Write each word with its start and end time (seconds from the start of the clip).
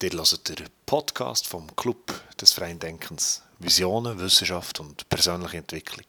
Ihr 0.00 0.12
hört 0.12 0.48
den 0.48 0.68
Podcast 0.86 1.48
vom 1.48 1.74
Club 1.74 2.22
des 2.40 2.52
Freien 2.52 2.78
Denkens. 2.78 3.42
Visionen, 3.58 4.20
Wissenschaft 4.20 4.78
und 4.78 5.08
persönliche 5.08 5.56
Entwicklung. 5.56 6.06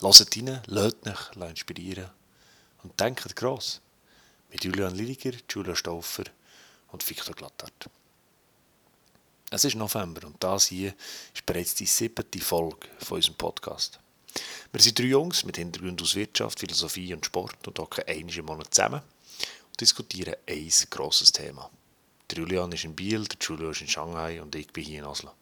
Hört 0.00 0.36
rein, 0.36 0.60
lasst 0.66 1.06
euch 1.36 1.50
inspirieren 1.50 2.10
und 2.84 3.00
denkt 3.00 3.34
gross. 3.34 3.80
Mit 4.52 4.62
Julian 4.62 4.94
Liliger, 4.94 5.32
Julia 5.50 5.74
Stauffer 5.74 6.24
und 6.92 7.10
Victor 7.10 7.34
Glattart. 7.34 7.90
Es 9.50 9.64
ist 9.64 9.74
November 9.74 10.24
und 10.24 10.36
das 10.38 10.66
hier 10.66 10.94
ist 11.34 11.44
bereits 11.44 11.74
die 11.74 11.86
siebte 11.86 12.38
Folge 12.38 12.86
von 13.00 13.16
unserem 13.16 13.34
Podcast. 13.34 13.98
Wir 14.70 14.80
sind 14.80 14.96
drei 14.96 15.06
Jungs 15.06 15.44
mit 15.44 15.56
Hintergrund 15.56 16.00
aus 16.00 16.14
Wirtschaft, 16.14 16.60
Philosophie 16.60 17.12
und 17.12 17.26
Sport 17.26 17.66
und 17.66 17.80
hocken 17.80 18.04
einmal 18.06 18.38
im 18.38 18.44
Monat 18.44 18.72
zusammen 18.72 19.02
und 19.70 19.80
diskutieren 19.80 20.36
ein 20.46 20.72
grosses 20.88 21.32
Thema. 21.32 21.68
Der 22.30 22.38
Julian 22.38 22.72
ist 22.72 22.84
in 22.84 22.94
Biel, 22.94 23.24
der 23.24 23.38
Julio 23.40 23.70
ist 23.70 23.80
in 23.80 23.88
Shanghai 23.88 24.42
und 24.42 24.54
ich 24.54 24.70
bin 24.70 24.84
hier 24.84 24.98
in 24.98 25.06
Oslo. 25.06 25.32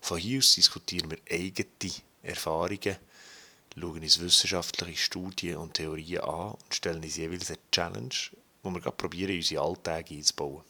Von 0.00 0.18
hier 0.18 0.38
aus 0.38 0.54
diskutieren 0.54 1.10
wir 1.10 1.18
eigene 1.30 1.68
Erfahrungen, 2.22 2.96
schauen 3.78 4.02
uns 4.02 4.18
wissenschaftliche 4.18 4.98
Studien 4.98 5.58
und 5.58 5.74
Theorien 5.74 6.22
an 6.22 6.52
und 6.52 6.74
stellen 6.74 7.02
uns 7.02 7.16
jeweils 7.16 7.50
eine 7.50 7.58
Challenge, 7.70 8.14
wo 8.62 8.70
wir 8.70 8.80
gerade 8.80 8.96
probieren, 8.96 9.36
unsere 9.36 9.62
Alltage 9.62 10.14
einzubauen. 10.14 10.64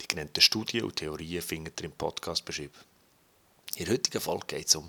Die 0.00 0.08
genannten 0.08 0.40
Studien 0.40 0.84
und 0.84 0.96
Theorien 0.96 1.42
findet 1.42 1.78
ihr 1.80 1.86
im 1.86 1.92
Podcast 1.92 2.42
beschrieben. 2.46 2.80
In 3.76 3.84
der 3.84 3.94
heutigen 3.94 4.22
Folge 4.22 4.46
geht 4.46 4.68
es 4.68 4.74
um 4.74 4.88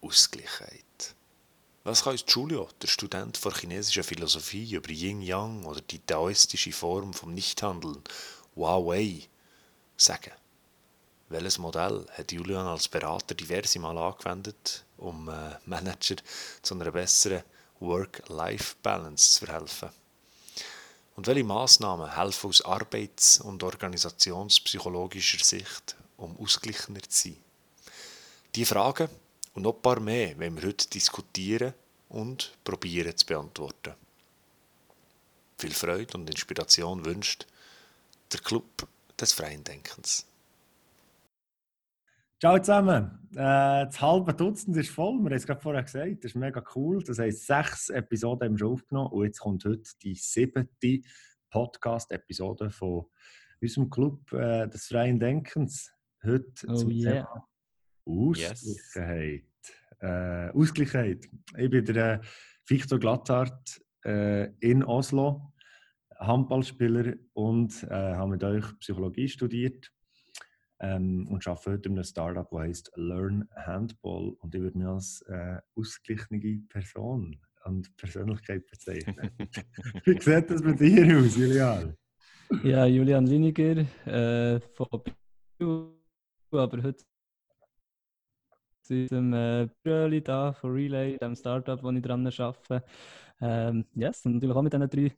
Ausgleichheit. 0.00 1.14
Was 1.84 2.02
kann 2.02 2.12
uns 2.14 2.24
Julio, 2.26 2.68
der 2.82 2.88
Student 2.88 3.36
von 3.36 3.54
chinesischer 3.54 4.02
Philosophie 4.02 4.72
über 4.72 4.90
Yin-Yang 4.90 5.66
oder 5.66 5.80
die 5.82 6.00
taoistische 6.00 6.72
Form 6.72 7.12
vom 7.12 7.32
Nichthandeln, 7.32 8.02
Huawei, 8.56 9.28
sagen? 9.96 10.32
Welches 11.28 11.58
Modell 11.58 12.06
hat 12.16 12.32
Julian 12.32 12.66
als 12.66 12.88
Berater 12.88 13.34
diverse 13.34 13.78
Mal 13.78 13.98
angewendet, 13.98 14.84
um 14.96 15.28
äh, 15.28 15.56
Manager 15.66 16.16
zu 16.62 16.74
einer 16.74 16.90
besseren 16.90 17.42
Work-Life-Balance 17.80 19.32
zu 19.32 19.44
verhelfen? 19.44 19.90
Und 21.16 21.26
welche 21.26 21.44
Maßnahmen 21.44 22.16
helfen 22.16 22.48
aus 22.48 22.62
arbeits- 22.62 23.40
und 23.40 23.62
organisationspsychologischer 23.62 25.44
Sicht, 25.44 25.96
um 26.16 26.38
ausgeglichener 26.38 27.02
zu 27.02 27.28
sein? 27.28 27.36
Die 28.54 28.64
Fragen 28.64 29.08
und 29.52 29.64
noch 29.64 29.74
ein 29.74 29.82
paar 29.82 30.00
mehr 30.00 30.38
wenn 30.38 30.56
wir 30.56 30.68
heute 30.68 30.88
diskutieren 30.88 31.74
und 32.08 32.52
probieren 32.64 33.16
zu 33.16 33.26
beantworten. 33.26 33.94
Viel 35.58 35.74
Freude 35.74 36.16
und 36.16 36.30
Inspiration 36.30 37.04
wünscht 37.04 37.46
der 38.32 38.40
Club 38.40 38.88
des 39.20 39.32
freien 39.32 39.64
Denkens. 39.64 40.26
Ciao 42.38 42.58
zusammen. 42.58 43.28
Äh, 43.32 43.86
das 43.86 44.00
halbe 44.00 44.34
Dutzend 44.34 44.76
ist 44.76 44.90
voll. 44.90 45.14
Wir 45.14 45.24
haben 45.24 45.32
es 45.32 45.46
gerade 45.46 45.60
vorher 45.60 45.82
gesagt. 45.82 46.22
Das 46.22 46.32
ist 46.32 46.34
mega 46.34 46.62
cool. 46.74 47.02
Das 47.02 47.18
heisst, 47.18 47.46
sechs 47.46 47.88
Episoden 47.88 48.46
haben 48.46 48.54
wir 48.54 48.58
schon 48.58 48.72
aufgenommen. 48.72 49.12
Und 49.12 49.24
jetzt 49.24 49.40
kommt 49.40 49.64
heute 49.64 49.88
die 50.02 50.14
siebte 50.14 50.68
Podcast-Episode 51.50 52.70
von 52.70 53.06
unserem 53.60 53.88
Club 53.88 54.32
äh, 54.32 54.68
des 54.68 54.86
freien 54.86 55.18
Denkens. 55.18 55.90
Heute 56.22 56.66
oh, 56.68 56.74
zum 56.74 56.90
yeah. 56.90 57.12
Thema 57.12 57.48
Ausgleichheit. 58.04 59.42
Yes. 59.42 59.42
Äh, 60.00 60.50
Ausgleichheit. 60.50 61.26
Ich 61.56 61.70
bin 61.70 61.84
der 61.86 62.14
äh, 62.14 62.20
Victor 62.66 62.98
Glatthardt 62.98 63.80
äh, 64.04 64.50
in 64.60 64.84
Oslo, 64.84 65.52
Handballspieler 66.18 67.14
und 67.34 67.82
äh, 67.84 68.14
habe 68.14 68.30
mit 68.30 68.44
euch 68.44 68.78
Psychologie 68.78 69.28
studiert 69.28 69.92
ähm, 70.80 71.26
und 71.28 71.46
arbeite 71.46 71.72
heute 71.72 71.88
in 71.88 71.94
einem 71.94 72.04
Startup, 72.04 72.48
das 72.50 72.60
heißt 72.60 72.92
Learn 72.96 73.48
Handball. 73.54 74.36
Und 74.40 74.54
ich 74.54 74.60
würde 74.60 74.78
mich 74.78 74.86
als 74.86 75.22
äh, 75.28 75.58
ausgeglichene 75.74 76.62
Person 76.68 77.38
und 77.64 77.96
Persönlichkeit 77.96 78.66
bezeichnen. 78.66 79.30
Wie 80.04 80.20
sieht 80.20 80.50
das 80.50 80.62
bei 80.62 80.72
dir 80.72 81.18
aus, 81.18 81.36
Julian? 81.36 81.96
Ja, 82.62 82.86
Julian 82.86 83.26
Liniger 83.26 83.84
äh, 84.06 84.60
von 84.60 85.02
BU, 85.58 85.90
aber 86.52 86.82
heute 86.82 87.04
zu 88.82 88.94
unserem 88.94 89.32
äh, 89.32 89.68
Bröli 89.82 90.22
da 90.22 90.52
von 90.52 90.72
Relay, 90.72 91.18
dem 91.18 91.34
Startup, 91.34 91.82
wo 91.82 91.90
ich 91.90 92.02
dran 92.02 92.26
arbeite. 92.26 92.84
Ähm, 93.40 93.84
yes, 93.94 94.24
und 94.24 94.34
natürlich 94.34 94.56
auch 94.56 94.62
mit 94.62 94.72
diesen 94.72 94.88
drei 94.88 95.12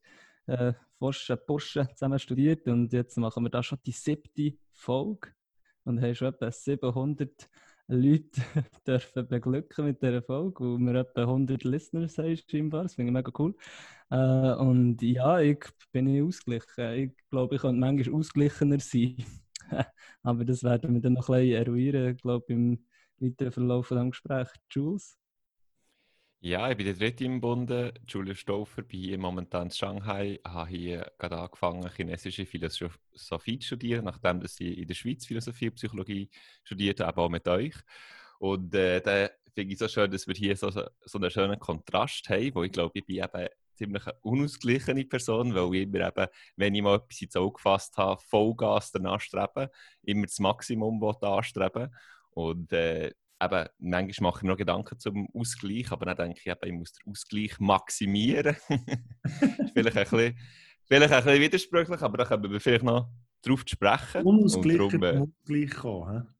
äh, 0.48 0.72
Forschen, 0.98 1.38
Burschen 1.46 1.88
zusammen 1.94 2.18
studiert 2.18 2.66
und 2.68 2.92
jetzt 2.92 3.16
machen 3.16 3.44
wir 3.44 3.50
da 3.50 3.62
schon 3.62 3.78
die 3.86 3.92
siebte 3.92 4.54
Folge 4.72 5.28
und 5.84 6.02
haben 6.02 6.14
schon 6.14 6.28
etwa 6.28 6.50
700 6.50 7.48
Leute 7.88 8.40
dürfen 8.86 9.28
beglücken 9.28 9.86
mit 9.86 10.02
dieser 10.02 10.22
Folge, 10.22 10.64
wo 10.64 10.78
wir 10.78 10.94
etwa 10.94 11.22
100 11.22 11.64
Listeners 11.64 12.18
haben, 12.18 12.36
scheinbar. 12.36 12.82
Das 12.82 12.94
finde 12.94 13.10
ich 13.10 13.14
mega 13.14 13.32
cool. 13.38 13.54
Äh, 14.10 14.54
und 14.54 15.00
ja, 15.00 15.40
ich 15.40 15.64
bin 15.92 16.06
ich 16.08 16.22
ausgeglichen. 16.22 16.92
Ich 16.92 17.30
glaube, 17.30 17.54
ich 17.54 17.62
könnte 17.62 17.80
manchmal 17.80 18.14
ausgeglichener 18.14 18.80
sein. 18.80 19.16
Aber 20.22 20.44
das 20.44 20.62
werden 20.62 20.94
wir 20.94 21.00
dann 21.00 21.14
noch 21.14 21.30
ein 21.30 21.40
bisschen 21.40 21.66
eruieren, 21.66 22.16
glaube 22.16 22.52
im 22.52 22.84
weiteren 23.18 23.52
Verlauf 23.52 23.86
von 23.86 23.96
diesem 23.96 24.10
Gespräch. 24.10 24.48
Jules? 24.70 25.17
Ja, 26.40 26.70
ich 26.70 26.76
bin 26.76 26.86
der 26.86 26.94
dritte 26.94 27.24
im 27.24 27.40
Bunde, 27.40 27.92
Julia 28.06 28.34
Stauffer, 28.34 28.82
bin 28.82 29.00
hier 29.00 29.18
momentan 29.18 29.64
in 29.64 29.70
Shanghai, 29.72 30.38
habe 30.44 30.70
hier 30.70 31.12
gerade 31.18 31.36
angefangen, 31.36 31.90
chinesische 31.90 32.46
Philosophie 32.46 33.58
zu 33.58 33.66
studieren, 33.66 34.04
nachdem 34.04 34.40
dass 34.40 34.60
ich 34.60 34.78
in 34.78 34.86
der 34.86 34.94
Schweiz 34.94 35.26
Philosophie 35.26 35.68
und 35.68 35.74
Psychologie 35.74 36.30
studiert 36.62 37.00
habe, 37.00 37.20
auch 37.22 37.28
mit 37.28 37.48
euch. 37.48 37.74
Und 38.38 38.72
äh, 38.76 39.00
da 39.00 39.28
finde 39.52 39.72
ich 39.72 39.80
so 39.80 39.88
schön, 39.88 40.12
dass 40.12 40.28
wir 40.28 40.34
hier 40.36 40.56
so, 40.56 40.70
so 40.70 41.18
einen 41.18 41.30
schönen 41.30 41.58
Kontrast 41.58 42.28
haben, 42.28 42.54
wo 42.54 42.62
ich 42.62 42.70
glaube, 42.70 42.92
ich 42.94 43.04
bin 43.04 43.16
eben 43.16 43.48
ziemlich 43.74 44.06
eine 44.06 44.16
unausgeglichene 44.22 45.06
Person, 45.06 45.56
weil 45.56 45.74
ich 45.74 45.82
immer 45.88 46.06
eben, 46.06 46.26
wenn 46.54 46.74
ich 46.74 46.82
mal 46.82 46.96
etwas 46.96 47.20
ins 47.20 47.34
Auge 47.34 47.54
gefasst 47.54 47.96
habe, 47.96 48.22
Vollgas 48.22 48.92
danach 48.92 49.20
streben, 49.20 49.68
immer 50.02 50.26
das 50.26 50.38
Maximum 50.38 51.02
anstreben. 51.02 51.92
Und 52.30 52.72
äh, 52.72 53.10
eben, 53.40 53.68
manchmal 53.78 54.30
mache 54.30 54.38
ich 54.38 54.42
mir 54.42 54.48
noch 54.50 54.56
Gedanken 54.56 54.98
zum 54.98 55.28
Ausgleich, 55.34 55.90
aber 55.90 56.06
dann 56.06 56.16
denke 56.16 56.40
ich, 56.40 56.46
eben, 56.46 56.64
ich 56.64 56.72
muss 56.72 56.92
den 56.92 57.10
Ausgleich 57.10 57.58
maximieren. 57.58 58.56
vielleicht, 59.74 59.96
ein 59.96 60.04
bisschen, 60.04 60.38
vielleicht 60.86 61.12
ein 61.12 61.24
bisschen 61.24 61.40
widersprüchlich, 61.40 62.02
aber 62.02 62.18
da 62.18 62.24
können 62.24 62.50
wir 62.50 62.60
vielleicht 62.60 62.84
noch 62.84 63.10
drauf 63.42 63.62
sprechen. 63.66 64.22
Unausgleichen 64.22 65.02
äh, 65.02 65.18
Ausgleich 65.18 65.70
kommen. 65.70 66.34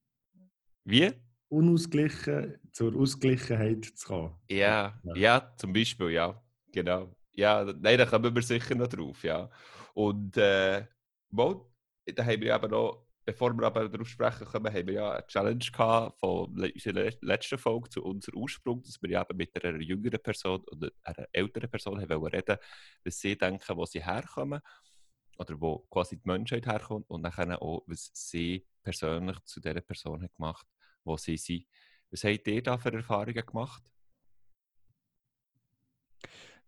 Wie? 0.85 1.13
Unausgleichen 1.49 2.59
zur 2.73 2.95
Ausgleichheit 2.97 3.85
zu 3.85 4.07
kommen. 4.07 4.35
Ja, 4.51 5.01
ja, 5.03 5.17
ja, 5.17 5.55
zum 5.57 5.73
Beispiel, 5.73 6.11
ja. 6.11 6.43
Genau. 6.73 7.15
Ja, 7.33 7.65
nein, 7.65 7.99
da 7.99 8.05
kommen 8.05 8.35
wir 8.35 8.43
sicher 8.43 8.75
noch 8.75 8.89
drauf, 8.89 9.23
ja. 9.23 9.49
Und 9.95 10.37
äh, 10.37 10.85
da 11.31 12.25
haben 12.25 12.41
wir 12.41 12.55
eben 12.55 12.71
noch 12.71 13.08
bevor 13.29 13.53
wir 13.53 13.67
aber 13.67 13.91
darauf 13.91 14.09
sprechen 14.09 14.47
können, 14.47 14.73
haben 14.73 14.87
wir 14.87 14.95
ja 14.95 15.13
eine 15.13 15.27
Challenge 15.27 15.59
gehabt 15.59 16.19
von 16.19 16.47
unserer 16.47 17.11
letzten 17.21 17.59
Folge 17.59 17.91
zu 17.91 18.03
unserem 18.03 18.39
Ursprung, 18.39 18.83
dass 18.83 19.03
wir 19.03 19.11
ja 19.11 19.21
eben 19.21 19.37
mit 19.37 19.63
einer 19.63 19.79
jüngeren 19.83 20.19
Person 20.23 20.65
oder 20.69 20.89
einer 21.03 21.29
älteren 21.33 21.71
Person 21.71 22.01
haben 22.01 22.25
reden 22.25 22.57
was 23.05 23.21
sie 23.21 23.37
denken, 23.37 23.77
wo 23.77 23.85
sie 23.85 24.03
herkommen 24.03 24.63
oder 25.37 25.61
wo 25.61 25.81
quasi 25.91 26.17
die 26.17 26.27
Menschheit 26.27 26.67
herkommt 26.67 27.11
und 27.11 27.23
dann 27.23 27.53
auch, 27.57 27.83
was 27.87 28.11
sie 28.15 28.67
persönlich 28.83 29.39
zu 29.45 29.61
dieser 29.61 29.83
Person 29.83 30.23
hat 30.23 30.35
gemacht, 30.35 30.67
wo 31.05 31.19
sie 31.19 31.37
sind. 31.37 31.67
Was 32.11 32.25
habt 32.25 32.49
ihr 32.49 32.63
da 32.63 32.79
für 32.79 32.95
Erfahrungen 32.95 33.45
gemacht? 33.45 33.83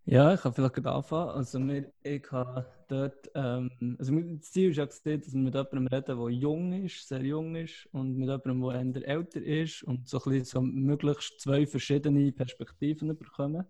Ja, 0.04 0.34
ich 0.34 0.40
kann 0.40 0.52
vielleicht 0.54 0.86
anfangen. 0.86 1.30
Also, 1.30 1.58
wir, 1.60 1.92
ich 2.02 2.30
habe 2.32 2.66
dort, 2.88 3.30
ähm, 3.34 3.96
also 3.98 4.12
das 4.18 4.50
Ziel 4.50 4.70
ist 4.70 4.76
ja 4.78 4.86
gesehen, 4.86 5.20
dass 5.20 5.32
wir 5.32 5.40
mit 5.40 5.54
jemandem 5.54 5.86
reden, 5.86 6.18
der 6.18 6.30
jung 6.30 6.72
ist, 6.84 7.06
sehr 7.06 7.22
jung 7.22 7.54
ist, 7.54 7.86
und 7.92 8.16
mit 8.16 8.28
jemandem, 8.28 8.92
der 8.92 9.06
älter 9.08 9.42
ist 9.42 9.82
und 9.84 10.08
so, 10.08 10.18
ein 10.18 10.30
bisschen 10.32 10.44
so 10.44 10.62
möglichst 10.62 11.40
zwei 11.40 11.66
verschiedene 11.66 12.32
Perspektiven 12.32 13.16
bekommen. 13.16 13.64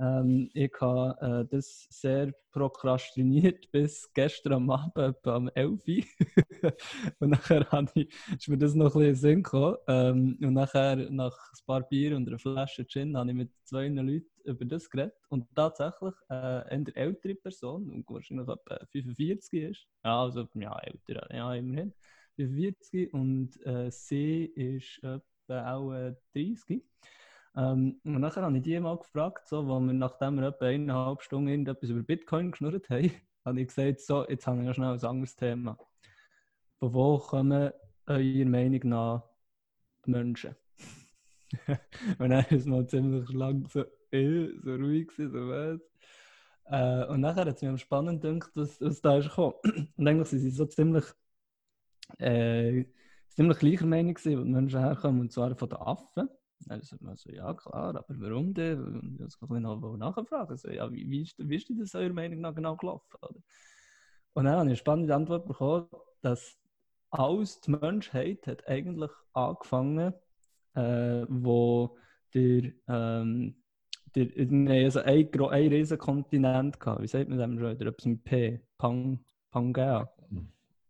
Ähm, 0.00 0.50
ich 0.54 0.72
habe 0.80 1.44
äh, 1.44 1.48
das 1.50 1.86
sehr 1.90 2.32
prokrastiniert 2.52 3.70
bis 3.72 4.12
gestern 4.14 4.52
am 4.54 4.70
Abend 4.70 5.26
am 5.26 5.48
11 5.54 5.80
Uhr. 5.86 6.72
und 7.18 7.30
nachher 7.30 7.66
ich, 7.94 8.08
ist 8.36 8.48
mir 8.48 8.58
das 8.58 8.74
noch 8.74 8.94
ein 8.94 9.00
bisschen 9.00 9.08
in 9.08 9.14
Sinn 9.16 9.42
gekommen. 9.42 9.76
Ähm, 9.88 10.38
und 10.40 10.54
nachher, 10.54 10.96
nach 11.10 11.36
ein 11.52 11.66
paar 11.66 11.82
Bier 11.82 12.16
und 12.16 12.28
einer 12.28 12.38
Flasche 12.38 12.86
Gin, 12.86 13.16
habe 13.16 13.30
ich 13.30 13.36
mit 13.36 13.50
zwei 13.64 13.88
Leuten 13.88 14.26
über 14.44 14.64
das 14.64 14.88
geredet. 14.88 15.14
Und 15.28 15.46
tatsächlich 15.54 16.14
äh, 16.28 16.34
eine 16.34 16.94
ältere 16.94 17.34
Person, 17.34 17.90
und 17.90 18.08
wahrscheinlich 18.08 18.48
etwa 18.48 18.86
45 18.92 19.62
ist. 19.62 19.86
Ja, 20.04 20.22
also 20.22 20.48
ja, 20.54 20.78
älter, 20.78 21.34
ja, 21.34 21.54
immerhin. 21.54 21.92
45 22.36 23.12
und 23.12 23.50
äh, 23.66 23.90
sie 23.90 24.44
ist 24.44 25.02
etwa 25.02 25.74
auch 25.74 25.92
äh, 25.92 26.14
30. 26.34 26.82
Ähm, 27.58 28.00
und 28.04 28.20
nachher 28.20 28.42
habe 28.42 28.56
ich 28.56 28.62
die 28.62 28.78
mal 28.78 28.96
gefragt, 28.98 29.48
so, 29.48 29.66
wo 29.66 29.80
wir 29.80 29.92
nachdem 29.92 30.36
wir 30.36 30.48
etwa 30.48 30.66
eineinhalb 30.66 31.22
Stunden 31.22 31.48
irgendetwas 31.48 31.90
über 31.90 32.02
Bitcoin 32.04 32.52
geschnurrt 32.52 32.88
haben, 32.88 33.10
habe 33.44 33.60
ich 33.60 33.66
gesagt, 33.68 34.00
so, 34.00 34.28
jetzt 34.28 34.46
habe 34.46 34.60
ich 34.60 34.66
ja 34.66 34.74
schnell 34.74 34.92
ein 34.92 35.04
anderes 35.04 35.34
Thema. 35.34 35.76
von 36.78 36.94
wo 36.94 37.18
kommen 37.18 37.72
eurer 38.06 38.44
Meinung 38.48 38.80
nach 38.84 39.24
die 40.06 40.10
Menschen? 40.10 40.54
und 42.18 42.30
dann 42.30 42.44
ist 42.44 42.52
es 42.52 42.66
mal 42.66 42.86
ziemlich 42.86 43.28
lang 43.32 43.66
so, 43.68 43.84
äh, 44.12 44.50
so 44.62 44.74
ruhig 44.76 45.08
gewesen, 45.08 45.32
so 45.32 45.48
was. 45.48 45.80
Äh, 46.66 47.10
und 47.10 47.20
nachher 47.22 47.46
hat 47.46 47.56
es 47.56 47.62
mir 47.62 47.76
spannend 47.78 48.22
gedacht, 48.22 48.56
dass, 48.56 48.78
dass 48.78 49.00
da 49.00 49.18
ist 49.18 49.30
gekommen. 49.30 49.54
Und 49.96 50.06
eigentlich 50.06 50.28
sind 50.28 50.40
sie 50.40 50.50
so 50.50 50.66
ziemlich, 50.66 51.04
äh, 52.18 52.84
ziemlich 53.30 53.58
gleicher 53.58 53.86
Meinung 53.86 54.14
gewesen, 54.14 54.38
wo 54.38 54.44
die 54.44 54.50
Menschen 54.50 54.80
herkommen, 54.80 55.22
und 55.22 55.32
zwar 55.32 55.56
von 55.56 55.68
den 55.70 55.78
Affen. 55.78 56.28
Dann 56.66 56.82
sagt 56.82 57.02
man 57.02 57.16
so, 57.16 57.30
ja 57.30 57.54
klar, 57.54 57.96
aber 57.96 58.04
warum 58.08 58.52
denn? 58.54 58.82
Und 58.84 59.20
ich 59.26 59.38
kann 59.48 59.62
noch 59.62 59.96
nachfragen. 59.96 60.56
So, 60.56 60.70
ja, 60.70 60.90
wie, 60.92 61.08
wie, 61.08 61.22
ist, 61.22 61.34
wie 61.38 61.56
ist 61.56 61.70
das 61.78 61.94
eurer 61.94 62.12
Meinung 62.12 62.40
nach 62.40 62.54
genau 62.54 62.76
gelaufen? 62.76 63.16
Oder? 63.22 63.40
Und 64.34 64.44
dann 64.44 64.54
habe 64.54 64.64
ich 64.64 64.68
eine 64.68 64.76
spannende 64.76 65.14
Antwort 65.14 65.46
bekommen, 65.46 65.88
dass 66.22 66.56
alles 67.10 67.60
die 67.60 67.70
Menschheit 67.72 68.46
hat 68.46 68.66
eigentlich 68.68 69.10
angefangen, 69.32 70.12
äh, 70.74 71.24
wo 71.28 71.96
der, 72.34 72.72
ähm, 72.88 73.56
der, 74.14 74.26
wir 74.36 74.84
also 74.84 75.00
ein, 75.00 75.28
ein 75.32 75.68
riesen 75.68 75.98
Kontinent 75.98 76.78
gehabt. 76.78 77.02
Wie 77.02 77.08
sagt 77.08 77.28
man 77.28 77.38
dem 77.38 77.58
schon? 77.58 77.76
Oder 77.76 77.86
etwas 77.86 78.06
mit 78.06 78.24
P? 78.24 78.60
Pang, 78.76 79.24
Pangea? 79.50 80.12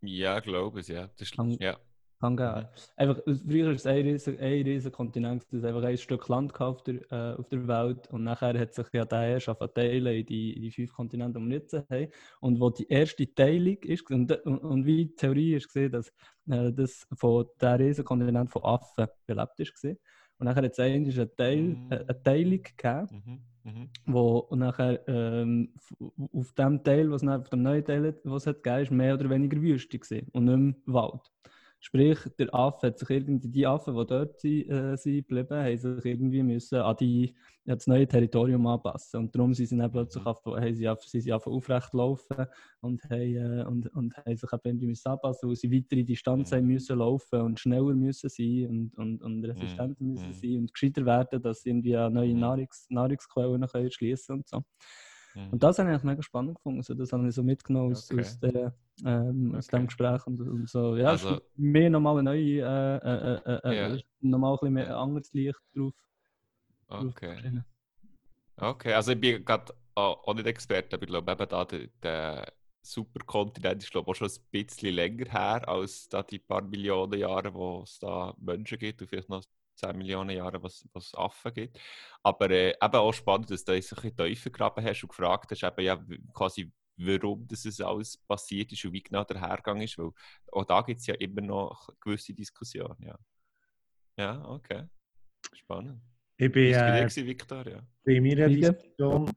Ja, 0.00 0.40
glaube 0.40 0.80
ich, 0.80 0.88
ja. 0.88 1.08
Das 1.16 1.30
ist, 1.32 1.36
Pang- 1.36 1.58
ja. 1.60 1.78
Pangea. 2.18 2.70
Einfach, 2.96 3.22
früher 3.24 3.66
war 3.66 3.72
es 3.74 3.86
ein 3.86 4.02
riesen, 4.02 4.38
ein 4.38 4.62
riesen 4.62 4.92
Kontinent, 4.92 5.46
das 5.50 5.64
einfach 5.64 5.82
ein 5.82 5.96
Stück 5.96 6.28
Land 6.28 6.60
auf 6.60 6.82
der, 6.82 6.96
äh, 7.10 7.38
auf 7.38 7.48
der 7.48 7.66
Welt 7.68 8.08
und 8.10 8.24
nachher 8.24 8.58
hat 8.58 8.74
sich 8.74 8.86
ja 8.92 9.04
der 9.04 9.28
erst 9.28 9.46
verteilen 9.46 10.14
in 10.16 10.26
die, 10.26 10.52
in 10.54 10.62
die 10.62 10.70
fünf 10.70 10.92
Kontinente, 10.92 11.38
die 11.38 11.46
wir 11.46 11.56
jetzt 11.56 11.74
haben. 11.74 12.08
Und 12.40 12.60
wo 12.60 12.70
die 12.70 12.88
erste 12.88 13.32
Teilung 13.34 13.78
ist, 13.82 14.10
und, 14.10 14.32
und, 14.44 14.58
und 14.58 14.86
wie 14.86 15.06
die 15.06 15.14
Theorie 15.14 15.54
ist 15.54 15.68
gesehen, 15.68 15.92
dass 15.92 16.08
äh, 16.48 16.72
das 16.72 17.06
von 17.14 17.46
der 17.60 17.78
riesen 17.78 18.04
Kontinent 18.04 18.50
von 18.50 18.64
Affen 18.64 19.06
belebt 19.26 19.60
ist 19.60 19.74
gesehen. 19.74 19.98
Und 20.38 20.46
nachher 20.46 20.62
hat 20.62 20.72
es 20.72 20.78
eine, 20.78 21.34
Teil, 21.36 21.76
äh, 21.90 21.96
eine 21.96 22.22
Teilung 22.22 22.62
gegeben, 22.62 23.08
Mhm. 23.10 23.40
Mhm. 23.64 23.88
wo 24.06 24.38
und 24.38 24.60
nachher 24.60 25.06
ähm, 25.08 25.74
auf 26.32 26.52
dem 26.52 26.82
Teil, 26.82 27.10
was 27.10 27.26
auf 27.26 27.50
dem 27.50 27.62
neuen 27.62 27.84
Teil, 27.84 28.14
was 28.24 28.42
es 28.42 28.46
hat 28.46 28.62
gegeben, 28.62 28.82
ist 28.82 28.90
mehr 28.90 29.14
oder 29.14 29.28
weniger 29.28 29.60
Wüste 29.60 29.98
gewesen 29.98 30.28
und 30.32 30.44
nicht 30.44 30.86
mehr 30.86 30.94
Wald. 30.94 31.30
Sprich, 31.80 32.19
der 32.38 32.52
Affe 32.54 32.88
hat 32.88 32.98
sich 32.98 33.08
irgendwie, 33.10 33.48
die 33.48 33.66
Affen, 33.66 33.96
die 33.96 34.06
dort 34.06 34.40
sind, 34.40 34.69
äh, 34.69 34.96
sind 34.96 35.28
geblieben, 35.28 35.56
haben 35.56 35.76
sich 35.78 36.04
irgendwie 36.04 36.42
müssen 36.42 36.78
an, 36.78 36.96
die, 36.96 37.36
an 37.66 37.76
das 37.76 37.86
neue 37.86 38.06
Territorium 38.08 38.66
anpassen. 38.66 39.20
Und 39.20 39.34
darum 39.34 39.54
sind 39.54 39.66
sie 39.66 39.76
dann 39.76 39.92
plötzlich 39.92 40.25
Mhm. 40.25 40.26
auf, 40.26 40.44
haben 40.44 40.75
sie, 40.75 40.88
auf, 40.88 41.04
sind 41.04 41.20
sie 41.20 41.32
auf 41.32 41.46
aufrecht 41.46 41.94
laufen 41.94 42.46
und 42.80 43.02
haben, 43.04 43.36
äh, 43.36 43.64
und, 43.64 43.86
und 43.94 44.16
haben 44.16 44.36
sich 44.36 44.50
irgendwie 44.64 44.86
müssen 44.88 45.08
anpassen, 45.08 45.48
weil 45.48 45.56
sie 45.56 45.70
weitere 45.72 46.02
Distanz 46.04 46.50
Mhm. 46.50 46.62
müssen 46.62 46.98
laufen 46.98 47.40
und 47.42 47.60
schneller 47.60 47.94
müssen 47.94 48.28
sein 48.28 48.66
und, 48.69 48.98
und, 48.98 49.22
und 49.22 49.44
resistenter 49.44 50.02
müssen 50.02 50.32
Mhm. 50.32 50.34
sein 50.34 50.58
und 50.58 50.72
gescheiter 50.75 51.06
werden, 51.06 51.40
dass 51.42 51.62
sie 51.62 51.70
irgendwie 51.70 51.92
neue 52.10 52.34
Mhm. 52.34 52.34
Nahrungs, 52.34 52.86
Nahrungsquellen 52.90 53.66
können 53.69 53.90
und 54.30 54.48
so. 54.48 54.62
Mhm. 55.38 55.52
Und 55.52 55.62
das 55.62 55.79
habe 55.79 55.88
ich 55.88 55.93
eigentlich 55.94 56.05
mega 56.05 56.23
spannend 56.23 56.56
gefunden. 56.56 56.81
Also 56.81 56.94
das 56.94 57.12
habe 57.12 57.29
ich 57.29 57.35
so 57.35 57.43
mitgenommen 57.43 57.93
aus, 57.93 58.11
Okay. 58.11 58.20
aus, 58.20 58.40
der, 58.40 58.75
ähm, 59.05 59.55
aus 59.55 59.67
Okay. 59.69 59.76
dem 59.76 59.87
Gespräch 59.87 60.26
und, 60.26 60.40
und 60.40 60.69
so. 60.69 60.96
Ja, 60.96 61.11
Also- 61.11 61.37
ist 61.37 61.43
mir 61.56 61.90
nochmal 61.90 62.14
eine 62.19 62.23
neue, 62.25 62.61
äh, 62.61 62.96
äh, 62.96 63.40
äh, 63.44 63.61
äh, 63.64 63.76
Ja. 63.76 63.94
äh, 63.96 64.02
nochmal 64.20 64.52
ein 64.52 64.56
bisschen 64.58 64.75
mehr 64.75 64.96
anderes 64.96 65.32
Licht 65.32 65.58
drauf. 65.75 65.93
drauf 66.88 67.05
Okay. 67.05 67.35
geschienen. 67.35 67.64
Okay, 68.56 68.93
also 68.94 69.12
ich 69.12 69.20
bin 69.20 69.44
gerade 69.44 69.73
auch 69.94 70.26
auch 70.26 70.35
nicht 70.35 70.46
Experte, 70.46 70.96
aber 70.96 71.02
ich 71.05 71.08
glaube 71.08 71.31
eben 71.32 71.49
da 71.49 71.64
der, 71.64 71.87
der 72.02 72.52
Superkontinent 72.82 73.82
ist 73.82 73.90
glaube 73.93 74.06
ich, 74.06 74.11
auch 74.11 74.14
schon 74.17 74.29
ein 74.29 74.50
bisschen 74.50 74.94
länger 74.94 75.26
her 75.31 75.69
als 75.69 76.08
da 76.08 76.23
die 76.23 76.38
paar 76.38 76.62
Millionen 76.62 77.19
Jahre, 77.19 77.52
wo 77.55 77.82
es 77.82 77.99
da 77.99 78.35
Menschen 78.40 78.79
gibt 78.79 79.00
und 79.02 79.08
vielleicht 79.08 79.29
noch 79.29 79.44
10 79.78 79.96
Millionen 79.96 80.36
Jahre, 80.36 80.62
was 80.62 80.84
es 80.94 81.14
Affen 81.14 81.54
gibt. 81.54 81.78
Aber 82.22 82.50
äh, 82.50 82.70
eben 82.70 82.94
auch 82.94 83.12
spannend, 83.12 83.50
dass 83.50 83.64
du 83.64 83.72
da 83.72 83.82
so 83.82 83.96
ein 83.96 84.02
bisschen 84.02 84.16
tiefer 84.16 84.50
gegraben 84.50 84.84
hast 84.84 85.02
und 85.02 85.08
gefragt 85.08 85.50
hast, 85.50 85.62
eben, 85.62 85.84
ja, 85.84 86.04
quasi, 86.34 86.72
warum 86.96 87.46
das 87.46 87.64
es 87.64 87.80
alles 87.80 88.16
passiert 88.16 88.72
ist 88.72 88.84
und 88.84 88.92
wie 88.92 89.02
genau 89.02 89.25
der 89.25 89.40
Hergang 89.40 89.80
ist, 89.80 89.96
weil 89.98 90.10
auch 90.52 90.64
da 90.64 90.82
gibt 90.82 91.00
es 91.00 91.06
ja 91.06 91.14
immer 91.14 91.40
noch 91.40 91.88
gewisse 92.00 92.34
Diskussionen. 92.34 92.96
Ja, 93.00 93.19
ja 94.19 94.44
okay. 94.48 94.84
Spannend. 95.54 96.02
Ich 96.36 96.46
Wie 96.46 96.48
bin, 96.50 96.75
äh, 96.75 97.00
gewesen, 97.00 97.26
Victoria? 97.26 97.86
bei 98.04 98.20
meiner? 98.20 98.48
Diskussion, 98.48 99.30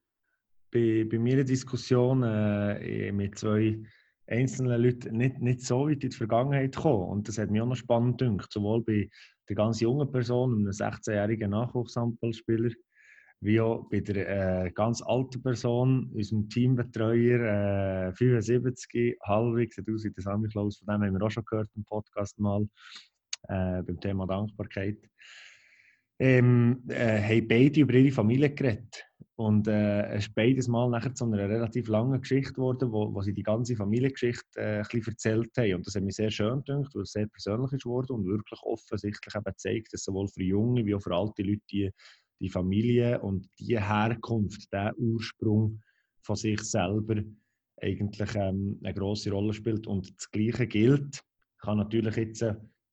bei, 0.71 1.05
bei 1.09 1.17
meiner 1.19 1.43
Diskussion 1.43 2.23
äh, 2.23 3.11
mit 3.11 3.37
zwei 3.37 3.83
einzelnen 4.31 4.81
Leuten 4.81 5.17
nicht, 5.17 5.39
nicht 5.39 5.61
so 5.61 5.87
weit 5.87 6.03
in 6.03 6.09
die 6.09 6.15
Vergangenheit 6.15 6.75
gekommen. 6.75 7.09
Und 7.09 7.27
das 7.27 7.37
hat 7.37 7.51
mich 7.51 7.61
auch 7.61 7.67
noch 7.67 7.75
spannend 7.75 8.19
gedacht, 8.19 8.51
sowohl 8.51 8.81
bei 8.83 9.09
der 9.49 9.55
ganz 9.55 9.81
jungen 9.81 10.11
Person, 10.11 10.53
einem 10.53 10.69
16-jährigen 10.69 11.51
Nachwuchshandballspieler, 11.51 12.71
wie 13.41 13.59
auch 13.59 13.89
bei 13.89 13.99
der 13.99 14.65
äh, 14.65 14.71
ganz 14.71 15.01
alten 15.01 15.41
Person, 15.41 16.11
unserem 16.13 16.47
Teambetreuer, 16.47 18.09
äh, 18.09 18.13
75, 18.13 19.17
halbwegs, 19.23 19.75
sieht 19.75 19.89
aus 19.89 20.03
wie 20.03 20.11
der 20.11 20.23
Sammy 20.23 20.47
Klaus, 20.47 20.77
von 20.77 20.87
dem 20.87 21.03
haben 21.03 21.19
wir 21.19 21.25
auch 21.25 21.31
schon 21.31 21.45
gehört 21.45 21.69
im 21.75 21.83
Podcast 21.83 22.39
mal, 22.39 22.67
äh, 23.49 23.81
beim 23.81 23.99
Thema 23.99 24.27
Dankbarkeit. 24.27 24.97
Ähm, 26.21 26.83
äh, 26.87 27.19
haben 27.19 27.47
beide 27.47 27.81
über 27.81 27.93
ihre 27.93 28.11
Familie 28.11 28.51
geredet. 28.53 29.03
Und 29.35 29.67
äh, 29.67 30.03
es 30.09 30.27
ist 30.27 30.35
beides 30.35 30.67
mal 30.67 30.87
nachher 30.87 31.15
zu 31.15 31.25
einer 31.25 31.49
relativ 31.49 31.87
langen 31.87 32.21
Geschichte 32.21 32.53
geworden, 32.53 32.91
wo, 32.91 33.11
wo 33.11 33.23
sie 33.23 33.33
die 33.33 33.41
ganze 33.41 33.75
Familiengeschichte 33.75 34.59
äh, 34.59 34.77
ein 34.77 34.83
bisschen 34.83 35.13
erzählt 35.13 35.49
haben. 35.57 35.73
Und 35.73 35.87
das 35.87 35.95
hat 35.95 36.03
mich 36.03 36.15
sehr 36.15 36.29
schön 36.29 36.63
gedacht, 36.63 36.93
weil 36.93 37.01
es 37.01 37.13
sehr 37.13 37.25
persönlich 37.25 37.71
ist 37.73 37.83
geworden 37.83 38.11
und 38.11 38.27
wirklich 38.27 38.59
offensichtlich 38.61 39.33
eben 39.33 39.57
zeigt, 39.57 39.93
dass 39.93 40.03
sowohl 40.03 40.27
für 40.27 40.43
junge 40.43 40.85
wie 40.85 40.93
auch 40.93 41.01
für 41.01 41.15
alte 41.15 41.41
Leute 41.41 41.63
die, 41.71 41.91
die 42.39 42.49
Familie 42.49 43.19
und 43.19 43.49
die 43.57 43.81
Herkunft, 43.81 44.71
der 44.71 44.93
Ursprung 44.99 45.81
von 46.21 46.35
sich 46.35 46.61
selber 46.61 47.23
eigentlich 47.81 48.35
ähm, 48.35 48.79
eine 48.83 48.93
große 48.93 49.31
Rolle 49.31 49.53
spielt. 49.53 49.87
Und 49.87 50.13
das 50.19 50.29
Gleiche 50.29 50.67
gilt, 50.67 51.23
kann 51.57 51.79
natürlich 51.79 52.15
jetzt 52.15 52.45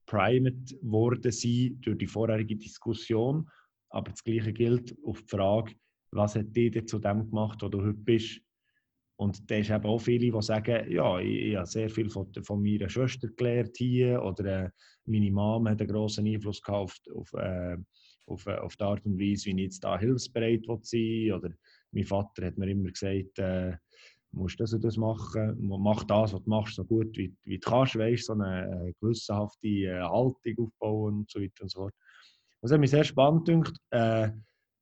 primed 0.09 0.77
worden 0.83 1.31
sein 1.31 1.79
durch 1.83 1.99
die 1.99 2.07
vorherige 2.07 2.57
Diskussion, 2.57 3.49
aber 3.91 4.11
das 4.11 4.25
Gleiche 4.25 4.53
gilt 4.53 4.97
auf 5.05 5.21
die 5.23 5.29
Frage, 5.29 5.75
was 6.11 6.35
hat 6.35 6.57
dich 6.57 6.87
zu 6.87 6.99
dem 6.99 7.29
gemacht, 7.29 7.62
wo 7.62 7.69
du 7.69 7.83
heute 7.83 7.93
bist? 7.93 8.41
Und 9.21 9.50
da 9.50 9.57
ist 9.57 9.71
eben 9.71 9.85
auch 9.85 9.99
viele, 9.99 10.31
die 10.31 10.43
sagen, 10.43 10.91
ja, 10.91 11.19
ich, 11.19 11.49
ich 11.49 11.57
habe 11.57 11.67
sehr 11.67 11.91
viel 11.91 12.09
von, 12.09 12.33
von 12.43 12.62
meiner 12.62 12.88
Schwester 12.88 13.29
gelernt 13.29 13.77
hier 13.77 14.23
oder 14.23 14.65
äh, 14.67 14.71
meine 15.07 15.31
Mom 15.31 15.69
hat 15.69 15.81
einen 15.81 15.91
grossen 15.91 16.27
Einfluss 16.27 16.62
gehabt 16.62 17.00
auf, 17.12 17.33
äh, 17.35 17.77
auf, 18.27 18.47
äh, 18.47 18.57
auf 18.59 18.77
die 18.77 18.85
Art 18.85 19.05
und 19.05 19.19
Weise, 19.19 19.47
wie 19.47 19.50
ich 19.50 19.59
jetzt 19.59 19.83
da 19.83 19.99
hilfsbereit 19.99 20.65
sein 20.83 21.33
oder 21.33 21.50
mein 21.91 22.05
Vater 22.05 22.47
hat 22.47 22.59
mir 22.59 22.71
immer 22.71 22.91
gesagt, 22.91 23.38
äh, 23.41 23.77
musst 24.32 24.61
das 24.61 24.73
und 24.73 24.85
das 24.85 24.97
machen, 24.97 25.56
mach 25.61 26.04
das, 26.04 26.32
was 26.32 26.42
du 26.42 26.50
machst, 26.50 26.75
so 26.75 26.85
gut 26.85 27.16
wie, 27.16 27.35
wie 27.44 27.58
du 27.58 27.70
kannst, 27.70 27.97
weißt, 27.97 28.26
so 28.26 28.35
eine 28.35 28.88
äh, 28.88 28.92
gewissenhafte 29.00 29.66
äh, 29.66 30.00
Haltung 30.00 30.58
aufbauen 30.58 31.14
und 31.18 31.30
so 31.30 31.40
weiter 31.40 31.62
und 31.62 31.70
so 31.70 31.80
fort. 31.80 31.94
Hat 32.62 32.80
mich 32.80 32.90
sehr 32.90 33.04
spannend 33.04 33.47
gedacht, 33.47 33.76
äh, 33.90 34.30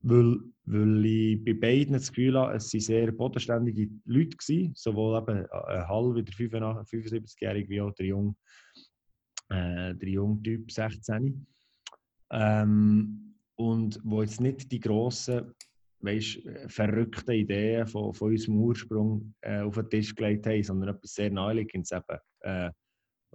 weil, 0.01 0.39
weil 0.65 1.05
ich 1.05 1.43
bei 1.43 1.53
beiden 1.53 1.93
das 1.93 2.09
Gefühl 2.09 2.37
habe, 2.37 2.55
es 2.55 2.73
waren 2.73 2.81
sehr 2.81 3.11
bodenständige 3.11 3.89
Leute, 4.05 4.37
gewesen, 4.37 4.73
sowohl 4.75 5.17
eben 5.17 5.45
äh, 5.45 5.83
Hall 5.87 6.15
wie 6.15 6.23
der 6.23 6.33
75-Jährige 6.33 7.69
wie 7.69 7.81
auch 7.81 7.93
der 7.93 8.05
junge, 8.07 8.35
äh, 9.49 9.95
der 9.95 10.09
junge 10.09 10.41
Typ 10.43 10.71
16. 10.71 11.45
Ähm, 12.31 13.35
und 13.55 13.99
wo 14.03 14.21
jetzt 14.21 14.41
nicht 14.41 14.71
die 14.71 14.79
grossen 14.79 15.53
weißt, 15.99 16.39
verrückten 16.67 17.31
Ideen 17.31 17.87
von, 17.87 18.13
von 18.13 18.31
unserem 18.31 18.57
Ursprung 18.57 19.33
äh, 19.41 19.61
auf 19.61 19.75
den 19.75 19.89
Tisch 19.89 20.15
gelegt 20.15 20.45
haben, 20.45 20.63
sondern 20.63 20.95
etwas 20.95 21.13
sehr 21.13 21.31
Naheliegendes 21.31 21.91
eben. 21.91 22.19
Äh, 22.41 22.71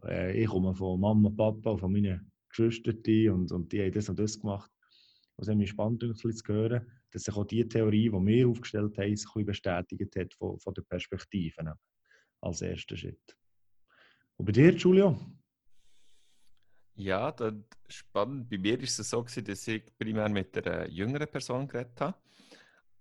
äh, 0.04 0.42
ich 0.42 0.48
komme 0.48 0.74
von 0.74 1.00
Mama, 1.00 1.30
Papa 1.30 1.70
und 1.70 1.78
von 1.78 1.92
meinen 1.92 2.30
Geschwistern 2.48 2.96
und, 3.30 3.52
und 3.52 3.72
die 3.72 3.82
haben 3.82 3.92
das 3.92 4.08
und 4.08 4.18
das 4.18 4.38
gemacht. 4.38 4.70
Was 5.36 5.48
mich 5.48 5.70
spannend 5.70 6.02
zu 6.16 6.30
hören, 6.46 6.86
dass 7.10 7.24
sich 7.24 7.34
auch 7.34 7.44
die 7.44 7.66
Theorie, 7.66 8.10
die 8.10 8.26
wir 8.26 8.48
aufgestellt 8.48 8.96
haben, 8.98 9.16
sich 9.16 9.46
bestätigt 9.46 10.16
hat 10.16 10.34
von, 10.34 10.58
von 10.60 10.74
der 10.74 10.82
Perspektive 10.82 11.60
eben, 11.60 11.72
als 12.40 12.62
erster 12.62 12.96
Schritt. 12.96 13.36
Und 14.36 14.46
bei 14.46 14.52
dir, 14.52 14.72
Julio? 14.72 15.18
Ja, 16.94 17.32
dann 17.32 17.64
spannend. 17.88 18.48
Bei 18.50 18.58
mir 18.58 18.78
ist 18.80 18.98
es 18.98 19.10
so, 19.10 19.22
dass 19.22 19.68
ich 19.68 19.98
primär 19.98 20.28
mit 20.28 20.56
einer 20.58 20.88
jüngeren 20.88 21.28
Person 21.28 21.66
geredet 21.66 22.00
habe. 22.00 22.16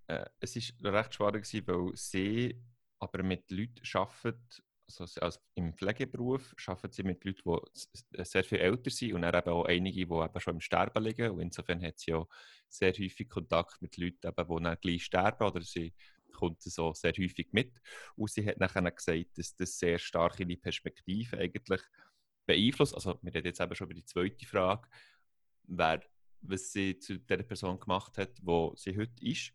Äh, 0.06 0.24
es 0.40 0.56
war 0.82 0.92
recht 0.94 1.14
spannend, 1.14 1.44
gewesen, 1.44 1.66
weil 1.66 1.96
sie 1.96 2.56
aber 2.98 3.22
mit 3.22 3.50
Leuten 3.50 3.80
arbeitet, 3.94 4.62
also 4.86 5.06
sie- 5.06 5.22
als 5.22 5.40
im 5.54 5.72
Pflegeberuf 5.74 6.54
arbeiten 6.66 6.92
sie 6.92 7.02
mit 7.02 7.24
Leuten, 7.24 7.42
die 7.44 7.58
s- 7.74 8.30
sehr 8.30 8.44
viel 8.44 8.58
älter 8.58 8.90
sind 8.90 9.14
und 9.14 9.22
dann 9.22 9.34
eben 9.34 9.48
auch 9.50 9.64
einige, 9.64 10.06
die 10.06 10.12
eben 10.12 10.40
schon 10.40 10.54
im 10.54 10.60
Sterben 10.60 11.02
liegen. 11.04 11.30
Und 11.30 11.40
insofern 11.40 11.82
hat 11.82 11.98
sie 11.98 12.14
auch 12.14 12.28
sehr 12.68 12.92
häufig 12.92 13.28
Kontakt 13.28 13.80
mit 13.80 13.96
Leuten, 13.96 14.26
eben, 14.26 14.56
die 14.58 14.62
dann 14.64 14.78
gleich 14.80 15.04
sterben 15.04 15.44
oder 15.46 15.62
sie 15.62 15.94
kommt 16.32 16.60
so 16.62 16.92
sehr 16.94 17.12
häufig 17.12 17.48
mit. 17.52 17.72
Und 18.16 18.30
sie 18.30 18.46
hat 18.46 18.58
nachher 18.58 18.90
gesagt, 18.90 19.38
dass 19.38 19.54
das 19.56 19.78
sehr 19.78 19.98
stark 19.98 20.36
die 20.36 20.56
Perspektive 20.56 21.38
eigentlich 21.38 21.80
beeinflusst. 22.46 22.94
Also, 22.94 23.18
wir 23.22 23.34
reden 23.34 23.46
jetzt 23.48 23.60
eben 23.60 23.74
schon 23.74 23.86
über 23.86 23.94
die 23.94 24.04
zweite 24.04 24.46
Frage, 24.46 24.88
wer, 25.64 26.02
was 26.42 26.72
sie 26.72 26.98
zu 26.98 27.18
der 27.18 27.42
Person 27.42 27.78
gemacht 27.78 28.18
hat, 28.18 28.30
wo 28.42 28.74
sie 28.76 28.96
heute 28.96 29.24
ist. 29.24 29.52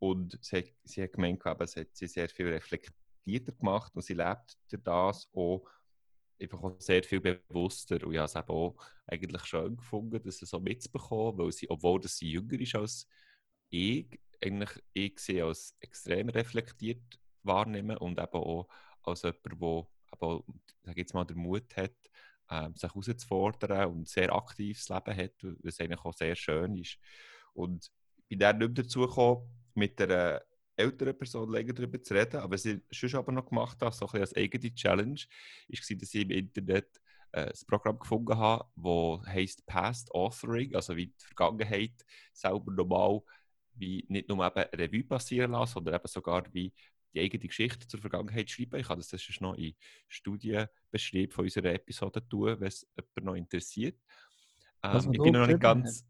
Und 0.00 0.38
sie 0.42 0.56
hat, 0.56 0.64
sie 0.82 1.02
hat 1.02 1.12
gemeint, 1.12 1.44
eben, 1.46 1.66
sie 1.66 1.80
hat 1.80 1.88
sie 1.92 2.06
sehr 2.08 2.28
viel 2.28 2.48
reflektierter 2.48 3.52
gemacht 3.52 3.94
und 3.94 4.02
sie 4.02 4.14
lebt 4.14 4.56
das 4.70 5.28
auch 5.32 5.64
einfach 6.40 6.62
auch 6.62 6.80
sehr 6.80 7.04
viel 7.04 7.20
bewusster. 7.20 8.04
Und 8.04 8.14
ich 8.14 8.18
habe 8.18 8.26
es 8.26 8.34
eben 8.34 8.48
auch 8.48 8.76
eigentlich 9.06 9.44
schön 9.44 9.76
gefunden, 9.76 10.22
dass 10.22 10.38
sie 10.38 10.46
so 10.46 10.58
mitzubekommen, 10.58 11.38
weil 11.38 11.52
sie, 11.52 11.68
obwohl 11.70 12.00
dass 12.00 12.16
sie 12.16 12.30
jünger 12.30 12.58
ist 12.58 12.74
als 12.74 13.06
ich, 13.68 14.08
eigentlich 14.42 14.70
ich 14.94 15.18
sie 15.18 15.42
als 15.42 15.76
extrem 15.80 16.30
reflektiert 16.30 17.20
wahrnehme 17.42 17.98
und 17.98 18.18
eben 18.18 18.32
auch 18.32 18.68
als 19.02 19.22
jemand, 19.22 19.44
der 19.44 19.86
aber, 20.12 20.42
jetzt 20.96 21.14
mal, 21.14 21.24
den 21.24 21.38
Mut 21.38 21.76
hat, 21.76 21.94
ähm, 22.50 22.74
sich 22.74 22.90
herauszufordern 22.90 23.90
und 23.90 24.08
sehr 24.08 24.34
aktives 24.34 24.88
Leben 24.88 25.16
hat, 25.16 25.34
was 25.62 25.78
eigentlich 25.78 26.04
auch 26.04 26.14
sehr 26.14 26.34
schön 26.34 26.76
ist. 26.76 26.98
Und 27.52 27.90
ich 28.16 28.28
bin 28.28 28.38
dann 28.38 28.58
nicht 28.58 28.76
mehr 28.76 28.84
dazu 28.84 29.00
gekommen, 29.00 29.48
mit 29.74 30.00
einer 30.00 30.42
älteren 30.76 31.16
Person 31.16 31.52
länger 31.52 31.74
darüber 31.74 32.02
zu 32.02 32.14
reden, 32.14 32.38
aber 32.40 32.54
was 32.54 32.64
ich 32.64 32.80
schon 32.90 33.14
aber 33.16 33.32
noch 33.32 33.46
gemacht 33.46 33.80
habe, 33.82 33.94
so 33.94 34.06
ein 34.06 34.12
bisschen 34.12 34.20
als 34.20 34.36
eigene 34.36 34.74
Challenge, 34.74 35.20
ist, 35.68 36.02
dass 36.02 36.14
ich 36.14 36.22
im 36.22 36.30
Internet 36.30 37.00
äh, 37.32 37.46
ein 37.46 37.66
Programm 37.66 37.98
gefunden 37.98 38.36
habe, 38.36 38.64
das 38.76 39.26
heisst 39.32 39.66
Past 39.66 40.10
Authoring, 40.12 40.74
also 40.74 40.96
wie 40.96 41.08
die 41.08 41.24
Vergangenheit 41.26 41.92
selber 42.32 42.72
normal 42.72 43.22
wie 43.80 44.04
nicht 44.08 44.28
nur 44.28 44.46
eben 44.46 44.68
Revue 44.78 45.04
passieren 45.04 45.52
lassen, 45.52 45.74
sondern 45.74 45.94
eben 45.94 46.08
sogar 46.08 46.44
wie 46.52 46.72
die 47.12 47.20
eigene 47.20 47.46
Geschichte 47.46 47.88
zur 47.88 48.00
Vergangenheit 48.00 48.50
schreiben. 48.50 48.78
Ich 48.78 48.86
kann 48.86 48.98
das 48.98 49.08
sonst 49.08 49.40
noch 49.40 49.56
in 49.56 49.74
Studienbeschrieb 50.08 51.32
von 51.32 51.44
unserer 51.44 51.72
Episode 51.74 52.26
tun, 52.28 52.60
wenn 52.60 52.68
es 52.68 52.86
jemand 52.96 53.24
noch 53.24 53.34
interessiert. 53.34 53.98
Ähm, 54.82 55.12
ich 55.12 55.20
bin 55.20 55.32
noch 55.32 55.46
nicht 55.46 55.60
ganz. 55.60 56.06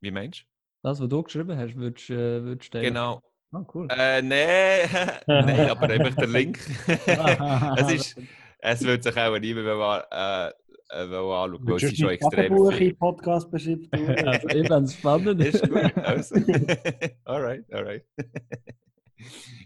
Wie 0.00 0.10
meinst 0.10 0.42
du? 0.42 0.55
Das, 0.86 1.00
was 1.00 1.08
du 1.08 1.20
geschrieben 1.20 1.58
hast, 1.58 1.74
würdest, 1.74 2.10
äh, 2.10 2.44
würdest 2.44 2.72
du 2.72 2.80
Genau. 2.80 3.20
Ah, 3.50 3.66
cool. 3.74 3.88
Äh, 3.90 4.22
nein, 4.22 4.88
nein, 5.26 5.68
aber 5.68 5.88
einfach 5.88 6.14
der 6.14 6.28
Link. 6.28 6.60
es, 7.76 7.92
ist, 7.92 8.20
es 8.60 8.84
wird 8.84 9.02
sich 9.02 9.16
auch 9.16 9.36
niemand 9.36 9.66
mehr 9.66 10.06
äh, 10.12 10.96
äh, 10.96 11.02
anschauen, 11.02 11.58
weil 11.66 11.74
es 11.74 11.82
ist 11.82 11.98
schon 11.98 12.10
extrem 12.10 12.72
viel. 12.72 12.94
Podcast 12.94 13.50
beschreibt. 13.50 13.92
also, 13.92 14.48
ich 14.56 14.66
fände 14.68 14.84
es 14.84 14.94
spannend. 14.94 15.44
Ist 15.44 15.68
gut. 15.68 15.96
Also. 15.96 16.36
alright, 17.24 17.72
alright. 17.72 18.04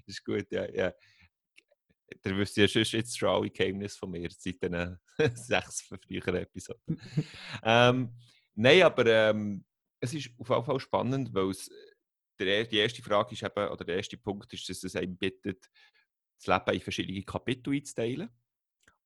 ist 0.07 0.25
gut, 0.25 0.47
ja, 0.51 0.73
ja. 0.73 0.91
Ihr 2.25 2.39
wisst 2.39 2.57
ja 2.57 2.67
schon 2.67 2.81
jetzt 2.81 3.19
schon 3.19 3.29
alle 3.29 3.51
Geheimnisse 3.51 3.99
von 3.99 4.11
mir 4.11 4.31
seit 4.31 4.63
den 4.63 4.97
sechs 5.35 5.83
früheren 5.83 6.37
Episoden. 6.37 6.99
ähm, 7.63 8.09
nein, 8.55 8.83
aber 8.85 9.05
ähm, 9.05 9.67
es 10.01 10.15
ist 10.15 10.31
auf 10.39 10.49
jeden 10.49 10.65
Fall 10.65 10.81
spannend, 10.81 11.35
weil 11.35 11.51
es, 11.51 11.71
der, 12.39 12.65
die 12.65 12.79
erste 12.79 13.03
Frage 13.03 13.35
ist 13.35 13.43
eben, 13.43 13.69
oder 13.69 13.85
der 13.85 13.97
erste 13.97 14.17
Punkt 14.17 14.53
ist, 14.53 14.69
dass 14.69 14.83
es 14.83 14.97
einem 14.97 15.17
bittet, 15.17 15.71
das 16.39 16.47
Leben 16.47 16.77
in 16.77 16.81
verschiedene 16.81 17.23
Kapitel 17.23 17.75
einzuteilen. 17.75 18.31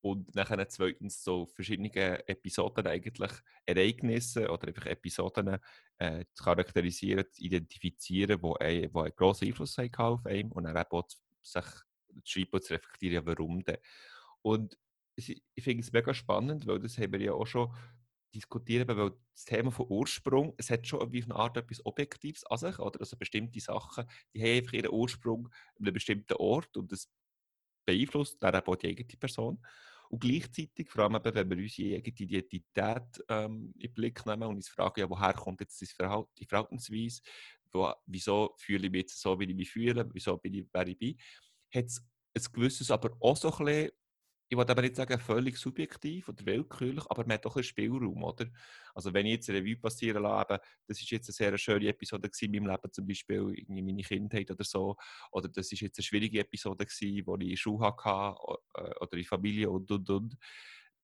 Und 0.00 0.34
nachher 0.34 0.68
zweitens 0.68 1.24
so 1.24 1.46
verschiedene 1.46 1.90
Episoden 2.28 2.86
eigentlich 2.86 3.32
Ereignisse 3.64 4.50
oder 4.50 4.68
einfach 4.68 4.84
Episoden 4.86 5.58
äh, 5.96 6.24
zu 6.34 6.44
charakterisieren, 6.44 7.24
zu 7.32 7.42
identifizieren, 7.42 8.40
die 8.40 8.60
ein, 8.60 8.90
wo 8.92 9.00
einen 9.00 9.16
grossen 9.16 9.48
Einfluss 9.48 9.78
haben 9.78 9.94
auf 9.94 10.26
einen 10.26 10.52
und 10.52 10.64
dann 10.64 10.76
eben 10.76 10.90
auch 10.90 11.06
zu, 11.06 11.16
sich 11.40 11.64
zu 11.64 12.32
schreiben 12.32 12.50
und 12.52 12.64
zu 12.64 12.74
reflektieren, 12.74 13.24
warum 13.24 13.64
denn. 13.64 13.78
Und 14.42 14.76
ich 15.16 15.42
finde 15.58 15.82
es 15.82 15.92
mega 15.92 16.12
spannend, 16.12 16.66
weil 16.66 16.80
das 16.80 16.98
haben 16.98 17.12
wir 17.12 17.20
ja 17.20 17.32
auch 17.32 17.46
schon 17.46 17.74
diskutiert, 18.34 18.88
weil 18.88 19.12
das 19.32 19.44
Thema 19.44 19.70
von 19.70 19.86
Ursprung, 19.88 20.54
es 20.56 20.70
hat 20.70 20.86
schon 20.86 21.00
auf 21.00 21.12
eine 21.12 21.34
Art 21.34 21.56
etwas 21.56 21.84
Objektives 21.84 22.44
an 22.46 22.58
sich, 22.58 22.78
oder? 22.78 23.00
Also 23.00 23.16
bestimmte 23.16 23.60
Sachen, 23.60 24.04
die 24.32 24.42
haben 24.42 24.58
einfach 24.58 24.72
ihren 24.72 24.90
Ursprung 24.90 25.46
an 25.46 25.86
einem 25.86 25.94
bestimmten 25.94 26.34
Ort 26.34 26.76
und 26.76 26.92
das 26.92 27.10
beeinflusst 27.84 28.42
dann 28.42 28.54
auch 28.54 28.76
die 28.76 28.88
eigene 28.88 29.18
Person. 29.18 29.64
Und 30.08 30.20
gleichzeitig, 30.20 30.88
vor 30.90 31.04
allem 31.04 31.16
eben, 31.16 31.34
wenn 31.34 31.50
wir 31.50 31.56
unsere 31.56 31.96
eigene 31.96 32.16
Identität 32.18 33.24
ähm, 33.28 33.72
in 33.74 33.88
den 33.88 33.94
Blick 33.94 34.24
nehmen 34.26 34.44
und 34.44 34.56
uns 34.56 34.68
fragen, 34.68 35.00
ja, 35.00 35.10
woher 35.10 35.32
kommt 35.32 35.60
jetzt 35.60 35.80
das 35.80 35.92
Verhalt 35.92 36.28
die 36.38 36.46
Verhaltensweise, 36.46 37.22
wo, 37.72 37.92
wieso 38.06 38.54
fühle 38.58 38.86
ich 38.86 38.92
mich 38.92 39.00
jetzt 39.02 39.20
so, 39.20 39.38
wie 39.40 39.44
ich 39.44 39.56
mich 39.56 39.70
fühle, 39.70 40.08
wieso 40.12 40.36
bin 40.36 40.54
ich, 40.54 40.66
wer 40.72 40.86
ich 40.86 40.98
bin, 40.98 41.18
hat 41.74 41.86
es 41.86 42.00
ein 42.36 42.52
gewisses, 42.52 42.90
aber 42.90 43.16
auch 43.20 43.36
so 43.36 43.52
ein 43.52 43.64
bisschen, 43.64 43.90
ich 44.48 44.56
wollte 44.56 44.72
aber 44.72 44.82
nicht 44.82 44.96
sagen 44.96 45.18
völlig 45.18 45.56
subjektiv 45.56 46.28
oder 46.28 46.44
willkürlich, 46.44 47.04
aber 47.08 47.22
man 47.22 47.34
hat 47.34 47.44
doch 47.44 47.56
ein 47.56 47.64
Spielraum, 47.64 48.22
oder? 48.22 48.46
Also 48.94 49.12
wenn 49.14 49.26
ich 49.26 49.32
jetzt 49.32 49.50
eine 49.50 49.58
Revue 49.58 49.76
passieren 49.76 50.22
lasse, 50.22 50.60
das 50.86 51.00
ist 51.00 51.10
jetzt 51.10 51.28
eine 51.28 51.34
sehr 51.34 51.58
schöne 51.58 51.88
Episode 51.88 52.30
in 52.40 52.52
meinem 52.52 52.66
Leben, 52.66 52.92
zum 52.92 53.06
Beispiel 53.06 53.54
in 53.66 53.84
meine 53.84 54.02
Kindheit 54.02 54.50
oder 54.50 54.64
so, 54.64 54.96
oder 55.32 55.48
das 55.48 55.72
ist 55.72 55.80
jetzt 55.80 55.98
eine 55.98 56.04
schwierige 56.04 56.40
Episode 56.40 56.84
gewesen, 56.84 57.26
wo 57.26 57.36
ich 57.36 57.50
in 57.50 57.56
Schule 57.56 57.86
hatte 57.86 58.36
äh, 58.74 58.94
oder 59.00 59.16
in 59.16 59.24
Familie 59.24 59.70
und 59.70 59.90
und 59.90 60.08
und, 60.10 60.36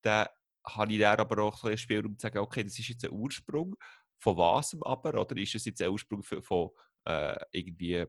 dann 0.03 0.29
habe 0.67 0.93
ich 0.93 1.01
dann 1.01 1.19
aber 1.19 1.43
auch 1.43 1.65
ein 1.65 1.79
Spielraum 1.79 2.19
zu 2.19 2.27
sagen, 2.27 2.39
okay, 2.39 2.63
das 2.65 2.79
ist 2.79 2.89
jetzt 2.89 3.05
ein 3.05 3.13
Ursprung, 3.13 3.75
von 4.19 4.37
was 4.37 4.77
aber, 4.83 5.19
oder 5.21 5.37
ist 5.37 5.55
es 5.55 5.65
jetzt 5.65 5.83
ein 5.83 5.89
Ursprung 5.91 6.23
von, 6.23 6.43
von 6.43 6.71
äh, 7.05 7.37
irgendwie 7.53 8.05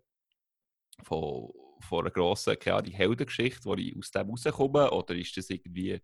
von, 1.04 1.52
von 1.82 2.02
einer 2.02 2.12
grossen, 2.12 2.58
keine 2.60 2.78
Ahnung, 2.78 2.92
Heldengeschichte, 2.92 3.66
wo 3.66 3.76
ich 3.76 3.96
aus 3.98 4.12
dem 4.12 4.30
rauskomme, 4.30 4.92
oder 4.92 5.16
ist 5.16 5.36
das 5.38 5.50
irgendwie, 5.50 6.00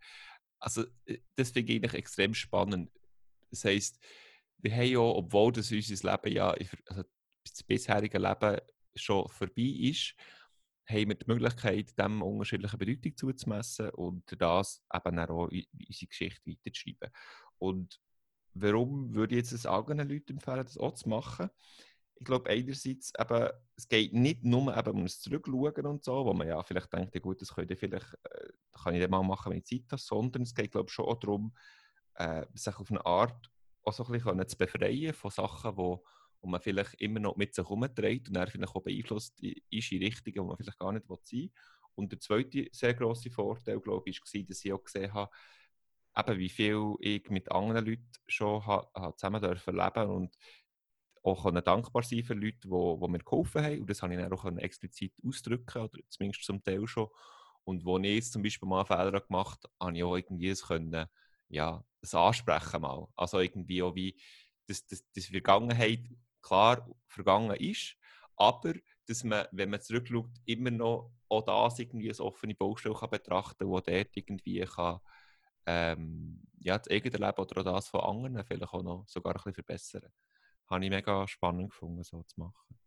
also 0.59 0.85
das 1.35 1.51
finde 1.51 1.73
ich 1.73 1.93
extrem 1.93 2.33
spannend. 2.33 2.91
Das 3.49 3.63
heisst, 3.63 3.99
wir 4.57 4.75
haben 4.75 4.87
ja, 4.87 4.99
obwohl 4.99 5.51
das 5.51 5.71
unser 5.71 6.11
Leben 6.11 6.35
ja, 6.35 6.49
also 6.85 7.03
das 7.43 7.63
bisherige 7.63 8.17
Leben 8.17 8.57
schon 8.95 9.29
vorbei 9.29 9.61
ist, 9.61 10.15
haben 10.89 11.09
wir 11.09 11.15
die 11.15 11.25
Möglichkeit, 11.27 11.97
dem 11.99 12.21
unterschiedliche 12.21 12.77
Bedeutung 12.77 13.15
zuzumessen 13.15 13.89
und 13.91 14.23
das 14.41 14.81
eben 14.93 15.19
auch 15.19 15.49
unsere 15.49 16.07
Geschichte 16.07 16.49
weiterzuschreiben. 16.49 17.11
Und 17.59 17.99
warum 18.53 19.13
würde 19.13 19.35
ich 19.35 19.51
jetzt 19.51 19.65
anderen 19.67 20.09
Leuten 20.09 20.33
empfehlen, 20.33 20.63
das 20.63 20.77
auch 20.77 20.93
zu 20.93 21.09
machen? 21.09 21.49
Ich 22.19 22.25
glaube, 22.25 22.49
einerseits 22.49 23.11
eben, 23.19 23.49
es 23.75 23.87
geht 23.87 24.13
nicht 24.13 24.43
nur 24.43 24.75
eben 24.75 24.91
um 24.91 25.03
das 25.03 25.19
Zurückschauen 25.19 25.85
und 25.85 26.03
so, 26.03 26.25
wo 26.25 26.33
man 26.33 26.47
ja 26.47 26.61
vielleicht 26.63 26.91
denkt, 26.91 27.13
ja 27.13 27.21
gut, 27.21 27.41
das 27.41 27.53
könnte 27.53 27.75
ich 27.75 27.79
vielleicht, 27.79 28.11
äh, 28.23 28.49
kann 28.83 28.95
ich 28.95 29.01
dann 29.01 29.11
mal 29.11 29.23
machen, 29.23 29.51
wenn 29.51 29.59
ich 29.59 29.65
Zeit 29.65 29.91
habe, 29.91 30.01
sondern 30.01 30.41
es 30.43 30.55
geht, 30.55 30.71
glaube 30.71 30.87
ich, 30.89 30.93
schon 30.93 31.05
auch 31.05 31.19
darum, 31.19 31.53
äh, 32.15 32.45
sich 32.55 32.75
auf 32.75 32.89
eine 32.89 33.05
Art 33.05 33.49
auch 33.83 33.93
so 33.93 34.05
ein 34.05 34.11
bisschen 34.11 34.47
zu 34.47 34.57
befreien 34.57 35.13
von 35.13 35.31
Sachen, 35.31 35.77
wo, 35.77 36.03
wo 36.41 36.49
man 36.49 36.61
vielleicht 36.61 36.95
immer 36.95 37.19
noch 37.19 37.37
mit 37.37 37.53
sich 37.55 37.63
herumträgt 37.63 38.27
und 38.27 38.33
dann 38.33 38.47
vielleicht 38.47 38.75
auch 38.75 38.83
beeinflusst 38.83 39.39
ist 39.41 39.91
in 39.91 40.03
Richtungen, 40.03 40.37
wo 40.37 40.43
man 40.45 40.57
vielleicht 40.57 40.79
gar 40.79 40.91
nicht 40.91 41.07
sein 41.07 41.17
will. 41.31 41.51
Und 41.95 42.11
der 42.11 42.19
zweite 42.19 42.67
sehr 42.71 42.93
grosse 42.93 43.31
Vorteil, 43.31 43.79
glaube 43.79 44.09
ich, 44.09 44.21
war, 44.21 44.41
dass 44.43 44.63
ich 44.63 44.73
auch 44.73 44.83
gesehen 44.83 45.13
habe, 45.13 45.31
eben 46.17 46.39
wie 46.39 46.49
viel 46.49 46.95
ich 46.99 47.29
mit 47.29 47.51
anderen 47.51 47.85
Leuten 47.85 48.11
schon 48.27 48.65
ha, 48.65 48.89
ha 48.95 49.15
zusammen 49.15 49.41
dürfen 49.41 49.75
leben 49.75 50.09
und 50.09 50.37
auch 51.27 51.43
können 51.43 51.63
dankbar 51.63 52.03
sein 52.03 52.23
für 52.23 52.33
Leute, 52.33 52.57
die, 52.63 52.69
die 52.69 53.07
mir 53.07 53.19
geholfen 53.19 53.63
haben. 53.63 53.81
Und 53.81 53.89
das 53.89 54.01
habe 54.01 54.13
ich 54.13 54.19
dann 54.19 54.33
auch 54.33 54.45
explizit 54.57 55.13
ausdrücken, 55.25 55.83
oder 55.83 55.99
zumindest 56.09 56.43
zum 56.45 56.63
Teil 56.63 56.87
schon. 56.87 57.09
Und 57.63 57.83
wo 57.85 57.97
ich 57.99 58.15
jetzt 58.15 58.33
zum 58.33 58.43
Beispiel 58.43 58.67
mal 58.67 58.85
Fehler 58.85 59.19
gemacht 59.19 59.63
habe, 59.63 59.87
habe 59.87 59.97
ich 59.97 60.03
auch 60.03 60.15
irgendwie 60.15 60.49
das 60.49 60.63
können, 60.63 61.05
ja, 61.49 61.83
das 62.01 62.15
ansprechen 62.15 62.81
mal. 62.81 63.07
Also 63.15 63.39
irgendwie 63.39 63.83
auch 63.83 63.95
wie, 63.95 64.17
dass, 64.67 64.85
dass, 64.87 65.03
dass 65.11 65.25
Vergangenheit 65.25 66.01
klar 66.41 66.89
vergangen 67.07 67.57
ist, 67.57 67.95
aber 68.37 68.73
dass 69.07 69.23
man, 69.23 69.47
wenn 69.51 69.69
man 69.69 69.81
zurückschaut, 69.81 70.29
immer 70.45 70.71
noch 70.71 71.11
auch 71.29 71.43
das 71.43 71.79
irgendwie 71.79 72.09
als 72.09 72.21
offene 72.21 72.55
Baustelle 72.55 72.95
kann 72.95 73.09
betrachten 73.09 73.59
kann, 73.59 73.67
wo 73.67 73.79
dort 73.81 74.15
irgendwie 74.15 74.61
kann, 74.61 74.99
ähm, 75.65 76.41
ja, 76.59 76.77
das 76.77 76.89
eigene 76.89 77.17
Leben 77.17 77.37
oder 77.37 77.61
auch 77.61 77.75
das 77.75 77.89
von 77.89 78.01
anderen 78.01 78.45
vielleicht 78.45 78.73
auch 78.73 78.83
noch 78.83 79.05
sogar 79.07 79.33
ein 79.33 79.37
bisschen 79.37 79.53
verbessern. 79.53 80.11
Habe 80.69 80.83
ich 80.85 80.89
mega 80.91 81.27
spannend 81.27 81.69
gefunden, 81.71 82.03
so 82.03 82.23
zu 82.23 82.39
machen. 82.39 82.77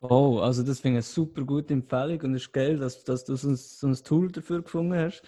Oh, 0.00 0.38
also 0.40 0.62
das 0.62 0.80
finde 0.80 0.98
ich 1.00 1.06
eine 1.06 1.14
super 1.14 1.42
gute 1.42 1.72
Empfehlung 1.72 2.20
und 2.20 2.34
es 2.34 2.42
ist 2.42 2.52
geil, 2.52 2.76
dass, 2.76 3.02
dass 3.04 3.24
du 3.24 3.34
so 3.34 3.48
ein, 3.48 3.56
so 3.56 3.86
ein 3.86 3.94
Tool 3.94 4.30
dafür 4.30 4.62
gefunden 4.62 4.94
hast. 4.94 5.22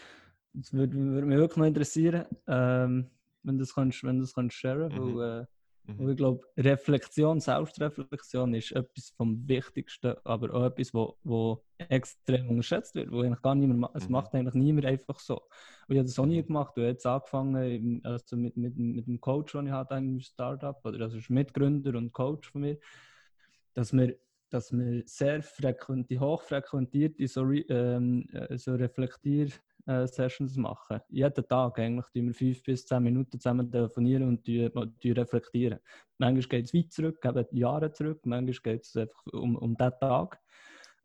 Das 0.53 0.73
würde, 0.73 0.95
würde 0.97 1.27
mich 1.27 1.39
wirklich 1.39 1.57
noch 1.57 1.67
interessieren, 1.67 2.27
ähm, 2.47 3.11
wenn 3.43 3.57
du 3.57 3.63
das 3.65 3.75
kannst, 3.75 4.05
wenn 4.05 4.21
das 4.21 4.35
kannst 4.35 4.57
sharen, 4.57 4.93
Mhm. 4.93 5.17
weil, 5.17 5.43
äh, 5.43 5.47
Mhm. 5.89 6.03
weil 6.03 6.11
ich 6.11 6.17
glaube, 6.17 6.47
Reflexion, 6.57 7.41
Selbstreflexion 7.41 8.55
ist 8.55 8.73
etwas 8.73 9.11
vom 9.17 9.49
Wichtigsten, 9.49 10.15
aber 10.25 10.55
auch 10.55 10.65
etwas, 10.67 10.95
wo, 10.95 11.17
wo 11.25 11.65
extrem 11.79 12.49
unterschätzt 12.51 12.95
wird, 12.95 13.11
wo 13.11 13.21
eigentlich 13.23 13.43
gar 13.43 13.55
niemand, 13.55 13.81
ma- 13.81 13.91
es 13.95 14.05
Mhm. 14.05 14.13
macht 14.13 14.35
eigentlich 14.35 14.55
niemand 14.55 14.87
einfach 14.87 15.19
so. 15.19 15.37
Und 15.37 15.95
ich 15.95 15.99
habe 15.99 16.05
das 16.09 16.19
auch 16.19 16.27
nie 16.27 16.43
Mhm. 16.43 16.47
gemacht, 16.47 16.77
du 16.77 16.83
hast 16.83 16.89
jetzt 16.89 17.07
angefangen 17.07 18.01
also 18.05 18.37
mit, 18.37 18.57
mit, 18.57 18.77
mit 18.77 19.07
dem 19.07 19.21
Coach, 19.21 19.53
den 19.53 19.67
ich 19.67 19.73
hatte 19.73 19.95
im 19.95 20.21
Startup, 20.21 20.79
oder 20.85 21.01
also 21.05 21.19
ist 21.19 21.31
Mitgründer 21.31 21.97
und 21.97 22.13
Coach 22.13 22.51
von 22.51 22.61
mir, 22.63 22.79
dass 23.75 23.93
wir 23.93 24.17
dass 24.51 24.73
wir 24.73 25.03
sehr 25.05 25.43
frequent, 25.43 26.11
hochfrequentierte 26.19 27.29
so, 27.29 27.53
ähm, 27.53 28.27
äh, 28.33 28.57
so 28.57 28.75
Reflektier, 28.75 29.49
Coaching-Sessions 29.89 30.57
machen. 30.57 31.01
Jeden 31.09 31.49
Tag 31.49 31.79
eigentlich 31.79 32.07
tun 32.13 32.27
wir 32.27 32.35
fünf 32.35 32.63
bis 32.63 32.87
zehn 32.87 33.03
Minuten 33.03 33.41
zusammen 33.41 33.71
telefonieren 33.71 34.29
und 34.29 34.47
die, 34.47 34.71
die 35.03 35.13
reflektieren. 35.13 35.79
Manchmal 36.19 36.61
geht 36.61 36.67
es 36.67 36.75
weit 36.75 36.93
zurück, 36.93 37.19
eben 37.25 37.47
Jahre 37.53 37.93
zurück, 37.93 38.21
manchmal 38.25 38.75
geht 38.75 38.85
es 38.85 38.97
einfach 38.97 39.27
um, 39.33 39.57
um 39.57 39.77
diesen 39.77 39.99
Tag. 40.01 40.41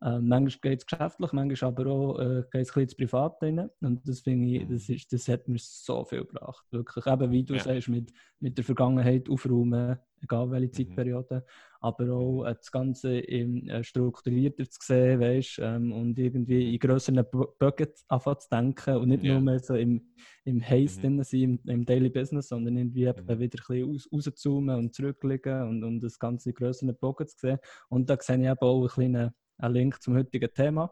Äh, 0.02 0.18
manchmal 0.18 0.60
geht 0.60 0.80
es 0.80 0.86
geschäftlich, 0.86 1.32
manchmal 1.32 1.70
aber 1.70 1.86
auch 1.90 2.18
äh, 2.18 2.42
geht 2.50 2.54
es 2.54 2.54
ein 2.54 2.62
bisschen 2.62 2.82
ins 2.82 2.96
Private 2.96 3.46
rein. 3.46 3.70
Und 3.80 4.06
das 4.06 4.20
finde 4.20 4.48
ich, 4.48 4.68
das, 4.68 4.88
ist, 4.88 5.12
das 5.12 5.28
hat 5.28 5.48
mir 5.48 5.58
so 5.58 6.04
viel 6.04 6.24
gebracht. 6.24 6.66
Wirklich, 6.70 7.06
eben 7.06 7.30
wie 7.30 7.44
du 7.44 7.54
ja. 7.54 7.62
sagst, 7.62 7.88
mit, 7.88 8.12
mit 8.40 8.58
der 8.58 8.64
Vergangenheit 8.64 9.30
aufräumen, 9.30 9.98
egal 10.20 10.50
welche 10.50 10.84
mhm. 10.84 11.42
Aber 11.84 12.10
auch 12.14 12.44
äh, 12.46 12.54
das 12.54 12.72
Ganze 12.72 13.18
im, 13.18 13.68
äh, 13.68 13.84
strukturierter 13.84 14.64
zu 14.70 14.78
sehen, 14.80 15.20
weißt, 15.20 15.58
ähm, 15.62 15.92
und 15.92 16.18
irgendwie 16.18 16.72
in 16.72 16.78
grösseren 16.78 17.22
Bögen 17.58 17.88
anfangen 18.08 18.40
zu 18.40 18.48
denken 18.48 18.96
und 18.96 19.08
nicht 19.10 19.22
ja. 19.22 19.34
nur 19.34 19.42
mehr 19.42 19.58
so 19.58 19.74
im, 19.74 20.00
im 20.46 20.62
Haze 20.62 21.10
mhm. 21.10 21.22
sein, 21.22 21.40
im, 21.40 21.60
im, 21.66 21.84
Daily 21.84 22.08
Business, 22.08 22.48
sondern 22.48 22.78
irgendwie 22.78 23.04
mhm. 23.04 23.16
wieder 23.18 23.32
ein 23.34 23.50
bisschen 23.50 23.94
aus, 23.94 24.08
rauszoomen 24.10 24.76
und 24.78 24.94
zurücklegen 24.94 25.68
und, 25.68 25.84
und 25.84 26.00
das 26.00 26.18
Ganze 26.18 26.48
in 26.50 26.54
grösseren 26.54 26.96
Bogen 26.96 27.26
zu 27.26 27.36
sehen. 27.38 27.58
Und 27.90 28.08
da 28.08 28.16
sehe 28.18 28.36
ich 28.36 28.44
eben 28.44 28.58
auch 28.60 28.80
einen 28.80 28.88
kleinen 28.88 29.34
ein 29.58 29.72
Link 29.72 30.00
zum 30.02 30.16
heutigen 30.16 30.52
Thema, 30.54 30.90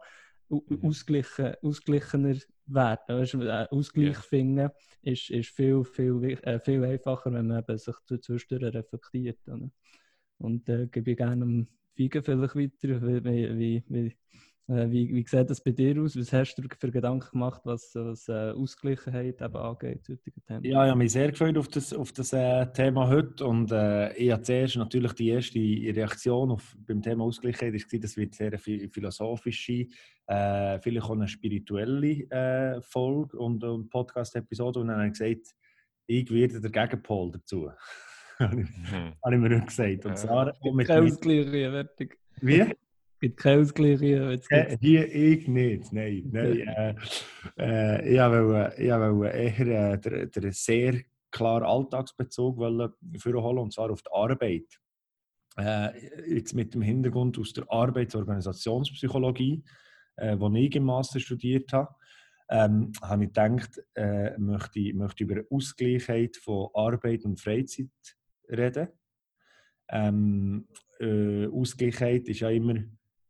mhm. 0.49 0.79
ausgleichen, 0.83 1.55
ausgleichener 1.63 2.35
werden. 2.65 3.19
Weißt, 3.19 3.33
äh, 3.33 3.67
Ausgleich 3.71 4.13
yeah. 4.13 4.21
finden 4.21 4.69
ist, 5.01 5.31
ist 5.31 5.49
viel, 5.49 5.83
viel, 5.83 6.37
äh, 6.43 6.59
viel 6.59 6.83
einfacher, 6.83 7.33
wenn 7.33 7.47
man 7.47 7.59
eben 7.59 7.77
sich 7.77 7.95
zwischendurch 8.21 8.75
reflektiert. 8.75 9.39
Oder? 9.47 9.69
Und 10.43 10.67
äh, 10.69 10.87
gebe 10.87 11.11
ich 11.11 11.17
gerne 11.17 11.43
um 11.43 11.67
Figen 11.95 12.23
vielleicht 12.23 12.55
weiter, 12.55 13.01
wie, 13.01 13.57
wie, 13.57 13.83
wie, 13.87 14.15
äh, 14.67 14.89
wie, 14.89 15.13
wie 15.13 15.25
sieht 15.27 15.49
das 15.49 15.61
bei 15.61 15.71
dir 15.71 16.01
aus? 16.01 16.17
Was 16.17 16.31
hast 16.31 16.55
du 16.55 16.63
für 16.79 16.91
Gedanken 16.91 17.29
gemacht, 17.31 17.61
was, 17.65 17.91
was 17.95 18.27
äh, 18.29 18.51
Ausgleichheit 18.51 19.41
eben 19.41 19.55
angeht? 19.55 20.05
Thema? 20.47 20.59
Ja, 20.63 20.85
ich 20.85 20.89
habe 20.89 20.97
mich 20.97 21.11
sehr 21.11 21.31
gefreut 21.31 21.57
auf 21.57 21.67
das, 21.67 21.93
auf 21.93 22.11
das 22.13 22.33
äh, 22.33 22.65
Thema 22.73 23.07
heute 23.09 23.45
und 23.45 23.71
äh, 23.71 24.13
ich 24.15 24.31
habe 24.31 24.41
zuerst 24.41 24.77
natürlich 24.77 25.13
die 25.13 25.29
erste 25.29 25.59
Reaktion 25.59 26.51
auf, 26.51 26.75
beim 26.79 27.01
Thema 27.01 27.25
Ausgleichheit 27.25 27.73
ist, 27.73 27.91
das 28.01 28.15
wird 28.15 28.35
sehr 28.35 28.57
philosophische, 28.57 29.87
äh, 30.27 30.79
vielleicht 30.79 31.05
auch 31.05 31.11
eine 31.11 31.27
spirituelle 31.27 32.29
äh, 32.29 32.81
Folge 32.81 33.37
und, 33.37 33.63
und 33.63 33.89
Podcast-Episode 33.89 34.79
und 34.79 34.87
dann 34.87 34.97
habe 34.97 35.07
ich 35.07 35.13
gesagt, 35.13 35.55
ich 36.07 36.31
werde 36.31 36.61
der 36.61 36.71
Gegenpol 36.71 37.31
dazu. 37.31 37.69
Mhm. 38.47 39.13
habe 39.23 39.35
ich 39.35 39.41
mir 39.41 39.61
gesagt. 39.61 40.05
Und 40.05 40.17
zwar 40.17 40.53
mit, 40.73 40.87
mit, 40.87 42.09
Wie? 42.41 42.73
gibt 43.23 43.37
keinen 43.37 43.61
Ausgleich 43.61 43.99
hier. 43.99 44.39
Äh, 44.49 44.77
hier 44.81 45.13
ich 45.13 45.47
nicht, 45.47 45.93
nein. 45.93 46.23
nein 46.31 46.59
äh, 46.59 46.95
äh, 47.57 48.13
ich 48.13 48.19
wollte 48.19 48.81
eher 48.81 49.93
äh, 49.93 50.29
den, 50.29 50.51
sehr 50.51 50.99
klaren 51.31 51.63
Alltagsbezug 51.63 52.57
holen, 52.57 53.57
und 53.57 53.73
zwar 53.73 53.91
auf 53.91 54.01
die 54.01 54.11
Arbeit. 54.11 54.65
Äh, 55.57 56.35
jetzt 56.35 56.53
mit 56.53 56.73
dem 56.73 56.81
Hintergrund 56.81 57.39
aus 57.39 57.53
der 57.53 57.63
Arbeits- 57.71 58.13
und 58.13 58.21
Organisationspsychologie, 58.21 59.63
äh, 60.17 60.37
wo 60.37 60.53
ich 60.53 60.75
im 60.75 60.83
Master 60.83 61.19
studiert 61.21 61.71
habe, 61.71 61.95
ähm, 62.49 62.91
habe 63.01 63.23
ich 63.23 63.29
gedacht, 63.29 63.81
äh, 63.95 64.37
möchte, 64.37 64.93
möchte 64.93 65.23
über 65.23 65.41
Ausgleichheit 65.49 66.35
von 66.35 66.69
Arbeit 66.73 67.23
und 67.23 67.39
Freizeit 67.39 67.87
reden. 68.49 68.87
Ähm, 69.89 70.67
äh, 70.99 71.47
Ausgleichheit 71.47 72.27
ist 72.29 72.39
ja 72.39 72.49
immer 72.49 72.75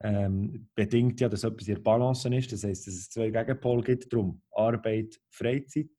ähm, 0.04 0.68
bedingt 0.76 1.22
ja, 1.22 1.30
dass 1.30 1.44
etwas 1.44 1.68
in 1.68 1.76
der 1.76 1.82
Balance 1.82 2.34
ist. 2.36 2.52
Das 2.52 2.64
heißt, 2.64 2.88
dass 2.88 2.94
es 2.94 3.10
zwei 3.10 3.30
Gegenpole 3.30 3.84
gibt. 3.84 4.12
Darum 4.12 4.42
Arbeit, 4.52 5.20
Freizeit, 5.30 5.90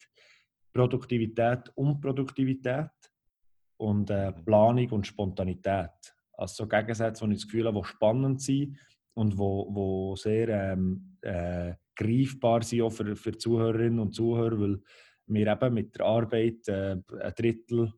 Produktivität 0.72 1.70
und 1.74 2.00
Produktivität 2.00 2.90
und 3.78 4.10
äh, 4.10 4.30
mhm. 4.30 4.44
Planung 4.44 4.90
und 4.90 5.06
Spontanität. 5.06 5.90
Also 6.32 6.64
so 6.64 6.68
Gegensätze, 6.68 7.26
die 7.26 7.32
ich 7.32 7.40
das 7.40 7.46
Gefühl 7.46 7.66
habe, 7.66 7.80
die 7.80 7.88
spannend 7.88 8.42
sind 8.42 8.76
und 9.14 9.38
wo, 9.38 9.68
wo 9.70 10.16
sehr 10.16 10.48
ähm, 10.48 11.16
äh, 11.22 11.74
greifbar 11.96 12.62
sind 12.62 12.82
auch 12.82 12.90
für, 12.90 13.16
für 13.16 13.36
Zuhörerinnen 13.36 14.00
und 14.00 14.14
Zuhörer, 14.14 14.60
weil 14.60 14.80
wir 15.26 15.46
eben 15.46 15.74
mit 15.74 15.96
der 15.96 16.04
Arbeit 16.04 16.68
äh, 16.68 16.96
ein 17.20 17.34
Drittel 17.36 17.92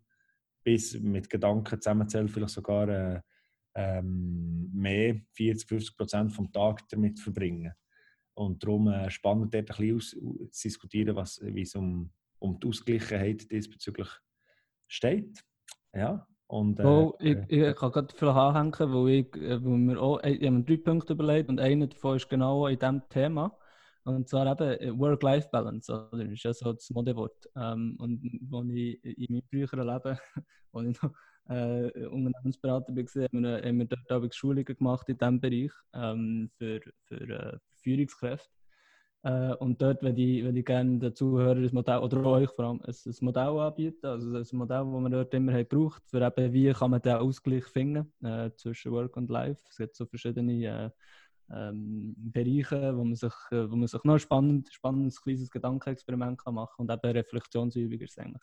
bis 0.66 0.98
mit 0.98 1.30
Gedanken 1.30 1.80
zusammenzählen, 1.80 2.28
vielleicht 2.28 2.54
sogar 2.54 2.88
äh, 2.88 3.20
ähm, 3.76 4.68
mehr, 4.72 5.20
40, 5.34 5.68
50 5.68 5.96
Prozent 5.96 6.32
vom 6.32 6.50
Tag 6.50 6.88
damit 6.88 7.20
verbringen. 7.20 7.72
Und 8.34 8.64
darum 8.64 8.88
äh, 8.88 9.08
spannend, 9.08 9.54
dort 9.54 9.70
ein 9.70 9.76
bisschen 9.76 9.96
aus, 9.96 10.50
zu 10.50 10.68
diskutieren, 10.68 11.14
was, 11.14 11.40
wie 11.40 11.62
es 11.62 11.76
um, 11.76 12.10
um 12.40 12.58
die 12.58 12.66
Ausgleichheit 12.66 13.48
diesbezüglich 13.48 14.08
steht. 14.88 15.40
Ja, 15.94 16.26
und, 16.48 16.80
äh, 16.80 16.84
oh, 16.84 17.14
ich, 17.20 17.38
ich 17.46 17.76
kann 17.76 17.92
gerade 17.92 18.12
vielleicht 18.16 18.36
anhängen, 18.36 18.92
wo 18.92 19.06
ich, 19.06 19.32
äh, 19.36 19.64
wo 19.64 19.76
wir 19.76 20.02
auch, 20.02 20.20
ich 20.24 20.40
habe 20.40 20.50
mir 20.50 20.64
drei 20.64 20.78
Punkte 20.78 21.12
überlegt 21.12 21.48
und 21.48 21.60
einer 21.60 21.86
davon 21.86 22.16
ist 22.16 22.28
genau 22.28 22.66
in 22.66 22.78
diesem 22.78 23.08
Thema. 23.08 23.56
Und 24.06 24.28
zwar 24.28 24.46
eben 24.52 24.80
äh, 24.80 24.98
Work-Life-Balance, 24.98 25.92
oder? 25.92 26.24
Das 26.24 26.32
ist 26.32 26.44
ja 26.44 26.54
so 26.54 26.72
das 26.72 26.88
Modewort. 26.90 27.48
Ähm, 27.56 27.96
und 27.98 28.22
wo 28.48 28.62
ich 28.62 29.04
in 29.04 29.26
meinem 29.34 29.42
früheren 29.42 29.86
Leben, 29.86 30.18
wo 30.72 30.80
ich 30.80 31.02
noch 31.02 31.10
äh, 31.48 32.06
Unternehmensberater 32.06 32.94
war, 32.94 33.24
haben 33.24 33.42
wir, 33.42 33.62
haben 33.62 33.78
wir 33.78 33.86
dort 33.86 34.12
auch 34.12 34.32
Schulungen 34.32 34.64
gemacht 34.64 35.08
in 35.08 35.18
diesem 35.18 35.40
Bereich 35.40 35.72
ähm, 35.92 36.50
für, 36.56 36.80
für 37.02 37.20
äh, 37.20 37.58
Führungskräfte. 37.82 38.48
Äh, 39.24 39.54
und 39.54 39.82
dort 39.82 40.02
würde 40.02 40.22
ich, 40.22 40.44
würde 40.44 40.60
ich 40.60 40.64
gerne 40.64 41.00
den 41.00 41.12
Zuhörern 41.12 41.64
ein 41.64 41.74
Modell, 41.74 41.98
oder 41.98 42.24
euch 42.26 42.50
vor 42.50 42.66
allem, 42.66 42.82
ein, 42.82 42.94
ein 43.04 43.14
Modell 43.22 43.58
anbieten, 43.58 44.06
also 44.06 44.28
ein 44.28 44.46
Modell, 44.52 44.84
das 44.84 45.02
man 45.02 45.10
dort 45.10 45.34
immer 45.34 45.52
hat 45.52 45.68
braucht, 45.68 46.08
für 46.08 46.24
eben, 46.24 46.52
wie 46.52 46.72
kann 46.72 46.92
man 46.92 47.02
den 47.02 47.16
Ausgleich 47.16 47.64
finden 47.64 48.12
äh, 48.22 48.52
zwischen 48.54 48.92
Work 48.92 49.16
und 49.16 49.28
Life. 49.30 49.64
Es 49.68 49.78
gibt 49.78 49.96
so 49.96 50.06
verschiedene 50.06 50.64
äh, 50.64 50.90
ähm, 51.54 52.14
Bereiche, 52.16 52.96
wo 52.96 53.04
man 53.04 53.16
sich, 53.16 53.32
äh, 53.50 53.70
wo 53.70 53.76
man 53.76 53.86
sich 53.86 54.02
noch 54.04 54.14
ein 54.14 54.20
spannend, 54.20 54.68
spannendes 54.72 55.20
kleines 55.20 55.50
Gedankenexperiment 55.50 56.42
kann 56.42 56.54
machen 56.54 56.74
und 56.78 56.90
eben 56.90 57.16
Reflexionsübungen 57.16 58.08
eigentlich. 58.16 58.42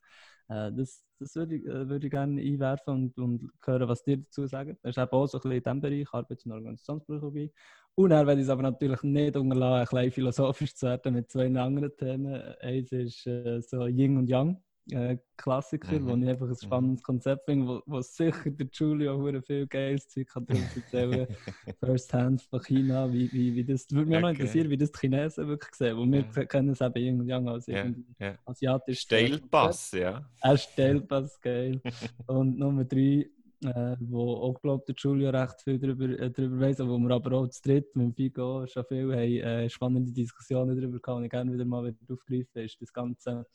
Äh, 0.49 0.71
das 0.73 1.03
das 1.23 1.35
würde, 1.35 1.55
ich, 1.55 1.65
äh, 1.65 1.87
würde 1.87 2.07
ich 2.07 2.11
gerne 2.11 2.41
einwerfen 2.41 2.93
und, 2.93 3.17
und 3.17 3.51
hören, 3.65 3.87
was 3.87 4.03
dir 4.03 4.17
dazu 4.17 4.45
sagen. 4.45 4.77
Das 4.81 4.97
ist 4.97 5.01
eben 5.01 5.11
auch 5.11 5.25
so 5.25 5.37
ein 5.37 5.41
bisschen 5.41 5.57
in 5.57 5.63
diesem 5.63 5.81
Bereich, 5.81 6.13
Arbeits- 6.13 6.45
und 6.45 6.51
Organisationspsychologie. 6.51 7.51
Und 7.95 8.09
dann 8.09 8.27
werde 8.27 8.41
ich 8.41 8.45
es 8.45 8.49
aber 8.49 8.63
natürlich 8.63 9.03
nicht 9.03 9.37
unterlassen, 9.37 9.97
ein 9.97 10.03
bisschen 10.03 10.11
philosophisch 10.11 10.75
zu 10.75 10.87
werden 10.87 11.13
mit 11.13 11.31
zwei 11.31 11.45
anderen 11.45 11.95
Themen. 11.95 12.33
Eins 12.59 12.91
ist 12.91 13.25
äh, 13.27 13.61
so 13.61 13.87
Yin 13.87 14.17
und 14.17 14.27
Yang 14.27 14.61
äh, 14.91 15.17
Klassiker, 15.37 15.99
mhm. 15.99 16.07
wo 16.07 16.15
ich 16.15 16.29
einfach 16.29 16.45
ein 16.45 16.51
mhm. 16.51 16.57
spannendes 16.61 17.03
Konzept 17.03 17.45
finde, 17.45 17.67
wo, 17.67 17.81
wo 17.85 18.01
sicher 18.01 18.51
der 18.51 18.67
Julio 18.71 19.13
auch 19.15 19.45
viel 19.45 19.67
geiles 19.67 20.07
Zeug 20.07 20.27
kann 20.27 20.45
erzählen 20.47 21.27
First 21.79 22.13
Hand 22.13 22.41
von 22.41 22.61
China, 22.61 23.11
wie, 23.11 23.31
wie, 23.31 23.55
wie 23.55 23.63
das, 23.63 23.89
würde 23.91 24.07
mich 24.07 24.17
okay. 24.17 24.21
noch 24.21 24.29
interessieren, 24.29 24.69
wie 24.69 24.77
das 24.77 24.91
die 24.91 24.99
Chinesen 24.99 25.47
wirklich 25.47 25.75
sehen, 25.75 25.97
wo 25.97 26.05
wir 26.05 26.25
ja. 26.35 26.45
kennen 26.45 26.69
es 26.69 26.81
eben 26.81 26.97
Yin 26.97 27.47
als 27.47 27.67
ja. 27.67 27.85
ja. 28.19 28.37
asiatisch. 28.45 28.99
Steilpass, 29.01 29.91
ja. 29.91 30.29
Ein 30.41 30.57
Steilpass, 30.57 31.39
geil. 31.39 31.81
Und 32.27 32.59
Nummer 32.59 32.83
drei, 32.83 33.29
äh, 33.63 33.95
wo 33.99 34.33
auch, 34.35 34.61
glaube 34.61 34.83
der 34.87 34.95
Julio 34.97 35.29
recht 35.29 35.61
viel 35.61 35.79
darüber, 35.79 36.05
äh, 36.05 36.29
darüber 36.29 36.59
weiss, 36.59 36.79
wo 36.79 36.97
wir 36.97 37.11
aber 37.11 37.37
auch 37.37 37.47
zu 37.47 37.61
dritt 37.61 37.95
mit 37.95 38.07
dem 38.07 38.13
Figo 38.13 38.67
schon 38.67 38.83
viel 38.85 39.11
haben, 39.13 39.39
äh, 39.39 39.69
spannende 39.69 40.11
Diskussionen 40.11 40.75
darüber 40.75 40.99
gehabt 40.99 41.17
und 41.17 41.23
ich 41.23 41.31
gerne 41.31 41.53
wieder 41.53 41.65
mal 41.65 41.85
wieder 41.85 42.13
aufgreifen, 42.13 42.63
ist 42.63 42.81
das 42.81 42.91
Ganze 42.91 43.45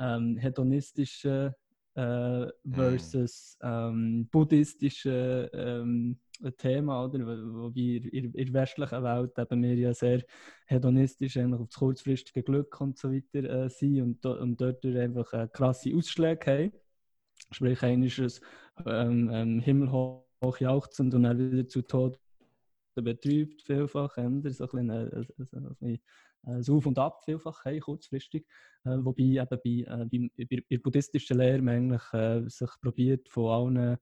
ähm, 0.00 0.36
hedonistische 0.36 1.54
äh, 1.94 2.46
versus 2.68 3.58
ähm, 3.62 4.28
buddhistische 4.30 5.50
ähm, 5.52 6.18
Thema, 6.56 7.04
oder? 7.04 7.26
Wobei 7.26 7.80
in, 7.80 8.32
in 8.32 8.52
der 8.52 8.62
westlichen 8.62 9.02
Welt 9.02 9.38
eben 9.38 9.62
wir 9.62 9.74
ja 9.74 9.92
sehr 9.92 10.22
hedonistisch 10.66 11.36
auf 11.36 11.66
das 11.66 11.74
kurzfristige 11.74 12.42
Glück 12.42 12.80
und 12.80 12.96
so 12.96 13.12
weiter 13.12 13.64
äh, 13.64 13.68
sind 13.68 14.00
und, 14.00 14.26
und 14.26 14.60
dort 14.60 14.84
einfach 14.84 15.32
äh, 15.32 15.48
krasse 15.52 15.94
Ausschläge 15.94 16.50
haben. 16.50 16.72
Sprich, 17.50 17.82
einer 17.82 18.06
ist 18.06 18.18
es 18.18 18.40
ähm, 18.86 19.30
ähm, 19.32 19.60
himmelhoch 19.60 20.24
jauchzend 20.58 21.14
und 21.14 21.22
dann 21.24 21.38
wieder 21.38 21.66
zu 21.66 21.82
Tod 21.82 22.18
betrübt, 22.94 23.62
vielfach, 23.62 24.14
so 24.16 24.20
ein 24.22 24.42
bisschen, 24.42 24.90
äh, 24.90 25.04
äh, 25.04 25.16
ein 25.16 25.76
bisschen 25.78 26.00
äh, 26.46 26.70
Auf 26.70 26.86
und 26.86 26.98
Ab 26.98 27.22
vielfach 27.24 27.64
haben, 27.64 27.80
kurzfristig. 27.80 28.46
Äh, 28.84 28.96
wobei 28.98 29.22
eben 29.22 29.46
bei, 29.48 29.58
äh, 29.64 30.06
bei, 30.06 30.46
bei, 30.46 30.64
bei 30.68 30.78
buddhistischen 30.78 31.38
Lehren 31.38 31.64
man 31.64 31.74
eigentlich 31.74 32.12
äh, 32.12 32.48
sich 32.48 32.70
probiert, 32.80 33.28
von 33.28 33.76
allen 33.76 33.98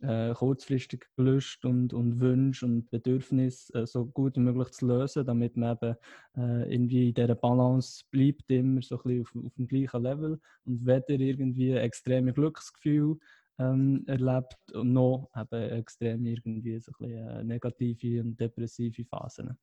äh, 0.00 0.34
kurzfristigen 0.34 1.06
Gelüsten 1.16 1.70
und, 1.70 1.92
und 1.92 2.20
Wünschen 2.20 2.72
und 2.72 2.90
Bedürfnissen 2.90 3.82
äh, 3.82 3.86
so 3.86 4.06
gut 4.06 4.36
wie 4.36 4.40
möglich 4.40 4.70
zu 4.70 4.86
lösen, 4.86 5.24
damit 5.24 5.56
man 5.56 5.76
eben 5.76 5.96
äh, 6.36 6.74
irgendwie 6.74 7.08
in 7.08 7.14
dieser 7.14 7.34
Balance 7.34 8.04
bleibt, 8.10 8.50
immer 8.50 8.82
so 8.82 8.96
ein 8.96 9.02
bisschen 9.02 9.22
auf, 9.22 9.46
auf 9.46 9.54
dem 9.54 9.68
gleichen 9.68 10.02
Level 10.02 10.40
und 10.64 10.86
weder 10.86 11.10
irgendwie 11.10 11.72
extreme 11.72 12.32
Glücksgefühl 12.32 13.18
ähm, 13.58 14.04
erlebt 14.06 14.56
noch 14.74 15.30
eben 15.36 15.70
extrem 15.70 16.26
irgendwie 16.26 16.80
so 16.80 16.92
ein 16.92 17.06
bisschen, 17.06 17.28
äh, 17.28 17.44
negative 17.44 18.20
und 18.22 18.40
depressive 18.40 19.04
Phasen. 19.04 19.58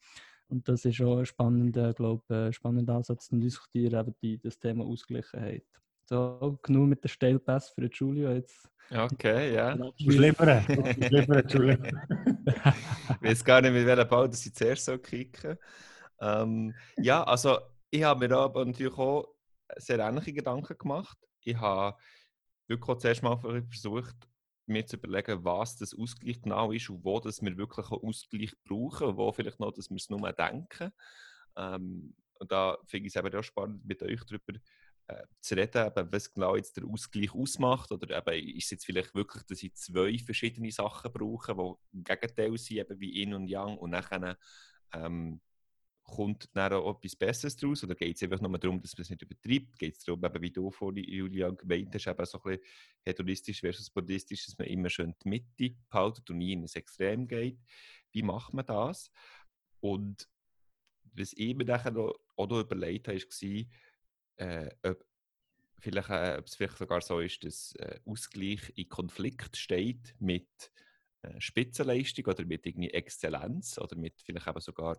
Und 0.50 0.68
das 0.68 0.86
ist 0.86 1.00
auch 1.02 1.20
ein 1.20 1.26
spannender, 1.26 1.94
glaube 1.94 2.52
spannender 2.52 2.96
Ansatz 2.96 3.28
zu 3.28 3.38
diskutieren, 3.38 4.00
eben 4.00 4.16
die, 4.22 4.40
das 4.40 4.60
Thema 4.60 4.84
Ausgleichheit. 4.84 5.66
So, 6.06 6.58
genug 6.64 6.90
mit 6.90 7.04
der 7.04 7.10
Stellpass 7.10 7.70
für 7.70 7.88
Julio. 7.88 8.32
Jetzt 8.34 8.68
Okay, 8.92 9.54
ja. 9.56 9.76
Du 9.76 9.92
liefern. 9.98 10.66
Du 10.68 11.08
liefern, 11.08 11.48
Julio. 11.48 11.78
Ich 11.84 13.22
weiß 13.22 13.44
gar 13.44 13.62
nicht, 13.62 13.74
mit 13.74 13.86
welchem 13.86 14.08
Ball 14.08 14.30
dass 14.30 14.46
ich 14.46 14.54
zuerst 14.54 14.86
so 14.86 14.98
kicken. 14.98 15.58
Ähm, 16.20 16.74
ja, 16.98 17.24
also 17.24 17.60
ich 17.92 18.04
habe 18.04 18.28
mir 18.28 18.36
aber 18.36 18.66
natürlich 18.66 18.98
auch 18.98 19.28
sehr 19.78 20.00
ähnliche 20.00 20.34
Gedanken 20.34 20.78
gemacht. 20.78 21.18
Ich 21.42 21.56
habe 21.56 21.98
wirklich 22.68 22.90
auch 22.90 22.98
zuerst 22.98 23.24
mal 23.24 23.38
versucht, 23.38 24.16
mir 24.70 24.86
zu 24.86 24.98
überlegen, 24.98 25.44
was 25.44 25.78
das 25.78 25.94
Ausgleich 25.94 26.42
genau 26.42 26.72
ist 26.72 26.90
und 26.90 27.04
wo 27.04 27.20
das 27.20 27.42
wir 27.42 27.58
wirklich 27.58 27.90
einen 27.92 28.02
Ausgleich 28.02 28.54
brauchen, 28.64 29.18
wo 29.18 29.32
vielleicht 29.32 29.60
noch, 29.60 29.74
dass 29.74 29.90
wir 29.90 29.98
es 29.98 30.10
nur 30.10 30.32
denken. 30.32 30.92
Ähm, 31.56 32.16
und 32.40 32.52
da 32.52 32.78
finde 32.86 33.08
ich 33.08 33.16
es 33.16 33.22
eben 33.22 33.36
auch 33.36 33.44
spannend, 33.44 33.86
mit 33.86 34.02
euch 34.02 34.24
darüber 34.24 34.60
äh, 35.08 35.24
zu 35.42 35.56
reden, 35.56 35.88
eben, 35.88 36.12
was 36.12 36.32
genau 36.32 36.56
jetzt 36.56 36.78
der 36.78 36.86
Ausgleich 36.86 37.34
ausmacht. 37.34 37.92
Oder 37.92 38.18
eben, 38.18 38.48
ist 38.56 38.66
es 38.66 38.72
jetzt 38.72 38.86
vielleicht 38.86 39.14
wirklich, 39.16 39.44
dass 39.44 39.64
ich 39.64 39.74
zwei 39.76 40.18
verschiedene 40.20 40.72
Sachen 40.72 41.12
brauche, 41.12 41.54
die 41.54 41.98
im 41.98 42.04
Gegenteil 42.04 42.58
sind, 42.58 42.78
eben 42.78 43.00
wie 43.00 43.20
Yin 43.20 43.34
und 43.34 43.48
Yang, 43.48 43.78
und 43.78 43.92
dann 43.92 44.36
ähm, 44.94 45.42
kommt 46.10 46.50
dann 46.54 46.74
auch 46.74 46.98
etwas 46.98 47.16
Besseres 47.16 47.56
daraus? 47.56 47.84
Oder 47.84 47.96
geht 47.96 48.16
es 48.16 48.24
einfach 48.24 48.42
nur 48.42 48.58
darum, 48.58 48.82
dass 48.82 48.98
man 48.98 49.04
es 49.04 49.10
nicht 49.10 49.22
übertreibt? 49.22 49.78
Geht 49.78 49.98
es 49.98 50.04
darum, 50.04 50.24
eben, 50.24 50.42
wie 50.42 50.52
du 50.52 50.72
vorhin, 50.72 51.04
Julia, 51.04 51.50
gemeint 51.52 51.94
hast, 51.94 52.08
eben 52.08 52.26
so 52.26 52.42
ein 52.44 52.52
bisschen 52.52 52.66
hedonistisch 53.06 53.62
versus 53.62 53.90
buddhistisch, 53.90 54.46
dass 54.46 54.58
man 54.58 54.68
immer 54.68 54.90
schön 54.90 55.16
die 55.24 55.30
Mitte 55.30 55.76
behaltet 55.90 56.30
und 56.30 56.38
nie 56.38 56.54
in 56.54 56.64
ein 56.64 56.70
Extrem 56.74 57.28
geht? 57.28 57.60
Wie 58.12 58.24
macht 58.24 58.54
man 58.54 58.66
das? 58.66 59.12
Und 59.80 60.28
was 61.14 61.34
ich 61.34 61.56
mir 61.56 61.66
dann 61.66 61.98
auch 61.98 62.48
noch 62.48 62.60
überlegt 62.60 63.08
habe, 63.08 63.18
war, 63.18 63.66
äh, 64.38 64.70
ob, 64.84 65.06
vielleicht, 65.80 66.10
äh, 66.10 66.38
ob 66.40 66.46
es 66.46 66.56
vielleicht 66.56 66.78
sogar 66.78 67.02
so 67.02 67.20
ist, 67.20 67.44
dass 67.44 67.74
äh, 67.76 68.00
Ausgleich 68.06 68.72
in 68.76 68.90
Konflikt 68.90 69.58
steht 69.58 70.16
mit 70.20 70.72
äh, 71.22 71.40
Spitzenleistung 71.40 72.26
oder 72.26 72.46
mit 72.46 72.66
irgendwie 72.66 72.92
Exzellenz 72.92 73.78
oder 73.78 73.96
mit 73.98 74.22
vielleicht 74.22 74.48
eben 74.48 74.62
sogar 74.62 74.98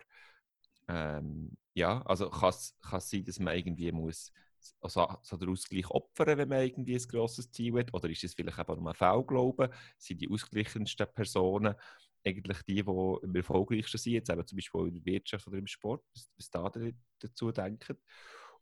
ähm, 0.90 1.57
ja, 1.74 2.03
also 2.03 2.29
kann 2.31 2.50
es 2.50 2.74
sein, 3.11 3.24
dass 3.24 3.38
man 3.38 3.57
irgendwie 3.57 3.92
muss 3.92 4.33
also, 4.81 5.09
so 5.22 5.37
den 5.37 5.48
Ausgleich 5.48 5.88
opfern, 5.90 6.38
wenn 6.38 6.48
man 6.48 6.62
irgendwie 6.62 6.94
ein 6.94 7.09
grosses 7.09 7.50
Ziel 7.50 7.79
hat? 7.79 7.92
Oder 7.94 8.11
ist 8.11 8.24
es 8.24 8.35
vielleicht 8.35 8.59
eben 8.59 8.83
nur 8.83 8.90
ein 8.90 8.94
Fehlglauben? 8.94 9.70
Sind 9.98 10.20
die 10.20 10.31
ausgleichendsten 10.31 11.07
Personen 11.14 11.74
eigentlich 12.24 12.62
die, 12.62 12.83
die 12.83 12.88
am 12.88 13.35
erfolgreichsten 13.35 13.98
sind, 13.98 14.12
jetzt 14.12 14.31
eben 14.31 14.46
zum 14.46 14.57
Beispiel 14.57 14.88
in 14.88 14.94
der 14.94 15.05
Wirtschaft 15.07 15.46
oder 15.46 15.57
im 15.57 15.66
Sport, 15.66 16.05
was, 16.14 16.31
was 16.37 16.50
da 16.50 16.70
dazu 17.18 17.50
denken? 17.50 17.96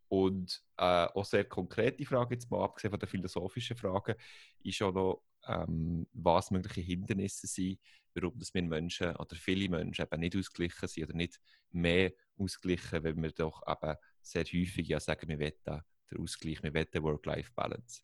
Und 0.08 0.62
äh, 0.78 1.06
auch 1.06 1.24
sehr 1.24 1.44
konkrete 1.44 2.04
Frage, 2.04 2.34
jetzt 2.34 2.50
mal 2.50 2.64
abgesehen 2.64 2.90
von 2.90 3.00
der 3.00 3.08
philosophischen 3.08 3.76
Frage, 3.76 4.16
ist 4.62 4.80
auch 4.82 4.92
noch, 4.92 5.22
ähm, 5.46 6.06
was 6.12 6.50
mögliche 6.50 6.80
Hindernisse 6.80 7.46
sind, 7.46 7.78
warum 8.22 8.38
dass 8.38 8.52
wir 8.54 8.62
Menschen 8.62 9.16
oder 9.16 9.36
viele 9.36 9.68
Menschen 9.68 10.02
eben 10.02 10.20
nicht 10.20 10.36
ausgeglichen 10.36 10.88
sind 10.88 11.04
oder 11.04 11.14
nicht 11.14 11.40
mehr 11.70 12.12
ausgeglichen, 12.38 13.02
wenn 13.02 13.22
wir 13.22 13.32
doch 13.32 13.62
eben 13.66 13.96
sehr 14.20 14.44
häufig 14.44 14.88
ja 14.88 15.00
sagen, 15.00 15.28
wir 15.28 15.38
wollen 15.38 15.82
den 16.10 16.22
Ausgleich, 16.22 16.62
wir 16.62 16.74
wollen 16.74 17.04
Work-Life-Balance. 17.04 18.02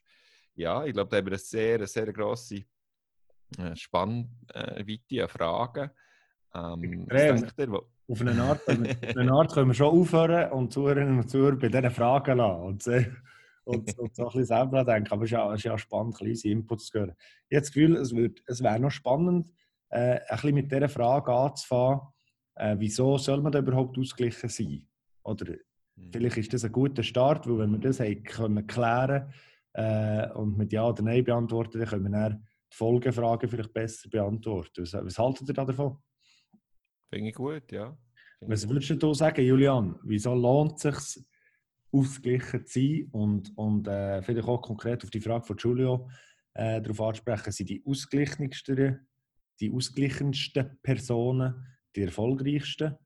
Ja, 0.55 0.85
ich 0.85 0.93
glaube, 0.93 1.11
da 1.11 1.17
haben 1.17 1.27
wir 1.27 1.33
eine 1.33 1.39
sehr, 1.39 1.87
sehr 1.87 2.13
grosse 2.13 2.65
äh, 3.59 3.75
Spannweite 3.75 5.23
an 5.23 5.29
Fragen. 5.29 5.91
Ähm, 6.55 7.07
auf 8.07 8.21
eine 8.21 8.43
Art, 8.43 8.69
auf 8.69 9.17
eine 9.17 9.33
Art 9.33 9.53
können 9.53 9.69
wir 9.69 9.75
schon 9.75 9.99
aufhören 9.99 10.53
und 10.53 10.73
Zuhörerinnen 10.73 11.19
und 11.19 11.29
Zuhörer 11.29 11.57
bei 11.57 11.69
diesen 11.69 11.91
Fragen 11.91 12.39
lassen 12.39 12.63
und, 12.63 12.87
und, 13.65 13.99
und 13.99 14.15
so 14.15 14.23
ein 14.23 14.27
bisschen 14.27 14.45
selber 14.45 14.85
denken. 14.85 15.13
Aber 15.13 15.25
es 15.25 15.29
ist 15.29 15.33
ja, 15.33 15.55
ist 15.55 15.65
ja 15.65 15.79
spannend, 15.79 16.17
kleine 16.17 16.39
Inputs 16.45 16.87
zu 16.87 17.01
hören. 17.01 17.15
Ich 17.49 17.57
habe 17.57 17.63
das 17.63 17.73
Gefühl, 17.73 17.97
es, 17.97 18.13
es 18.47 18.63
wäre 18.63 18.79
noch 18.79 18.91
spannend, 18.91 19.51
äh, 19.91 20.19
ein 20.19 20.21
bisschen 20.31 20.55
mit 20.55 20.73
dieser 20.73 20.89
Frage 20.89 21.33
anzufangen, 21.33 22.01
äh, 22.57 22.77
wieso 22.79 23.19
soll 23.19 23.41
man 23.41 23.53
da 23.53 23.59
überhaupt 23.59 23.99
ausgeglichen 23.99 24.49
sein? 24.49 24.87
Oder 25.25 25.53
mhm. 25.97 26.13
vielleicht 26.13 26.37
ist 26.39 26.53
das 26.53 26.65
ein 26.65 26.73
guter 26.73 27.03
Start, 27.03 27.49
weil 27.49 27.59
wenn 27.59 27.73
wir 27.73 27.79
das 27.79 28.01
haben 28.01 28.23
können 28.23 28.67
klären 28.67 29.33
äh, 29.73 30.31
und 30.33 30.57
mit 30.57 30.73
Ja 30.73 30.89
oder 30.89 31.03
Nein 31.03 31.25
beantworten, 31.25 31.79
dann 31.79 31.89
können 31.89 32.05
wir 32.05 32.11
dann 32.11 32.47
die 32.73 32.77
Folgefragen 32.77 33.49
vielleicht 33.49 33.73
besser 33.73 34.09
beantworten. 34.09 34.83
Was, 34.83 34.95
was 34.95 35.19
haltet 35.19 35.49
ihr 35.49 35.55
da 35.55 35.65
davon? 35.65 35.99
Finde 37.13 37.29
ich 37.31 37.35
gut, 37.35 37.71
ja. 37.73 37.97
Was 38.41 38.69
würdest 38.69 39.03
du 39.03 39.15
sagen, 39.15 39.45
Julian? 39.45 39.99
Wieso 40.03 40.35
lohnt 40.35 40.85
es 40.85 41.13
sich, 41.13 41.25
ausgeglichen 41.93 42.67
zu 42.67 42.81
sein? 42.81 43.09
Und, 43.13 43.57
und 43.57 43.89
äh, 43.89 44.23
vielleicht 44.23 44.47
auch 44.47 44.61
konkret 44.61 45.03
auf 45.03 45.11
die 45.11 45.21
Frage 45.21 45.47
von 45.47 45.57
Julio 45.57 46.11
äh, 46.55 46.81
darauf 46.83 47.01
ansprechen, 47.01 47.53
sind 47.53 47.71
die 47.71 47.83
ausgeglichensten, 47.87 49.07
die 49.61 49.73
ausgeglichensten 49.73 50.79
Personen 50.83 51.67
die 51.95 52.03
erfolgreichsten? 52.03 52.97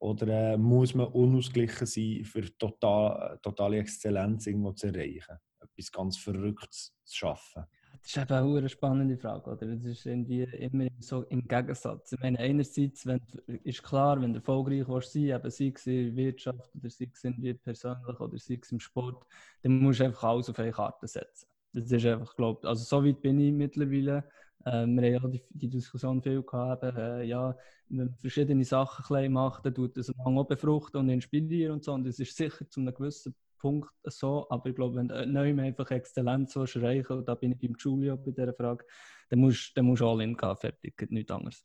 Oder 0.00 0.52
äh, 0.52 0.56
muss 0.56 0.94
man 0.94 1.08
unausgeglichen 1.08 1.86
sein, 1.86 2.24
für 2.24 2.56
total, 2.56 3.38
totale 3.42 3.78
Exzellenz 3.78 4.46
irgendwo 4.46 4.72
zu 4.72 4.86
erreichen? 4.86 5.38
Etwas 5.60 5.90
ganz 5.90 6.16
Verrücktes 6.18 6.94
zu 7.04 7.16
schaffen? 7.16 7.64
Das 8.00 8.16
ist 8.16 8.16
eben 8.16 8.56
eine 8.56 8.68
spannende 8.68 9.18
Frage, 9.18 9.50
oder? 9.50 9.66
Das 9.66 9.84
ist 9.84 10.06
irgendwie 10.06 10.42
immer 10.42 10.86
so 11.00 11.24
im 11.24 11.46
Gegensatz. 11.46 12.12
Ich 12.12 12.20
meine, 12.20 12.38
einerseits 12.38 13.04
wenn, 13.06 13.20
ist 13.64 13.82
klar, 13.82 14.20
wenn 14.20 14.32
du 14.32 14.38
erfolgreich 14.38 14.86
willst 14.88 15.12
sein 15.12 15.24
eben 15.24 15.50
sei 15.50 15.72
es 15.74 15.86
in 15.86 16.06
der 16.06 16.16
Wirtschaft 16.16 16.74
oder 16.76 16.90
sei 16.90 17.10
es 17.12 17.24
irgendwie 17.24 17.54
persönlich 17.54 18.20
oder 18.20 18.38
sei 18.38 18.58
es 18.62 18.70
im 18.72 18.80
Sport, 18.80 19.26
dann 19.62 19.80
musst 19.80 20.00
du 20.00 20.04
einfach 20.04 20.24
alles 20.24 20.48
auf 20.48 20.58
eine 20.58 20.70
Karte 20.70 21.08
setzen. 21.08 21.48
Das 21.72 21.90
ist 21.90 22.06
einfach, 22.06 22.34
glaube 22.36 22.66
also 22.66 22.84
so 22.84 23.04
weit 23.04 23.20
bin 23.20 23.40
ich 23.40 23.52
mittlerweile. 23.52 24.24
Äh, 24.68 24.86
wir 24.86 25.20
haben 25.20 25.32
ja 25.32 25.40
die, 25.40 25.42
die 25.50 25.68
Diskussion 25.68 26.22
viel 26.22 26.42
gehabt, 26.42 26.82
äh, 26.82 27.22
ja, 27.22 27.56
wenn 27.88 27.96
man 27.98 28.14
verschiedene 28.14 28.64
Sachen 28.64 29.04
klein 29.04 29.32
macht, 29.32 29.64
dann 29.64 29.74
tut 29.74 29.96
das 29.96 30.12
auch 30.18 30.44
befruchten 30.44 31.00
und 31.00 31.08
inspirieren 31.08 31.74
und 31.74 31.84
so. 31.84 31.92
Und 31.92 32.06
das 32.06 32.18
ist 32.18 32.36
sicher 32.36 32.68
zu 32.68 32.80
einem 32.80 32.94
gewissen 32.94 33.34
Punkt 33.58 33.90
so, 34.04 34.46
aber 34.50 34.68
ich 34.68 34.76
glaube, 34.76 34.96
wenn 34.96 35.08
du 35.08 35.26
neu 35.26 35.60
einfach 35.60 35.90
Exzellenz 35.90 36.54
erreichen 36.54 37.18
und 37.18 37.28
da 37.28 37.34
bin 37.34 37.52
ich 37.52 37.58
beim 37.58 37.74
Julio 37.76 38.16
bei 38.16 38.30
dieser 38.30 38.54
Frage, 38.54 38.84
dann 39.30 39.40
musst, 39.40 39.76
dann 39.76 39.86
musst 39.86 40.02
du 40.02 40.08
all 40.08 40.20
in 40.20 40.36
gehen, 40.36 40.56
fertig, 40.56 41.10
nichts 41.10 41.32
anderes. 41.32 41.64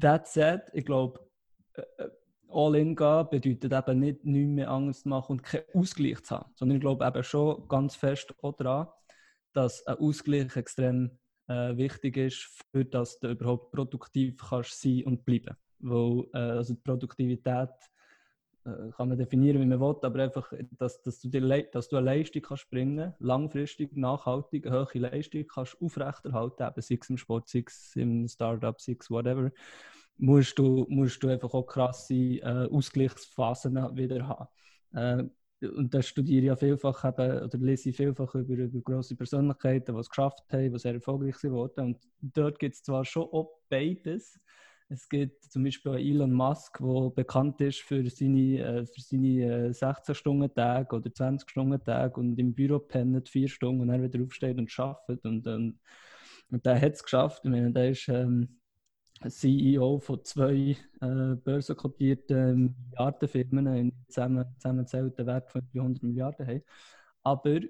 That 0.00 0.28
said, 0.28 0.62
ich 0.72 0.84
glaube, 0.84 1.20
äh, 1.74 1.82
äh, 1.98 2.10
all 2.48 2.76
in 2.76 2.94
gehen 2.94 3.28
bedeutet 3.30 3.72
eben 3.72 3.98
nicht 3.98 4.24
nichts 4.24 4.50
mehr 4.50 4.70
Angst 4.70 5.02
zu 5.02 5.08
machen 5.08 5.32
und 5.32 5.42
keinen 5.42 5.64
Ausgleich 5.74 6.22
zu 6.22 6.36
haben, 6.36 6.52
sondern 6.54 6.76
ich 6.76 6.82
glaube 6.82 7.04
eben 7.04 7.24
schon 7.24 7.66
ganz 7.66 7.96
fest 7.96 8.32
auch 8.42 8.56
daran, 8.56 8.88
dass 9.52 9.84
ein 9.86 9.96
Ausgleich 9.96 10.54
extrem 10.54 11.18
äh, 11.48 11.76
wichtig 11.76 12.16
ist, 12.16 12.64
für 12.70 12.84
dass 12.84 13.18
du 13.18 13.30
überhaupt 13.30 13.72
produktiv 13.72 14.36
kannst 14.48 14.80
sein 14.80 15.04
und 15.04 15.24
bleiben. 15.24 15.56
Weil 15.80 16.24
äh, 16.32 16.38
also 16.56 16.74
die 16.74 16.80
Produktivität 16.80 17.70
äh, 18.64 18.90
kann 18.96 19.08
man 19.08 19.18
definieren, 19.18 19.60
wie 19.60 19.66
man 19.66 19.80
will, 19.80 19.96
aber 20.02 20.22
einfach, 20.22 20.52
dass, 20.72 21.02
dass, 21.02 21.20
du, 21.20 21.28
die, 21.28 21.66
dass 21.72 21.88
du 21.88 21.96
eine 21.96 22.06
Leistung 22.06 22.42
kannst 22.42 22.70
bringen 22.70 23.14
langfristig, 23.18 23.96
nachhaltig, 23.96 24.66
eine 24.66 24.80
hohe 24.80 24.98
Leistung 24.98 25.46
kannst 25.46 25.80
aufrechterhalten, 25.80 26.66
eben 26.66 26.82
sei 26.82 26.98
es 27.00 27.10
im 27.10 27.16
Sport, 27.16 27.48
sei 27.48 27.64
es 27.66 27.96
im 27.96 28.28
Startup, 28.28 28.78
sei 28.80 28.96
es 28.98 29.10
whatever, 29.10 29.50
musst 30.16 30.58
du, 30.58 30.86
musst 30.88 31.22
du 31.22 31.28
einfach 31.28 31.54
auch 31.54 31.66
krasse 31.66 32.14
äh, 32.14 32.68
Ausgleichsphasen 32.70 33.96
wieder 33.96 34.28
haben. 34.28 35.30
Und 35.60 35.92
da 35.92 36.02
studiere 36.02 36.40
ich 36.40 36.46
ja 36.46 36.56
vielfach 36.56 37.04
eben, 37.04 37.42
oder 37.42 37.58
lese 37.58 37.90
ich 37.90 37.96
vielfach 37.96 38.34
über, 38.34 38.54
über 38.54 38.80
grosse 38.80 39.16
Persönlichkeiten, 39.16 39.94
die 39.94 40.00
es 40.00 40.08
geschafft 40.08 40.44
haben, 40.52 40.72
die 40.72 40.78
sehr 40.78 40.94
erfolgreich 40.94 41.36
sind. 41.36 41.52
Und 41.52 41.98
dort 42.20 42.58
gibt 42.58 42.76
es 42.76 42.82
zwar 42.82 43.04
schon 43.04 43.24
auch 43.24 43.58
beides, 43.68 44.38
es 44.90 45.08
gibt 45.08 45.44
zum 45.44 45.64
Beispiel 45.64 45.96
Elon 45.96 46.32
Musk, 46.32 46.78
der 46.78 47.10
bekannt 47.10 47.60
ist 47.60 47.80
für 47.80 48.08
seine, 48.08 48.58
äh, 48.58 48.86
für 48.86 49.00
seine 49.02 49.70
16-Stunden-Tage 49.70 50.96
äh, 50.96 50.98
oder 50.98 51.10
20-Stunden-Tage 51.10 52.18
und 52.18 52.38
im 52.38 52.54
Büro 52.54 52.78
pennt 52.78 53.28
vier 53.28 53.48
Stunden 53.48 53.82
und 53.82 53.88
dann 53.88 54.02
wieder 54.02 54.24
aufsteht 54.24 54.56
und 54.56 54.72
arbeitet. 54.78 55.24
Und, 55.26 55.46
und, 55.46 55.78
und 56.50 56.64
der 56.64 56.80
hat 56.80 56.94
es 56.94 57.02
geschafft. 57.02 57.44
Ich 57.44 57.50
meine, 57.50 57.70
der 57.70 57.90
ist 57.90 58.08
ähm, 58.08 58.60
CEO 59.26 59.98
von 59.98 60.24
zwei 60.24 60.76
äh, 61.00 61.34
börsenkotierten 61.36 62.74
Milliardenfirmen, 62.90 63.90
die 63.90 63.92
zusammen, 64.08 64.44
zusammenzählt 64.58 65.18
Wert 65.18 65.50
von 65.50 65.62
300 65.72 66.02
Milliarden 66.02 66.46
haben. 66.46 66.62
Aber 67.22 67.60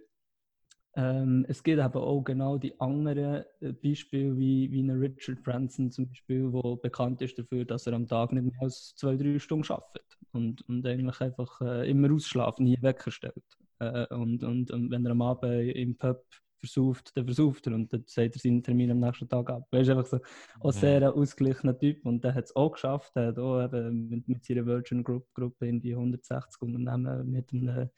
ähm, 0.99 1.47
es 1.49 1.63
gibt 1.63 1.81
aber 1.81 2.03
auch 2.03 2.23
genau 2.23 2.59
die 2.59 2.79
anderen 2.81 3.45
äh, 3.61 3.73
Beispiele, 3.73 4.37
wie, 4.37 4.71
wie 4.73 4.81
eine 4.81 5.01
Richard 5.01 5.43
Branson 5.45 5.91
zum 5.93 6.09
Beispiel, 6.09 6.51
der 6.51 6.77
bekannt 6.77 7.23
ist 7.23 7.39
dafür, 7.39 7.65
dass 7.65 7.87
er 7.87 7.93
am 7.93 8.09
Tag 8.09 8.33
nicht 8.33 8.45
mehr 8.45 8.63
als 8.63 8.95
zwei, 8.97 9.17
drei 9.17 9.39
Stunden 9.39 9.71
arbeitet 9.73 10.19
und, 10.33 10.69
und 10.69 10.85
eigentlich 10.87 11.21
einfach 11.21 11.61
äh, 11.61 11.89
immer 11.89 12.13
ausschlafen, 12.13 12.65
nie 12.65 12.79
Wecker 12.81 13.11
stellt. 13.11 13.45
Äh, 13.79 14.13
und, 14.15 14.43
und, 14.43 14.71
und 14.73 14.91
wenn 14.91 15.05
er 15.07 15.13
am 15.13 15.23
Abend 15.23 15.77
im 15.77 15.97
Pub 15.97 16.25
versauft, 16.59 17.17
dann 17.17 17.25
versauft 17.25 17.67
er 17.67 17.75
und 17.75 17.93
dann 17.93 18.05
sagt 18.07 18.37
er 18.37 18.41
seinen 18.41 18.63
Termin 18.63 18.91
am 18.91 19.01
nächsten 19.01 19.29
Tag 19.29 19.51
ab. 19.51 19.67
Er 19.71 19.81
ist 19.81 19.89
einfach 19.89 20.07
so 20.07 20.19
ein 20.61 20.73
sehr 20.73 20.97
ein 20.97 21.13
ausgeglichener 21.13 21.79
Typ 21.79 22.05
und 22.05 22.23
der 22.25 22.35
hat 22.35 22.45
es 22.45 22.57
auch 22.57 22.73
geschafft. 22.73 23.13
Er 23.15 23.29
hat 23.29 23.39
auch 23.39 23.65
eben 23.65 24.09
mit, 24.09 24.29
mit 24.29 24.45
seiner 24.45 24.67
Virgin 24.67 25.03
Group 25.03 25.27
Gruppe 25.35 25.67
in 25.67 25.81
die 25.81 25.95
160 25.95 26.61
Unternehmen 26.63 27.31
mit 27.31 27.53
einem, 27.53 27.91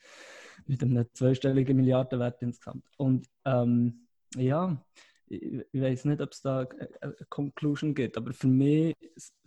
mit 0.65 0.83
einem 0.83 1.05
zweistelligen 1.13 1.75
Milliardenwert 1.75 2.41
insgesamt. 2.41 2.85
Und 2.97 3.27
ähm, 3.45 4.07
ja, 4.35 4.81
ich, 5.27 5.41
ich 5.71 5.81
weiß 5.81 6.05
nicht, 6.05 6.21
ob 6.21 6.31
es 6.31 6.41
da 6.41 6.67
eine 7.01 7.15
Conclusion 7.29 7.93
gibt, 7.93 8.17
aber 8.17 8.33
für 8.33 8.47
mich, 8.47 8.95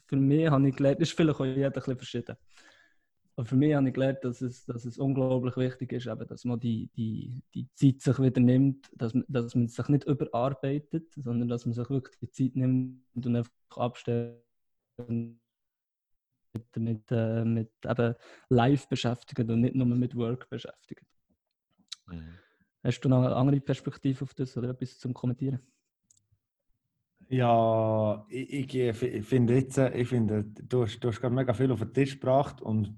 für 0.07 0.17
mich 0.17 0.49
habe 0.49 0.69
ich 0.69 0.77
gelernt, 0.77 1.01
ist 1.01 1.13
vielleicht 1.13 1.41
auch 1.41 1.45
jeder 1.45 1.67
ein 1.67 1.73
bisschen 1.73 1.97
verschieden. 1.97 2.37
Aber 3.37 3.47
für 3.47 3.57
mich 3.57 3.75
habe 3.75 3.89
ich 3.89 3.95
gelernt, 3.95 4.23
dass 4.23 4.41
es, 4.41 4.65
dass 4.65 4.85
es 4.85 4.97
unglaublich 4.97 5.57
wichtig 5.57 5.93
ist, 5.93 6.07
eben, 6.07 6.27
dass 6.27 6.45
man 6.45 6.61
die, 6.61 6.89
die, 6.97 7.43
die 7.53 7.69
Zeit 7.75 8.01
sich 8.01 8.19
wieder 8.21 8.41
nimmt, 8.41 8.89
dass 8.95 9.13
man, 9.13 9.25
dass 9.27 9.55
man 9.57 9.67
sich 9.67 9.89
nicht 9.89 10.05
überarbeitet, 10.05 11.13
sondern 11.15 11.49
dass 11.49 11.67
man 11.67 11.75
sich 11.75 11.91
wirklich 11.91 12.17
die 12.19 12.31
Zeit 12.31 12.55
nimmt 12.55 13.03
und 13.15 13.37
einfach 13.37 13.51
abstellt 13.77 14.41
mit, 15.09 15.37
mit, 16.77 17.11
äh, 17.11 17.45
mit 17.45 17.73
eben 17.85 18.15
live 18.51 18.89
beschäftigt 18.89 19.51
und 19.51 19.61
nicht 19.61 19.75
nur 19.75 19.87
mit 19.87 20.15
Work 20.15 20.49
beschäftigt. 20.49 21.05
Mhm. 22.07 22.39
Hast 22.85 23.01
du 23.01 23.09
noch 23.09 23.25
eine 23.25 23.35
andere 23.35 23.61
Perspektive 23.61 24.23
auf 24.25 24.35
das 24.35 24.57
oder 24.57 24.69
etwas 24.69 24.99
zum 24.99 25.13
Kommentieren? 25.13 25.61
Ja, 27.29 28.25
ich, 28.29 28.75
ich, 28.75 29.03
ich 29.03 29.27
finde 29.27 29.55
jetzt, 29.55 29.79
ich 29.79 30.07
finde, 30.07 30.45
du 30.45 30.83
hast, 30.83 31.01
du 31.01 31.09
hast 31.09 31.21
gerade 31.21 31.35
mega 31.35 31.55
viel 31.55 31.73
auf 31.73 31.81
den 31.81 31.93
Tisch 31.93 32.21
gebracht 32.21 32.61
und 32.61 32.97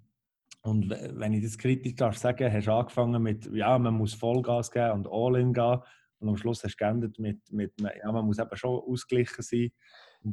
und 0.67 0.91
wenn 0.91 1.33
ich 1.33 1.43
das 1.43 1.59
kritisch 1.59 1.95
darf 1.95 2.19
sagen, 2.19 2.53
hast 2.53 2.67
du 2.67 2.73
angefangen 2.73 3.23
mit, 3.23 3.49
ja, 3.55 3.79
man 3.79 3.95
muss 3.95 4.15
Vollgas 4.15 4.71
geben 4.71 4.93
und 4.93 5.09
All-in 5.09 5.53
gehen. 5.53 5.79
Und 6.19 6.29
am 6.31 6.37
Schluss 6.37 6.65
hast 6.65 6.81
du 6.81 6.85
geendet 6.85 7.19
mit, 7.19 7.41
mit 7.53 7.73
ja, 7.81 8.11
man 8.11 8.25
muss 8.25 8.39
eben 8.39 8.57
schon 8.57 8.81
ausgeglichen 8.81 9.43
sein. 9.43 9.71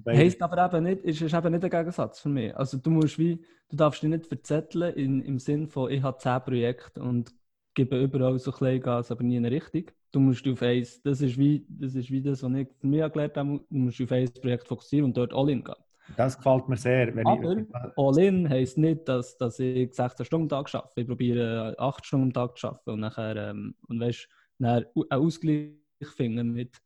Heißt 0.08 0.42
aber 0.42 0.66
eben 0.66 0.86
nicht, 0.86 1.04
ist, 1.04 1.22
ist 1.22 1.34
eben 1.34 1.52
nicht 1.52 1.64
ein 1.64 1.70
Gegensatz 1.70 2.20
für 2.20 2.30
mich. 2.30 2.56
Also 2.56 2.78
du 2.78 2.90
musst 2.90 3.20
wie, 3.20 3.44
du 3.70 3.76
darfst 3.76 4.02
dich 4.02 4.10
nicht 4.10 4.26
verzetteln 4.26 4.96
in, 4.96 5.22
im 5.22 5.40
Sinn 5.40 5.68
von, 5.68 5.92
ich 5.92 6.02
habe 6.02 6.18
zehn 6.18 6.42
Projekte 6.42 7.02
und 7.02 7.32
gebe 7.76 8.02
überall 8.02 8.40
so 8.40 8.52
klein 8.52 8.82
Gas, 8.82 9.12
aber 9.12 9.24
nie 9.24 9.36
in 9.36 9.46
eine 9.46 9.56
Richtung. 9.56 9.86
Du 10.12 10.20
musst 10.20 10.48
auf 10.48 10.62
eins, 10.62 11.02
das 11.02 11.22
ist 11.22 11.38
wie 11.38 11.66
das, 11.70 11.96
ist 11.96 12.10
wie 12.12 12.22
das 12.22 12.44
was 12.44 12.52
ich 12.54 12.68
mich 12.82 13.12
gelernt 13.12 13.38
habe, 13.38 13.60
du 13.70 13.78
musst 13.78 14.02
auf 14.02 14.12
ein 14.12 14.32
Projekt 14.42 14.68
fokussieren 14.68 15.06
und 15.06 15.18
dort 15.18 15.34
all-in 15.34 15.64
gehen. 15.64 15.76
Das 16.18 16.38
gefällt 16.38 16.68
mir 16.68 16.78
sehr. 16.78 17.14
Aber 17.26 17.58
ich, 17.58 17.68
All-in 17.96 18.50
heisst 18.50 18.78
nicht, 18.78 19.08
dass, 19.08 19.38
dass 19.38 19.60
ich 19.60 19.94
16 19.94 20.26
Stunden 20.26 20.54
am 20.54 20.64
Tag 20.66 20.76
arbeite. 20.76 21.02
Ich 21.02 21.08
probiere 21.08 21.76
8 21.78 22.06
Stunden 22.06 22.28
am 22.28 22.34
Tag 22.34 22.58
zu 22.58 22.68
arbeiten 22.68 22.90
und 22.92 23.00
nachher, 23.00 23.36
ähm, 23.36 23.76
und 23.88 24.00
weißt, 24.00 24.28
einen 24.60 24.86
Ausgleich 25.10 25.74
finden 26.16 26.52
mit 26.52 26.82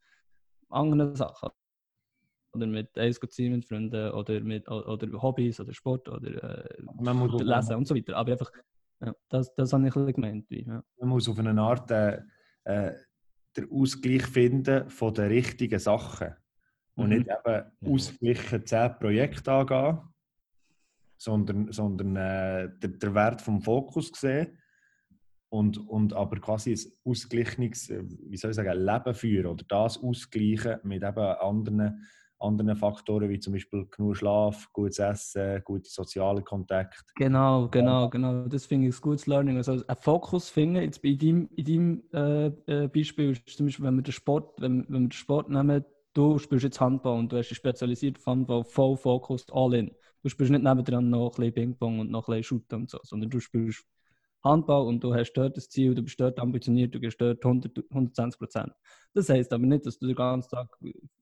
anderen 0.69 1.15
Sachen. 1.15 1.49
Oder 2.53 2.67
mit 2.67 2.97
Eis 2.97 3.19
ziehen 3.29 3.53
mit 3.53 3.65
Freunden 3.65 4.11
oder 4.11 4.39
mit 4.39 4.67
oder 4.69 5.21
Hobbys 5.21 5.59
oder 5.59 5.73
Sport 5.73 6.09
oder 6.09 6.65
äh, 6.67 6.81
muss 6.81 7.41
lesen 7.41 7.75
und 7.75 7.87
so 7.87 7.95
weiter. 7.95 8.15
Aber 8.15 8.31
einfach, 8.31 8.51
ja, 9.01 9.13
das, 9.29 9.53
das 9.55 9.73
habe 9.73 9.87
ich 9.87 9.95
ein 9.95 10.13
gemeint. 10.13 10.49
Wie, 10.49 10.65
ja. 10.65 10.83
Man 10.99 11.09
muss 11.09 11.29
auf 11.29 11.37
eine 11.37 11.61
Art 11.61 11.91
äh, 11.91 12.21
äh, 12.63 12.93
den 13.55 13.71
Ausgleich 13.71 14.25
finden 14.25 14.89
von 14.89 15.13
den 15.13 15.27
richtigen 15.27 15.79
Sachen. 15.79 16.35
Und 16.97 17.09
nicht 17.09 17.27
mhm. 17.27 17.33
eben 17.51 17.65
mhm. 17.79 17.93
ausgeglichen 17.93 18.65
zehn 18.65 18.99
Projekte 18.99 19.51
angehen, 19.51 19.99
sondern, 21.17 21.71
sondern 21.71 22.15
äh, 22.15 22.69
der, 22.79 22.89
der 22.89 23.15
Wert 23.15 23.41
vom 23.41 23.61
Fokus 23.61 24.11
sehen 24.15 24.57
und, 25.49 25.77
und 25.87 26.13
aber 26.13 26.39
quasi 26.39 26.73
ein 26.73 27.11
ausgeglichenes, 27.11 27.89
äh, 27.89 28.03
wie 28.03 28.37
soll 28.37 28.51
ich 28.51 28.55
sagen, 28.55 28.79
Leben 28.79 29.13
führen 29.13 29.47
oder 29.47 29.63
das 29.67 30.01
ausgleichen 30.01 30.77
mit 30.83 31.03
eben 31.03 31.19
anderen, 31.19 32.03
anderen 32.39 32.75
Faktoren, 32.75 33.29
wie 33.29 33.39
zum 33.39 33.53
Beispiel 33.53 33.87
genug 33.89 34.17
Schlaf, 34.17 34.71
gutes 34.73 34.99
Essen, 34.99 35.61
gute 35.63 35.89
soziale 35.89 36.41
Kontakte. 36.43 37.11
Genau, 37.15 37.67
genau, 37.69 38.09
genau. 38.09 38.47
Das 38.47 38.65
finde 38.65 38.87
ich 38.87 38.95
ein 38.95 39.01
gutes 39.01 39.25
Learning. 39.25 39.57
Also 39.57 39.81
ein 39.87 39.95
Fokus 39.95 40.49
finden, 40.49 40.81
jetzt 40.81 41.01
bei 41.01 41.13
deinem, 41.13 41.49
in 41.55 41.65
deinem 41.65 42.03
äh, 42.13 42.47
äh, 42.83 42.87
Beispiel 42.87 43.31
ist 43.31 43.49
zum 43.57 43.67
Beispiel, 43.67 43.85
wenn 43.85 43.95
wir 43.95 44.03
den 44.03 44.11
Sport, 44.11 44.61
wenn, 44.61 44.85
wenn 44.89 45.03
wir 45.03 45.09
den 45.09 45.11
Sport 45.11 45.49
nehmen, 45.49 45.83
du 46.17 46.39
spielst 46.39 46.63
jetzt 46.63 46.81
Handball 46.81 47.19
und 47.19 47.31
du 47.31 47.37
hast 47.37 47.49
dich 47.49 47.57
spezialisiert 47.57 48.17
auf 48.17 48.25
Handball, 48.25 48.63
voll 48.63 48.97
Fokus, 48.97 49.45
all 49.51 49.73
in. 49.75 49.91
Du 50.23 50.29
spielst 50.29 50.51
nicht 50.51 50.63
nebendran 50.63 51.09
noch 51.09 51.27
ein 51.27 51.35
bisschen 51.35 51.53
Ping-Pong 51.53 51.99
und 51.99 52.11
noch 52.11 52.27
ein 52.27 52.37
bisschen 52.37 52.59
Shooter 52.59 52.77
und 52.77 52.89
so, 52.89 52.99
sondern 53.03 53.29
du 53.29 53.39
spielst 53.39 53.85
Handball 54.43 54.87
und 54.87 55.03
du 55.03 55.13
hast 55.13 55.33
dort 55.33 55.57
das 55.57 55.69
Ziel, 55.69 55.93
du 55.93 56.01
bist 56.01 56.19
dort 56.19 56.39
ambitioniert, 56.39 56.93
du 56.95 56.99
gehst 56.99 57.21
dort 57.21 57.43
100, 57.43 57.85
120 57.89 58.39
Prozent. 58.39 58.71
Das 59.13 59.29
heisst 59.29 59.53
aber 59.53 59.65
nicht, 59.65 59.85
dass 59.85 59.99
du 59.99 60.07
den 60.07 60.15
ganzen 60.15 60.49
Tag 60.49 60.75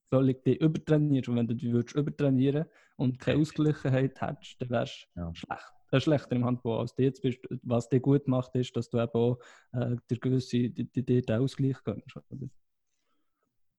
völlig 0.08 0.42
dich 0.44 0.60
übertrainierst. 0.60 1.28
Und 1.28 1.36
wenn 1.36 1.48
du 1.48 1.54
dich 1.54 1.72
würdest 1.72 1.96
übertrainieren 1.96 2.66
und 2.96 3.18
keine 3.18 3.40
Ausgleichheit 3.40 4.20
hättest, 4.20 4.60
dann 4.60 4.70
wärst 4.70 5.08
du 5.14 5.20
ja. 5.20 5.34
schlecht. 5.34 5.72
Das 5.90 5.98
ist 5.98 6.04
schlechter 6.04 6.36
im 6.36 6.44
Handball 6.44 6.80
als 6.80 6.94
du 6.94 7.02
jetzt 7.02 7.22
bist. 7.22 7.38
Was 7.62 7.88
dir 7.88 8.00
gut 8.00 8.26
macht, 8.28 8.54
ist, 8.56 8.76
dass 8.76 8.90
du 8.90 8.98
eben 8.98 9.12
auch 9.12 9.38
äh, 9.72 9.96
der 10.10 10.18
gewisse, 10.18 10.70
die, 10.70 10.90
die, 10.90 11.04
die, 11.04 11.22
den 11.22 11.40
Ausgleich 11.40 11.82
gönnst. 11.84 12.18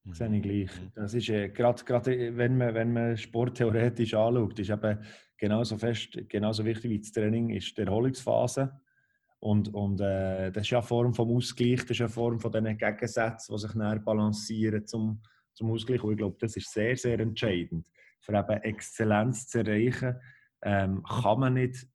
Mhm. 0.07 0.13
Sehe 0.13 0.35
ich 0.35 0.41
gleich. 0.41 0.81
Mhm. 0.81 0.91
Das 0.95 1.13
ist 1.13 1.29
äh, 1.29 1.49
gerade, 1.49 2.37
wenn 2.37 2.57
man, 2.57 2.73
wenn 2.73 2.93
man 2.93 3.17
Sport 3.17 3.57
theoretisch 3.57 4.13
anschaut, 4.13 4.59
ist 4.59 4.69
eben 4.69 4.99
genauso 5.37 5.77
fest, 5.77 6.17
genauso 6.29 6.65
wichtig 6.65 6.91
wie 6.91 6.99
das 6.99 7.11
Training 7.11 7.49
ist 7.49 7.77
die 7.77 7.81
Erholungsphase. 7.81 8.79
Und, 9.39 9.73
und 9.73 10.01
äh, 10.01 10.51
das 10.51 10.63
ist 10.63 10.71
ja 10.71 10.79
eine 10.79 10.87
Form 10.87 11.13
vom 11.13 11.29
Ausgleich, 11.35 11.81
das 11.81 11.91
ist 11.91 12.01
eine 12.01 12.09
Form 12.09 12.39
von 12.39 12.51
diesen 12.51 12.77
Gegensätzen, 12.77 13.55
die 13.55 13.61
sich 13.61 13.75
näher 13.75 13.99
balancieren 13.99 14.85
zum, 14.87 15.21
zum 15.53 15.71
Ausgleich. 15.71 16.03
Und 16.03 16.13
ich 16.13 16.17
glaube, 16.17 16.37
das 16.39 16.55
ist 16.55 16.71
sehr, 16.71 16.97
sehr 16.97 17.19
entscheidend. 17.19 17.85
Für 18.19 18.33
eben 18.33 18.63
Exzellenz 18.63 19.47
zu 19.47 19.59
erreichen, 19.59 20.15
ähm, 20.63 21.03
kann 21.03 21.39
man 21.39 21.53
nicht 21.53 21.87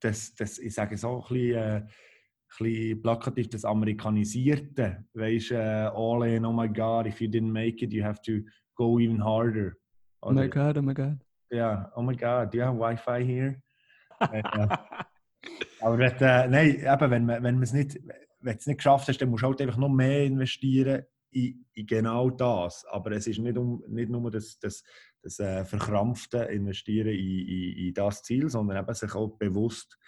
das, 0.00 0.34
das, 0.34 0.58
ich 0.58 0.72
sage 0.72 0.96
so 0.96 1.22
ein 1.22 1.28
bisschen, 1.28 1.56
äh, 1.56 1.86
bisschen 2.58 3.02
plakativ 3.02 3.48
das 3.48 3.64
Amerikanisierte. 3.64 5.04
Weißt 5.14 5.50
du, 5.50 5.54
uh, 5.54 5.96
all 5.96 6.28
in, 6.28 6.44
oh 6.44 6.52
my 6.52 6.68
God, 6.68 7.06
if 7.06 7.20
you 7.20 7.28
didn't 7.28 7.52
make 7.52 7.84
it, 7.84 7.92
you 7.92 8.02
have 8.02 8.20
to 8.22 8.40
go 8.74 8.98
even 8.98 9.22
harder. 9.22 9.76
Oder, 10.22 10.30
oh 10.30 10.32
my 10.32 10.48
God, 10.48 10.78
oh 10.78 10.82
my 10.82 10.94
God. 10.94 11.18
Ja, 11.50 11.90
oh 11.96 12.02
my 12.02 12.14
God, 12.14 12.52
do 12.52 12.58
you 12.58 12.64
have 12.64 12.78
Wi-Fi 12.78 13.24
here? 13.24 13.62
äh, 14.20 14.42
aber 15.80 15.98
wenn, 15.98 16.12
äh, 16.12 16.48
nein, 16.48 16.76
eben, 16.80 17.10
wenn, 17.10 17.28
wenn 17.28 17.42
man 17.42 17.62
es 17.62 17.72
nicht, 17.72 17.98
wenn 18.40 18.56
es 18.56 18.66
nicht 18.66 18.78
geschafft 18.78 19.08
hast, 19.08 19.18
dann 19.18 19.30
musst 19.30 19.42
du 19.42 19.48
halt 19.48 19.60
einfach 19.60 19.78
noch 19.78 19.88
mehr 19.88 20.24
investieren 20.24 21.04
in, 21.30 21.64
in 21.74 21.86
genau 21.86 22.30
das. 22.30 22.84
Aber 22.90 23.12
es 23.12 23.26
ist 23.26 23.38
nicht, 23.38 23.56
um, 23.56 23.82
nicht 23.88 24.10
nur 24.10 24.30
das, 24.30 24.58
das, 24.58 24.82
das 25.22 25.38
äh, 25.38 25.64
verkrampfte 25.64 26.38
Investieren 26.38 27.08
in, 27.08 27.48
in, 27.48 27.86
in 27.86 27.94
das 27.94 28.22
Ziel, 28.22 28.48
sondern 28.48 28.82
eben 28.82 28.94
sich 28.94 29.14
auch 29.14 29.36
bewusst 29.38 29.98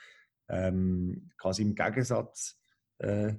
ähm, 0.48 1.31
quasi 1.37 1.62
im 1.62 1.74
Gegensatz 1.74 2.59
äh, 2.98 3.35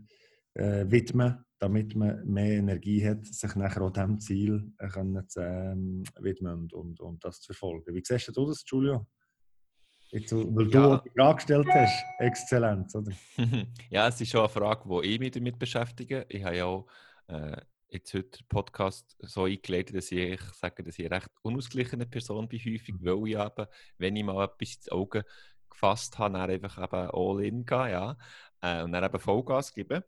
äh, 0.56 0.86
widmen, 0.90 1.44
damit 1.60 1.96
man 1.96 2.26
mehr 2.26 2.58
Energie 2.58 3.08
hat, 3.08 3.26
sich 3.26 3.56
nachher 3.56 3.82
auch 3.82 3.92
diesem 3.92 4.20
Ziel 4.20 4.72
äh, 4.78 4.88
können 4.88 5.28
zu 5.28 5.42
ähm, 5.42 6.04
widmen 6.20 6.70
und, 6.72 7.00
und, 7.00 7.24
das 7.24 7.42
zu 7.42 7.54
verfolgen. 7.54 7.94
Wie 7.94 8.04
siehst 8.04 8.36
du 8.36 8.46
das, 8.46 8.64
Giulio? 8.66 9.08
Jetzt, 10.12 10.32
weil 10.32 10.68
du 10.68 10.72
ja. 10.78 10.98
die 11.04 11.10
Frage 11.10 11.36
gestellt 11.38 11.68
hast, 11.72 12.04
Exzellenz, 12.20 12.94
oder? 12.94 13.12
ja, 13.90 14.08
es 14.08 14.22
ist 14.22 14.30
schon 14.30 14.42
eine 14.42 14.50
Frage, 14.50 14.88
die 14.88 15.08
ich 15.08 15.20
mich 15.20 15.32
damit 15.32 15.58
beschäftige. 15.58 16.26
Ich 16.30 16.44
habe 16.44 16.58
ja 16.58 16.66
auch 16.66 16.88
äh, 17.28 17.58
jetzt 17.90 18.14
heute 18.14 18.38
den 18.38 18.48
Podcast 18.48 19.16
so 19.20 19.46
eingeleitet, 19.46 19.96
dass 19.96 20.12
ich 20.12 20.40
sage, 20.54 20.84
dass 20.84 21.00
ich 21.00 21.06
eine 21.06 21.16
recht 21.16 21.30
unausgeglichene 21.42 22.06
Person 22.06 22.48
bin, 22.48 22.60
häufig, 22.60 22.94
mhm. 22.94 23.06
weil 23.06 23.28
ich 23.30 23.38
eben, 23.38 23.68
wenn 23.98 24.16
ich 24.16 24.24
mal 24.24 24.44
etwas 24.44 24.76
ins 24.76 24.90
Auge 24.92 25.26
gefasst 25.74 26.18
habe, 26.20 26.34
dann 26.34 26.50
einfach 26.50 26.78
eben 26.78 27.10
all 27.12 27.44
in 27.44 27.66
gehen, 27.66 27.90
ja, 27.90 28.18
äh, 28.62 28.84
und 28.84 28.92
dann 28.92 29.04
eben 29.04 29.20
Vollgas 29.20 29.74
geben. 29.74 30.04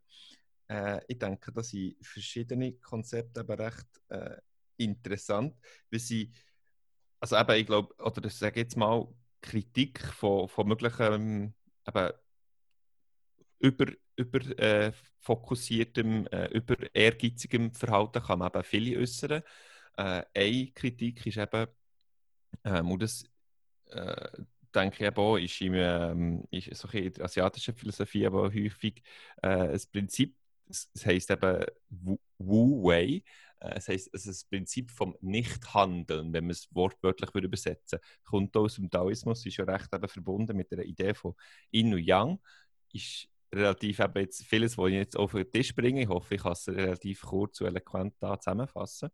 Äh, 0.67 1.01
ich 1.07 1.19
denke, 1.19 1.51
das 1.51 1.69
sind 1.69 1.95
verschiedene 2.01 2.73
Konzepte 2.73 3.41
aber 3.41 3.59
recht 3.59 3.87
äh, 4.09 4.37
interessant, 4.77 5.55
weil 5.91 5.99
sie, 5.99 6.31
also 7.19 7.37
eben, 7.37 7.55
ich 7.59 7.65
glaube, 7.65 7.93
oder 8.03 8.25
ich 8.25 8.33
sage 8.33 8.61
jetzt 8.61 8.77
mal, 8.77 9.07
Kritik 9.41 9.99
von, 9.99 10.47
von 10.47 10.67
möglichen 10.67 11.53
eben, 11.87 12.11
über, 13.59 13.85
über 14.15 14.59
äh, 14.59 14.91
fokussiertem, 15.19 16.27
äh, 16.27 16.47
über 16.47 16.75
ehrgeizigem 16.95 17.73
Verhalten 17.73 18.21
kann 18.23 18.39
man 18.39 18.49
eben 18.49 18.63
viele 18.63 18.99
äußern. 18.99 19.43
Äh, 19.97 20.23
eine 20.33 20.71
Kritik 20.71 21.25
ist 21.25 21.37
eben, 21.37 21.67
ähm, 22.63 22.91
und 22.91 23.01
das 23.01 23.23
äh, 23.87 24.27
denke 24.75 25.07
ich 25.07 25.17
auch, 25.17 25.37
ist, 25.37 25.61
im, 25.61 25.73
ähm, 25.75 26.43
ist 26.51 26.75
so 26.75 26.87
in 26.89 27.11
der 27.13 27.25
asiatischen 27.25 27.75
Philosophie 27.75 28.25
aber 28.25 28.53
häufig 28.53 29.01
äh, 29.41 29.73
ein 29.73 29.81
Prinzip, 29.91 30.35
das 30.67 30.89
heisst 31.05 31.31
eben 31.31 31.65
Wu-Wei, 32.37 33.23
äh, 33.59 33.75
das 33.75 33.87
heisst, 33.87 34.13
also 34.13 34.29
das 34.29 34.43
Prinzip 34.43 34.91
vom 34.91 35.15
Nichthandeln, 35.21 36.33
wenn 36.33 36.45
man 36.45 36.51
es 36.51 36.67
wortwörtlich 36.73 37.33
würde 37.33 37.47
übersetzen 37.47 37.99
kommt 38.23 38.55
aus 38.57 38.75
dem 38.75 38.89
Taoismus, 38.89 39.45
ist 39.45 39.57
ja 39.57 39.65
recht 39.65 39.93
eben 39.93 40.07
verbunden 40.07 40.57
mit 40.57 40.71
der 40.71 40.85
Idee 40.85 41.13
von 41.13 41.35
Yin 41.71 41.93
und 41.93 42.03
Yang, 42.03 42.39
ist 42.93 43.27
relativ 43.53 43.99
eben 43.99 44.19
jetzt 44.19 44.43
vieles, 44.43 44.77
was 44.77 44.89
ich 44.89 44.95
jetzt 44.95 45.17
auf 45.17 45.31
den 45.31 45.51
Tisch 45.51 45.73
bringe. 45.73 46.01
Ich 46.01 46.09
hoffe, 46.09 46.35
ich 46.35 46.41
kann 46.41 46.53
es 46.53 46.67
relativ 46.67 47.21
kurz 47.21 47.61
und 47.61 47.67
eloquent 47.67 48.15
da 48.19 48.39
zusammenfassen. 48.39 49.09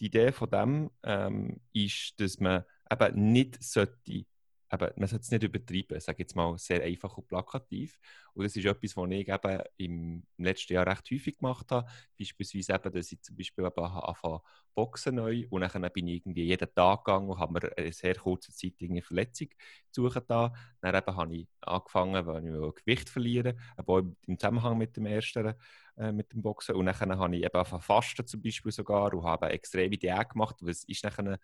Die 0.00 0.06
Idee 0.06 0.32
von 0.32 0.50
dem 0.50 0.90
ähm, 1.02 1.60
ist, 1.72 2.14
dass 2.18 2.40
man 2.40 2.64
eben 2.90 3.32
nicht 3.32 3.62
sollte 3.62 4.24
eben, 4.72 4.90
man 4.96 5.08
sollte 5.08 5.22
es 5.22 5.30
nicht 5.30 5.42
übertreiben, 5.42 6.00
sage 6.00 6.22
jetzt 6.22 6.34
mal 6.36 6.56
sehr 6.58 6.82
einfach 6.82 7.16
und 7.16 7.28
plakativ. 7.28 7.98
Und 8.34 8.44
das 8.44 8.56
ist 8.56 8.64
etwas, 8.64 8.96
was 8.96 9.10
ich 9.10 9.28
eben 9.28 9.62
im 9.76 10.26
letzten 10.38 10.72
Jahr 10.74 10.86
recht 10.86 11.10
häufig 11.10 11.38
gemacht 11.38 11.70
habe. 11.70 11.90
Beispielsweise 12.18 12.74
eben, 12.74 12.92
dass 12.92 13.12
ich 13.12 13.22
zum 13.22 13.36
Beispiel 13.36 13.64
eben 13.66 13.84
anfange 13.84 14.40
Boxen 14.74 15.16
neu 15.16 15.46
und 15.50 15.60
dann 15.60 15.90
bin 15.92 16.08
ich 16.08 16.16
irgendwie 16.16 16.44
jeden 16.44 16.74
Tag 16.74 17.04
gegangen 17.04 17.28
und 17.28 17.38
habe 17.38 17.52
mir 17.52 17.76
eine 17.76 17.92
sehr 17.92 18.14
kurze 18.14 18.52
Zeit 18.52 18.72
eine 18.80 19.02
Verletzung 19.02 19.48
suchen 19.90 20.22
da. 20.26 20.52
Dann 20.80 20.94
eben 20.94 21.16
habe 21.16 21.36
ich 21.36 21.48
angefangen, 21.60 22.26
weil 22.26 22.46
ich 22.46 22.74
Gewicht 22.76 23.08
verlieren, 23.10 23.60
aber 23.76 23.98
im 24.26 24.38
Zusammenhang 24.38 24.78
mit 24.78 24.96
dem 24.96 25.06
ersten 25.06 25.54
äh, 25.96 26.12
mit 26.12 26.32
dem 26.32 26.42
Boxen. 26.42 26.74
Und 26.74 26.86
dann 26.86 27.18
habe 27.18 27.36
ich 27.36 27.44
eben 27.44 27.64
fasten 27.64 28.26
zum 28.26 28.42
Beispiel 28.42 28.72
sogar 28.72 29.12
und 29.14 29.24
habe 29.24 29.50
extreme 29.50 29.98
Diät 29.98 30.30
gemacht. 30.30 30.56
Was 30.60 30.84
ist 30.84 31.04
dann 31.04 31.36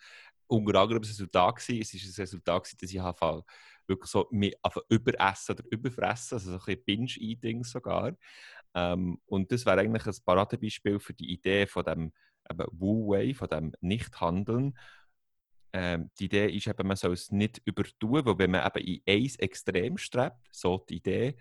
unter 0.46 0.80
anderem 0.80 1.02
Resultat 1.02 1.56
gewesen? 1.56 1.82
Es 1.82 1.94
ist 1.94 2.18
ein 2.18 2.22
Resultat 2.22 2.64
gewesen, 2.64 2.78
dass 2.80 2.90
ich 2.90 2.98
habe 2.98 3.44
wirklich 3.86 4.10
so 4.10 4.26
mich 4.30 4.54
überessen 4.88 5.52
oder 5.52 5.64
überfressen, 5.70 6.36
also 6.36 6.50
so 6.50 6.56
ein 6.56 6.64
bisschen 6.64 6.84
Binge-Eating 6.84 7.64
sogar. 7.64 8.16
Ähm, 8.74 9.20
und 9.26 9.50
das 9.50 9.66
wäre 9.66 9.80
eigentlich 9.80 10.06
ein 10.06 10.24
Paradebeispiel 10.24 11.00
für 11.00 11.14
die 11.14 11.32
Idee 11.32 11.66
von 11.66 11.84
dem 11.84 12.12
Wu-Way, 12.50 13.34
von 13.34 13.48
dem 13.48 13.72
Nichthandeln. 13.80 14.78
Ähm, 15.72 16.10
die 16.18 16.26
Idee 16.26 16.48
ist 16.48 16.66
eben, 16.66 16.86
man 16.86 16.96
soll 16.96 17.12
es 17.12 17.30
nicht 17.30 17.60
übertun, 17.64 18.24
weil 18.24 18.38
wenn 18.38 18.50
man 18.50 18.66
eben 18.66 18.86
in 18.86 19.02
eins 19.06 19.36
Extrem 19.36 19.98
strebt, 19.98 20.48
so 20.50 20.84
die 20.88 20.96
Idee, 20.96 21.36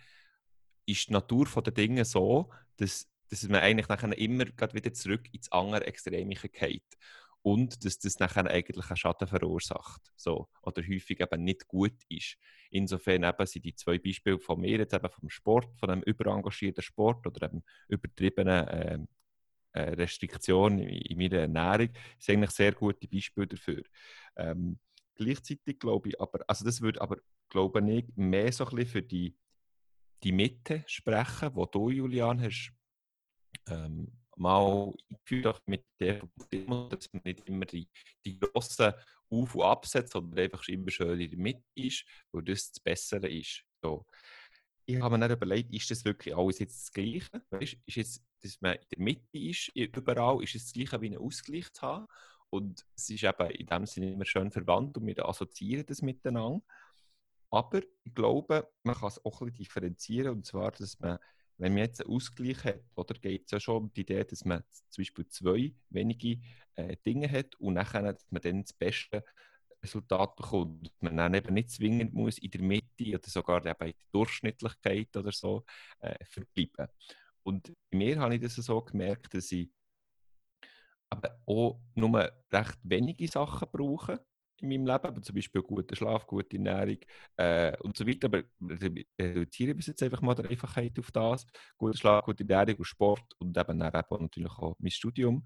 ist 0.85 1.07
die 1.07 1.13
Natur 1.13 1.45
der 1.61 1.73
Dinge 1.73 2.05
so, 2.05 2.49
dass, 2.77 3.07
dass 3.29 3.43
man 3.47 3.61
eigentlich 3.61 3.89
nachher 3.89 4.17
immer 4.17 4.45
wieder 4.45 4.93
zurück 4.93 5.27
ins 5.31 5.51
andere 5.51 5.85
Extreme 5.85 6.35
geht. 6.35 6.97
Und 7.43 7.85
dass 7.85 7.99
das 7.99 8.19
nachher 8.19 8.49
eigentlich 8.49 8.89
einen 8.89 8.97
Schaden 8.97 9.27
verursacht. 9.27 10.01
So. 10.15 10.49
Oder 10.63 10.81
häufig 10.81 11.21
eben 11.21 11.43
nicht 11.43 11.67
gut 11.67 11.95
ist. 12.09 12.35
Insofern 12.71 13.23
eben 13.23 13.45
sind 13.45 13.63
die 13.63 13.75
zwei 13.75 13.99
Beispiele 13.99 14.39
von 14.39 14.59
mir, 14.59 14.79
jetzt 14.79 14.93
eben 14.93 15.09
vom 15.09 15.29
Sport, 15.29 15.69
von 15.79 15.89
einem 15.89 16.01
überengagierten 16.01 16.83
Sport 16.83 17.25
oder 17.25 17.49
einem 17.49 17.63
übertriebenen 17.87 18.67
äh, 18.67 18.99
äh, 19.77 19.93
Restriktion 19.93 20.79
in, 20.79 20.89
in 20.89 21.17
meiner 21.17 21.41
Ernährung, 21.41 21.89
sind 22.19 22.37
eigentlich 22.37 22.51
sehr 22.51 22.71
gute 22.73 23.07
Beispiele 23.07 23.47
dafür. 23.47 23.83
Ähm, 24.35 24.79
gleichzeitig 25.15 25.79
glaube 25.79 26.09
ich, 26.09 26.19
aber, 26.19 26.39
also 26.47 26.65
das 26.65 26.81
würde 26.81 27.01
aber, 27.01 27.17
glaube 27.49 27.79
ich, 27.91 28.05
mehr 28.15 28.51
so 28.51 28.65
ein 28.65 28.75
bisschen 28.75 28.91
für 28.91 29.01
die 29.01 29.35
die 30.23 30.31
Mitte 30.31 30.83
sprechen, 30.87 31.55
wo 31.55 31.65
du, 31.65 31.89
Julian, 31.89 32.41
hast 32.41 32.71
ähm, 33.69 34.11
mal 34.35 34.93
eingeführt 35.09 35.61
mit 35.65 35.85
der 35.99 36.21
dass 36.89 37.11
man 37.13 37.21
nicht 37.23 37.47
immer 37.47 37.65
die, 37.65 37.89
die 38.25 38.39
grossen 38.39 38.93
Auf- 39.29 39.55
und 39.55 39.63
Absätze, 39.63 40.13
sondern 40.13 40.39
einfach 40.39 40.67
immer 40.67 40.89
schön 40.89 41.19
in 41.19 41.29
der 41.29 41.39
Mitte 41.39 41.63
ist, 41.75 42.05
wo 42.31 42.41
das 42.41 42.71
das 42.71 42.79
Bessere 42.79 43.29
ist. 43.29 43.63
So. 43.81 44.05
Ich 44.85 45.01
habe 45.01 45.17
mir 45.17 45.27
dann 45.27 45.37
überlegt, 45.37 45.73
ist 45.73 45.91
das 45.91 46.05
wirklich 46.05 46.35
alles 46.35 46.59
jetzt 46.59 46.83
das 46.83 46.93
Gleiche? 46.93 47.43
Weißt, 47.49 47.77
ist 47.85 47.95
jetzt, 47.95 48.23
dass 48.41 48.61
man 48.61 48.75
in 48.75 48.87
der 48.89 48.99
Mitte 48.99 49.37
ist, 49.37 49.69
überall, 49.75 50.41
ist 50.43 50.55
es 50.55 50.65
das 50.65 50.73
Gleiche 50.73 51.01
wie 51.01 51.07
einen 51.07 51.17
Ausgleich 51.17 51.71
zu 51.73 51.81
haben? 51.81 52.07
Und 52.49 52.85
es 52.95 53.09
ist 53.09 53.23
eben 53.23 53.49
in 53.51 53.65
dem 53.65 53.85
Sinne 53.85 54.13
immer 54.13 54.25
schön 54.25 54.51
verwandt 54.51 54.97
und 54.97 55.05
wir 55.05 55.27
assoziieren 55.27 55.85
das 55.85 56.01
miteinander. 56.01 56.63
Aber 57.49 57.81
ich 58.03 58.13
glaube, 58.13 58.69
man 58.83 58.95
kann 58.95 59.07
es 59.07 59.23
auch 59.23 59.41
ein 59.41 59.47
bisschen 59.47 59.63
differenzieren. 59.63 60.33
Und 60.37 60.45
zwar, 60.45 60.71
dass 60.71 60.99
man, 60.99 61.17
wenn 61.57 61.73
man 61.73 61.83
jetzt 61.83 62.01
einen 62.01 62.13
Ausgleich 62.13 62.63
hat, 62.63 62.83
oder 62.95 63.15
geht 63.15 63.45
es 63.45 63.51
ja 63.51 63.59
schon 63.59 63.83
um 63.83 63.93
die 63.93 64.01
Idee, 64.01 64.23
dass 64.23 64.45
man 64.45 64.63
zum 64.89 65.01
Beispiel 65.01 65.27
zwei 65.27 65.73
wenige 65.89 66.39
äh, 66.75 66.97
Dinge 67.05 67.29
hat 67.31 67.55
und 67.55 67.75
nachher, 67.75 68.13
dass 68.13 68.25
man 68.29 68.41
dann 68.41 68.63
das 68.63 68.73
beste 68.73 69.23
Resultat 69.81 70.35
bekommt. 70.35 70.91
Man 70.99 71.17
dann 71.17 71.33
eben 71.33 71.53
nicht 71.53 71.71
zwingend 71.71 72.13
muss 72.13 72.37
in 72.39 72.51
der 72.51 72.61
Mitte 72.61 73.15
oder 73.15 73.29
sogar 73.29 73.65
eben 73.65 73.87
in 73.87 73.93
der 73.93 73.93
Durchschnittlichkeit 74.11 75.15
oder 75.15 75.31
so 75.31 75.63
äh, 75.99 76.15
verbleiben. 76.25 76.87
Und 77.43 77.73
bei 77.89 77.97
mir 77.97 78.19
habe 78.19 78.35
ich 78.35 78.41
das 78.41 78.55
so 78.55 78.81
gemerkt, 78.81 79.33
dass 79.33 79.51
ich 79.51 79.69
aber 81.09 81.39
auch 81.45 81.79
nur 81.95 82.29
recht 82.51 82.77
wenige 82.83 83.27
Sachen 83.27 83.69
brauche 83.71 84.25
in 84.61 84.69
meinem 84.69 84.85
Leben, 84.85 85.23
zum 85.23 85.35
Beispiel 85.35 85.61
guter 85.61 85.95
Schlaf, 85.95 86.25
gute 86.27 86.57
Ernährung 86.57 86.97
äh, 87.37 87.77
und 87.79 87.95
so 87.95 88.07
weiter. 88.07 88.27
Aber 88.27 88.43
reduziere 89.19 89.75
bis 89.75 89.87
jetzt 89.87 90.03
einfach 90.03 90.21
mal 90.21 90.35
die 90.35 90.47
Einfachheit 90.47 90.97
auf 90.99 91.11
das. 91.11 91.45
Guter 91.77 91.97
Schlaf, 91.97 92.25
gute 92.25 92.47
Ernährung 92.47 92.79
und 92.79 92.85
Sport 92.85 93.33
und 93.39 93.57
eben, 93.57 93.79
dann 93.79 93.93
eben 93.93 94.21
natürlich 94.23 94.57
auch 94.57 94.75
mein 94.79 94.91
Studium. 94.91 95.43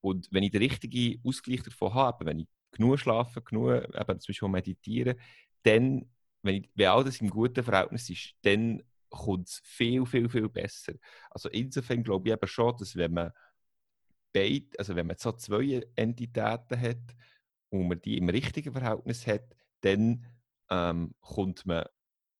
Und 0.00 0.28
wenn 0.32 0.42
ich 0.42 0.50
den 0.50 0.62
richtigen 0.62 1.20
Ausgleich 1.24 1.62
davon 1.62 1.94
habe, 1.94 2.26
wenn 2.26 2.40
ich 2.40 2.48
genug 2.72 2.98
schlafe, 2.98 3.40
genug 3.42 3.84
eben 3.84 4.20
zum 4.20 4.32
Beispiel 4.32 4.48
meditiere, 4.48 5.16
dann, 5.62 6.10
wenn, 6.42 6.56
ich, 6.56 6.70
wenn 6.74 6.88
all 6.88 7.04
das 7.04 7.20
im 7.20 7.30
guten 7.30 7.62
Verhältnis 7.62 8.10
ist, 8.10 8.34
dann 8.42 8.82
kommt 9.08 9.48
es 9.48 9.60
viel, 9.64 10.04
viel, 10.06 10.28
viel 10.28 10.48
besser. 10.48 10.94
Also 11.30 11.48
insofern 11.50 12.02
glaube 12.02 12.28
ich 12.28 12.34
eben 12.34 12.48
schon, 12.48 12.76
dass 12.78 12.96
wenn 12.96 13.12
man 13.12 13.30
beide, 14.32 14.66
also 14.78 14.96
wenn 14.96 15.06
man 15.06 15.16
so 15.18 15.32
zwei 15.32 15.82
Entitäten 15.94 16.80
hat, 16.80 17.14
und 17.72 17.88
man 17.88 18.00
die 18.02 18.18
im 18.18 18.28
richtigen 18.28 18.72
Verhältnis 18.72 19.26
hat, 19.26 19.56
dann 19.80 20.26
ähm, 20.70 21.14
kommt 21.20 21.64
man 21.66 21.86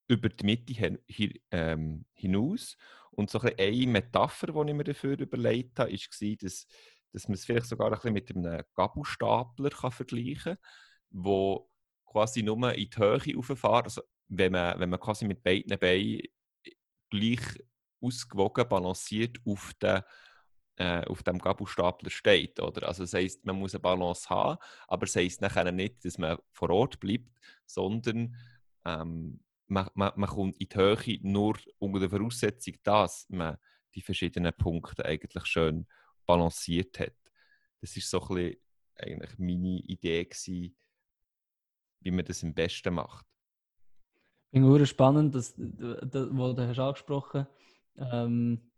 über 0.07 0.29
die 0.29 0.45
Mitte 0.45 0.75
hin, 0.75 0.99
hier, 1.09 1.33
ähm, 1.51 2.05
hinaus. 2.13 2.77
Und 3.11 3.31
so 3.31 3.41
ein 3.41 3.53
eine 3.59 3.87
Metapher, 3.87 4.49
die 4.49 4.71
ich 4.71 4.77
mir 4.77 4.85
dafür 4.85 5.19
überlegt 5.19 5.79
habe, 5.79 5.91
war, 5.91 6.37
dass, 6.37 6.67
dass 7.13 7.29
man 7.29 7.35
es 7.35 7.45
vielleicht 7.47 7.67
sogar 7.67 7.87
ein 7.89 7.95
bisschen 7.95 8.13
mit 8.13 8.31
einem 8.31 8.63
Gabelstapler 8.75 9.71
kann 9.71 9.91
vergleichen 9.91 10.57
kann, 10.57 10.59
wo 11.11 11.71
quasi 12.05 12.43
nur 12.43 12.73
in 12.75 12.91
die 12.91 12.97
Höhe 12.97 13.35
rauffahren. 13.35 13.85
Also 13.85 14.03
wenn 14.29 14.53
man, 14.53 14.79
wenn 14.81 14.91
man 14.91 15.01
quasi 15.01 15.25
mit 15.25 15.43
beiden 15.43 15.79
Beinen 15.79 16.21
gleich 17.11 17.65
ausgewogen 18.03 18.69
balanciert 18.69 19.39
auf 19.47 19.73
den 19.81 20.03
äh, 20.77 21.05
auf 21.05 21.23
dem 21.23 21.39
Gabelstapler 21.39 22.11
steht. 22.11 22.61
Oder? 22.61 22.89
Also 22.89 23.05
das 23.05 23.15
heisst, 23.15 23.45
man 23.45 23.59
muss 23.59 23.75
eine 23.75 23.81
Balance 23.81 24.29
haben, 24.31 24.59
aber 24.89 25.07
das 25.07 25.17
heisst 25.17 25.41
nachher 25.41 25.71
nicht, 25.71 26.05
dass 26.05 26.19
man 26.19 26.39
vor 26.53 26.71
Ort 26.71 27.01
bleibt, 27.01 27.31
sondern 27.67 28.37
ähm, 28.85 29.41
man, 29.67 29.89
man, 29.95 30.13
man 30.17 30.29
kommt 30.29 30.59
in 30.59 30.69
die 30.69 30.77
Höhe 30.77 31.19
nur 31.23 31.57
unter 31.79 32.01
der 32.01 32.11
Voraussetzung, 32.11 32.75
dass 32.83 33.27
man 33.29 33.57
die 33.95 34.03
verschiedenen 34.03 34.53
Punkte 34.55 35.05
eigentlich 35.05 35.47
schön 35.47 35.87
balanciert 36.27 36.99
hat. 36.99 37.17
Das 37.81 37.97
ist 37.97 38.09
so 38.09 38.21
ein 38.23 38.29
bisschen 38.29 38.57
eigentlich 38.97 39.39
meine 39.39 39.81
Idee 39.81 40.25
gewesen, 40.25 40.77
wie 42.01 42.11
man 42.11 42.25
das 42.25 42.43
am 42.43 42.55
besten 42.55 42.95
macht. 42.95 43.27
Ich 44.51 44.61
finde 44.61 44.83
es 44.83 44.89
spannend, 44.89 45.35
dass, 45.35 45.55
das, 45.57 46.29
was 46.31 46.55
du 46.55 46.69
hast 46.69 46.79
angesprochen 46.79 47.47
hast. 47.97 48.13
Ähm, 48.13 48.72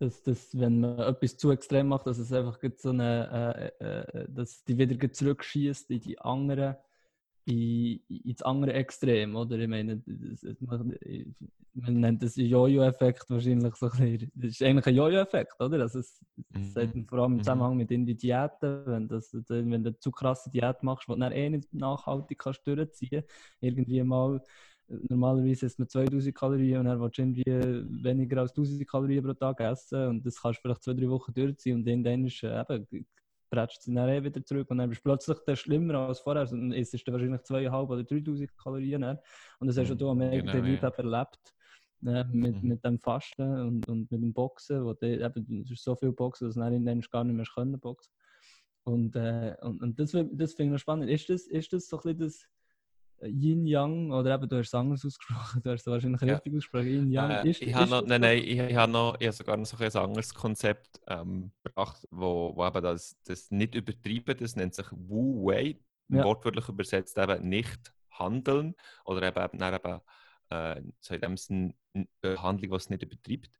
dass, 0.00 0.22
dass 0.22 0.58
wenn 0.58 0.80
man 0.80 0.98
etwas 0.98 1.36
zu 1.36 1.50
extrem 1.50 1.88
macht, 1.88 2.06
dass 2.06 2.18
es 2.18 2.32
einfach 2.32 2.58
so 2.78 2.88
eine, 2.88 3.72
äh, 3.80 3.84
äh, 3.84 4.26
dass 4.30 4.64
die 4.64 4.78
wieder 4.78 5.12
zurückschießt 5.12 5.90
in 5.90 6.00
die 6.00 6.18
andere, 6.18 6.78
in, 7.44 8.00
ins 8.08 8.40
andere 8.40 8.72
Extrem, 8.72 9.36
oder? 9.36 9.58
Ich 9.58 9.68
meine, 9.68 10.02
das, 10.06 10.42
man, 10.60 10.96
man, 11.74 12.00
nennt 12.00 12.22
das 12.22 12.36
Jojo-Effekt 12.36 13.28
wahrscheinlich 13.28 13.74
so 13.74 13.90
ein 13.90 13.98
bisschen, 13.98 14.32
das 14.34 14.50
ist 14.52 14.62
eigentlich 14.62 14.86
ein 14.86 14.94
Jojo-Effekt, 14.94 15.60
oder? 15.60 15.80
Also 15.80 15.98
es, 15.98 16.24
das 16.74 16.94
mhm. 16.94 17.06
vor 17.06 17.18
allem 17.18 17.32
im 17.32 17.36
mhm. 17.36 17.42
Zusammenhang 17.42 17.76
mit 17.76 17.90
den 17.90 18.06
Diäten, 18.06 18.86
wenn, 18.86 19.06
das, 19.06 19.34
wenn 19.48 19.84
du 19.84 19.98
zu 19.98 20.10
krasse 20.10 20.50
Diät 20.50 20.82
machst, 20.82 21.08
die 21.08 21.12
du 21.12 21.18
dann 21.18 21.32
eh 21.32 21.50
nicht 21.50 21.74
nachhaltig 21.74 22.38
kannst 22.38 22.66
durchziehen, 22.66 23.24
irgendwie 23.60 24.02
mal 24.02 24.42
normalerweise 25.08 25.66
isst 25.66 25.78
man 25.78 25.88
2000 25.88 26.34
Kalorien 26.34 26.80
und 26.80 26.86
dann 26.86 27.00
willst 27.00 27.18
du 27.18 27.22
irgendwie 27.22 27.44
weniger 28.04 28.40
als 28.40 28.52
1000 28.52 28.88
Kalorien 28.88 29.24
pro 29.24 29.34
Tag 29.34 29.60
essen 29.60 30.08
und 30.08 30.26
das 30.26 30.40
kannst 30.40 30.58
du 30.58 30.62
vielleicht 30.62 30.82
zwei, 30.82 30.94
drei 30.94 31.08
Wochen 31.08 31.32
durchziehen 31.32 31.76
und 31.76 32.04
dann 32.04 32.26
ist 32.26 32.42
äh, 32.42 32.60
eben 32.60 33.06
prätscht 33.50 33.82
sie 33.82 33.94
dann 33.94 34.08
eh 34.08 34.22
wieder 34.22 34.44
zurück 34.44 34.70
und 34.70 34.78
dann 34.78 34.88
bist 34.88 35.00
du 35.00 35.10
plötzlich 35.10 35.38
der 35.46 35.56
schlimmer 35.56 35.94
als 35.94 36.20
vorher 36.20 36.42
und 36.50 36.70
dann 36.70 36.72
isst 36.72 36.94
du 36.94 37.12
wahrscheinlich 37.12 37.40
2.500 37.42 37.88
oder 37.88 38.02
3.000 38.02 38.48
Kalorien 38.56 39.02
dann. 39.02 39.18
und 39.58 39.66
das 39.68 39.76
hast 39.76 39.90
du 39.90 40.04
mhm, 40.04 40.10
am 40.10 40.20
eigenen 40.20 40.64
genau, 40.64 40.66
ja. 40.66 40.88
erlebt 40.88 41.54
äh, 42.06 42.24
mit, 42.32 42.62
mhm. 42.62 42.68
mit 42.68 42.84
dem 42.84 42.98
Fasten 42.98 43.42
und, 43.42 43.88
und 43.88 44.10
mit 44.10 44.22
dem 44.22 44.32
Boxen, 44.32 44.84
wo 44.84 44.94
die, 44.94 45.20
eben, 45.20 45.62
es 45.62 45.70
ist 45.70 45.84
so 45.84 45.94
viel 45.96 46.12
Boxen, 46.12 46.46
dass 46.46 46.54
du 46.54 46.60
dann 46.60 47.00
gar 47.10 47.24
nicht 47.24 47.36
mehr 47.36 47.46
können 47.54 47.78
boxen 47.78 48.12
und, 48.84 49.14
äh, 49.16 49.56
und, 49.62 49.82
und 49.82 49.98
das, 49.98 50.16
das 50.32 50.54
finde 50.54 50.76
ich 50.76 50.80
spannend. 50.80 51.10
Ist 51.10 51.28
das, 51.28 51.42
ist 51.42 51.72
das 51.72 51.88
so 51.88 51.98
ein 51.98 52.02
bisschen 52.02 52.18
das 52.18 52.48
Yin 53.22 53.66
Yang 53.66 54.12
oder 54.12 54.34
eben 54.34 54.48
du 54.48 54.56
hast 54.58 54.68
es 54.68 54.74
anders 54.74 55.04
ausgesprochen, 55.04 55.62
du 55.64 55.70
hast 55.70 55.80
es 55.80 55.86
wahrscheinlich 55.86 56.20
ja. 56.22 56.34
richtig 56.34 56.54
ausgesprochen. 56.54 56.86
Yin 56.86 57.10
Yang 57.10 57.30
äh, 57.30 57.50
ist, 57.50 57.62
ich 57.62 57.68
ist 57.68 57.90
noch, 57.90 58.06
Nein, 58.06 58.20
nein, 58.20 58.38
ich, 58.38 58.58
ich 58.58 58.76
habe 58.76 58.92
noch 58.92 59.16
ich 59.18 59.26
habe 59.26 59.36
sogar 59.36 59.56
noch 59.56 59.66
so 59.66 59.76
ein 59.76 59.96
anderes 59.96 60.34
Konzept 60.34 61.00
ähm, 61.06 61.52
gebracht, 61.62 62.06
wo, 62.10 62.54
wo 62.56 62.66
eben 62.66 62.82
das, 62.82 63.16
das 63.24 63.50
nicht 63.50 63.74
übertrieben, 63.74 64.36
das 64.38 64.56
nennt 64.56 64.74
sich 64.74 64.86
Wu 64.90 65.46
Wei, 65.46 65.78
ja. 66.08 66.24
wortwörtlich 66.24 66.68
übersetzt 66.68 67.18
eben 67.18 67.48
nicht 67.48 67.92
handeln 68.10 68.74
oder 69.04 69.22
eben, 69.22 69.62
eben 69.62 70.00
äh, 70.50 70.82
so 71.00 71.14
in 71.14 71.20
dem 71.20 71.36
Sinne 71.36 71.74
eine 71.94 72.08
Behandlung, 72.20 72.70
die 72.70 72.76
es 72.76 72.90
nicht 72.90 73.02
übertreibt. 73.02 73.50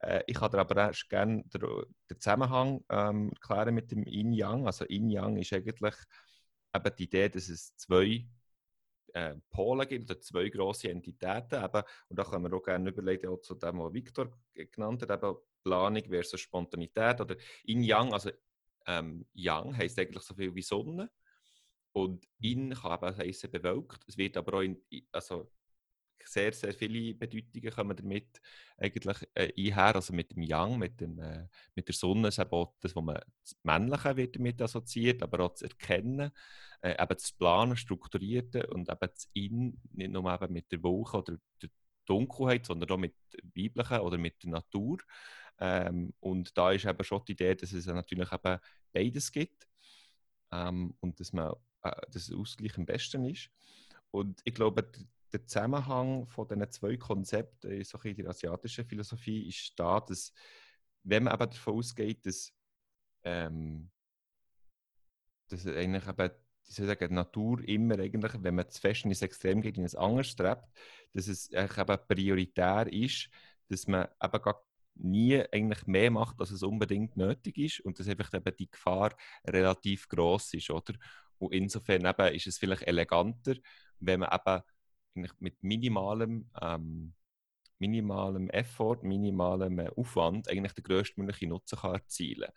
Äh, 0.00 0.22
ich 0.26 0.36
kann 0.36 0.54
aber 0.54 0.88
auch 0.88 1.08
gerne 1.08 1.44
den, 1.44 1.60
den 2.10 2.20
Zusammenhang 2.20 2.84
ähm, 2.88 3.30
erklären 3.30 3.74
mit 3.74 3.90
dem 3.90 4.04
Yin-Yang. 4.04 4.66
Also 4.66 4.84
Yin-Yang 4.86 5.36
ist 5.38 5.52
eigentlich 5.52 5.94
eben 6.74 6.96
die 6.98 7.04
Idee, 7.04 7.28
dass 7.28 7.48
es 7.48 7.76
zwei 7.76 8.26
äh, 9.14 9.34
Polen 9.50 9.88
gibt, 9.88 10.10
oder 10.10 10.20
zwei 10.20 10.48
grosse 10.48 10.90
Entitäten. 10.90 11.62
Eben, 11.62 11.82
und 12.08 12.18
da 12.18 12.24
können 12.24 12.50
wir 12.50 12.56
auch 12.56 12.62
gerne 12.62 12.90
überlegen, 12.90 13.28
auch 13.28 13.40
zu 13.40 13.54
dem, 13.54 13.78
was 13.78 13.92
Victor 13.92 14.30
genannt 14.54 15.02
hat, 15.02 15.22
eben 15.22 15.36
Planung 15.62 16.04
versus 16.04 16.40
Spontanität 16.40 17.20
oder 17.20 17.36
Yin-Yang. 17.64 18.12
Also 18.12 18.30
ähm, 18.86 19.26
Yang 19.34 19.76
heisst 19.76 19.98
eigentlich 19.98 20.22
so 20.22 20.34
viel 20.34 20.54
wie 20.54 20.62
Sonne. 20.62 21.10
Und 21.92 22.26
in 22.40 22.72
kann 22.72 23.02
eben 23.02 23.16
heißen 23.16 23.50
bewölkt. 23.50 24.04
Es 24.06 24.16
wird 24.16 24.36
aber 24.36 24.58
auch 24.58 24.62
in, 24.62 24.80
also 25.12 25.50
sehr, 26.24 26.52
sehr 26.52 26.72
viele 26.74 27.14
Bedeutungen 27.14 27.70
kommen 27.70 27.96
damit 27.96 28.40
eigentlich 28.76 29.16
äh, 29.34 29.52
einher. 29.56 29.94
Also 29.94 30.12
mit 30.12 30.30
dem 30.32 30.42
Yang, 30.42 30.78
mit, 30.78 31.00
dem, 31.00 31.18
äh, 31.18 31.46
mit 31.74 31.88
der 31.88 31.94
Sonne 31.94 32.28
ist 32.28 32.40
auch 32.40 32.74
das, 32.80 32.94
was 32.94 33.04
man 33.04 33.20
das 33.42 33.56
Männliche 33.62 34.16
wird 34.16 34.36
damit 34.36 34.62
assoziiert, 34.62 35.22
aber 35.22 35.44
auch 35.44 35.54
zu 35.54 35.64
erkennen, 35.64 36.30
äh, 36.82 37.02
eben 37.02 37.18
zu 37.18 37.36
planen, 37.36 37.76
strukturierte 37.76 38.66
und 38.68 38.88
eben 38.88 38.98
das 39.00 39.28
In, 39.32 39.80
nicht 39.92 40.12
nur 40.12 40.32
eben 40.32 40.52
mit 40.52 40.70
der 40.72 40.82
Wolke 40.82 41.18
oder 41.18 41.36
der 41.62 41.70
Dunkelheit, 42.06 42.66
sondern 42.66 42.90
auch 42.90 42.98
mit 42.98 43.14
weiblichen 43.54 44.00
oder 44.00 44.18
mit 44.18 44.42
der 44.42 44.50
Natur. 44.50 44.98
Ähm, 45.58 46.14
und 46.20 46.56
da 46.56 46.72
ist 46.72 46.86
eben 46.86 47.04
schon 47.04 47.22
die 47.26 47.32
Idee, 47.32 47.54
dass 47.54 47.72
es 47.72 47.86
natürlich 47.86 48.32
eben 48.32 48.58
beides 48.92 49.30
gibt 49.30 49.68
ähm, 50.50 50.94
und 51.00 51.20
dass 51.20 51.32
man 51.32 51.54
äh, 51.82 51.92
dass 52.10 52.32
Ausgleich 52.32 52.76
am 52.76 52.86
besten 52.86 53.24
ist. 53.24 53.50
Und 54.10 54.40
ich 54.44 54.54
glaube, 54.54 54.90
der 55.32 55.46
Zusammenhang 55.46 56.26
von 56.28 56.48
diesen 56.48 56.70
zwei 56.70 56.96
Konzepten 56.96 57.70
in, 57.70 57.84
so 57.84 57.98
in 57.98 58.16
der 58.16 58.28
asiatischen 58.28 58.84
Philosophie 58.84 59.48
ist 59.48 59.72
da, 59.78 60.00
dass, 60.00 60.32
wenn 61.02 61.24
man 61.24 61.34
eben 61.34 61.50
davon 61.50 61.74
ausgeht, 61.74 62.26
dass, 62.26 62.52
ähm, 63.24 63.90
dass 65.48 65.66
eigentlich 65.66 66.06
eben 66.06 66.30
ich 66.68 66.76
soll 66.76 66.86
sagen, 66.86 67.08
die 67.08 67.14
Natur 67.14 67.66
immer 67.66 67.98
eigentlich, 67.98 68.32
wenn 68.38 68.54
man 68.54 68.68
zu 68.68 68.80
fest 68.80 69.04
in 69.04 69.10
ins 69.10 69.22
Extrem 69.22 69.60
geht, 69.60 69.76
in 69.76 69.84
ein 69.84 69.96
anderes 69.96 70.28
strebt, 70.28 70.68
dass 71.12 71.26
es 71.26 71.52
eigentlich 71.52 71.78
eben 71.78 72.06
prioritär 72.06 72.92
ist, 72.92 73.28
dass 73.68 73.88
man 73.88 74.06
eben 74.22 74.42
gar 74.42 74.64
nie 74.94 75.42
eigentlich 75.50 75.86
mehr 75.86 76.10
macht, 76.10 76.40
als 76.40 76.50
es 76.52 76.62
unbedingt 76.62 77.16
nötig 77.16 77.58
ist 77.58 77.80
und 77.80 77.98
dass 77.98 78.08
einfach 78.08 78.32
eben 78.34 78.56
die 78.56 78.70
Gefahr 78.70 79.16
relativ 79.44 80.08
groß 80.08 80.54
ist, 80.54 80.70
oder? 80.70 80.94
Und 81.38 81.54
insofern 81.54 82.04
eben 82.04 82.34
ist 82.34 82.46
es 82.46 82.58
vielleicht 82.58 82.82
eleganter, 82.82 83.54
wenn 83.98 84.20
man 84.20 84.30
eben 84.32 84.62
mit 85.14 85.62
minimalem, 85.62 86.50
ähm, 86.60 87.14
minimalem 87.78 88.50
Effort, 88.50 89.02
minimalem 89.02 89.78
äh, 89.78 89.90
Aufwand 89.96 90.48
eigentlich 90.48 90.72
den 90.72 90.84
größtmöglichen 90.84 91.48
Nutzen 91.48 91.78
kann 91.78 91.94
erzielen 91.94 92.50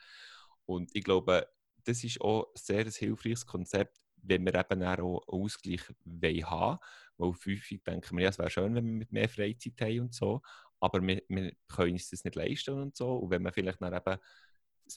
Und 0.66 0.92
ich 0.94 1.04
glaube, 1.04 1.48
das 1.84 2.04
ist 2.04 2.22
auch 2.22 2.46
ein 2.46 2.52
sehr 2.56 2.86
hilfreiches 2.86 3.46
Konzept, 3.46 4.00
wenn 4.18 4.46
wir 4.46 4.56
eben 4.56 4.84
auch 4.84 4.98
einen 4.98 5.20
Ausgleich 5.28 5.82
haben 5.82 6.22
wollen. 6.22 6.78
Weil 7.18 7.34
häufig 7.46 7.84
denken 7.84 8.18
wir, 8.18 8.24
ja, 8.24 8.30
es 8.30 8.40
wäre 8.40 8.50
schön, 8.50 8.76
wenn 8.76 9.00
wir 9.00 9.08
mehr 9.10 9.30
Freizeit 9.30 9.80
haben 9.82 10.02
und 10.02 10.14
so, 10.14 10.42
aber 10.80 11.02
wir, 11.02 11.22
wir 11.30 11.54
können 11.68 11.94
uns 11.94 12.10
das 12.10 12.24
nicht 12.24 12.36
leisten 12.36 12.80
und 12.80 12.96
so. 12.96 13.16
Und 13.18 13.30
wenn 13.30 13.44
man 13.44 13.54
vielleicht 13.54 13.82
dann 13.82 13.94
eben 13.94 14.20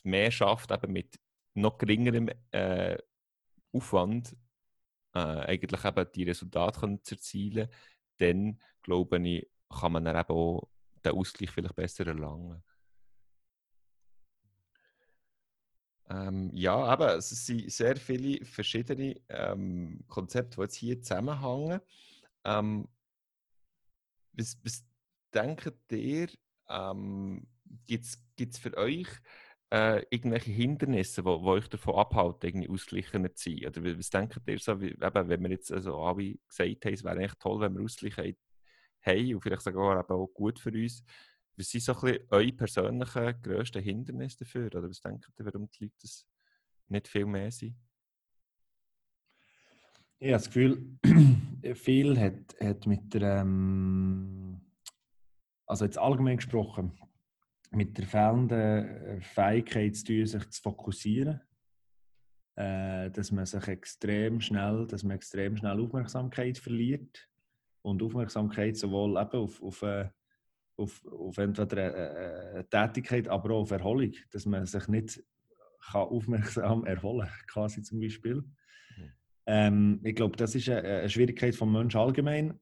mehr 0.02 0.30
schafft, 0.30 0.70
eben 0.70 0.92
mit 0.92 1.16
noch 1.54 1.78
geringerem 1.78 2.28
äh, 2.50 2.98
Aufwand, 3.72 4.36
äh, 5.16 5.46
eigentlich 5.46 5.84
eben 5.84 6.12
die 6.14 6.24
Resultate 6.24 7.02
zu 7.02 7.14
erzielen, 7.14 7.68
dann 8.18 8.60
glaube 8.82 9.18
ich, 9.26 9.48
kann 9.68 9.92
man 9.92 10.04
dann 10.04 10.16
eben 10.16 10.32
auch 10.32 10.68
den 11.04 11.12
Ausgleich 11.12 11.50
vielleicht 11.50 11.76
besser 11.76 12.06
erlangen. 12.06 12.62
Ähm, 16.08 16.50
ja, 16.54 16.76
aber 16.76 17.16
es 17.16 17.30
sind 17.30 17.70
sehr 17.72 17.96
viele 17.96 18.44
verschiedene 18.44 19.20
ähm, 19.28 20.04
Konzepte, 20.06 20.56
die 20.56 20.62
jetzt 20.62 20.76
hier 20.76 21.02
zusammenhängen. 21.02 21.80
Ähm, 22.44 22.88
was, 24.32 24.58
was 24.62 24.84
denkt 25.34 25.90
ihr, 25.90 26.28
ähm, 26.68 27.46
gibt 27.86 28.04
es 28.04 28.58
für 28.58 28.76
euch 28.76 29.08
äh, 29.70 30.04
irgendwelche 30.10 30.52
Hindernisse, 30.52 31.22
die 31.22 31.28
euch 31.28 31.68
davon 31.68 31.96
abhalten, 31.96 32.46
irgendwie 32.46 32.68
ausgeglichener 32.68 33.34
zu 33.34 33.50
sein? 33.50 33.66
Oder 33.66 33.98
was 33.98 34.10
denkt 34.10 34.40
ihr 34.46 34.58
so, 34.58 34.80
wie, 34.80 34.90
eben, 34.90 35.28
wenn 35.28 35.42
wir 35.42 35.50
jetzt 35.50 35.72
also 35.72 35.98
alle 35.98 36.36
gesagt 36.48 36.84
haben, 36.84 36.94
es 36.94 37.04
wäre 37.04 37.18
echt 37.18 37.40
toll, 37.40 37.60
wenn 37.60 37.74
wir 37.74 37.84
Ausgleichheit 37.84 38.36
haben 39.02 39.34
und 39.34 39.40
vielleicht 39.40 39.62
sogar 39.62 39.98
eben 39.98 40.12
auch 40.12 40.26
gut 40.28 40.58
für 40.58 40.72
uns. 40.72 41.04
Was 41.56 41.70
sind 41.70 41.82
so 41.82 41.94
ein 41.94 42.00
bisschen 42.00 42.26
eure 42.30 42.52
persönlichen 42.52 43.42
grössten 43.42 43.82
Hindernisse 43.82 44.38
dafür? 44.38 44.66
Oder 44.66 44.88
was 44.88 45.00
denkt 45.00 45.26
ihr, 45.38 45.46
warum 45.46 45.68
die 45.70 45.84
Leute 45.84 45.96
das 46.02 46.26
nicht 46.88 47.08
viel 47.08 47.26
mehr 47.26 47.50
sind? 47.50 47.76
Ich 50.18 50.28
habe 50.28 50.32
das 50.32 50.46
Gefühl, 50.46 50.98
viel 51.74 52.18
hat, 52.18 52.56
hat 52.60 52.86
mit 52.86 53.12
der, 53.12 53.40
ähm, 53.40 54.60
also 55.66 55.84
jetzt 55.84 55.98
allgemein 55.98 56.36
gesprochen, 56.36 56.98
mit 57.70 57.96
der 57.98 58.06
fehlenden 58.06 58.58
äh, 58.58 59.20
Fähigkeit 59.20 59.96
zu 59.96 60.04
tun, 60.04 60.26
sich 60.26 60.50
zu 60.50 60.62
fokussieren. 60.62 61.40
Äh, 62.56 63.10
dass 63.10 63.30
man 63.32 63.44
sich 63.44 63.68
extrem 63.68 64.40
schnell, 64.40 64.86
dass 64.86 65.02
man 65.02 65.16
extrem 65.16 65.56
schnell 65.56 65.78
Aufmerksamkeit 65.78 66.56
verliert. 66.56 67.28
Und 67.82 68.02
Aufmerksamkeit 68.02 68.76
sowohl 68.76 69.20
eben 69.20 69.30
auf, 69.30 69.62
auf, 69.62 69.82
äh, 69.82 70.08
auf, 70.76 71.04
auf 71.06 71.36
entweder 71.38 71.76
eine, 71.76 72.54
eine 72.54 72.68
Tätigkeit, 72.68 73.28
aber 73.28 73.54
auch 73.54 73.62
auf 73.62 73.70
Erholung. 73.70 74.12
Dass 74.30 74.46
man 74.46 74.64
sich 74.64 74.88
nicht 74.88 75.22
kann 75.92 76.00
aufmerksam 76.00 76.84
erholen 76.86 77.28
kann, 77.28 77.46
quasi 77.46 77.82
zum 77.82 78.00
Beispiel. 78.00 78.36
Mhm. 78.36 79.12
Ähm, 79.46 80.00
ich 80.02 80.14
glaube, 80.14 80.36
das 80.36 80.54
ist 80.54 80.68
eine, 80.68 80.82
eine 80.82 81.10
Schwierigkeit 81.10 81.54
vom 81.54 81.72
Menschen 81.72 82.00
allgemein 82.00 82.58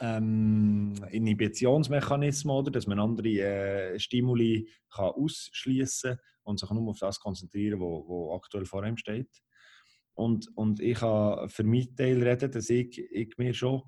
ähm, 0.00 0.92
Inhibitionsmechanismen, 1.10 2.54
oder, 2.54 2.70
dass 2.70 2.86
man 2.86 3.00
andere 3.00 3.28
äh, 3.28 3.98
Stimuli 3.98 4.68
kann 4.90 5.10
ausschließen 5.10 6.18
und 6.42 6.60
sich 6.60 6.70
nur 6.70 6.90
auf 6.90 6.98
das 6.98 7.20
konzentrieren, 7.20 7.80
was 7.80 8.36
aktuell 8.36 8.66
vor 8.66 8.84
ihm 8.84 8.96
steht. 8.96 9.30
Und, 10.14 10.48
und 10.56 10.80
ich 10.80 10.98
kann 10.98 11.48
für 11.48 11.64
meinen 11.64 11.94
Teil 11.94 12.22
reden, 12.22 12.50
dass 12.50 12.70
ich, 12.70 12.98
ich 12.98 13.36
mir 13.36 13.52
schon 13.52 13.82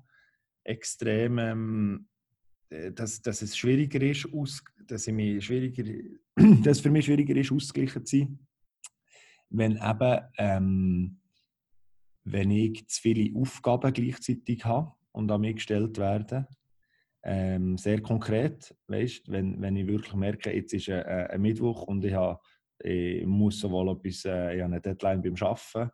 extrem, 0.63 1.39
ähm, 1.39 2.07
äh, 2.69 2.91
dass, 2.91 3.21
dass 3.21 3.41
es 3.41 3.57
schwieriger 3.57 4.01
ist, 4.01 4.31
aus, 4.33 4.63
dass, 4.85 5.07
ich 5.07 5.13
mich 5.13 5.43
schwieriger, 5.45 5.83
dass 6.63 6.79
für 6.79 6.91
mich 6.91 7.05
schwieriger 7.05 7.35
ist, 7.35 7.51
ausgeglichen 7.51 8.05
zu 8.05 8.17
sein, 8.17 8.47
wenn 9.49 9.77
eben 9.77 10.19
ähm, 10.37 11.19
wenn 12.23 12.51
ich 12.51 12.87
zu 12.87 13.01
viele 13.01 13.35
Aufgaben 13.35 13.91
gleichzeitig 13.93 14.63
habe 14.65 14.93
und 15.19 15.31
an 15.31 15.41
mich 15.41 15.55
gestellt 15.55 15.97
werden. 15.97 16.47
Ähm, 17.21 17.77
sehr 17.77 18.01
konkret, 18.01 18.73
weißt, 18.87 19.29
wenn, 19.29 19.61
wenn 19.61 19.75
ich 19.75 19.87
wirklich 19.87 20.15
merke, 20.15 20.51
jetzt 20.55 20.73
ist 20.73 20.89
ein, 20.89 21.03
ein 21.03 21.41
Mittwoch 21.41 21.83
und 21.83 22.03
ich, 22.05 22.13
habe, 22.13 22.39
ich 22.79 23.25
muss 23.25 23.59
sowohl 23.59 23.91
etwas, 23.91 24.23
äh, 24.25 24.55
ich 24.55 24.61
habe 24.61 24.73
eine 24.73 24.81
Deadline 24.81 25.21
beim 25.21 25.35
Arbeiten, 25.41 25.91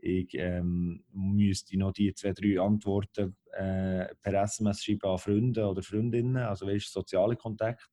ich 0.00 0.28
ähm, 0.34 1.04
müsste 1.12 1.76
noch 1.76 1.92
die 1.92 2.14
zwei, 2.14 2.32
drei 2.32 2.60
Antworten 2.60 3.36
äh, 3.52 4.06
per 4.22 4.42
SMS 4.44 4.84
schreiben 4.84 5.10
an 5.10 5.18
Freunde 5.18 5.66
oder 5.66 5.82
Freundinnen, 5.82 6.36
also 6.36 6.66
weißt, 6.66 6.92
soziale 6.92 7.34
Kontakt. 7.34 7.90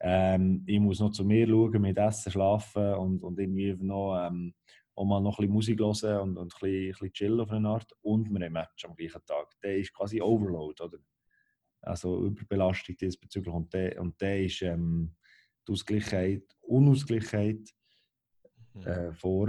Ähm, 0.00 0.64
ich 0.66 0.80
muss 0.80 1.00
noch 1.00 1.12
zu 1.12 1.24
mir 1.24 1.48
schauen, 1.48 1.80
mit 1.80 1.96
Essen, 1.96 2.32
Schlafen 2.32 2.94
und, 2.94 3.22
und 3.22 3.38
irgendwie 3.38 3.74
noch 3.78 4.26
ähm, 4.26 4.52
auch 4.94 5.04
mal 5.04 5.20
noch 5.20 5.38
ein 5.38 5.46
bisschen 5.48 5.52
Musik 5.52 5.80
hören 5.80 6.20
und, 6.20 6.38
und 6.38 6.54
ein, 6.54 6.60
bisschen, 6.60 6.86
ein 6.86 6.90
bisschen 6.90 7.12
chillen 7.12 7.40
auf 7.40 7.50
eine 7.50 7.68
Art. 7.68 7.92
Und 8.02 8.30
wir 8.30 8.44
haben 8.44 8.52
Match 8.52 8.84
am 8.84 8.94
gleichen 8.94 9.24
Tag. 9.24 9.58
Der 9.62 9.78
ist 9.78 9.92
quasi 9.92 10.20
Overload, 10.20 10.82
oder? 10.82 10.98
Also 11.80 12.26
Überbelastung 12.26 12.96
diesbezüglich. 12.96 13.54
Und 13.54 13.72
der, 13.72 14.00
und 14.00 14.20
der 14.20 14.44
ist 14.44 14.62
ähm, 14.62 15.14
die 15.66 15.72
Ausgleichheit, 15.72 16.44
Unausgleichheit 16.60 17.68
mhm. 18.74 18.82
äh, 18.82 19.12
vor, 19.12 19.48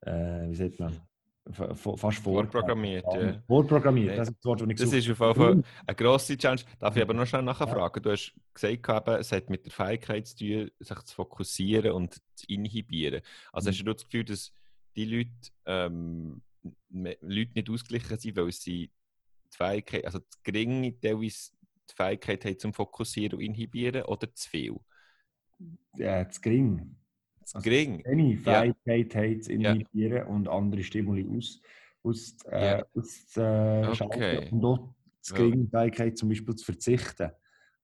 äh, 0.00 0.48
wie 0.48 0.54
sagt 0.54 0.78
man, 0.78 1.00
fast 1.50 1.82
vor. 1.82 1.98
Vorprogrammiert, 1.98 3.04
ja. 3.12 3.42
Vorprogrammiert, 3.46 4.16
das 4.16 4.28
ist 4.28 4.36
das 4.38 4.44
Wort, 4.44 4.60
das 4.60 4.68
ich 4.68 4.76
Das 4.76 4.92
ist 4.92 5.10
auf 5.10 5.18
jeden 5.26 5.34
Fall 5.34 5.62
eine 5.86 5.96
grosse 5.96 6.36
Challenge. 6.36 6.62
Darf 6.78 6.96
ich 6.96 7.02
aber 7.02 7.14
noch 7.14 7.26
schnell 7.26 7.42
nachfragen? 7.42 8.02
Du 8.02 8.10
hast 8.10 8.34
gesagt, 8.54 9.08
es 9.08 9.32
hat 9.32 9.50
mit 9.50 9.64
der 9.66 9.72
Fähigkeit 9.72 10.26
zu 10.26 10.36
tun, 10.36 10.70
sich 10.78 10.98
zu 11.02 11.14
fokussieren 11.14 11.92
und 11.92 12.14
zu 12.34 12.46
inhibieren. 12.46 13.22
Also 13.52 13.68
mhm. 13.68 13.72
hast 13.72 13.80
du 13.80 13.92
das 13.92 14.04
Gefühl, 14.04 14.24
dass 14.24 14.52
die 14.94 15.04
Leute, 15.04 15.30
ähm, 15.66 16.42
Leute 16.90 17.52
nicht 17.54 17.70
ausgeglichen 17.70 18.18
sind, 18.18 18.36
weil 18.36 18.52
sie 18.52 18.90
die 19.52 19.56
Fähigkeit, 19.56 20.04
also 20.04 20.20
zu 20.20 20.38
geringe 20.44 20.98
teilweise 21.00 21.50
die 21.90 21.94
Fähigkeit 21.94 22.44
haben 22.44 22.58
zum 22.58 22.72
Fokussieren 22.72 23.38
und 23.38 23.44
Inhibieren 23.44 24.04
oder 24.04 24.32
zu 24.32 24.48
viel? 24.48 24.76
Ja, 25.96 26.28
zu 26.28 26.40
gering. 26.40 26.96
Also 27.54 27.68
gering. 27.68 28.04
Eine 28.06 28.36
Fähigkeit 28.36 29.36
ja. 29.36 29.40
zu 29.42 29.52
inhibieren 29.52 30.16
ja. 30.16 30.26
und 30.26 30.48
andere 30.48 30.82
Stimuli 30.82 31.26
aus, 31.36 31.60
aus, 32.02 32.36
äh, 32.50 32.78
ja. 32.78 32.84
aus 32.94 33.36
äh, 33.36 34.04
okay. 34.04 34.48
Und 34.50 34.64
auch 34.64 34.94
die 35.22 35.68
Fähigkeit 35.70 36.18
zum 36.18 36.28
Beispiel 36.28 36.54
zu 36.54 36.64
verzichten. 36.64 37.30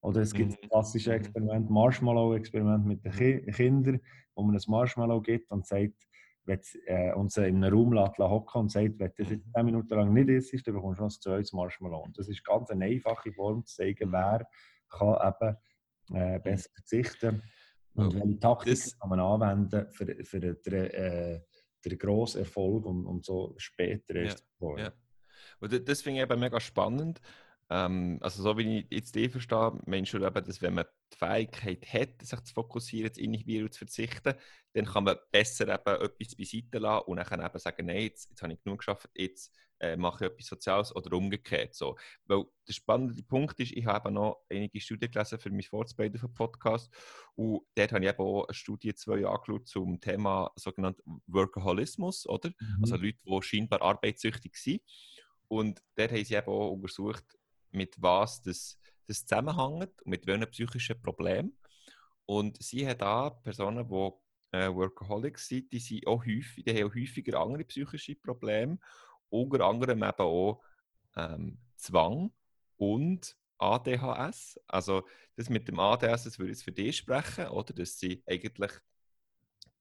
Oder 0.00 0.22
es 0.22 0.32
gibt 0.32 0.50
mhm. 0.50 0.56
das 0.60 0.70
klassische 0.70 1.10
mhm. 1.10 1.16
Experiment, 1.16 1.70
Marshmallow-Experiment 1.70 2.86
mit 2.86 3.04
den 3.04 3.12
Ki 3.12 3.40
Kindern, 3.52 4.00
wo 4.34 4.42
man 4.42 4.54
ein 4.54 4.62
Marshmallow 4.66 5.20
gibt 5.20 5.50
und 5.50 5.66
sagt, 5.66 6.06
wenn, 6.44 6.60
äh, 6.86 7.12
und 7.12 7.30
sie 7.30 7.46
in 7.46 7.62
einem 7.62 7.74
Raum 7.74 7.98
hocken 8.18 8.62
und 8.62 8.72
sagt, 8.72 8.98
wenn 8.98 9.12
du 9.16 9.22
das 9.22 9.28
10 9.28 9.42
mhm. 9.54 9.64
Minuten 9.64 9.94
lang 9.94 10.14
nicht 10.14 10.28
isst, 10.28 10.66
dann 10.66 10.74
bekommst 10.74 10.98
du 10.98 11.02
noch 11.02 11.10
ein 11.10 11.20
zweites 11.20 11.52
Marshmallow. 11.52 12.04
Und 12.04 12.16
das 12.18 12.28
ist 12.28 12.44
ganz 12.44 12.70
eine 12.70 12.86
einfache 12.86 13.32
Form 13.32 13.64
zu 13.66 13.76
zeigen, 13.76 14.12
wer 14.12 14.46
kann 14.88 15.34
eben 16.10 16.16
äh, 16.16 16.38
besser 16.38 16.70
verzichten 16.72 17.42
und 17.98 18.14
welche 18.14 18.40
Taktiken 18.40 18.98
kann 18.98 19.08
man 19.10 19.20
anwenden 19.20 19.90
für, 19.90 20.24
für 20.24 20.40
den, 20.40 20.56
äh, 20.72 21.40
den 21.84 21.98
grossen 21.98 22.40
Erfolg 22.40 22.86
und, 22.86 23.06
und 23.06 23.24
so 23.24 23.54
später 23.58 24.14
erst. 24.14 24.46
Ja, 24.60 24.78
ja. 24.78 24.92
Und 25.60 25.88
das 25.88 26.02
finde 26.02 26.20
ich 26.20 26.30
eben 26.30 26.40
mega 26.40 26.60
spannend. 26.60 27.20
Ähm, 27.70 28.18
also 28.20 28.42
so 28.42 28.56
wie 28.56 28.78
ich 28.78 28.86
jetzt 28.90 29.14
die 29.14 29.28
verstehe, 29.28 29.78
meinst 29.86 30.12
du 30.12 30.24
eben, 30.24 30.44
dass 30.44 30.62
wenn 30.62 30.74
man 30.74 30.86
die 31.12 31.18
Fähigkeit 31.18 31.86
hat, 31.92 32.22
sich 32.22 32.40
zu 32.40 32.54
fokussieren, 32.54 33.12
inhibieren 33.16 33.66
und 33.66 33.72
zu 33.72 33.78
verzichten, 33.78 34.34
dann 34.72 34.84
kann 34.86 35.04
man 35.04 35.16
besser 35.30 35.68
eben 35.68 36.02
etwas 36.02 36.34
beiseite 36.36 36.78
lassen 36.78 37.06
und 37.06 37.16
dann 37.16 37.44
eben 37.44 37.58
sagen, 37.58 37.86
nein, 37.86 38.02
jetzt, 38.02 38.30
jetzt 38.30 38.42
habe 38.42 38.52
ich 38.52 38.62
genug 38.62 38.78
geschafft, 38.78 39.10
jetzt 39.14 39.54
äh, 39.80 39.96
mache 39.96 40.26
ich 40.26 40.32
etwas 40.32 40.46
Soziales 40.46 40.96
oder 40.96 41.16
umgekehrt. 41.16 41.74
So. 41.74 41.96
Weil 42.24 42.44
der 42.66 42.72
spannende 42.72 43.22
Punkt 43.22 43.60
ist, 43.60 43.72
ich 43.72 43.86
habe 43.86 44.10
noch 44.10 44.44
einige 44.48 44.80
Studien 44.80 45.10
gelesen 45.10 45.38
für 45.38 45.50
mein 45.50 45.62
Vorzubereiten 45.62 46.18
für 46.18 46.28
Podcast 46.28 46.90
und 47.34 47.62
dort 47.74 47.92
habe 47.92 48.04
ich 48.04 48.10
eben 48.10 48.22
auch 48.22 48.46
eine 48.46 48.54
Studie 48.54 48.94
zwei 48.94 49.26
angeschaut 49.26 49.68
zum 49.68 50.00
Thema 50.00 50.50
sogenannten 50.56 51.22
Workaholismus, 51.26 52.26
oder? 52.26 52.50
Mhm. 52.58 52.78
Also 52.82 52.96
Leute, 52.96 53.18
die 53.24 53.42
scheinbar 53.42 53.82
arbeitssüchtig 53.82 54.56
sind. 54.56 54.80
Und 55.48 55.82
dort 55.96 56.12
haben 56.12 56.24
sie 56.24 56.34
eben 56.34 56.46
auch 56.46 56.72
untersucht, 56.72 57.37
mit 57.70 58.00
was 58.00 58.42
das, 58.42 58.78
das 59.06 59.26
zusammenhängt 59.26 60.02
und 60.02 60.06
mit 60.06 60.26
welchen 60.26 60.50
psychischen 60.50 61.00
Problemen. 61.00 61.56
Und 62.26 62.62
sie 62.62 62.86
hat 62.86 63.00
da 63.00 63.30
Personen, 63.30 63.88
die 63.88 64.56
äh, 64.56 64.68
Workaholics 64.74 65.48
sind, 65.48 65.72
die, 65.72 65.78
sind 65.78 66.06
auch 66.06 66.24
häufig, 66.24 66.64
die 66.64 66.70
haben 66.70 66.90
auch 66.90 66.94
häufiger 66.94 67.40
andere 67.40 67.64
psychische 67.64 68.14
Probleme, 68.14 68.78
unter 69.30 69.64
anderem 69.64 70.02
eben 70.02 70.18
auch 70.18 70.62
ähm, 71.16 71.58
Zwang 71.76 72.32
und 72.76 73.36
ADHS. 73.58 74.60
Also 74.66 75.06
das 75.36 75.48
mit 75.48 75.68
dem 75.68 75.78
ADHS, 75.78 76.24
das 76.24 76.38
würde 76.38 76.52
ich 76.52 76.62
für 76.62 76.72
dich 76.72 76.96
sprechen, 76.96 77.48
oder? 77.48 77.72
Dass 77.74 77.98
sie 77.98 78.22
eigentlich 78.26 78.72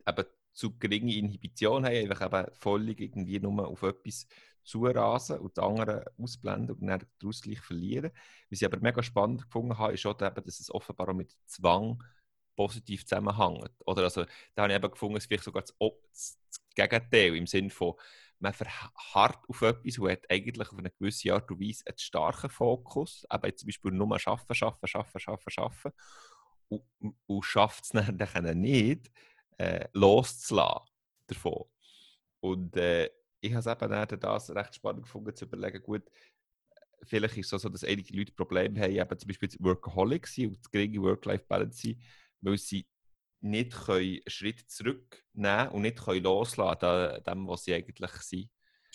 eben 0.07 0.25
zu 0.53 0.77
geringe 0.77 1.15
Inhibition 1.15 1.85
haben, 1.85 1.95
einfach 1.95 2.25
eben 2.25 2.51
völlig 2.55 2.99
irgendwie 2.99 3.39
nur 3.39 3.67
auf 3.67 3.83
etwas 3.83 4.27
zurasen 4.67 5.39
und 5.39 5.57
die 5.57 5.61
anderen 5.61 6.03
ausblenden 6.17 6.75
und 6.75 6.87
dann 6.87 6.99
den 6.99 7.27
Ausgleich 7.29 7.61
verlieren. 7.61 8.11
Was 8.49 8.61
ich 8.61 8.65
aber 8.65 8.79
mega 8.79 9.01
spannend 9.01 9.43
gefunden 9.43 9.77
habe, 9.77 9.93
ist 9.93 10.05
auch, 10.05 10.21
eben, 10.21 10.43
dass 10.43 10.59
es 10.59 10.69
offenbar 10.69 11.09
auch 11.09 11.13
mit 11.13 11.35
Zwang 11.45 12.03
positiv 12.55 13.05
zusammenhängt. 13.05 13.71
Oder 13.85 14.03
also, 14.03 14.25
da 14.55 14.63
habe 14.63 14.73
ich 14.73 14.77
eben 14.77 14.91
gefunden, 14.91 15.17
es 15.17 15.23
ist 15.23 15.27
vielleicht 15.27 15.43
sogar 15.43 15.63
das, 15.63 15.73
das 16.09 16.37
Gegenteil 16.75 17.35
im 17.35 17.47
Sinne 17.47 17.69
von, 17.69 17.93
man 18.39 18.53
verharrt 18.53 19.43
auf 19.47 19.61
etwas 19.61 19.97
und 19.97 20.11
hat 20.11 20.29
eigentlich 20.29 20.69
auf 20.69 20.77
eine 20.77 20.91
gewisse 20.91 21.33
Art 21.33 21.49
und 21.49 21.59
Weise 21.59 21.83
einen 21.87 21.97
starken 21.97 22.49
Fokus, 22.49 23.25
aber 23.29 23.55
zum 23.55 23.67
Beispiel 23.67 23.91
nur 23.91 24.11
arbeiten, 24.11 24.63
arbeiten, 24.63 24.85
arbeiten, 24.93 25.29
arbeiten, 25.29 25.59
arbeiten 25.59 25.91
und, 26.69 27.15
und 27.25 27.43
schafft 27.43 27.85
es 27.85 27.89
dann 28.17 28.61
nicht, 28.61 29.11
äh, 29.57 29.87
loszulassen 29.93 30.87
davon. 31.27 31.65
Und 32.39 32.75
äh, 32.77 33.09
ich 33.41 33.51
habe 33.51 33.59
es 33.59 33.67
eben 33.67 33.91
dann 33.91 34.19
das 34.19 34.55
recht 34.55 34.75
spannend 34.75 35.03
gefunden, 35.03 35.35
zu 35.35 35.45
überlegen, 35.45 35.81
gut, 35.83 36.03
vielleicht 37.03 37.37
ist 37.37 37.53
es 37.53 37.61
so, 37.61 37.69
dass 37.69 37.83
einige 37.83 38.15
Leute 38.15 38.33
Probleme 38.33 38.79
haben, 38.79 38.91
eben 38.91 39.19
zum 39.19 39.27
Beispiel 39.27 39.49
Workaholic 39.59 40.27
sind 40.27 40.49
und 40.49 40.71
geringe 40.71 41.01
Work-Life-Balance 41.01 41.79
sind, 41.79 42.01
weil 42.41 42.57
sie 42.57 42.85
nicht 43.41 43.71
können 43.73 43.99
einen 43.99 44.21
Schritt 44.27 44.69
zurücknehmen 44.69 45.69
und 45.69 45.83
nicht 45.83 46.03
können 46.03 46.23
loslassen 46.23 46.79
können, 46.79 47.23
dem, 47.23 47.47
was 47.47 47.63
sie 47.63 47.73
eigentlich 47.73 48.11
sind. 48.11 48.49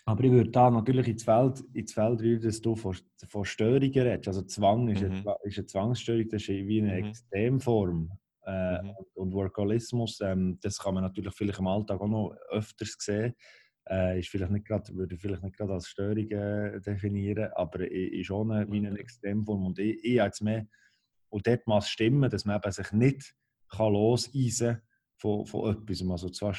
Aber 0.04 0.24
ich 0.24 0.32
würde 0.32 0.50
da 0.50 0.68
natürlich 0.68 1.06
ins 1.06 1.22
Feld, 1.22 1.62
ins 1.74 1.92
Feld 1.92 2.20
rühren, 2.20 2.42
dass 2.42 2.60
du 2.60 2.74
von, 2.74 2.96
von 3.28 3.44
Störungen 3.44 3.92
redest. 3.92 4.28
Also 4.28 4.42
Zwang 4.42 4.88
ist, 4.88 5.00
mhm. 5.00 5.12
eine, 5.12 5.36
ist 5.44 5.58
eine 5.58 5.66
Zwangsstörung, 5.66 6.28
das 6.28 6.42
ist 6.42 6.48
wie 6.48 6.82
eine 6.82 7.00
mhm. 7.00 7.08
Extremform. 7.08 8.10
Äh, 8.44 8.82
mhm. 8.82 8.94
Und 9.14 9.32
Workalismus, 9.32 10.20
ähm, 10.20 10.58
das 10.60 10.78
kann 10.78 10.94
man 10.94 11.04
natürlich 11.04 11.32
vielleicht 11.34 11.60
im 11.60 11.68
Alltag 11.68 12.00
auch 12.00 12.08
noch 12.08 12.36
öfters 12.50 12.96
sehen. 12.98 13.34
Äh, 13.88 14.20
ist 14.20 14.28
vielleicht 14.28 14.52
nicht 14.52 14.66
grad, 14.66 14.94
würde 14.94 15.14
ich 15.14 15.20
vielleicht 15.20 15.42
nicht 15.42 15.56
gerade 15.56 15.72
als 15.72 15.88
Störung 15.88 16.30
äh, 16.30 16.80
definieren, 16.80 17.50
aber 17.54 17.80
ist 17.90 18.26
schon 18.26 18.50
eine, 18.52 18.70
wie 18.70 18.86
eine 18.86 18.98
Extremform. 18.98 19.66
Und 19.66 19.78
ich, 19.78 20.04
ich 20.04 20.14
jetzt 20.14 20.40
mehr, 20.40 20.66
und 21.30 21.46
dort 21.46 21.66
muss 21.66 21.88
stimmen, 21.88 22.30
dass 22.30 22.44
man 22.44 22.56
eben 22.56 22.72
sich 22.72 22.92
nicht 22.92 23.34
kann 23.68 23.92
loseisen 23.92 24.82
von, 25.16 25.46
von 25.46 25.70
etwas, 25.70 26.02
also 26.08 26.28
zwar 26.28 26.54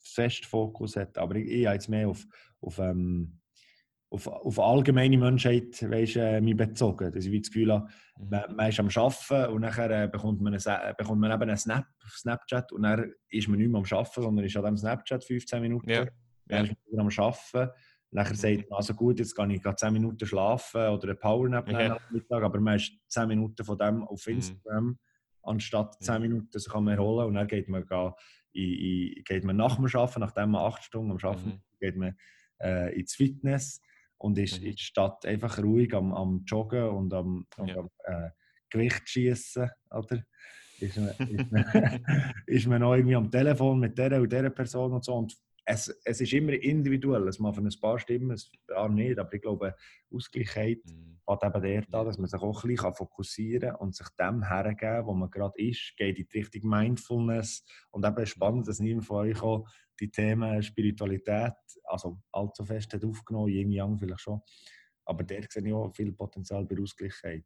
fest 0.00 0.46
Fokus 0.46 0.96
hat, 0.96 1.18
aber 1.18 1.36
ich, 1.36 1.48
ich 1.48 1.66
habe 1.66 1.74
jetzt 1.74 1.88
mehr 1.88 2.08
auf, 2.08 2.24
auf, 2.60 2.78
ähm, 2.78 3.40
auf, 4.10 4.26
auf 4.28 4.60
allgemeine 4.60 5.18
Menschheit 5.18 5.82
weißt, 5.82 6.16
äh, 6.16 6.40
mich 6.40 6.56
bezogen. 6.56 7.12
Dass 7.12 7.24
ich 7.24 7.42
das 7.42 7.50
Gefühl 7.50 7.72
habe, 7.72 7.88
mhm. 8.18 8.28
man, 8.30 8.56
man 8.56 8.68
ist 8.68 8.78
am 8.78 8.88
Arbeiten 8.88 9.52
und 9.52 9.62
dann 9.62 9.90
äh, 9.90 10.08
bekommt, 10.10 10.40
man 10.40 10.54
eine, 10.54 10.94
bekommt 10.94 11.20
man 11.20 11.32
eben 11.32 11.42
einen 11.42 11.56
Snap 11.56 11.86
Snapchat 12.08 12.72
und 12.72 12.82
dann 12.82 13.12
ist 13.28 13.48
man 13.48 13.58
nicht 13.58 13.70
mehr 13.70 13.80
am 13.80 13.98
Arbeiten, 13.98 14.22
sondern 14.22 14.44
ist 14.44 14.56
an 14.56 14.62
diesem 14.62 14.76
Snapchat 14.76 15.24
15 15.24 15.60
Minuten. 15.60 15.90
Ja. 15.90 16.06
Dann 16.46 16.66
ist 16.66 16.76
man 16.90 17.00
am 17.00 17.08
Arbeiten. 17.16 17.72
Nachher 18.10 18.36
sagt 18.36 18.58
mhm. 18.58 18.64
man, 18.70 18.76
also 18.76 18.94
gut, 18.94 19.18
jetzt 19.18 19.34
kann 19.34 19.50
ich 19.50 19.60
gerade 19.60 19.76
10 19.76 19.92
Minuten 19.92 20.24
schlafen 20.24 20.88
oder 20.88 21.02
eine 21.02 21.16
Powernap 21.16 21.68
okay. 21.68 21.88
am 21.88 21.98
Mittag, 22.10 22.44
aber 22.44 22.60
man 22.60 22.76
ist 22.76 22.92
10 23.08 23.26
Minuten 23.26 23.64
von 23.64 23.76
dem 23.76 24.04
auf 24.04 24.26
mhm. 24.26 24.34
Instagram, 24.34 24.84
mhm. 24.84 24.98
anstatt 25.42 26.00
10 26.00 26.22
Minuten 26.22 26.58
sich 26.58 26.72
kann 26.72 26.84
man 26.84 26.94
erholen 26.94 27.26
und 27.26 27.34
dann 27.34 27.48
geht 27.48 27.68
man, 27.68 27.82
in, 28.52 28.72
in, 28.72 29.24
geht 29.24 29.42
man 29.42 29.56
nach 29.56 29.76
dem 29.76 29.86
Arbeiten, 29.86 30.20
nachdem 30.20 30.50
man 30.50 30.64
8 30.64 30.84
Stunden 30.84 31.10
am 31.10 31.18
Arbeiten 31.20 31.48
mhm. 31.48 31.60
geht 31.80 31.96
man 31.96 32.16
äh, 32.62 32.96
ins 32.96 33.14
Fitness 33.16 33.80
und 34.18 34.38
ist 34.38 34.60
mhm. 34.60 34.66
in 34.66 34.72
der 34.72 34.78
Stadt 34.78 35.26
einfach 35.26 35.58
ruhig 35.58 35.92
am, 35.92 36.12
am 36.12 36.44
Joggen 36.46 36.88
und 36.90 37.12
am, 37.12 37.46
und 37.56 37.68
ja. 37.68 37.78
am 37.78 37.90
äh, 38.04 38.30
Gewicht 38.70 39.08
schießen, 39.08 39.68
oder? 39.90 40.22
Ist 40.80 40.96
man, 40.96 41.08
ist, 41.08 41.50
man, 41.52 42.04
ist 42.46 42.66
man 42.66 42.80
noch 42.80 42.94
irgendwie 42.94 43.16
am 43.16 43.30
Telefon 43.30 43.80
mit 43.80 43.98
der 43.98 44.20
und 44.20 44.32
dieser 44.32 44.50
Person 44.50 44.92
und 44.92 45.04
so 45.04 45.14
und 45.14 45.36
es, 45.66 45.88
es 46.04 46.20
ist 46.20 46.32
immer 46.32 46.52
individuell. 46.52 47.26
Es 47.28 47.38
macht 47.38 47.58
ein 47.58 47.68
paar 47.80 47.98
Stimmen, 47.98 48.32
ein 48.32 48.66
paar 48.66 48.88
nicht. 48.88 49.18
Aber 49.18 49.32
ich 49.32 49.42
glaube, 49.42 49.74
Ausgleichheit 50.12 50.84
mhm. 50.84 51.18
hat 51.26 51.42
eben 51.42 51.62
der 51.62 51.82
da, 51.82 52.04
dass 52.04 52.18
man 52.18 52.28
sich 52.28 52.40
auch 52.40 52.64
ein 52.64 52.68
bisschen 52.68 52.94
fokussieren 52.94 53.70
kann 53.70 53.80
und 53.80 53.94
sich 53.94 54.06
dem 54.20 54.46
hergeben, 54.46 55.06
wo 55.06 55.14
man 55.14 55.30
gerade 55.30 55.60
ist, 55.60 55.94
geht 55.96 56.18
in 56.18 56.26
die 56.30 56.38
Richtung 56.38 56.68
Mindfulness. 56.68 57.64
Und 57.90 58.04
eben 58.04 58.26
spannend, 58.26 58.68
dass 58.68 58.80
niemand 58.80 59.06
von 59.06 59.26
euch 59.26 59.42
auch 59.42 59.66
die 60.00 60.10
Themen 60.10 60.62
Spiritualität, 60.62 61.54
also 61.84 62.20
allzu 62.32 62.64
fest 62.64 62.92
hat 62.92 63.04
aufgenommen, 63.04 63.48
Yin 63.48 63.70
Yang 63.70 63.98
vielleicht 63.98 64.20
schon. 64.20 64.40
Aber 65.06 65.24
der 65.24 65.46
sehe 65.48 65.66
ich 65.66 65.72
auch 65.72 65.94
viel 65.94 66.12
Potenzial 66.12 66.64
bei 66.66 66.80
Ausgleichheit. 66.80 67.44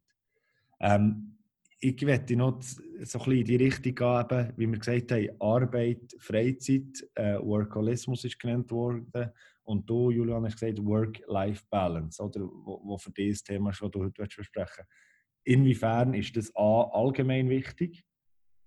Ähm, 0.81 1.38
ich 1.81 2.05
werde 2.05 2.35
noch 2.35 2.61
so 2.61 3.19
ein 3.19 3.31
in 3.31 3.45
die 3.45 3.55
Richtung 3.55 3.95
gehen, 3.95 4.53
wie 4.57 4.67
wir 4.67 4.77
gesagt 4.77 5.11
haben, 5.11 5.29
Arbeit, 5.39 6.13
Freizeit, 6.19 7.07
äh, 7.15 7.39
Workholismus 7.39 8.25
ist 8.25 8.39
genannt 8.39 8.69
worden. 8.71 9.31
Und 9.63 9.89
du, 9.89 10.11
Julian, 10.11 10.45
hast 10.45 10.59
gesagt 10.59 10.83
Work-Life-Balance, 10.83 12.21
oder? 12.21 12.41
Wo, 12.41 12.81
wo 12.83 12.97
für 12.97 13.11
das 13.11 13.43
Thema 13.43 13.69
ist, 13.69 13.81
das 13.81 13.91
du 13.91 14.03
heute 14.03 14.23
besprechen 14.23 14.85
Inwiefern 15.43 16.13
ist 16.13 16.35
das 16.35 16.53
A, 16.55 16.89
allgemein 16.91 17.49
wichtig? 17.49 18.03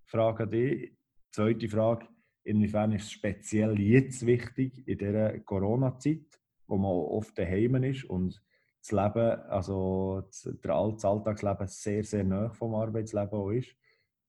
Frage 0.07 0.45
an 0.45 0.51
dich. 0.51 0.93
Zweite 1.31 1.69
Frage, 1.69 2.09
inwiefern 2.45 2.93
ist 2.93 3.05
es 3.05 3.13
speziell 3.13 3.79
jetzt 3.79 4.25
wichtig 4.27 4.87
in 4.87 4.99
dieser 4.99 5.39
Corona-Zeit, 5.41 6.41
wo 6.67 6.77
man 6.77 6.91
oft 6.91 7.37
daheim 7.37 7.75
ist 7.85 8.05
und 8.05 8.43
das 8.83 8.91
Leben, 8.91 9.41
also 9.49 10.23
das 10.33 11.05
Alltagsleben 11.05 11.67
sehr, 11.69 12.05
sehr 12.05 12.25
nah 12.25 12.51
vom 12.51 12.75
Arbeitsleben 12.75 13.31
auch 13.31 13.51
ist. 13.51 13.77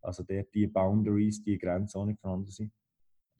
Also 0.01 0.23
dort 0.23 0.53
die 0.53 0.67
Boundaries, 0.67 1.43
die 1.43 1.57
Grenzen 1.57 1.97
auch 1.97 2.05
nicht 2.05 2.19
vorhanden 2.19 2.51
sind. 2.51 2.71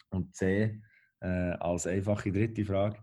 Und 0.10 0.34
C, 0.34 0.82
äh, 1.20 1.28
als 1.28 1.88
einfache 1.88 2.32
dritte 2.32 2.66
Frage, 2.66 2.98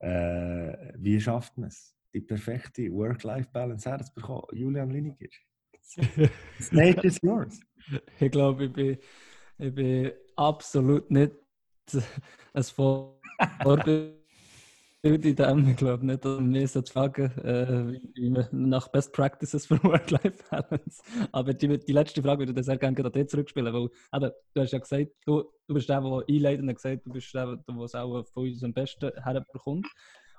äh, 0.00 0.92
wie 0.98 1.20
schafft 1.20 1.56
man 1.56 1.68
es, 1.68 1.96
die 2.12 2.20
perfekte 2.20 2.90
Work-Life-Balance 2.92 3.88
herzubekommen? 3.88 4.44
Julian 4.52 4.90
Liniger. 4.90 5.28
Stage 6.60 7.00
is 7.02 7.18
yours. 7.22 7.60
Ich 8.18 8.30
glaube, 8.30 8.66
ich 8.66 8.72
bin, 8.72 8.98
ich 9.58 9.74
bin 9.74 10.12
absolut 10.36 11.10
nicht 11.10 11.32
ein 12.52 12.62
Vorbild 12.62 14.23
in 15.04 15.36
dem, 15.36 15.68
ich 15.68 15.76
glaube 15.76 16.06
nicht, 16.06 16.24
dass 16.24 16.40
wir 16.40 16.68
so 16.68 16.82
fragen, 16.82 17.30
äh, 17.40 18.00
wie 18.14 18.30
man 18.30 18.48
nach 18.52 18.88
Best 18.88 19.12
Practices 19.12 19.66
für 19.66 19.74
Work-Life-Balance. 19.84 21.02
Aber 21.30 21.52
die, 21.52 21.78
die 21.78 21.92
letzte 21.92 22.22
Frage 22.22 22.46
würde 22.46 22.58
ich 22.58 22.64
sehr 22.64 22.78
gerne 22.78 23.04
an 23.04 23.12
dich 23.12 23.28
zurückspielen, 23.28 23.74
weil 23.74 23.90
eben, 24.14 24.32
du 24.54 24.60
hast 24.62 24.72
ja 24.72 24.78
gesagt, 24.78 25.12
du, 25.26 25.44
du 25.66 25.74
bist 25.74 25.90
der, 25.90 26.00
der 26.00 26.24
einleitend 26.26 26.74
gesagt 26.74 27.04
du 27.04 27.12
bist 27.12 27.34
der, 27.34 27.56
der 27.56 27.76
es 27.76 27.94
auch 27.94 28.24
von 28.32 28.44
uns 28.44 28.64
am 28.64 28.72
besten 28.72 29.10
herbekommt. 29.22 29.86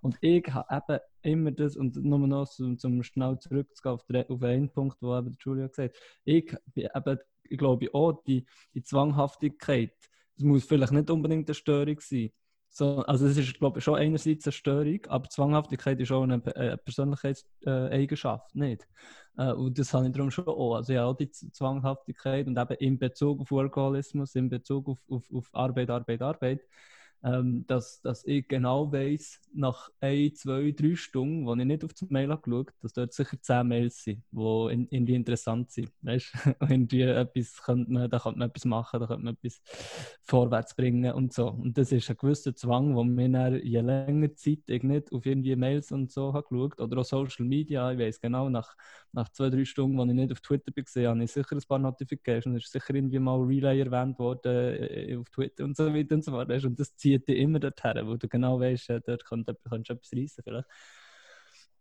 Und 0.01 0.18
ich 0.22 0.47
habe 0.51 0.76
eben 0.76 0.99
immer 1.22 1.51
das, 1.51 1.78
und 1.78 1.95
nur 1.97 2.20
noch 2.20 2.47
zum, 2.49 2.80
zum 2.80 3.03
schnell 3.03 3.38
zurückzugehen 3.38 3.93
auf, 3.93 4.03
den, 4.05 4.30
auf 4.30 4.41
einen 4.41 4.70
Punkt, 4.72 4.97
wo 4.99 5.16
eben 5.16 5.38
Julia 5.39 5.68
gesagt 5.68 5.95
hat, 5.95 6.01
ich 6.24 6.55
eben, 6.76 7.20
ich 7.43 7.57
glaube 7.57 7.88
auch, 7.93 8.13
die, 8.24 8.47
die 8.74 8.82
Zwanghaftigkeit, 8.82 9.91
das 10.36 10.43
muss 10.43 10.66
vielleicht 10.66 10.91
nicht 10.91 11.09
unbedingt 11.11 11.47
eine 11.47 11.53
Störung 11.53 11.99
sein. 11.99 12.32
So, 12.78 13.03
also 13.05 13.26
es 13.26 13.38
ist, 13.38 13.57
glaube 13.57 13.80
ich, 13.80 13.86
schon 13.86 13.95
einerseits 13.95 14.45
eine 14.45 14.51
Störung, 14.51 14.99
aber 15.07 15.30
Zwanghaftigkeit 15.30 15.97
ist 16.01 16.11
auch 16.11 16.23
eine, 16.23 16.41
eine 16.57 16.76
Persönlichkeitseigenschaft, 16.76 18.53
nicht? 18.53 18.86
Äh, 19.38 19.53
und 19.53 19.80
das 19.80 19.93
habe 19.93 20.07
ich 20.07 20.11
darum 20.11 20.30
schon 20.30 20.45
auch. 20.45 20.76
Also 20.76 20.91
ja, 20.91 21.05
auch 21.05 21.15
die 21.15 21.32
Zwanghaftigkeit 21.32 22.47
und 22.47 22.57
eben 22.57 22.73
in 22.80 22.99
Bezug 22.99 23.39
auf 23.39 23.51
Workaholismus, 23.51 24.36
in 24.36 24.49
Bezug 24.49 24.89
auf, 24.89 24.99
auf, 25.09 25.23
auf 25.34 25.49
Arbeit, 25.53 25.89
Arbeit, 25.89 26.21
Arbeit, 26.21 26.65
ähm, 27.26 27.65
dass, 27.65 28.01
dass 28.01 28.23
ich 28.26 28.47
genau 28.47 28.91
weiß, 28.91 29.41
nach 29.53 29.89
ein, 29.99 30.36
zwei, 30.36 30.71
drei 30.71 30.95
Stunden, 30.95 31.47
wo 31.47 31.55
ich 31.55 31.65
nicht 31.65 31.84
auf 31.84 31.91
das 31.93 32.07
Mail 32.09 32.30
habe 32.30 32.41
geschaut, 32.43 32.71
dass 32.82 32.93
dort 32.93 33.13
sicher 33.13 33.41
zehn 33.41 33.67
Mails 33.67 34.03
sind, 34.03 34.23
die 34.32 34.73
in, 34.73 34.88
irgendwie 34.91 35.15
interessant 35.15 35.71
sind. 35.71 35.91
Weißt 36.03 36.32
irgendwie 36.61 37.01
etwas 37.01 37.63
könnte 37.63 37.91
man, 37.91 38.09
da 38.11 38.19
könnte 38.19 38.38
man 38.38 38.49
etwas 38.49 38.65
machen, 38.65 38.99
da 38.99 39.07
könnte 39.07 39.23
man 39.23 39.34
etwas 39.34 39.59
vorwärts 40.23 40.76
bringen 40.76 41.13
und 41.13 41.34
so. 41.34 41.49
Und 41.49 41.76
das 41.76 41.91
ist 41.91 42.07
ein 42.11 42.17
gewisser 42.17 42.55
Zwang, 42.55 42.95
wo 42.95 43.03
mir 43.03 43.30
dann, 43.30 43.59
je 43.59 43.80
länger 43.80 44.36
Zeit 44.36 44.59
ich 44.67 44.84
nicht 44.84 45.11
auf 45.11 45.26
irgendwie 45.26 45.55
Mails 45.55 45.91
und 45.91 46.11
so 46.11 46.32
habe 46.34 46.47
geschaut, 46.47 46.80
oder 46.80 46.99
auch 46.99 47.05
Social 47.05 47.45
Media, 47.45 47.91
ich 47.91 47.97
weiß 47.97 48.21
genau, 48.21 48.49
nach, 48.49 48.76
nach 49.16 49.30
zwei, 49.30 49.49
drei 49.49 49.63
Stunden, 49.63 49.97
wo 49.97 50.03
ich 50.03 50.13
nicht 50.13 50.32
auf 50.32 50.41
Twitter 50.41 50.72
war, 50.76 51.09
habe 51.11 51.24
ich 51.24 51.32
sicher 51.32 51.55
ein 51.55 51.61
paar 51.68 51.80
Notifications, 51.80 52.63
ist 52.63 52.72
sicher 52.72 52.93
irgendwie 52.93 53.20
mal 53.20 53.41
Relay 53.41 53.80
erwähnt 53.80 54.20
worden 54.20 54.51
äh, 54.51 55.18
auf 55.18 55.30
Twitter 55.30 55.63
und 55.63 55.76
so 55.76 55.93
weiter 55.93 56.16
und 56.16 56.24
so 56.24 56.32
fort. 56.32 56.51
Und 56.51 56.80
das 56.80 56.95
zieht 56.97 57.28
dich 57.28 57.38
immer 57.38 57.59
dorthin, 57.59 58.05
wo 58.07 58.16
du 58.16 58.28
genau 58.28 58.59
weißt, 58.59 58.89
dort 59.05 59.26
könnte, 59.26 59.57
könntest 59.68 59.89
du 59.89 59.93
etwas 59.93 60.13
reissen 60.13 60.43
vielleicht. 60.43 60.68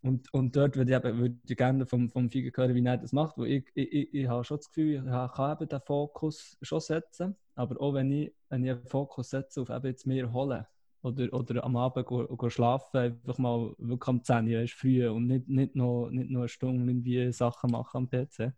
Und, 0.00 0.32
und 0.32 0.54
dort 0.54 0.76
würde 0.76 0.92
ich, 0.92 0.96
eben, 0.96 1.18
würde 1.18 1.36
ich 1.48 1.56
gerne 1.56 1.86
vom, 1.86 2.10
vom 2.10 2.30
Figo 2.30 2.50
hören, 2.54 2.74
wie 2.74 2.84
er 2.84 2.98
das 2.98 3.12
macht, 3.12 3.36
weil 3.36 3.48
ich, 3.48 3.64
ich, 3.74 3.92
ich, 3.92 4.14
ich 4.14 4.28
habe 4.28 4.44
schon 4.44 4.58
das 4.58 4.68
Gefühl, 4.68 4.96
ich 4.96 5.04
kann 5.04 5.52
eben 5.52 5.68
den 5.68 5.80
Fokus 5.80 6.56
schon 6.62 6.80
setzen, 6.80 7.36
aber 7.54 7.80
auch 7.80 7.94
wenn 7.94 8.12
ich, 8.12 8.32
wenn 8.48 8.64
ich 8.64 8.70
einen 8.70 8.86
Fokus 8.86 9.30
setze 9.30 9.62
auf 9.62 9.70
eben 9.70 9.86
jetzt 9.86 10.06
mehr 10.06 10.32
holen 10.32 10.66
oder, 11.04 11.32
oder 11.32 11.64
am 11.64 11.76
Abend 11.76 12.06
go, 12.06 12.26
go 12.26 12.50
schlafen, 12.50 12.96
einfach 12.98 13.38
mal 13.38 13.74
wirklich 13.78 14.08
am 14.08 14.22
10 14.24 14.48
Uhr, 14.48 14.66
früh 14.68 15.08
und 15.08 15.26
nicht, 15.26 15.48
nicht, 15.48 15.76
noch, 15.76 16.08
nicht 16.10 16.30
noch 16.30 16.40
eine 16.40 16.48
Stunde 16.48 16.90
irgendwie 16.90 17.32
Sachen 17.32 17.70
machen 17.70 17.98
am 17.98 18.08
PC, 18.08 18.52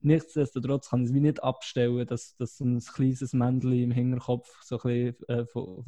Nichtsdestotrotz 0.00 0.90
kann 0.90 1.02
ich 1.02 1.08
es 1.08 1.14
wie 1.14 1.20
nicht 1.20 1.42
abstellen, 1.42 2.06
dass, 2.06 2.36
dass 2.36 2.60
ein 2.60 2.78
kleines 2.78 3.32
Männchen 3.32 3.72
im 3.72 3.90
Hinterkopf 3.90 4.62
so 4.62 4.76
ein 4.76 5.14
bisschen 5.14 5.28
äh, 5.28 5.44
von, 5.46 5.84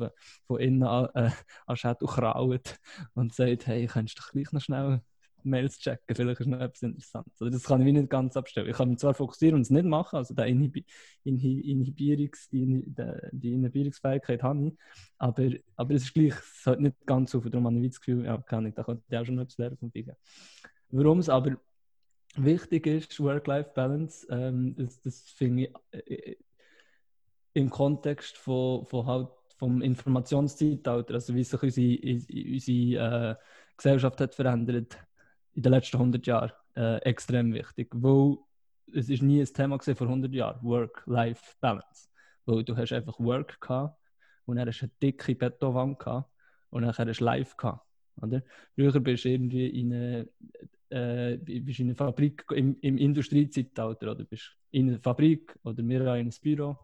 von, 0.46 0.60
innen 0.60 0.82
an, 0.82 1.08
äh, 1.14 1.30
an 1.66 1.76
Schädel 1.76 2.08
kraut 2.08 2.80
und 3.14 3.32
sagt, 3.32 3.68
hey, 3.68 3.86
kannst 3.86 4.18
du 4.18 4.22
gleich 4.32 4.50
noch 4.52 4.60
schnell 4.60 5.02
Mails 5.44 5.78
checken, 5.78 6.14
vielleicht 6.14 6.40
ist 6.40 6.46
noch 6.46 6.60
etwas 6.60 6.82
Interessantes. 6.82 7.40
Also 7.40 7.50
das 7.50 7.64
kann 7.64 7.80
ich 7.80 7.86
wie 7.86 7.92
nicht 7.92 8.10
ganz 8.10 8.36
abstellen. 8.36 8.68
Ich 8.68 8.76
kann 8.76 8.88
mich 8.88 8.98
zwar 8.98 9.14
fokussieren 9.14 9.56
und 9.56 9.62
es 9.62 9.70
nicht 9.70 9.84
machen, 9.84 10.16
also 10.16 10.34
die, 10.34 10.42
Inhib 10.42 10.84
Inhibierungs 11.24 12.48
die, 12.50 12.84
die 13.32 13.52
Inhibierungsfähigkeit 13.52 14.42
habe 14.42 14.68
ich, 14.68 14.78
aber, 15.18 15.50
aber 15.76 15.94
es 15.94 16.04
ist 16.04 16.14
gleich 16.14 16.34
es 16.34 16.66
hat 16.66 16.80
nicht 16.80 16.96
ganz 17.06 17.30
so, 17.30 17.40
darum 17.40 17.66
habe 17.66 17.78
ich 17.78 17.90
das 17.90 18.00
Gefühl, 18.00 18.24
ja, 18.24 18.38
kann 18.38 18.66
ich, 18.66 18.74
da 18.74 18.84
könnte 18.84 19.02
ich 19.08 19.16
auch 19.18 19.24
schon 19.24 19.38
etwas 19.38 19.58
lernen 19.58 19.76
vom 19.76 19.90
Biegen. 19.90 20.16
Warum 20.90 21.18
es 21.18 21.28
aber 21.28 21.56
wichtig 22.36 22.86
ist, 22.86 23.20
Work-Life-Balance, 23.20 24.26
ähm, 24.30 24.74
das, 24.76 25.00
das 25.00 25.20
finde 25.30 25.64
ich 25.64 25.74
äh, 25.92 26.36
im 27.54 27.70
Kontext 27.70 28.36
von, 28.36 28.86
von 28.86 29.06
halt 29.06 29.28
vom 29.60 29.82
Informationszeitalter, 29.82 31.14
also 31.14 31.34
wie 31.34 31.44
sich 31.44 31.62
unsere, 31.62 31.98
unsere 32.50 33.30
äh, 33.30 33.34
Gesellschaft 33.76 34.20
hat 34.20 34.34
verändert 34.34 34.96
in 35.54 35.62
den 35.62 35.72
letzten 35.72 35.96
100 35.96 36.26
Jahren, 36.26 36.52
äh, 36.76 36.96
extrem 36.98 37.52
wichtig. 37.52 37.88
Weil 37.92 38.38
es 38.92 39.08
ist 39.08 39.22
nie 39.22 39.40
ein 39.40 39.46
Thema 39.46 39.78
gesehen 39.78 39.96
vor 39.96 40.06
100 40.06 40.32
Jahren, 40.32 40.62
Work-Life-Balance. 40.62 42.08
Weil 42.46 42.64
du 42.64 42.76
hast 42.76 42.92
einfach 42.92 43.18
Work 43.20 43.60
gehabt 43.60 43.96
und 44.46 44.56
dann 44.56 44.68
hast 44.68 44.80
du 44.80 44.86
eine 44.86 44.92
dicke 45.02 45.34
Betonwand 45.34 45.98
gehabt 45.98 46.30
und 46.70 46.82
dann 46.82 46.96
hast 46.96 47.20
du 47.20 47.24
Life 47.24 47.56
gehabt. 47.56 47.86
Oder? 48.20 48.42
Früher 48.74 49.00
bist 49.00 49.24
du 49.24 49.28
irgendwie 49.28 49.68
in 49.68 49.92
eine 49.92 50.28
äh, 50.90 51.36
bist 51.36 51.78
in 51.78 51.88
einer 51.88 51.96
Fabrik 51.96 52.44
im, 52.50 52.76
im 52.80 52.98
Industriezeitalter 52.98 54.10
oder 54.10 54.24
bist 54.24 54.56
in 54.70 54.88
einer 54.88 54.98
Fabrik 54.98 55.56
oder 55.62 55.86
wir 55.86 56.00
in 56.00 56.08
einem 56.08 56.30
Büro 56.42 56.76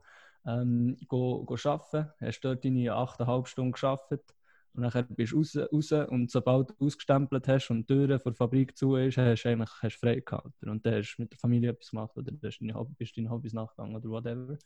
ähm, 0.46 0.96
go, 1.08 1.44
go 1.44 1.56
arbeiten, 1.64 2.10
hast 2.20 2.40
dort 2.40 2.64
deine 2.64 2.92
8,5 2.92 3.46
Stunden 3.46 3.72
gearbeitet 3.72 4.34
und 4.76 4.82
dann 4.82 5.06
bist 5.10 5.32
du 5.32 5.38
raus, 5.38 5.56
raus 5.56 5.92
und 6.08 6.30
sobald 6.30 6.70
du 6.70 6.86
ausgestempelt 6.86 7.48
hast 7.48 7.70
und 7.70 7.88
die 7.88 7.94
Tür 7.94 8.18
der 8.18 8.34
Fabrik 8.34 8.76
zu 8.76 8.96
ist, 8.96 9.16
hast 9.16 9.44
du 9.44 9.48
eigentlich 9.48 9.70
hast 9.82 9.96
frei 9.96 10.20
gehabt 10.20 10.62
und 10.64 10.84
dann 10.84 10.94
hast 10.94 11.16
du 11.16 11.22
mit 11.22 11.32
der 11.32 11.38
Familie 11.38 11.70
etwas 11.70 11.90
gemacht 11.90 12.16
oder 12.16 12.32
hast 12.44 12.58
deine 12.60 12.74
Hobby, 12.74 12.94
bist 12.98 13.16
deinen 13.16 13.30
Hobbys 13.30 13.54
nachgegangen 13.54 13.96
oder 13.96 14.08
whatever. 14.08 14.58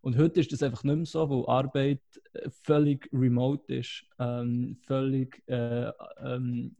Und 0.00 0.16
heute 0.16 0.40
ist 0.40 0.52
das 0.52 0.62
einfach 0.62 0.84
nicht 0.84 0.96
mehr 0.96 1.06
so, 1.06 1.28
wo 1.28 1.48
Arbeit 1.48 2.02
äh, 2.34 2.50
völlig 2.62 3.08
remote 3.12 3.74
ist, 3.74 4.04
ähm, 4.18 4.76
völlig 4.82 5.42
äh, 5.48 5.90
ähm, 6.22 6.76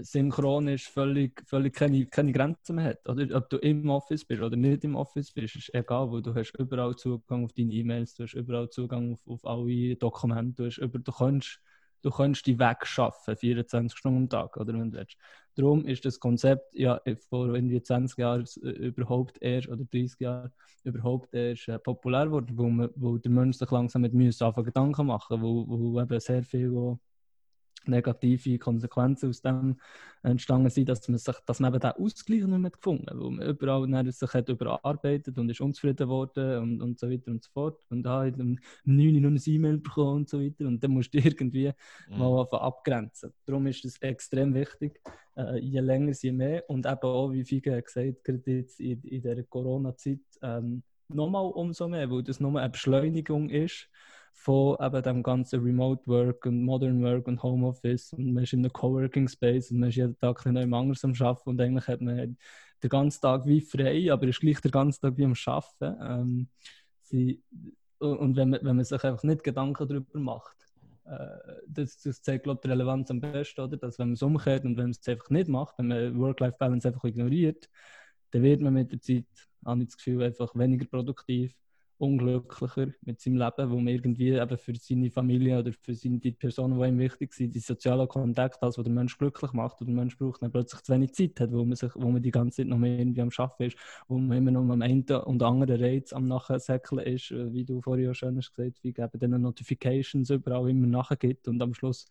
synchron 0.00 0.68
ist, 0.68 0.88
völlig, 0.88 1.42
völlig 1.46 1.74
keine, 1.74 2.06
keine 2.06 2.32
Grenzen 2.32 2.76
mehr 2.76 2.84
hat. 2.86 3.08
Oder 3.08 3.36
ob 3.36 3.50
du 3.50 3.58
im 3.58 3.88
Office 3.90 4.24
bist 4.24 4.42
oder 4.42 4.56
nicht 4.56 4.84
im 4.84 4.96
Office 4.96 5.30
bist, 5.30 5.56
ist 5.56 5.74
egal, 5.74 6.10
weil 6.10 6.22
du 6.22 6.34
hast 6.34 6.52
überall 6.58 6.96
Zugang 6.96 7.44
auf 7.44 7.52
deine 7.52 7.72
E-Mails, 7.72 8.14
du 8.14 8.24
hast 8.24 8.34
überall 8.34 8.70
Zugang 8.70 9.12
auf, 9.12 9.26
auf 9.26 9.44
alle 9.44 9.96
Dokumente, 9.96 10.62
du, 10.62 10.66
hast 10.66 10.78
über, 10.78 10.98
du 10.98 11.12
kannst 11.12 11.60
du 12.02 12.10
kannst 12.10 12.46
die 12.46 12.58
wegschaffen, 12.58 13.36
24 13.36 13.96
Stunden 13.96 14.18
am 14.18 14.28
Tag, 14.28 14.56
oder 14.56 14.72
wenn 14.74 14.90
du 14.90 14.98
willst. 14.98 15.16
Darum 15.54 15.84
ist 15.84 16.04
das 16.04 16.18
Konzept 16.18 16.74
ja 16.74 17.00
vor 17.28 17.54
irgendwie 17.54 17.82
20 17.82 18.18
Jahren 18.18 18.44
äh, 18.62 18.68
überhaupt 18.68 19.40
erst, 19.42 19.68
oder 19.68 19.84
30 19.84 20.20
Jahren 20.20 20.52
überhaupt 20.84 21.32
erst 21.34 21.68
äh, 21.68 21.78
populär 21.78 22.26
geworden, 22.26 22.52
wo, 22.56 22.88
wo 22.96 23.18
der 23.18 23.30
Mensch 23.30 23.58
sich 23.58 23.70
langsam 23.70 24.02
mit 24.02 24.14
Mühe 24.14 24.32
Gedanken 24.32 25.06
machen 25.06 25.42
wo, 25.42 25.66
wo 25.68 26.00
eben 26.00 26.20
sehr 26.20 26.42
viel 26.42 26.98
negative 27.86 28.58
Konsequenzen 28.58 29.28
aus 29.28 29.42
dem 29.42 29.76
entstanden 30.22 30.70
sind, 30.70 30.88
dass 30.88 31.08
man, 31.08 31.18
sich, 31.18 31.36
dass 31.46 31.60
man 31.60 31.72
eben 31.72 31.80
diesen 31.80 32.04
Ausgleich 32.04 32.44
nicht 32.44 32.58
mehr 32.58 32.70
gefunden 32.70 33.06
hat, 33.08 33.18
weil 33.18 33.30
man 33.30 33.48
überall 33.48 34.12
sich 34.12 34.34
hat 34.34 34.48
überarbeitet 34.48 35.36
und 35.38 35.50
ist 35.50 35.60
unzufrieden 35.60 36.06
geworden 36.06 36.58
und, 36.58 36.82
und 36.82 36.98
so 36.98 37.10
weiter 37.10 37.30
und 37.30 37.42
so 37.42 37.50
fort 37.52 37.80
und 37.90 38.04
da 38.04 38.24
hat 38.24 38.38
um 38.38 38.58
9 38.84 39.14
Uhr 39.14 39.20
noch 39.20 39.30
ein 39.30 39.40
E-Mail 39.44 39.78
bekommen 39.78 40.16
und 40.16 40.28
so 40.28 40.40
weiter 40.40 40.66
und 40.66 40.82
dann 40.82 40.92
musst 40.92 41.12
du 41.12 41.18
irgendwie 41.18 41.72
mhm. 42.08 42.18
mal 42.18 42.46
abgrenzen. 42.50 43.32
Darum 43.46 43.66
ist 43.66 43.84
es 43.84 43.96
extrem 43.98 44.54
wichtig, 44.54 45.00
äh, 45.36 45.58
je 45.58 45.80
länger, 45.80 46.12
je 46.12 46.32
mehr 46.32 46.68
und 46.68 46.86
eben 46.86 47.02
auch, 47.02 47.32
wie 47.32 47.44
Fiege 47.44 47.76
hat 47.76 47.86
gesagt, 47.86 48.24
gerade 48.24 48.50
jetzt 48.52 48.80
in, 48.80 49.02
in 49.02 49.22
der 49.22 49.42
Corona-Zeit 49.44 50.20
ähm, 50.42 50.82
nochmal 51.08 51.46
umso 51.46 51.88
mehr, 51.88 52.10
weil 52.10 52.22
das 52.22 52.40
nur 52.40 52.58
eine 52.60 52.70
Beschleunigung 52.70 53.50
ist 53.50 53.88
von 54.32 54.76
eben 54.80 55.02
dem 55.02 55.22
ganzen 55.22 55.60
Remote 55.60 56.06
Work 56.06 56.46
und 56.46 56.64
Modern 56.64 57.02
Work 57.02 57.28
und 57.28 57.42
Homeoffice 57.42 58.12
und 58.12 58.32
man 58.32 58.44
ist 58.44 58.52
in 58.52 58.60
einem 58.60 58.72
Coworking 58.72 59.28
Space 59.28 59.70
und 59.70 59.78
man 59.78 59.90
ist 59.90 59.96
jeden 59.96 60.18
Tag 60.18 60.44
ein 60.46 60.54
bisschen 60.54 60.74
anderes 60.74 61.04
am 61.04 61.14
Arbeiten 61.20 61.50
und 61.50 61.60
eigentlich 61.60 61.86
hat 61.86 62.00
man 62.00 62.36
den 62.82 62.88
ganzen 62.88 63.20
Tag 63.20 63.46
wie 63.46 63.60
frei, 63.60 64.12
aber 64.12 64.26
ist 64.26 64.40
gleich 64.40 64.60
den 64.60 64.70
ganzen 64.72 65.00
Tag 65.00 65.16
wie 65.16 65.24
am 65.24 65.34
Arbeiten. 65.46 65.96
Ähm, 66.02 66.48
sie, 67.02 67.42
und 67.98 68.36
wenn 68.36 68.50
man, 68.50 68.60
wenn 68.62 68.76
man 68.76 68.84
sich 68.84 69.04
einfach 69.04 69.22
nicht 69.22 69.44
Gedanken 69.44 69.86
darüber 69.86 70.18
macht, 70.18 70.56
äh, 71.04 71.60
das, 71.68 71.98
das 72.02 72.22
zeigt, 72.22 72.44
glaube 72.44 72.58
ich, 72.58 72.62
die 72.62 72.68
Relevanz 72.68 73.10
am 73.10 73.20
besten, 73.20 73.60
oder? 73.60 73.76
Dass 73.76 73.98
wenn 73.98 74.08
man 74.08 74.14
es 74.14 74.22
umkehrt 74.22 74.64
und 74.64 74.76
wenn 74.76 74.84
man 74.84 74.90
es 74.90 75.06
einfach 75.06 75.30
nicht 75.30 75.48
macht, 75.48 75.78
wenn 75.78 75.88
man 75.88 76.18
Work-Life-Balance 76.18 76.88
einfach 76.88 77.04
ignoriert, 77.04 77.68
dann 78.30 78.42
wird 78.42 78.60
man 78.60 78.74
mit 78.74 78.92
der 78.92 79.00
Zeit, 79.00 79.26
habe 79.64 79.82
ich 79.82 79.88
das 79.88 79.96
Gefühl, 79.96 80.22
einfach 80.22 80.54
weniger 80.56 80.86
produktiv 80.86 81.54
unglücklicher 82.02 82.88
mit 83.02 83.20
seinem 83.20 83.36
Leben, 83.36 83.70
wo 83.70 83.76
man 83.76 83.86
irgendwie 83.86 84.30
eben 84.30 84.58
für 84.58 84.74
seine 84.74 85.10
Familie 85.10 85.60
oder 85.60 85.72
für 85.72 85.94
seine, 85.94 86.18
die 86.18 86.32
Personen, 86.32 86.80
die 86.80 86.88
ihm 86.88 86.98
wichtig 86.98 87.32
sind, 87.32 87.54
die 87.54 87.60
sozialen 87.60 88.08
Kontakte, 88.08 88.58
das, 88.60 88.76
was 88.76 88.84
der 88.84 88.92
Mensch 88.92 89.16
glücklich 89.16 89.52
macht 89.52 89.80
oder 89.80 89.86
der 89.86 89.94
Mensch 89.94 90.18
braucht, 90.18 90.42
dann 90.42 90.50
plötzlich 90.50 90.82
zu 90.82 90.92
wenig 90.92 91.14
Zeit 91.14 91.38
hat, 91.38 91.52
wo 91.52 91.64
man, 91.64 91.76
sich, 91.76 91.92
wo 91.94 92.10
man 92.10 92.20
die 92.20 92.32
ganze 92.32 92.56
Zeit 92.56 92.66
noch 92.66 92.78
mehr 92.78 92.98
irgendwie 92.98 93.22
am 93.22 93.30
Arbeiten 93.36 93.62
ist, 93.62 93.76
wo 94.08 94.18
man 94.18 94.36
immer 94.36 94.50
noch 94.50 94.62
am 94.62 94.82
einen 94.82 95.04
und 95.04 95.42
anderen 95.44 95.80
Reiz 95.80 96.12
am 96.12 96.26
Nachsäckeln 96.26 97.06
ist, 97.06 97.30
äh, 97.30 97.52
wie 97.52 97.64
du 97.64 97.80
vorhin 97.80 98.10
auch 98.10 98.14
schön 98.14 98.36
hast 98.36 98.52
gesagt, 98.54 98.82
wie 98.82 98.88
eben 98.88 99.18
den 99.18 99.40
Notifications 99.40 100.28
überall 100.30 100.68
immer 100.68 100.88
nachgeht 100.88 101.46
und 101.46 101.62
am 101.62 101.72
Schluss 101.72 102.06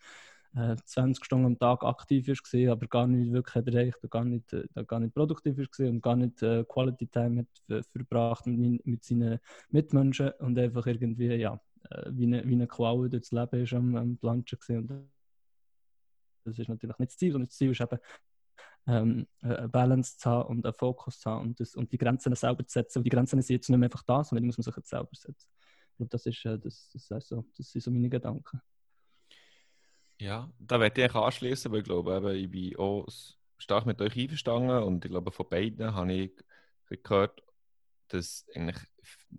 20 0.54 1.22
äh, 1.22 1.26
Stunden 1.26 1.46
am 1.46 1.60
Tag 1.60 1.84
aktiv 1.84 2.28
ist, 2.28 2.54
war, 2.54 2.72
aber 2.74 2.88
gar 2.88 3.08
nicht 3.08 3.32
wirklich 3.32 3.66
erreicht 3.66 4.04
und 4.04 4.12
gar 4.12 4.26
nicht, 4.26 4.52
äh, 4.52 4.66
gar 4.86 5.00
nicht 5.00 5.14
produktiv 5.14 5.58
ist 5.58 5.80
und 5.80 6.02
gar 6.02 6.16
nicht 6.16 6.42
äh, 6.44 6.66
Quality 6.66 7.08
Time 7.08 7.46
hat 7.68 7.86
verbracht 7.92 8.48
mit, 8.48 8.86
mit 8.86 9.04
seinen 9.04 9.40
Mitmenschen 9.70 10.32
und 10.40 10.60
einfach 10.60 10.86
irgendwie, 10.88 11.34
ja, 11.36 11.60
äh, 11.90 12.12
wie, 12.12 12.26
eine, 12.26 12.46
wie 12.46 12.54
eine 12.54 12.68
Qualle 12.68 13.10
durchs 13.10 13.32
Leben 13.32 13.64
ist 13.64 13.74
am, 13.74 13.96
am 13.96 14.18
Planschen 14.18 14.60
Und 14.70 15.10
das 16.44 16.60
ist 16.60 16.68
natürlich 16.68 17.00
nicht 17.00 17.12
das 17.12 17.18
Ziel, 17.18 17.32
sondern 17.32 17.48
das 17.48 17.56
Ziel 17.56 17.72
ist 17.72 17.82
eben, 17.82 18.00
ähm, 18.88 19.28
eine 19.42 19.70
Balance 19.70 20.18
zu 20.18 20.30
haben 20.30 20.50
und 20.50 20.66
einen 20.66 20.74
Fokus 20.74 21.20
zu 21.20 21.30
haben 21.30 21.50
und, 21.50 21.60
das, 21.60 21.76
und 21.76 21.92
die 21.92 21.98
Grenzen 21.98 22.36
selber 22.36 22.66
zu 22.66 22.74
setzen. 22.74 23.00
Und 23.00 23.04
die 23.06 23.10
Grenzen 23.10 23.42
sind 23.42 23.56
jetzt 23.56 23.70
nicht 23.70 23.78
mehr 23.78 23.88
einfach 23.88 24.04
da, 24.04 24.24
sondern 24.24 24.44
die 24.44 24.48
muss 24.48 24.58
man 24.58 24.64
sich 24.64 24.76
jetzt 24.76 24.90
selber 24.90 25.10
setzen. 25.14 25.48
Ich 25.98 26.10
das, 26.10 26.26
ist, 26.26 26.46
äh, 26.46 26.58
das, 26.58 26.90
das, 26.92 27.12
also, 27.12 27.46
das 27.56 27.70
sind 27.72 27.82
so 27.82 27.92
meine 27.92 28.10
Gedanken. 28.10 28.62
Ja, 30.22 30.48
da 30.60 30.80
werde 30.80 31.04
ich 31.04 31.16
anschließen, 31.16 31.72
weil 31.72 31.80
ich 31.80 31.86
glaube, 31.86 32.16
eben, 32.16 32.36
ich 32.36 32.52
bin 32.52 32.76
auch 32.78 33.08
stark 33.58 33.88
mit 33.88 34.00
euch 34.02 34.16
einverstanden 34.16 34.84
und 34.84 35.04
ich 35.04 35.10
glaube, 35.10 35.32
von 35.32 35.50
beiden 35.50 35.96
habe 35.96 36.14
ich 36.14 36.32
gehört, 37.02 37.42
dass 38.10 38.46
eigentlich 38.54 38.78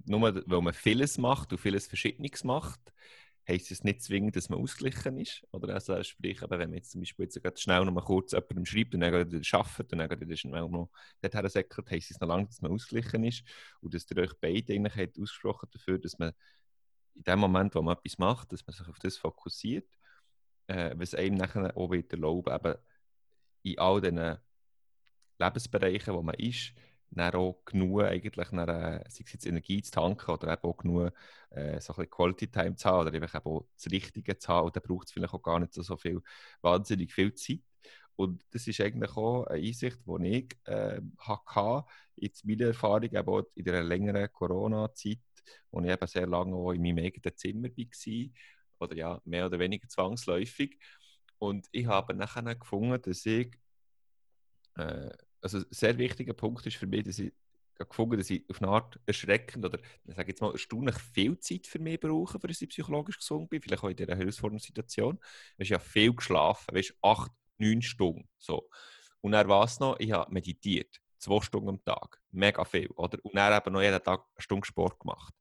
nur 0.07 0.23
weil 0.23 0.61
man 0.61 0.75
vieles 0.75 1.19
macht 1.19 1.53
und 1.53 1.59
vieles 1.59 1.87
Verschiedenes 1.87 2.43
macht, 2.43 2.81
heisst 3.47 3.71
es 3.71 3.85
nicht 3.85 4.03
zwingend, 4.03 4.35
dass 4.35 4.49
man 4.49 4.59
ausgeglichen 4.59 5.19
ist. 5.19 5.47
Oder 5.53 5.75
also, 5.75 6.03
sprich, 6.03 6.43
aber 6.43 6.59
wenn 6.59 6.71
man 6.71 6.79
jetzt 6.79 6.91
zum 6.91 7.03
Beispiel 7.03 7.29
jetzt 7.33 7.63
schnell 7.63 7.85
noch 7.85 7.93
mal 7.93 8.01
kurz 8.01 8.33
jemandem 8.33 8.67
schreibt 8.67 8.93
und 8.95 9.03
dann 9.03 9.13
wieder 9.13 9.57
arbeitet 9.57 9.93
und 9.93 9.99
dann 10.01 10.21
wieder 10.21 10.37
schnell 10.37 10.69
noch 10.69 10.91
dorthin 11.21 11.49
säckert, 11.49 11.89
heisst 11.93 12.11
es 12.11 12.19
noch 12.19 12.27
lange, 12.27 12.47
dass 12.47 12.61
man 12.61 12.73
ausgeglichen 12.73 13.23
ist 13.23 13.45
und 13.83 13.95
dass 13.95 14.11
ihr 14.11 14.17
euch 14.17 14.33
beide 14.41 14.73
eigentlich 14.73 14.97
habt 14.97 15.17
ausgesprochen 15.17 15.69
dafür, 15.73 16.01
dass 16.01 16.19
man 16.19 16.33
in 17.15 17.23
dem 17.23 17.39
Moment, 17.39 17.73
wo 17.77 17.83
man 17.83 17.97
etwas 17.97 18.19
macht, 18.19 18.53
dass 18.53 18.67
man 18.67 18.75
sich 18.75 18.89
auf 18.89 18.99
das 18.99 19.17
fokussiert, 19.17 19.87
äh, 20.73 20.95
was 20.99 21.15
einem 21.15 21.37
nachher 21.37 21.77
auch 21.77 21.91
wieder 21.91 22.13
erlaubt, 22.13 22.51
eben 22.51 22.75
in 23.63 23.79
all 23.79 24.01
diesen 24.01 24.39
Lebensbereichen, 25.39 26.15
wo 26.15 26.23
man 26.23 26.35
ist, 26.37 26.73
dann 27.11 27.35
auch 27.35 27.63
genug 27.65 28.03
eigentlich 28.03 28.49
dann, 28.49 28.69
äh, 28.69 29.05
sei 29.09 29.25
es 29.25 29.33
jetzt 29.33 29.47
Energie 29.47 29.83
zu 29.83 29.93
tanken 29.93 30.31
oder 30.31 30.53
eben 30.53 30.63
auch 30.63 30.77
genug 30.77 31.13
äh, 31.51 31.81
so 31.81 31.93
ein 31.93 31.97
bisschen 31.97 32.11
Quality 32.11 32.47
Time 32.49 32.77
zu 32.77 32.89
haben 32.89 33.07
oder 33.07 33.15
eben 33.15 33.27
auch 33.45 33.67
das 33.75 33.93
Richtige 33.93 34.39
zu 34.39 34.49
haben. 34.49 34.67
Und 34.67 34.77
dann 34.77 34.83
braucht 34.83 35.09
es 35.09 35.13
vielleicht 35.13 35.35
auch 35.35 35.43
gar 35.43 35.61
nicht 35.61 35.75
so, 35.75 35.83
so 35.83 35.97
viel, 35.97 36.23
wahnsinnig 36.63 37.13
viel 37.13 37.35
Zeit. 37.35 37.61
Und 38.17 38.45
das 38.51 38.67
ist 38.67 38.81
eigentlich 38.81 39.17
auch 39.17 39.45
eine 39.45 39.63
Einsicht, 39.63 39.99
die 40.07 40.27
ich 40.29 40.57
äh, 40.65 41.01
hatte, 41.19 41.87
jetzt 42.17 42.45
meine 42.45 42.65
Erfahrung 42.65 43.05
eben 43.05 43.29
auch 43.29 43.45
in 43.55 43.65
der 43.65 43.83
längeren 43.83 44.31
Corona-Zeit, 44.33 45.19
wo 45.71 45.81
ich 45.81 45.91
eben 45.91 46.07
sehr 46.07 46.27
lange 46.27 46.55
auch 46.55 46.73
in 46.73 46.83
meinem 46.83 47.05
eigenen 47.05 47.37
Zimmer 47.37 47.69
war, 47.69 48.31
oder 48.83 48.97
ja, 48.97 49.21
mehr 49.25 49.47
oder 49.47 49.59
weniger 49.59 49.89
zwangsläufig. 49.89 50.79
Und 51.39 51.67
ich 51.73 51.87
habe 51.87 52.15
nachher 52.15 52.55
gefunden, 52.55 53.01
dass 53.03 53.27
ich 53.27 53.53
äh, 54.77 55.11
also 55.41 55.59
ein 55.59 55.67
sehr 55.71 55.99
wichtiger 55.99 56.35
Punkt 56.35 56.67
ist 56.67 56.77
für 56.77 56.87
mich, 56.87 57.05
dass 57.05 57.19
ich 57.19 57.33
gefunden 57.89 58.19
dass 58.19 58.31
ich 58.31 58.49
auf 58.49 58.63
eine 58.63 58.71
Art 58.71 59.01
erschreckend 59.07 59.65
oder 59.65 59.79
ich 60.05 60.15
sage 60.15 60.29
jetzt 60.29 60.41
mal 60.41 60.53
erstaunlich 60.53 60.97
viel 60.97 61.39
Zeit 61.41 61.67
für 61.67 61.79
mich 61.79 61.99
brauche, 61.99 62.39
für 62.39 62.49
ich 62.49 62.69
psychologisch 62.69 63.19
gesund 63.19 63.51
bin, 63.51 63.61
vielleicht 63.61 63.83
auch 63.83 63.89
in 63.89 63.97
dieser 63.97 64.17
herausfordernden 64.17 64.65
Situation. 64.65 65.19
Ich 65.59 65.73
habe 65.73 65.83
viel 65.83 66.15
geschlafen, 66.15 66.75
weißt, 66.75 66.95
acht, 67.03 67.33
neun 67.59 67.83
Stunden. 67.83 68.29
So. 68.39 68.69
Und 69.21 69.33
dann 69.33 69.49
war 69.49 69.65
es 69.65 69.81
noch, 69.81 69.99
ich 69.99 70.13
habe 70.13 70.33
meditiert, 70.33 71.01
zwei 71.19 71.41
Stunden 71.41 71.71
am 71.71 71.85
Tag, 71.85 72.21
mega 72.31 72.65
viel. 72.65 72.89
Oder? 72.91 73.19
Und 73.23 73.35
dann 73.35 73.57
eben 73.57 73.73
noch 73.73 73.83
jeden 73.83 74.03
Tag 74.03 74.21
eine 74.21 74.43
Stunde 74.43 74.67
Sport 74.67 74.99
gemacht. 75.01 75.35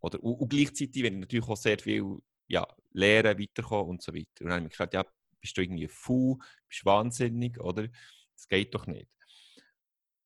Oder? 0.00 0.22
Und, 0.22 0.34
und 0.36 0.48
gleichzeitig, 0.48 1.02
wenn 1.02 1.14
ich 1.14 1.20
natürlich 1.20 1.48
auch 1.48 1.56
sehr 1.56 1.78
viel 1.78 2.18
ja, 2.48 2.66
lernen, 2.92 3.38
weiterkommen 3.38 3.90
und 3.90 4.02
so 4.02 4.14
weiter. 4.14 4.40
Und 4.40 4.46
dann 4.46 4.54
habe 4.54 4.64
ich 4.64 4.70
gefragt, 4.70 4.94
ja, 4.94 5.04
bist 5.40 5.56
du 5.56 5.62
irgendwie 5.62 5.88
faul, 5.88 6.38
bist 6.68 6.84
wahnsinnig, 6.84 7.60
oder? 7.60 7.88
Das 8.34 8.48
geht 8.48 8.74
doch 8.74 8.86
nicht. 8.86 9.08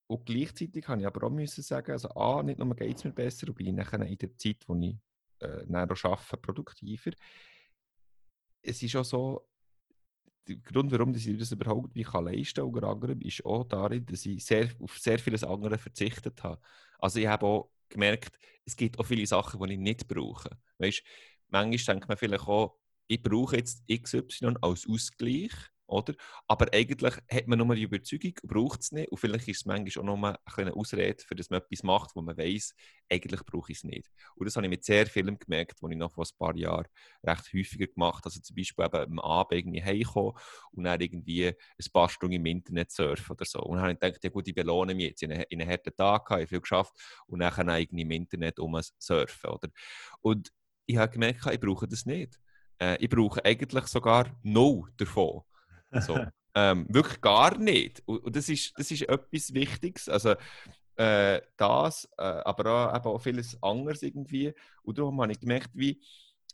Und 0.06 0.26
gleichzeitig 0.26 0.88
habe 0.88 1.00
ich 1.00 1.06
aber 1.06 1.26
auch 1.26 1.30
müssen 1.30 1.62
sagen, 1.62 1.92
also 1.92 2.08
A, 2.10 2.42
nicht 2.42 2.58
nur 2.58 2.74
geht 2.74 2.96
es 2.96 3.04
mir 3.04 3.12
besser, 3.12 3.48
und 3.48 3.54
bin 3.54 3.76
nachher 3.76 4.00
in 4.00 4.18
der 4.18 4.36
Zeit, 4.36 4.56
wo 4.66 4.74
ich 4.74 4.96
äh, 5.38 5.64
noch 5.66 6.04
arbeite, 6.04 6.36
produktiver. 6.36 7.12
Es 8.62 8.82
ist 8.82 8.96
auch 8.96 9.04
so, 9.04 9.48
der 10.48 10.56
Grund, 10.56 10.90
warum 10.90 11.14
ich 11.14 11.38
das 11.38 11.52
überhaupt 11.52 11.94
kann 12.04 12.24
leisten 12.24 12.56
kann, 12.56 12.64
unter 12.64 12.88
anderem, 12.88 13.20
ist 13.20 13.44
auch 13.44 13.64
darin, 13.64 14.04
dass 14.04 14.26
ich 14.26 14.44
sehr, 14.44 14.68
auf 14.80 14.98
sehr 14.98 15.18
vieles 15.18 15.44
andere 15.44 15.78
verzichtet 15.78 16.42
habe. 16.42 16.60
Also 16.98 17.20
ich 17.20 17.26
habe 17.26 17.46
auch 17.46 17.70
gemerkt, 17.88 18.36
es 18.64 18.76
gibt 18.76 18.98
auch 18.98 19.06
viele 19.06 19.26
Sachen, 19.26 19.60
die 19.60 19.74
ich 19.74 19.78
nicht 19.78 20.08
brauche. 20.08 20.50
Weißt, 20.78 21.02
manchmal 21.50 21.94
denkt 21.96 22.08
man 22.08 22.16
vielleicht 22.16 22.46
auch, 22.46 22.76
ich 23.06 23.22
brauche 23.22 23.56
jetzt 23.56 23.82
XY 23.88 24.54
als 24.60 24.86
Ausgleich 24.88 25.52
oder? 25.90 26.14
Aber 26.46 26.72
eigentlich 26.72 27.14
hat 27.28 27.46
man 27.48 27.58
nur 27.58 27.74
die 27.74 27.82
Überzeugung, 27.82 28.34
braucht 28.44 28.80
es 28.80 28.92
nicht. 28.92 29.10
Und 29.10 29.18
vielleicht 29.18 29.48
ist 29.48 29.58
es 29.58 29.66
manchmal 29.66 30.02
auch 30.02 30.16
nur 30.16 30.38
eine 30.56 30.74
Ausrede, 30.74 31.22
für 31.24 31.34
das 31.34 31.50
man 31.50 31.60
etwas 31.60 31.82
macht, 31.82 32.14
wo 32.14 32.22
man 32.22 32.36
weiß, 32.36 32.74
eigentlich 33.10 33.44
brauche 33.44 33.72
ich 33.72 33.78
es 33.78 33.84
nicht. 33.84 34.08
Und 34.36 34.46
das 34.46 34.54
habe 34.54 34.66
ich 34.66 34.70
mit 34.70 34.84
sehr 34.84 35.06
vielem 35.06 35.38
gemerkt, 35.38 35.82
was 35.82 35.90
ich 35.90 35.96
noch 35.96 36.12
vor 36.12 36.24
ein 36.24 36.38
paar 36.38 36.56
Jahren 36.56 36.86
recht 37.24 37.52
häufiger 37.52 37.88
gemacht 37.88 38.18
habe. 38.18 38.26
Also 38.26 38.40
zum 38.40 38.54
Beispiel 38.54 38.84
eben 38.84 38.96
am 38.96 39.18
Abend 39.18 39.58
irgendwie 39.58 39.82
heimkommen 39.82 40.34
und 40.70 40.84
dann 40.84 41.00
irgendwie 41.00 41.48
ein 41.48 41.92
paar 41.92 42.08
Stunden 42.08 42.36
im 42.36 42.46
Internet 42.46 42.92
surfen 42.92 43.32
oder 43.34 43.44
so. 43.44 43.60
Und 43.60 43.76
dann 43.76 43.82
habe 43.82 43.92
ich 43.92 43.98
gedacht, 43.98 44.22
ja 44.22 44.30
gut, 44.30 44.46
ich 44.46 44.54
belohne 44.54 44.94
mich 44.94 45.06
jetzt. 45.06 45.24
Einem, 45.24 45.42
in 45.48 45.60
einem 45.60 45.70
harten 45.70 45.94
Tag 45.96 46.30
habe 46.30 46.44
ich 46.44 46.48
viel 46.48 46.60
geschafft 46.60 46.94
und 47.26 47.40
dann 47.40 47.68
irgendwie 47.68 48.02
im 48.02 48.10
Internet 48.12 48.60
um 48.60 48.78
surfen, 48.98 49.50
oder? 49.50 49.68
Und 50.20 50.52
ich 50.90 50.96
habe 50.96 51.12
gemerkt, 51.12 51.46
ich 51.46 51.60
brauche 51.60 51.86
das 51.86 52.06
nicht. 52.06 52.38
Äh, 52.80 52.96
ich 53.02 53.08
brauche 53.08 53.44
eigentlich 53.44 53.86
sogar 53.86 54.26
null 54.42 54.90
davon. 54.96 55.42
So. 55.92 56.18
ähm, 56.54 56.86
wirklich 56.88 57.20
gar 57.20 57.56
nicht. 57.58 58.02
Und, 58.06 58.24
und, 58.24 58.36
das, 58.36 58.48
ist, 58.48 58.72
das 58.76 58.90
ist 58.90 59.02
etwas 59.02 59.54
Wichtiges. 59.54 60.08
Also, 60.08 60.34
äh, 60.96 61.40
das, 61.56 62.08
äh, 62.18 62.22
aber 62.22 62.92
auch, 62.92 63.04
auch 63.04 63.18
vieles 63.18 63.60
anderes 63.62 64.02
irgendwie. 64.02 64.52
Und 64.82 64.98
darum 64.98 65.20
habe 65.22 65.32
ich 65.32 65.40
gemerkt, 65.40 65.70
wie, 65.74 66.00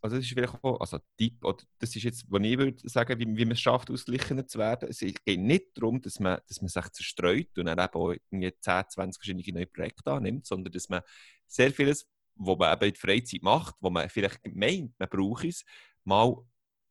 also 0.03 0.17
das 0.17 0.25
ist 0.25 0.33
vielleicht 0.33 0.55
auch, 0.63 0.79
also 0.81 0.99
Tipp, 1.17 1.45
oder 1.45 1.65
das 1.79 1.97
ist 1.97 2.03
jetzt, 2.03 2.25
was 2.29 2.43
ich 2.43 2.59
würde 2.59 2.89
sagen, 2.89 3.19
wie, 3.19 3.37
wie 3.37 3.45
man 3.45 3.53
es 3.53 3.61
schafft, 3.61 3.91
ausgeglichener 3.91 4.47
zu 4.47 4.59
werden. 4.59 4.89
Es 4.89 5.01
geht 5.01 5.41
nicht 5.41 5.67
darum, 5.75 6.01
dass 6.01 6.21
man, 6.21 6.39
dass 6.47 6.61
man 6.61 6.69
sich 6.69 6.89
zerstreut 6.91 7.59
und 7.59 7.67
dann 7.67 7.79
eben 7.79 7.95
auch 7.95 8.13
irgendwie 8.31 8.53
10, 8.61 8.85
20 8.89 9.21
verschiedene 9.21 9.59
neue 9.59 9.67
Projekte 9.67 10.13
annimmt, 10.13 10.47
sondern 10.47 10.73
dass 10.73 10.89
man 10.89 11.01
sehr 11.47 11.73
vieles, 11.73 12.07
was 12.37 12.59
man 12.59 12.73
eben 12.73 12.89
in 12.89 12.93
der 12.93 13.01
Freizeit 13.01 13.43
macht, 13.43 13.75
wo 13.81 13.91
man 13.91 14.09
vielleicht 14.09 14.41
meint, 14.55 14.99
man 14.99 15.09
braucht 15.09 15.45
es, 15.45 15.65
mal 16.05 16.37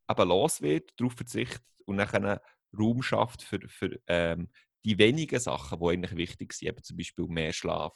eben 0.09 0.29
los 0.29 0.61
wird, 0.61 0.91
darauf 0.97 1.13
verzichtet 1.13 1.63
und 1.85 1.97
dann 1.97 2.39
Raum 2.77 3.01
schafft 3.01 3.41
für, 3.41 3.59
für 3.67 3.99
ähm, 4.07 4.49
die 4.83 4.97
wenigen 4.97 5.39
Sachen, 5.39 5.79
die 5.79 5.85
eigentlich 5.85 6.15
wichtig 6.15 6.53
sind, 6.53 6.69
eben 6.69 6.83
zum 6.83 6.97
Beispiel 6.97 7.25
mehr 7.27 7.53
Schlaf, 7.53 7.93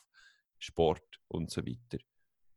Sport 0.57 1.03
und 1.27 1.51
so 1.51 1.65
weiter. 1.65 2.03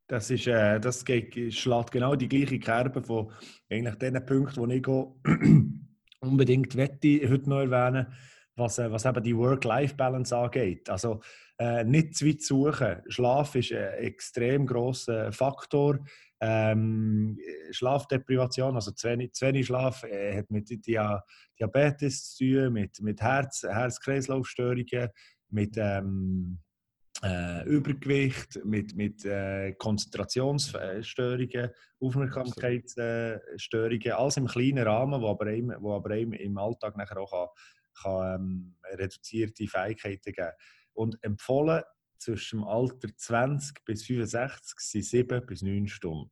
Das, 0.06 0.30
ist, 0.30 0.46
äh, 0.46 0.78
das 0.78 1.00
schlägt 1.00 1.90
genau 1.90 2.14
die 2.14 2.28
gleiche 2.28 2.58
Kerbe 2.58 3.02
von 3.02 3.32
eigentlich 3.70 3.96
den 3.96 4.24
Punkten, 4.24 4.68
die 4.68 4.76
ich 4.76 4.86
unbedingt 6.20 6.74
heute 6.76 7.48
noch 7.48 7.60
erwähnen 7.60 8.06
was, 8.56 8.78
äh, 8.78 8.90
was 8.90 9.04
eben 9.04 9.22
die 9.22 9.36
Work-Life-Balance 9.36 10.36
angeht. 10.36 10.88
Also 10.90 11.20
äh, 11.62 11.84
nicht 11.84 12.16
zu 12.16 12.26
weit 12.26 12.42
suchen. 12.42 13.02
Schlaf 13.06 13.54
ist 13.54 13.70
ein 13.72 13.94
extrem 13.98 14.66
grosser 14.66 15.30
Faktor. 15.32 16.00
Ähm, 16.40 17.38
Schlafdeprivation, 17.70 18.74
also 18.74 18.90
zu 18.90 19.08
wenig, 19.08 19.32
zu 19.32 19.46
wenig 19.46 19.66
Schlaf, 19.66 20.02
äh, 20.02 20.38
hat 20.38 20.50
mit 20.50 20.68
Dia 20.84 21.22
Diabetes 21.58 22.34
zu 22.34 22.44
tun, 22.44 22.72
mit, 22.72 23.00
mit 23.00 23.22
Herz, 23.22 23.62
Herz-Kreislauf-Störungen, 23.62 25.10
mit 25.50 25.76
ähm, 25.76 26.58
äh, 27.22 27.64
Übergewicht, 27.64 28.58
mit, 28.64 28.96
mit 28.96 29.24
äh, 29.24 29.74
Konzentrationsstörungen, 29.74 31.70
Aufmerksamkeitsstörungen, 32.00 34.12
alles 34.12 34.36
im 34.36 34.48
kleinen 34.48 34.84
Rahmen, 34.84 35.22
wo 35.22 35.28
aber 35.28 35.46
eben, 35.46 35.72
wo 35.78 35.94
aber 35.94 36.10
eben 36.16 36.32
im 36.32 36.58
Alltag 36.58 36.96
nachher 36.96 37.18
auch 37.18 37.30
kann, 37.30 37.46
kann, 38.02 38.34
ähm, 38.34 38.74
reduzierte 38.98 39.68
Fähigkeiten 39.68 40.32
geben. 40.32 40.50
Und 40.94 41.22
empfohlen 41.22 41.82
zwischen 42.18 42.60
dem 42.60 42.68
Alter 42.68 43.08
20 43.14 43.84
bis 43.84 44.04
65 44.04 44.78
sind 44.78 45.04
7 45.04 45.46
bis 45.46 45.62
9 45.62 45.88
Stunden. 45.88 46.30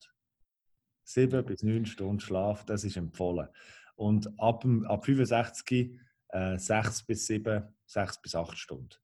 7 1.04 1.44
bis 1.44 1.62
9 1.62 1.86
Stunden 1.86 2.20
Schlaf, 2.20 2.64
das 2.64 2.84
ist 2.84 2.96
empfohlen. 2.96 3.48
Und 3.96 4.28
ab, 4.38 4.64
ab 4.84 5.04
65 5.04 5.98
äh, 6.28 6.58
6 6.58 7.02
bis 7.04 7.26
7, 7.26 7.64
6 7.86 8.22
bis 8.22 8.34
8 8.34 8.56
Stunden. 8.56 8.96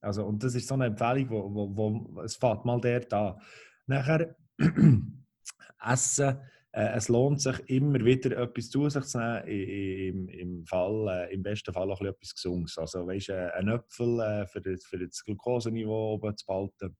Also, 0.00 0.24
und 0.24 0.42
das 0.42 0.54
ist 0.54 0.66
so 0.66 0.74
eine 0.74 0.86
Empfehlung, 0.86 1.30
wo, 1.30 1.54
wo, 1.54 1.76
wo 1.76 2.20
es 2.22 2.36
fährt 2.36 2.64
mal 2.64 2.80
der 2.80 3.00
da. 3.00 3.38
Nachher 3.86 4.34
Essen 5.80 6.40
äh, 6.72 6.96
es 6.96 7.08
lohnt 7.08 7.40
sich 7.40 7.58
immer 7.66 8.04
wieder 8.04 8.36
etwas 8.38 8.70
zu 8.70 8.88
sich 8.88 9.04
zu 9.04 9.18
nehmen, 9.18 9.46
im, 9.46 10.28
im, 10.28 10.66
Fall, 10.66 11.08
äh, 11.08 11.34
im 11.34 11.42
besten 11.42 11.72
Fall 11.72 11.90
auch 11.90 12.00
etwas 12.00 12.34
Gesundes. 12.34 12.78
Also 12.78 13.06
weißt, 13.06 13.28
äh, 13.30 13.50
ein 13.54 13.68
Äpfel 13.68 14.20
äh, 14.20 14.46
für, 14.46 14.60
das, 14.60 14.84
für 14.84 14.98
das 14.98 15.22
Glukoseniveau 15.24 16.14
oben 16.14 16.36
zu 16.36 16.46
behalten, 16.46 16.96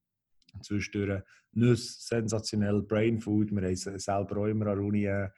zwischendurch 0.62 1.22
Nüsse, 1.52 1.96
sensationell, 2.00 2.82
Brain 2.82 3.18
Food, 3.18 3.50
wir 3.50 3.62
haben 3.62 3.76
selber 3.76 4.42
auch 4.42 4.46
immer 4.46 4.66
an 4.68 4.78
Uni 4.78 5.06
äh, 5.06 5.28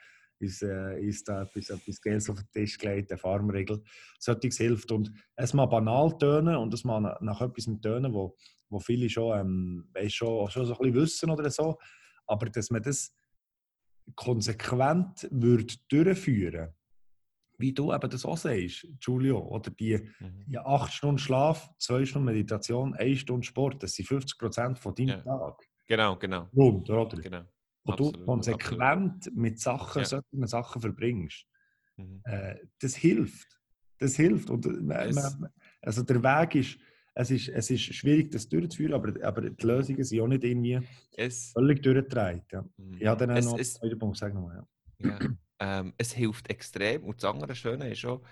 ist, 0.41 0.63
äh, 0.63 1.01
ist 1.01 1.29
da 1.29 1.43
etwas, 1.43 1.71
etwas 1.71 2.01
Geld 2.01 2.29
auf 2.29 2.37
den 2.37 2.51
Tisch 2.53 2.79
gelegt, 2.79 3.11
eine 3.11 3.19
Farmregel. 3.19 3.83
Solches 4.19 4.59
hilft. 4.59 4.91
Und 4.93 5.13
es 5.37 5.55
mal 5.55 5.67
banal 5.67 6.17
tönen 6.19 6.57
und 6.57 6.75
es 6.75 6.85
mal 6.85 7.01
nach, 7.21 7.41
etwas 7.41 7.69
tönen, 7.81 8.13
wo, 8.13 8.37
wo 8.69 8.79
viele 8.79 9.09
schon, 9.09 9.39
ähm, 9.39 9.89
weißt, 9.95 10.15
schon, 10.15 10.51
schon 10.51 10.67
so 10.67 10.75
ein 10.75 10.79
bisschen 10.79 10.95
wissen 10.95 11.31
oder 11.31 11.49
so. 11.51 11.79
Aber 12.27 12.47
dass 12.47 12.71
man 12.71 12.83
das 12.83 13.15
konsequent 14.15 15.29
würde 15.31 15.75
durchführen 15.89 16.75
wie 17.59 17.73
du 17.73 17.93
eben 17.93 18.11
das 18.11 18.25
auch 18.25 18.37
sagst, 18.37 18.87
Giulio, 19.01 19.39
oder 19.39 19.71
die, 19.71 19.99
mhm. 20.19 20.45
die 20.47 20.59
acht 20.59 20.93
Stunden 20.93 21.19
Schlaf, 21.19 21.71
zwei 21.79 22.05
Stunden 22.05 22.27
Meditation, 22.27 22.95
eine 22.95 23.17
Stunde 23.17 23.47
Sport, 23.47 23.83
das 23.83 23.95
sind 23.95 24.07
50 24.07 24.39
Prozent 24.39 24.79
von 24.79 24.95
deinem 24.95 25.09
ja. 25.09 25.23
Tag. 25.23 25.63
Genau, 25.87 26.17
genau. 26.17 26.49
Rund, 26.55 26.89
oder? 26.91 27.21
Genau. 27.21 27.43
Und 27.85 28.01
du 28.01 28.13
konsequent 28.25 29.27
absolut. 29.27 29.37
mit 29.39 29.61
Sachen, 29.61 30.01
ja. 30.01 30.05
solchen 30.07 30.47
Sachen 30.47 30.81
verbringst. 30.81 31.47
Mhm. 31.97 32.23
Äh, 32.25 32.57
das 32.81 32.97
hilft. 32.97 33.61
Das 33.99 34.17
hilft. 34.17 34.51
Und, 34.51 34.67
äh, 34.67 34.71
man, 34.71 35.51
also 35.83 36.03
der 36.03 36.23
Weg 36.23 36.55
ist, 36.55 36.79
es 37.15 37.31
ist, 37.31 37.49
es 37.49 37.71
ist 37.71 37.83
schwierig, 37.83 38.31
das 38.33 38.49
durchzuführen, 38.49 38.95
aber, 38.95 39.13
aber 39.25 39.49
die 39.49 39.67
Lösungen 39.67 40.03
sind 40.03 40.21
auch 40.21 40.27
nicht 40.27 40.43
irgendwie 40.43 40.81
es, 41.17 41.53
völlig 41.53 41.83
durchgetragen. 41.83 42.43
Ja. 42.51 42.65
Mhm. 42.77 42.97
Ich 42.99 43.07
habe 43.07 43.27
dann 43.27 43.37
es, 43.37 43.47
noch 43.47 43.59
es, 43.59 43.81
einen 43.81 43.99
Punkt, 43.99 44.17
sag 44.17 44.35
nochmal. 44.35 44.67
Ja. 44.99 45.19
ja 45.21 45.31
ähm, 45.61 45.95
es 45.97 46.13
hilft 46.13 46.51
extrem 46.51 47.05
und 47.05 47.23
das 47.23 47.31
andere 47.31 47.55
Schöne 47.55 47.91
ist 47.91 48.05
auch, 48.05 48.23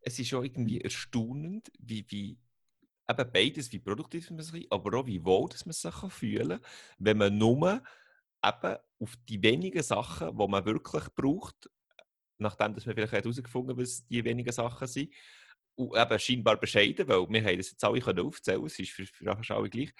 es 0.00 0.18
ist 0.18 0.32
auch 0.34 0.42
irgendwie 0.42 0.80
erstaunend, 0.80 1.70
wie, 1.80 2.04
wie 2.08 2.38
eben 3.08 3.32
beides, 3.32 3.72
wie 3.72 3.80
produktiv 3.80 4.30
man 4.30 4.42
sich 4.42 4.66
aber 4.70 4.98
auch 4.98 5.06
wie 5.06 5.24
wohl 5.24 5.48
dass 5.48 5.66
man 5.66 5.72
sich 5.72 6.12
fühlen 6.12 6.48
kann, 6.48 6.60
wenn 6.98 7.18
man 7.18 7.36
nur 7.36 7.82
eben 8.44 8.76
auf 9.00 9.16
die 9.28 9.42
wenigen 9.42 9.82
Sachen, 9.82 10.36
die 10.38 10.46
man 10.46 10.64
wirklich 10.64 11.04
braucht, 11.16 11.68
nachdem 12.38 12.74
dass 12.74 12.86
man 12.86 12.94
vielleicht 12.94 13.12
herausgefunden 13.12 13.76
hat, 13.76 13.82
was 13.82 14.06
die 14.06 14.24
wenigen 14.24 14.52
Sachen 14.52 14.86
sind, 14.86 15.12
eben 15.78 16.18
scheinbar 16.18 16.58
bescheiden, 16.58 17.08
weil 17.08 17.28
wir 17.28 17.44
haben 17.44 17.56
das 17.56 17.70
jetzt 17.70 17.84
alle 17.84 18.00
können 18.00 18.26
aufzählen 18.26 18.64
es 18.64 18.78
ist 18.78 18.92
für, 18.92 19.06
für 19.06 19.54
alle 19.54 19.70
gleich. 19.70 19.92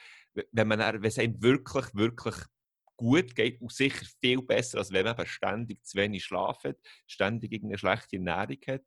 Wenn, 0.53 0.68
man 0.68 0.81
wenn 0.81 1.05
es 1.05 1.18
einem 1.18 1.41
wirklich, 1.43 1.87
wirklich 1.95 2.35
gut 2.97 3.35
geht 3.35 3.61
und 3.61 3.72
sicher 3.72 4.05
viel 4.20 4.43
besser, 4.43 4.79
als 4.79 4.93
wenn 4.93 5.05
man 5.05 5.26
ständig 5.26 5.85
zu 5.85 5.97
wenig 5.97 6.24
Schlaf 6.24 6.64
hat, 6.64 6.76
ständig 7.07 7.62
eine 7.62 7.79
schlechte 7.79 8.16
Ernährung 8.16 8.59
hat 8.66 8.83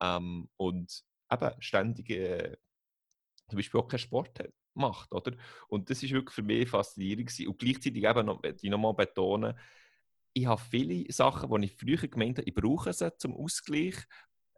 ähm, 0.00 0.48
und 0.56 1.02
eben 1.30 1.50
ständig 1.60 2.10
äh, 2.10 2.56
zum 3.48 3.56
Beispiel 3.56 3.80
auch 3.80 3.88
keinen 3.88 4.00
Sport 4.00 4.40
hat, 4.40 4.52
macht. 4.74 5.12
Oder? 5.12 5.36
Und 5.68 5.90
das 5.90 6.02
ist 6.02 6.12
wirklich 6.12 6.34
für 6.34 6.42
mich 6.42 6.68
faszinierend 6.68 7.28
gewesen. 7.28 7.48
Und 7.48 7.58
gleichzeitig 7.58 8.04
eben 8.04 8.26
noch, 8.26 8.42
die 8.42 8.68
nochmal 8.68 8.94
betonen, 8.94 9.54
ich 10.34 10.46
habe 10.46 10.60
viele 10.70 11.12
Sachen, 11.12 11.50
die 11.60 11.66
ich 11.66 11.76
früher 11.76 12.08
gemeint 12.08 12.38
habe, 12.38 12.48
ich 12.48 12.54
brauche 12.54 12.92
sie 12.92 13.16
zum 13.18 13.34
Ausgleich, 13.36 13.96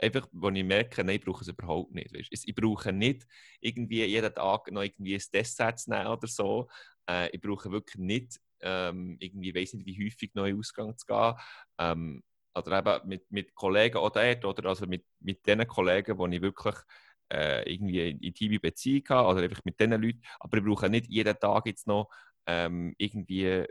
einfach, 0.04 0.28
wo 0.32 0.50
ich 0.50 0.64
merke, 0.64 1.04
nein, 1.04 1.16
ich 1.16 1.24
brauche 1.24 1.42
es 1.42 1.48
überhaupt 1.48 1.92
nicht. 1.94 2.14
Weißt? 2.14 2.28
Ich 2.46 2.54
brauche 2.54 2.92
nicht 2.92 3.26
irgendwie 3.60 4.04
jeden 4.04 4.34
Tag 4.34 4.70
noch 4.70 4.82
irgendwie 4.82 5.14
ein 5.14 5.22
Dessert 5.32 5.78
zu 5.78 5.90
nehmen 5.90 6.06
oder 6.06 6.26
so. 6.26 6.68
Äh, 7.08 7.30
ich 7.30 7.40
brauche 7.40 7.70
wirklich 7.70 7.96
nicht 7.96 8.40
ähm, 8.60 9.16
irgendwie, 9.20 9.54
weiß 9.54 9.74
nicht, 9.74 9.86
wie 9.86 10.06
häufig 10.06 10.34
neu 10.34 10.54
Ausgang 10.58 10.96
zu 10.96 11.06
gehen. 11.06 11.34
Ähm, 11.78 12.22
oder 12.54 12.78
eben 12.78 13.08
mit, 13.08 13.30
mit 13.30 13.54
Kollegen 13.54 13.98
auch 13.98 14.10
dort, 14.10 14.44
oder 14.44 14.68
also 14.68 14.86
mit, 14.86 15.04
mit 15.20 15.46
den 15.46 15.66
Kollegen, 15.66 16.30
die 16.30 16.36
ich 16.36 16.42
wirklich 16.42 16.76
äh, 17.32 17.72
irgendwie 17.72 18.10
in 18.10 18.20
intimer 18.20 18.58
Beziehung 18.60 19.02
habe, 19.08 19.28
oder 19.28 19.42
einfach 19.42 19.64
mit 19.64 19.80
den 19.80 19.90
Leuten. 19.92 20.22
Aber 20.38 20.56
ich 20.58 20.64
brauche 20.64 20.88
nicht 20.88 21.08
jeden 21.08 21.38
Tag 21.38 21.66
jetzt 21.66 21.86
noch 21.86 22.08
ähm, 22.46 22.94
irgendwie 22.98 23.66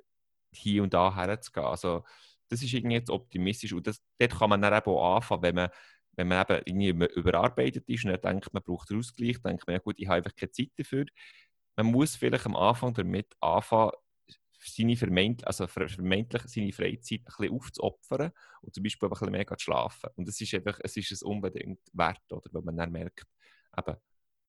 hier 0.51 0.83
und 0.83 0.93
da 0.93 1.15
herzugehen. 1.15 1.65
Also, 1.65 2.03
das 2.49 2.61
ist 2.61 2.73
irgendwie 2.73 2.95
jetzt 2.97 3.09
optimistisch 3.09 3.73
und 3.73 3.87
das, 3.87 4.01
dort 4.19 4.37
kann 4.37 4.49
man 4.49 4.61
dann 4.61 4.73
eben 4.73 4.85
auch 4.85 5.15
anfangen, 5.15 5.41
wenn 5.43 5.55
man 5.55 5.69
wenn 6.15 6.27
man 6.27 6.45
eben 6.47 6.63
irgendwie 6.65 7.19
überarbeitet 7.19 7.87
ist 7.89 8.05
und 8.05 8.11
dann 8.11 8.21
denkt, 8.21 8.53
man 8.53 8.63
braucht 8.63 8.89
einen 8.91 8.99
Ausgleich, 8.99 9.41
denkt 9.41 9.65
man, 9.67 9.75
ja 9.75 9.79
gut, 9.79 9.95
ich 9.97 10.07
habe 10.07 10.17
einfach 10.17 10.35
keine 10.35 10.51
Zeit 10.51 10.71
dafür. 10.77 11.05
Man 11.75 11.87
muss 11.87 12.15
vielleicht 12.15 12.45
am 12.45 12.55
Anfang 12.55 12.93
damit 12.93 13.35
anfangen, 13.39 13.91
seine 14.65 14.95
vermeint, 14.95 15.45
also 15.45 15.67
vermeintlich 15.67 16.43
seine 16.43 16.71
Freizeit 16.71 17.21
ein 17.21 17.25
bisschen 17.25 17.51
aufzuopfern 17.51 18.31
und 18.61 18.73
zum 18.73 18.83
Beispiel 18.83 19.07
ein 19.07 19.11
bisschen 19.11 19.31
mehr 19.31 19.47
zu 19.47 19.55
schlafen. 19.57 20.09
Und 20.15 20.27
es 20.27 20.39
ist 20.39 20.53
einfach, 20.53 20.79
es 20.83 20.95
ist 20.95 21.11
es 21.11 21.23
unbedingt 21.23 21.81
wert, 21.93 22.31
oder? 22.31 22.49
Weil 22.51 22.61
man 22.61 22.77
dann 22.77 22.91
merkt, 22.91 23.25
eben, 23.77 23.97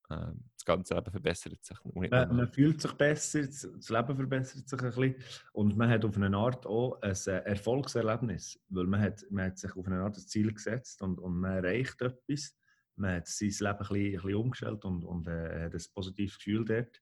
das 0.09 0.64
ganze 0.64 0.94
Leben 0.94 1.11
verbessert 1.11 1.64
sich. 1.64 1.78
Man, 1.84 2.36
man, 2.36 2.48
fühlt 2.52 2.80
sich 2.80 2.92
besser, 2.92 3.42
das 3.42 3.88
Leben 3.88 4.16
verbessert 4.16 4.68
sich 4.68 4.80
ein 4.80 4.90
bisschen 4.90 5.14
und 5.52 5.76
man 5.76 5.88
hat 5.88 6.05
auf 6.05 6.16
eine 6.16 6.36
Art 6.36 6.66
auch 6.66 7.00
ein 7.00 7.16
äh, 7.26 7.38
Erfolgserlebnis, 7.44 8.61
weil 8.68 8.86
man 8.86 9.00
hat, 9.00 9.24
man 9.30 9.46
hat 9.46 9.59
sich 9.59 9.74
auf 9.74 9.86
eine 9.86 10.00
Art 10.00 10.16
ein 10.16 10.26
Ziel 10.26 10.52
gesetzt 10.52 11.00
und, 11.02 11.18
und 11.18 11.40
man 11.40 11.64
erreicht 11.64 12.02
etwas. 12.02 12.55
Man 12.96 13.16
hat 13.16 13.26
sein 13.26 13.48
Leben 13.48 13.66
ein 13.66 13.78
bisschen, 13.78 13.96
ein 13.96 14.12
bisschen 14.12 14.34
umgestellt 14.34 14.84
und, 14.84 15.05
und 15.05 15.26
äh, 15.26 15.64
hat 15.64 15.74
ein 15.74 15.82
positives 15.94 16.36
Gefühl 16.36 16.64
dort. 16.64 17.00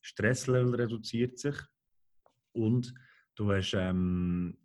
Stresslevel 0.00 0.74
reduziert 0.74 1.38
sich 1.38 1.56
und 2.52 2.92
du 3.36 3.52
hast 3.52 3.74
ähm, 3.74 4.58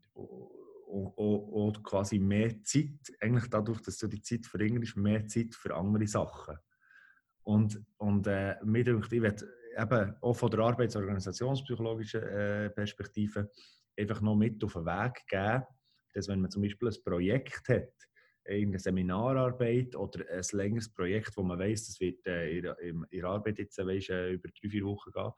auch 0.88 1.74
quasi 1.84 2.20
mehr 2.20 2.64
Zeit, 2.64 3.14
eigentlich 3.20 3.50
dadurch, 3.50 3.82
dass 3.82 3.98
du 3.98 4.08
die 4.08 4.22
Zeit 4.22 4.46
verringerst, 4.46 4.98
mehr 4.98 5.28
Zeit 5.28 5.54
für 5.54 5.76
andere 5.76 6.08
Sachen. 6.08 6.58
Und, 7.46 7.80
und 7.98 8.28
äh, 8.28 8.56
mir 8.64 8.84
denkt, 8.84 9.14
ich 9.14 9.22
werde 9.22 9.48
eben 9.78 10.16
auch 10.22 10.34
von 10.34 10.50
der 10.50 10.60
arbeitsorganisationspsychologischen 10.62 12.24
äh, 12.24 12.70
Perspektive 12.72 13.52
einfach 13.98 14.22
noch 14.22 14.36
mit 14.36 14.64
auf 14.64 14.74
den 14.74 14.86
Weg 14.86 15.24
geben, 15.28 15.64
dass 16.14 16.28
wenn 16.28 16.42
man 16.42 16.50
zum 16.50 16.64
Beispiel 16.64 16.90
ein 16.90 17.04
Projekt 17.04 17.70
hat, 17.70 17.94
irgendeine 18.46 18.80
Seminararbeit 18.80 19.96
oder 19.96 20.26
ein 20.32 20.44
längeres 20.52 20.94
Projekt, 20.94 21.36
wo 21.38 21.44
man 21.44 21.60
weiß, 21.60 21.88
das 21.88 22.00
wird 22.00 22.26
äh, 22.28 22.60
in, 22.60 23.06
in 23.10 23.26
Arbeit 23.26 23.60
jetzt 23.60 23.78
weißt, 23.78 24.10
äh, 24.10 24.32
über 24.34 24.50
drei, 24.50 24.70
vier 24.70 24.86
Wochen 24.86 25.12
gehen. 25.12 25.32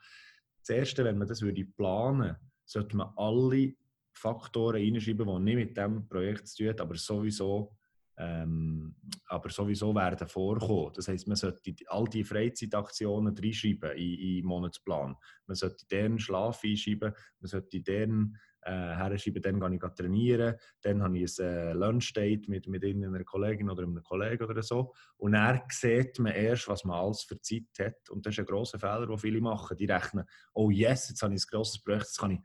Das 0.60 0.70
Erste, 0.70 1.04
wenn 1.04 1.18
man 1.18 1.28
das 1.28 1.42
würde 1.42 1.66
planen 1.66 2.36
sollte 2.66 2.98
man 2.98 3.14
alle 3.16 3.74
Faktoren 4.14 4.76
reinschreiben, 4.76 5.26
die 5.26 5.40
nicht 5.40 5.56
mit 5.56 5.78
dem 5.78 6.08
Projekt 6.08 6.48
zu 6.48 6.58
tun 6.58 6.70
haben, 6.70 6.82
aber 6.82 6.96
sowieso 6.96 7.77
ähm, 8.18 8.96
aber 9.28 9.50
sowieso 9.50 9.94
werden 9.94 10.28
vorkommen. 10.28 10.92
Das 10.96 11.08
heisst, 11.08 11.28
man 11.28 11.36
sollte 11.36 11.74
all 11.88 12.06
die 12.06 12.24
Freizeitaktionen 12.24 13.38
reinschreiben 13.38 13.92
in, 13.92 14.14
in 14.14 14.36
den 14.38 14.46
Monatsplan. 14.46 15.16
Man 15.46 15.56
sollte 15.56 15.86
deren 15.88 16.18
Schlaf 16.18 16.62
einschreiben, 16.64 17.14
man 17.40 17.48
sollte 17.48 17.80
deren 17.82 18.38
äh, 18.62 18.72
herschreiben, 18.72 19.42
dann 19.42 19.60
gehe 19.60 19.76
ich 19.76 19.96
trainieren, 19.96 20.56
dann 20.82 21.04
habe 21.04 21.20
ich 21.20 21.40
ein 21.40 21.46
äh, 21.46 21.74
Lunchdate 21.74 22.50
mit, 22.50 22.68
mit 22.68 22.84
einer 22.84 23.24
Kollegin 23.24 23.70
oder 23.70 23.84
einem 23.84 24.02
Kollegen 24.02 24.46
oder 24.46 24.64
so. 24.64 24.94
Und 25.18 25.34
dann 25.34 25.62
sieht 25.70 26.18
man 26.18 26.34
erst, 26.34 26.68
was 26.68 26.84
man 26.86 26.98
alles 26.98 27.22
für 27.22 27.40
Zeit 27.40 27.68
hat. 27.80 28.10
Und 28.10 28.26
das 28.26 28.34
ist 28.34 28.40
ein 28.40 28.46
grosser 28.46 28.80
Fehler, 28.80 29.06
den 29.06 29.18
viele 29.20 29.42
machen. 29.42 29.78
Die 29.78 29.86
rechnen, 29.86 30.26
oh 30.54 30.72
yes, 30.72 31.10
jetzt 31.10 31.22
habe 31.22 31.36
ich 31.36 31.44
ein 31.44 31.50
grosses 31.52 31.84
Projekt, 31.84 32.06
jetzt 32.06 32.20
kann 32.20 32.32
ich 32.32 32.40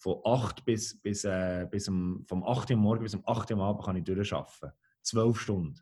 von 0.00 0.20
8 0.24 0.64
bis, 0.64 1.00
bis, 1.02 1.24
äh, 1.24 1.66
bis 1.68 1.88
um, 1.88 2.24
vom 2.28 2.44
8 2.44 2.70
Uhr 2.70 2.76
morgen 2.76 3.02
bis 3.02 3.16
um 3.16 3.22
8 3.26 3.50
Uhr 3.50 3.56
am 3.56 3.62
Abend 3.62 3.84
kann 3.84 3.96
ich 3.96 4.04
durcharbeiten 4.04 4.72
zwölf 5.02 5.40
Stunden. 5.40 5.80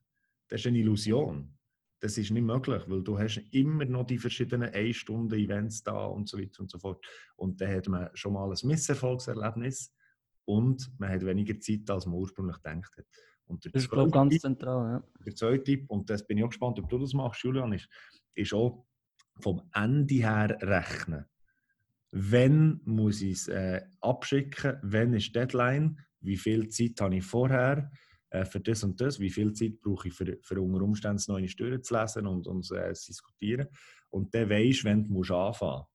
Das 0.49 0.61
ist 0.61 0.67
eine 0.67 0.79
Illusion. 0.79 1.57
Das 2.01 2.19
ist 2.19 2.31
nicht 2.31 2.43
möglich, 2.43 2.83
weil 2.87 3.03
du 3.03 3.19
hast 3.19 3.39
immer 3.53 3.85
noch 3.87 4.07
die 4.07 4.19
verschiedenen 4.19 4.73
1 4.73 4.97
Stunden 4.97 5.35
Events 5.35 5.83
da 5.83 6.05
und 6.05 6.29
so 6.29 6.39
weiter 6.39 6.61
und 6.61 6.71
so 6.71 6.79
fort. 6.79 7.05
Und 7.37 7.61
dann 7.61 7.73
hat 7.73 7.89
man 7.89 8.11
schon 8.15 8.35
mal 8.35 8.51
ein 8.51 8.69
Misserfolgserlebnis 8.69 9.93
und 10.45 10.91
man 10.99 11.11
hat 11.11 11.25
weniger 11.25 11.59
Zeit, 11.59 11.89
als 11.91 12.07
man 12.07 12.17
ursprünglich 12.17 12.57
gedacht 12.63 12.97
hat. 12.97 13.07
Und 13.47 13.65
das 13.65 13.85
ist, 13.85 13.91
glaube 13.91 14.11
ganz 14.11 14.39
zentral. 14.39 14.93
Ja. 14.93 15.05
Der 15.25 15.35
zweite 15.35 15.65
Tipp, 15.65 15.85
und 15.89 16.11
das 16.11 16.27
bin 16.27 16.39
ich 16.39 16.45
auch 16.45 16.49
gespannt, 16.49 16.79
ob 16.79 16.89
du 16.89 16.99
das 16.99 17.15
machst, 17.15 17.43
Julian, 17.43 17.73
ist, 17.73 17.89
ist 18.35 18.53
auch 18.53 18.87
vom 19.41 19.63
Ende 19.73 20.15
her 20.15 20.57
rechnen. 20.61 21.27
Wenn 22.11 22.81
muss 22.85 23.21
ich 23.21 23.33
es 23.33 23.49
äh, 23.49 23.83
abschicken? 24.01 24.79
Wenn 24.83 25.13
ist 25.15 25.35
Deadline? 25.35 25.99
Wie 26.21 26.37
viel 26.37 26.69
Zeit 26.69 27.01
habe 27.01 27.17
ich 27.17 27.25
vorher? 27.25 27.91
Äh, 28.31 28.45
für 28.45 28.61
das 28.61 28.83
und 28.85 29.01
das, 29.01 29.21
wie 29.21 29.31
viel 29.31 29.53
Zeit 29.53 29.81
brauche 29.81 30.09
ich 30.09 30.15
für, 30.15 30.39
für 30.43 30.61
unter 30.61 30.83
Umständen 30.83 31.23
noch 31.29 31.37
eine 31.37 31.49
Steuern 31.49 31.83
zu 31.83 31.97
lesen 31.97 32.27
und, 32.27 32.47
und 32.47 32.71
äh, 32.73 32.93
zu 32.95 33.07
diskutieren. 33.07 33.69
Und 34.11 34.35
dann 34.35 34.51
weisst 34.51 34.83
du, 34.83 34.89
wenn 34.89 35.05
du 35.05 35.21
anfangen 35.35 35.79
musst. 35.79 35.87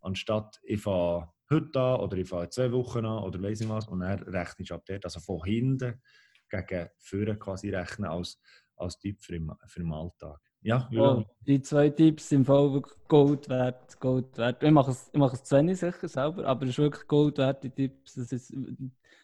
Anstatt 0.00 0.60
ich 0.62 0.80
fange 0.80 1.28
heute 1.50 1.80
an 1.80 2.00
oder 2.00 2.16
ich 2.16 2.28
fange 2.28 2.50
zwei 2.50 2.70
Wochen 2.72 3.04
an 3.04 3.24
oder 3.24 3.42
weiß 3.42 3.62
ich 3.62 3.68
was 3.68 3.88
und 3.88 4.00
dann 4.00 4.22
rechne 4.22 4.64
ich 4.64 4.72
ab 4.72 4.84
dort. 4.86 5.04
Also 5.04 5.20
von 5.20 5.42
hinten 5.44 6.00
gegen 6.48 6.88
vorne 6.98 7.36
quasi 7.36 7.70
rechnen 7.70 8.08
als, 8.08 8.40
als 8.76 8.98
den, 8.98 9.16
für 9.18 9.32
den 9.32 9.92
Alltag. 9.92 10.40
Ja, 10.62 10.88
oh, 10.96 11.24
die 11.46 11.62
zwei 11.62 11.90
Tipps 11.90 12.28
sind 12.28 12.44
voll 12.44 12.82
Gold 13.06 13.48
wert. 13.48 14.00
Gold 14.00 14.36
wert. 14.36 14.62
Ich 14.62 14.70
mache 14.70 14.90
es, 14.90 15.08
ich 15.12 15.18
mache 15.18 15.36
es 15.36 15.44
zu 15.44 15.56
wenig 15.56 15.78
sicher 15.78 16.08
selber, 16.08 16.44
aber 16.44 16.64
es 16.64 16.70
ist 16.70 16.78
wirklich 16.78 17.06
Gold 17.06 17.38
wert, 17.38 17.62
die 17.62 17.70
Tipps. 17.70 18.14
Das 18.14 18.32
ist, 18.32 18.52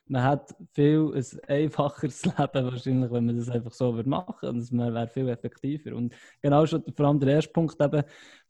man 0.07 0.22
hat 0.22 0.55
viel 0.72 1.12
ein 1.14 1.41
einfacheres 1.49 2.24
Leben 2.24 2.39
wahrscheinlich, 2.39 3.11
wenn 3.11 3.26
man 3.26 3.37
das 3.37 3.49
einfach 3.49 3.72
so 3.72 3.95
würde 3.95 4.09
machen 4.09 4.49
und 4.51 4.72
man 4.72 4.95
wäre 4.95 5.09
viel 5.09 5.28
effektiver. 5.28 5.97
Und 5.97 6.14
genau 6.41 6.64
schon, 6.66 6.85
vor 6.95 7.07
allem 7.07 7.18
der 7.18 7.35
erste 7.35 7.53
Punkt 7.53 7.80
eben, 7.80 8.05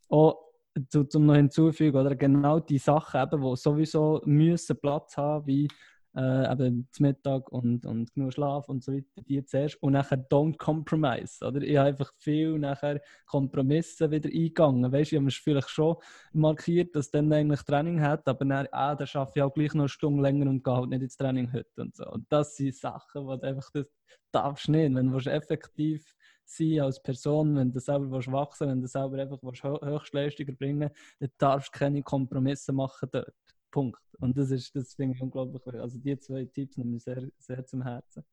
auch 0.08 0.52
zu, 0.88 1.04
zum 1.04 1.26
noch 1.26 1.34
hinzufügen, 1.34 1.96
oder 1.96 2.14
genau 2.16 2.60
die 2.60 2.78
Sachen 2.78 3.22
eben, 3.22 3.42
die 3.42 3.56
sowieso 3.56 4.20
müssen 4.24 4.78
Platz 4.78 5.16
haben, 5.16 5.46
wie 5.46 5.68
äh, 6.16 6.52
eben 6.52 6.88
zum 6.90 7.06
Mittag 7.06 7.50
und, 7.50 7.86
und 7.86 8.12
genug 8.14 8.32
Schlaf 8.32 8.68
und 8.68 8.82
so 8.82 8.92
weiter, 8.92 9.22
die 9.26 9.44
zuerst 9.44 9.82
und 9.82 9.92
nachher 9.92 10.18
don't 10.18 10.56
compromise, 10.58 11.44
oder? 11.44 11.62
Ich 11.62 11.76
habe 11.76 11.88
einfach 11.88 12.12
viel 12.18 12.58
nachher 12.58 13.00
Kompromisse 13.26 14.10
wieder 14.10 14.28
eingegangen, 14.28 14.92
weißt 14.92 15.12
du, 15.12 15.16
ich 15.16 15.18
habe 15.18 15.24
mir 15.24 15.30
vielleicht 15.30 15.70
schon 15.70 15.96
markiert, 16.32 16.94
dass 16.94 17.10
dann 17.10 17.32
eigentlich 17.32 17.62
Training 17.62 18.00
hat, 18.00 18.26
aber 18.28 18.44
dann, 18.44 18.66
ah, 18.72 18.94
dann 18.94 19.06
schaffe 19.06 19.32
ich 19.36 19.42
auch 19.42 19.54
gleich 19.54 19.74
noch 19.74 19.82
eine 19.82 19.88
Stunde 19.88 20.22
länger 20.22 20.48
und 20.48 20.64
gehe 20.64 20.74
halt 20.74 20.90
nicht 20.90 21.02
ins 21.02 21.16
Training 21.16 21.52
heute 21.52 21.80
und 21.80 21.96
so. 21.96 22.06
Und 22.10 22.26
das 22.30 22.56
sind 22.56 22.74
Sachen, 22.74 23.26
die 23.28 23.40
du 23.40 23.46
einfach, 23.46 23.70
das 23.72 23.86
darfst 24.30 24.68
nicht, 24.68 24.94
wenn 24.94 25.10
du 25.10 25.18
effektiv 25.30 26.14
sein 26.44 26.80
als 26.80 27.02
Person, 27.02 27.56
wenn 27.56 27.72
du 27.72 27.80
selber 27.80 28.10
wachsen 28.10 28.32
willst, 28.32 28.60
wenn 28.60 28.80
du 28.80 28.86
selber 28.86 29.18
einfach 29.18 29.82
Höchstleistungen 29.82 30.56
bringen 30.56 30.90
dann 31.20 31.30
darfst 31.38 31.74
du 31.74 31.78
keine 31.78 32.02
Kompromisse 32.02 32.72
machen 32.72 33.08
dort. 33.12 33.34
Punkt. 33.72 34.00
Und 34.20 34.38
das 34.38 34.52
ist, 34.52 34.76
das 34.76 34.94
finde 34.94 35.16
ich 35.16 35.22
unglaublich. 35.22 35.74
Also 35.80 35.98
die 35.98 36.16
zwei 36.18 36.44
Tipps 36.44 36.76
nehmen 36.76 36.92
mir 36.92 37.00
sehr, 37.00 37.28
sehr 37.38 37.66
zum 37.66 37.82
Herzen. 37.82 38.24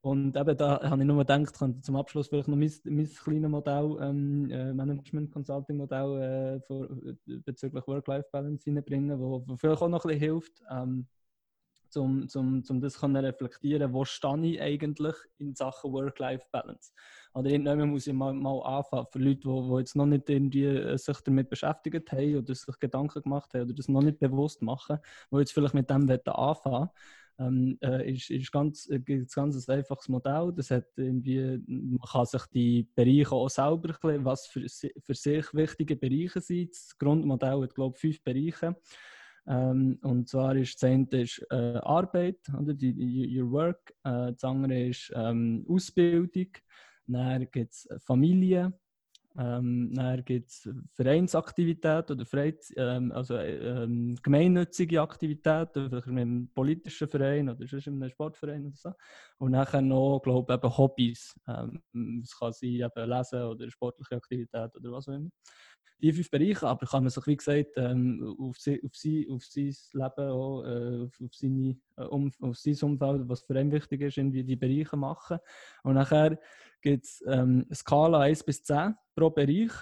Und 0.00 0.36
eben 0.36 0.56
da 0.56 0.82
habe 0.82 1.00
ich 1.00 1.06
nur 1.06 1.18
gedacht, 1.18 1.58
könnte 1.58 1.80
zum 1.80 1.96
Abschluss 1.96 2.28
vielleicht 2.28 2.48
noch 2.48 2.56
mein, 2.56 2.70
mein 2.84 3.08
kleines 3.08 3.50
Modell, 3.50 3.96
ähm, 4.00 4.50
äh, 4.50 4.72
Management 4.74 5.32
Consulting 5.32 5.78
Modell 5.78 6.20
äh, 6.20 6.60
für, 6.60 7.16
bezüglich 7.24 7.86
Work-Life-Balance 7.86 8.66
reinbringen, 8.66 9.18
wo, 9.18 9.42
wo 9.46 9.56
vielleicht 9.56 9.80
auch 9.80 9.88
noch 9.88 10.04
ein 10.04 10.08
bisschen 10.08 10.32
hilft, 10.32 10.62
ähm, 10.70 11.06
um 11.96 12.28
zum, 12.28 12.64
zum 12.64 12.80
das 12.80 12.94
zu 12.94 13.06
reflektieren, 13.06 13.92
wo 13.92 14.04
stehe 14.04 14.46
ich 14.46 14.60
eigentlich 14.60 15.14
in 15.38 15.54
Sachen 15.54 15.92
Work-Life-Balance. 15.92 16.92
Oder 17.34 17.50
irgendwann 17.50 17.90
muss 17.90 18.06
ich 18.06 18.12
mal, 18.12 18.32
mal 18.32 18.60
anfangen, 18.62 19.06
für 19.10 19.18
Leute, 19.18 19.40
die, 19.40 19.68
die 19.68 19.78
jetzt 19.78 19.96
noch 19.96 20.06
nicht 20.06 20.30
irgendwie 20.30 20.64
äh, 20.64 20.98
sich 20.98 21.20
damit 21.20 21.50
beschäftigt 21.50 22.12
haben 22.12 22.36
oder 22.36 22.54
sich 22.54 22.78
Gedanken 22.78 23.22
gemacht 23.22 23.52
haben 23.54 23.62
oder 23.62 23.74
das 23.74 23.88
noch 23.88 24.02
nicht 24.02 24.18
bewusst 24.18 24.62
machen, 24.62 24.98
die 25.30 25.36
jetzt 25.38 25.52
vielleicht 25.52 25.74
mit 25.74 25.90
dem 25.90 26.08
anfangen 26.10 26.90
ähm, 27.38 27.78
äh, 27.82 28.12
ist, 28.12 28.30
ist 28.30 28.52
ganz, 28.52 28.88
äh, 28.88 29.00
ganz 29.00 29.68
ein 29.68 29.74
einfaches 29.74 30.08
Modell. 30.08 30.52
Das 30.54 30.70
hat 30.70 30.86
irgendwie, 30.96 31.60
man 31.66 31.98
kann 32.00 32.26
sich 32.26 32.42
die 32.52 32.88
Bereiche 32.94 33.32
auch 33.32 33.48
selber 33.48 33.88
erklären, 33.88 34.24
was 34.24 34.46
für, 34.46 34.66
für 34.68 35.14
sich 35.14 35.52
wichtige 35.52 35.96
Bereiche 35.96 36.40
sind. 36.40 36.70
Das 36.70 36.96
Grundmodell 36.98 37.62
hat, 37.62 37.74
glaube 37.74 37.96
ich, 37.96 38.00
fünf 38.00 38.22
Bereiche. 38.22 38.76
Ähm, 39.46 39.98
und 40.02 40.28
zwar 40.28 40.56
ist 40.56 40.82
das 40.82 40.90
eine 40.90 41.06
ist, 41.10 41.44
äh, 41.50 41.76
Arbeit, 41.82 42.38
oder? 42.58 42.72
Die, 42.74 42.94
die, 42.94 43.40
your 43.40 43.50
work. 43.50 43.94
Äh, 44.04 44.32
das 44.32 44.44
andere 44.44 44.88
ist 44.88 45.12
ähm, 45.14 45.66
Ausbildung. 45.68 46.48
Dann 47.06 47.46
gibt 47.50 47.72
es 47.72 47.88
Familie. 48.04 48.72
Ähm, 49.36 49.92
dann 49.92 50.24
gibt 50.24 50.48
es 50.48 50.68
Vereinsaktivität 50.92 52.08
oder 52.08 52.24
Freiz 52.24 52.72
ähm, 52.76 53.10
also, 53.10 53.36
ähm, 53.36 54.16
gemeinnützige 54.22 55.02
Aktivitäten, 55.02 55.88
vielleicht 55.90 56.06
mit 56.06 56.22
einem 56.22 56.48
politischen 56.54 57.08
Verein 57.08 57.48
oder 57.48 57.66
sonst 57.66 57.88
in 57.88 57.94
einem 57.94 58.10
Sportverein 58.10 58.66
oder 58.66 58.76
so. 58.76 58.92
Und 59.38 59.52
dann 59.52 59.88
noch, 59.88 60.20
glaube 60.22 60.60
ich, 60.62 60.78
Hobbys. 60.78 61.34
Ähm, 61.48 61.82
es 62.22 62.38
kann 62.38 62.52
sein, 62.52 62.70
eben 62.70 63.10
Lesen 63.10 63.42
oder 63.42 63.68
sportliche 63.70 64.14
Aktivität 64.16 64.76
oder 64.76 64.92
was 64.92 65.08
auch 65.08 65.14
immer 65.14 65.30
die 66.00 66.12
fünf 66.12 66.30
Bereiche, 66.30 66.66
aber 66.66 66.86
kann 66.86 67.04
man 67.04 67.10
sich, 67.10 67.26
wie 67.26 67.36
gesagt, 67.36 67.72
ähm, 67.76 68.36
auf, 68.38 68.58
sie, 68.58 68.82
auf, 68.84 68.94
sie, 68.94 69.28
auf 69.30 69.44
sein 69.44 69.74
Leben, 69.92 70.30
auch, 70.30 70.62
äh, 70.64 71.04
auf, 71.04 71.20
auf, 71.20 71.34
seine, 71.34 71.76
äh, 71.96 72.02
um, 72.04 72.30
auf 72.40 72.56
sein 72.58 72.76
Umfeld, 72.82 73.28
was 73.28 73.42
für 73.42 73.58
ihn 73.58 73.72
wichtig 73.72 74.02
ist, 74.02 74.18
irgendwie 74.18 74.44
die 74.44 74.56
Bereiche 74.56 74.96
machen. 74.96 75.38
Und 75.82 75.94
nachher 75.94 76.38
gibt 76.82 77.04
es 77.04 77.24
ähm, 77.26 77.66
Skala 77.72 78.20
1 78.20 78.44
bis 78.44 78.62
10 78.64 78.94
pro 79.14 79.30
Bereich. 79.30 79.72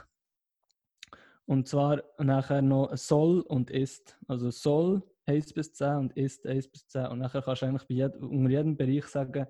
Und 1.44 1.66
zwar 1.66 2.02
nachher 2.18 2.62
noch 2.62 2.96
soll 2.96 3.40
und 3.40 3.70
ist. 3.70 4.16
Also 4.28 4.50
soll 4.50 5.02
1 5.26 5.52
bis 5.52 5.72
10 5.74 5.96
und 5.96 6.16
ist 6.16 6.46
1 6.46 6.68
bis 6.68 6.86
10. 6.86 7.06
Und 7.06 7.18
nachher 7.18 7.42
kannst 7.42 7.62
du 7.62 7.66
eigentlich 7.66 7.88
bei 7.88 7.94
jed 7.94 8.16
unter 8.16 8.50
jedem 8.50 8.76
Bereich 8.76 9.06
sagen, 9.06 9.46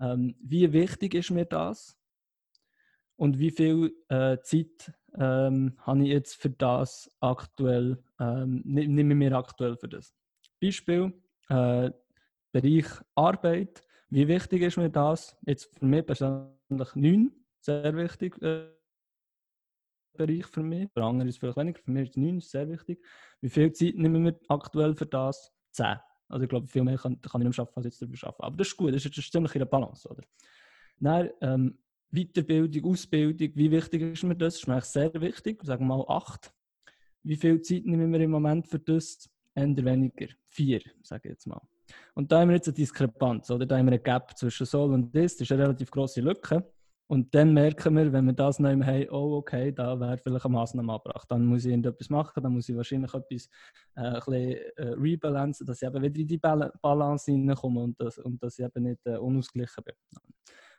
ähm, 0.00 0.34
wie 0.40 0.72
wichtig 0.72 1.14
ist 1.14 1.30
mir 1.30 1.44
das? 1.44 1.98
Und 3.16 3.38
wie 3.38 3.50
viel 3.50 3.94
äh, 4.08 4.38
Zeit 4.42 4.92
ähm, 5.18 5.76
habe 5.78 6.02
ich 6.02 6.08
jetzt 6.08 6.34
für 6.34 6.50
das 6.50 7.10
aktuell, 7.20 8.02
ähm, 8.18 8.62
nehme 8.64 9.14
mir 9.14 9.32
aktuell 9.36 9.76
für 9.76 9.88
das. 9.88 10.14
Beispiel, 10.60 11.12
äh, 11.48 11.90
Bereich 12.52 12.86
Arbeit. 13.16 13.82
Wie 14.10 14.28
wichtig 14.28 14.62
ist 14.62 14.76
mir 14.76 14.88
das? 14.88 15.36
Jetzt 15.44 15.76
für 15.76 15.86
mich 15.86 16.06
persönlich 16.06 16.94
9, 16.94 17.32
sehr 17.60 17.96
wichtig. 17.96 18.40
Äh, 18.42 18.70
Bereich 20.16 20.46
für 20.46 20.62
mich. 20.62 20.88
Für 20.92 21.02
andere 21.02 21.28
ist 21.28 21.34
es 21.34 21.38
vielleicht 21.40 21.56
weniger. 21.56 21.80
Für 21.82 21.90
mich 21.90 22.10
ist 22.10 22.16
9 22.16 22.40
sehr 22.40 22.68
wichtig. 22.68 23.04
Wie 23.40 23.48
viel 23.48 23.72
Zeit 23.72 23.96
nehmen 23.96 24.24
wir 24.24 24.38
aktuell 24.48 24.94
für 24.94 25.06
das? 25.06 25.52
10. 25.72 25.98
Also 26.28 26.44
ich 26.44 26.48
glaube, 26.48 26.68
viel 26.68 26.84
mehr 26.84 26.96
kann, 26.96 27.20
kann 27.20 27.40
ich 27.40 27.48
nicht 27.48 27.58
arbeiten, 27.58 27.76
als 27.76 27.86
jetzt 27.86 28.00
darüber 28.00 28.18
arbeiten. 28.22 28.42
Aber 28.44 28.56
das 28.56 28.68
ist 28.68 28.76
gut, 28.76 28.94
das 28.94 29.04
ist, 29.04 29.16
das 29.16 29.24
ist 29.24 29.32
ziemlich 29.32 29.54
in 29.54 29.58
der 29.58 29.66
Balance. 29.66 30.08
Oder? 30.08 30.22
Dann, 31.00 31.30
ähm, 31.40 31.78
Weiterbildung, 32.14 32.92
Ausbildung, 32.92 33.50
wie 33.54 33.70
wichtig 33.70 34.02
ist 34.02 34.22
mir 34.22 34.36
das? 34.36 34.54
Das 34.54 34.62
ist 34.62 34.68
mir 34.68 34.80
sehr 34.80 35.12
wichtig, 35.20 35.62
sagen 35.64 35.86
wir 35.86 35.96
mal 35.96 36.04
acht. 36.08 36.52
Wie 37.22 37.36
viel 37.36 37.60
Zeit 37.60 37.84
nehmen 37.86 38.12
wir 38.12 38.20
im 38.20 38.30
Moment 38.30 38.68
für 38.68 38.78
das? 38.78 39.28
Eher 39.54 39.84
weniger. 39.84 40.28
Vier, 40.46 40.80
sage 41.02 41.28
ich 41.28 41.30
jetzt 41.30 41.46
mal. 41.46 41.60
Und 42.14 42.30
da 42.30 42.40
haben 42.40 42.48
wir 42.48 42.56
jetzt 42.56 42.68
eine 42.68 42.74
Diskrepanz, 42.74 43.50
oder? 43.50 43.66
Da 43.66 43.76
haben 43.76 43.86
wir 43.86 43.92
eine 43.92 44.00
Gap 44.00 44.36
zwischen 44.36 44.66
soll 44.66 44.92
und 44.92 45.14
ist. 45.14 45.40
Das 45.40 45.46
ist 45.46 45.52
eine 45.52 45.64
relativ 45.64 45.90
große 45.90 46.20
Lücke. 46.20 46.64
Und 47.06 47.34
dann 47.34 47.52
merken 47.52 47.96
wir, 47.96 48.12
wenn 48.12 48.24
wir 48.24 48.32
das 48.32 48.58
noch 48.58 48.70
haben, 48.70 49.08
oh, 49.10 49.36
okay, 49.36 49.70
da 49.72 49.98
wäre 50.00 50.16
vielleicht 50.16 50.46
eine 50.46 50.54
Maßnahme 50.54 50.92
angebracht. 50.92 51.30
Dann 51.30 51.44
muss 51.44 51.64
ich 51.64 51.70
irgendetwas 51.70 52.08
machen, 52.08 52.42
dann 52.42 52.52
muss 52.52 52.68
ich 52.68 52.76
wahrscheinlich 52.76 53.12
etwas 53.12 53.48
äh, 53.94 54.00
ein 54.00 54.14
bisschen, 54.14 54.58
äh, 54.76 54.88
rebalancen, 54.96 55.66
dass 55.66 55.82
ich 55.82 55.88
eben 55.88 56.02
wieder 56.02 56.20
in 56.20 56.26
die 56.26 56.38
Balance 56.38 57.30
hineinkomme 57.30 57.82
und, 57.82 58.00
das, 58.00 58.18
und 58.18 58.42
dass 58.42 58.58
ich 58.58 58.64
eben 58.64 58.84
nicht 58.84 59.04
äh, 59.04 59.16
unausgeglichen 59.16 59.84
bin. 59.84 59.94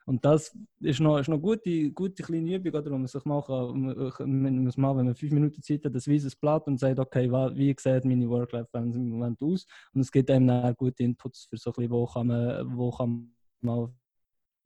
Und 0.05 0.23
das 0.23 0.55
ist 0.81 0.99
noch, 0.99 1.17
ist 1.17 1.27
noch 1.27 1.35
eine 1.35 1.41
gute, 1.41 1.91
gute 1.91 2.21
kleine 2.21 2.55
Übung, 2.55 2.73
oder, 2.73 2.91
wo 2.91 2.97
man 2.97 3.07
sich 3.07 3.25
mal, 3.25 3.41
kann, 3.41 3.85
wenn 3.87 4.65
man 5.05 5.15
fünf 5.15 5.33
Minuten 5.33 5.61
Zeit 5.63 5.83
hat, 5.83 5.95
das 5.95 6.07
weißes 6.07 6.35
Blatt 6.35 6.67
und 6.67 6.79
sagt, 6.79 6.99
okay, 6.99 7.29
wie 7.31 7.75
sieht 7.77 8.05
meine 8.05 8.29
Work-Life-Balance 8.29 8.99
im 8.99 9.09
Moment 9.09 9.41
aus? 9.41 9.65
Und 9.93 10.01
es 10.01 10.11
gibt 10.11 10.29
einem 10.29 10.47
dann 10.47 10.75
gute 10.75 11.03
Inputs 11.03 11.45
für 11.49 11.57
so 11.57 11.71
ein 11.71 11.73
bisschen, 11.73 11.91
wo 11.91 12.05
kann 12.05 12.27
man, 12.27 12.77
wo 12.77 12.91
kann 12.91 13.33
man 13.61 13.95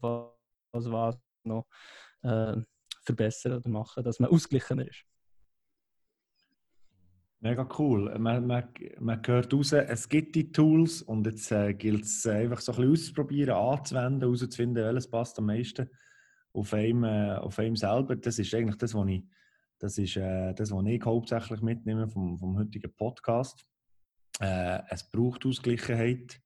was, 0.01 0.27
was 0.73 1.17
noch 1.43 1.65
äh, 2.21 2.57
verbessern 3.03 3.53
oder 3.53 3.69
machen, 3.69 4.03
dass 4.03 4.19
man 4.19 4.29
ausgeglichener 4.29 4.87
ist. 4.87 5.05
Mega 7.41 7.65
cool. 7.77 8.13
Man, 8.19 8.45
man, 8.47 8.67
man 8.99 9.21
hört 9.25 9.53
raus, 9.53 9.71
es 9.71 10.09
gibt 10.09 10.35
die 10.35 10.51
Tools 10.51 11.01
und 11.01 11.25
jetzt 11.25 11.49
äh, 11.53 11.73
gilt 11.73 12.03
es 12.03 12.25
äh, 12.25 12.31
einfach 12.31 12.59
so 12.59 12.73
ein 12.73 12.77
bisschen 12.77 12.91
auszuprobieren, 12.91 13.55
anzuwenden, 13.55 14.21
herauszufinden, 14.21 14.83
welches 14.83 15.09
passt 15.09 15.39
am 15.39 15.45
meisten 15.45 15.89
auf 16.51 16.73
einem, 16.73 17.05
äh, 17.05 17.35
auf 17.35 17.57
einem 17.59 17.77
selber. 17.77 18.17
Das 18.17 18.39
ist 18.39 18.53
eigentlich 18.53 18.75
das, 18.75 18.93
was 18.93 19.07
ich, 19.07 19.23
das 19.77 19.97
ist, 19.97 20.17
äh, 20.17 20.53
das, 20.53 20.71
was 20.71 20.85
ich 20.85 21.01
hauptsächlich 21.05 21.61
mitnehme 21.61 22.09
vom, 22.09 22.37
vom 22.37 22.57
heutigen 22.57 22.93
Podcast. 22.93 23.65
Äh, 24.41 24.81
es 24.89 25.09
braucht 25.09 25.45
Ausgleichheit, 25.45 26.41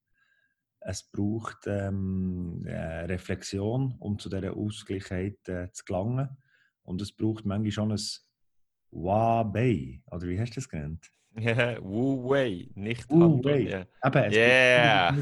es 0.78 1.10
braucht 1.10 1.66
ähm, 1.66 2.62
äh, 2.66 3.06
Reflexion, 3.06 3.96
um 3.98 4.16
zu 4.20 4.28
dieser 4.28 4.56
Ausgleichheit 4.56 5.38
zu 5.44 5.84
gelangen. 5.84 6.36
Und 6.82 7.02
es 7.02 7.10
braucht 7.10 7.46
manchmal 7.46 7.72
schon 7.72 7.90
ein 7.90 8.00
Huawei, 8.94 10.00
oder 10.10 10.26
wie 10.28 10.38
hast 10.38 10.52
du 10.52 10.54
das 10.56 10.68
genannt? 10.68 11.10
Ja, 11.36 11.82
Wu 11.82 12.30
Wei, 12.30 12.68
nicht 12.74 13.10
Wu 13.10 13.42
Wei. 13.42 13.60
Ja. 13.60 13.84
Aber 14.00 14.30
yeah. 14.30 15.16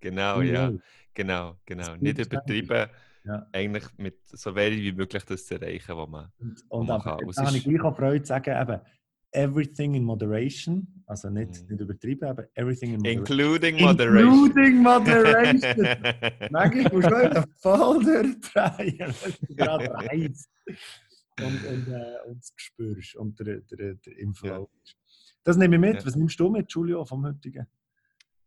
Genau, 0.00 0.36
Wu 0.38 0.42
ja. 0.42 0.72
Genau, 1.14 1.56
genau. 1.64 1.94
Nicht 2.00 2.18
übertrieben, 2.18 2.88
ja. 3.24 3.46
eigentlich 3.52 3.84
mit 3.98 4.18
so 4.26 4.54
wenig 4.54 4.82
wie 4.82 4.92
möglich 4.92 5.22
das 5.24 5.46
zu 5.46 5.54
erreichen, 5.54 5.96
was 5.96 6.08
man, 6.08 6.32
und, 6.38 6.64
und 6.68 6.88
man 6.88 7.00
kann. 7.00 7.18
Da 7.36 7.46
habe 7.46 7.56
ich 7.56 7.64
gleich 7.64 7.82
auch 7.82 7.96
Freude 7.96 8.22
zu 8.22 8.28
sagen, 8.28 8.60
eben, 8.60 8.80
everything 9.32 9.94
in 9.94 10.04
moderation, 10.04 10.86
also 11.06 11.30
nicht, 11.30 11.50
mm. 11.50 11.72
nicht 11.72 11.80
übertrieben, 11.80 12.28
aber 12.28 12.48
everything 12.54 12.94
in 12.94 12.96
moderation. 12.96 13.18
Including 13.20 13.80
moderation. 13.80 14.46
Including 14.46 14.82
moderation. 14.82 15.88
Manchmal 16.50 16.92
musst 16.92 17.10
du 17.10 17.14
einfach 17.14 17.46
voll 17.58 18.04
durchdrehen. 18.04 19.14
Gerade 19.50 20.08
und, 21.40 21.64
und, 21.66 21.88
äh, 21.88 22.18
und 22.26 22.38
das 22.38 22.52
spürst 22.56 23.16
und 23.16 23.38
der, 23.40 23.60
der, 23.60 23.94
der 23.94 24.18
im 24.18 24.34
Flow 24.34 24.68
ja. 24.72 24.92
Das 25.44 25.56
nehme 25.56 25.76
ich 25.76 25.80
mit. 25.80 25.94
Ja. 25.96 26.06
Was 26.06 26.16
nimmst 26.16 26.38
du 26.38 26.50
mit, 26.50 26.70
Julio, 26.70 27.04
vom 27.04 27.26
heutigen? 27.26 27.66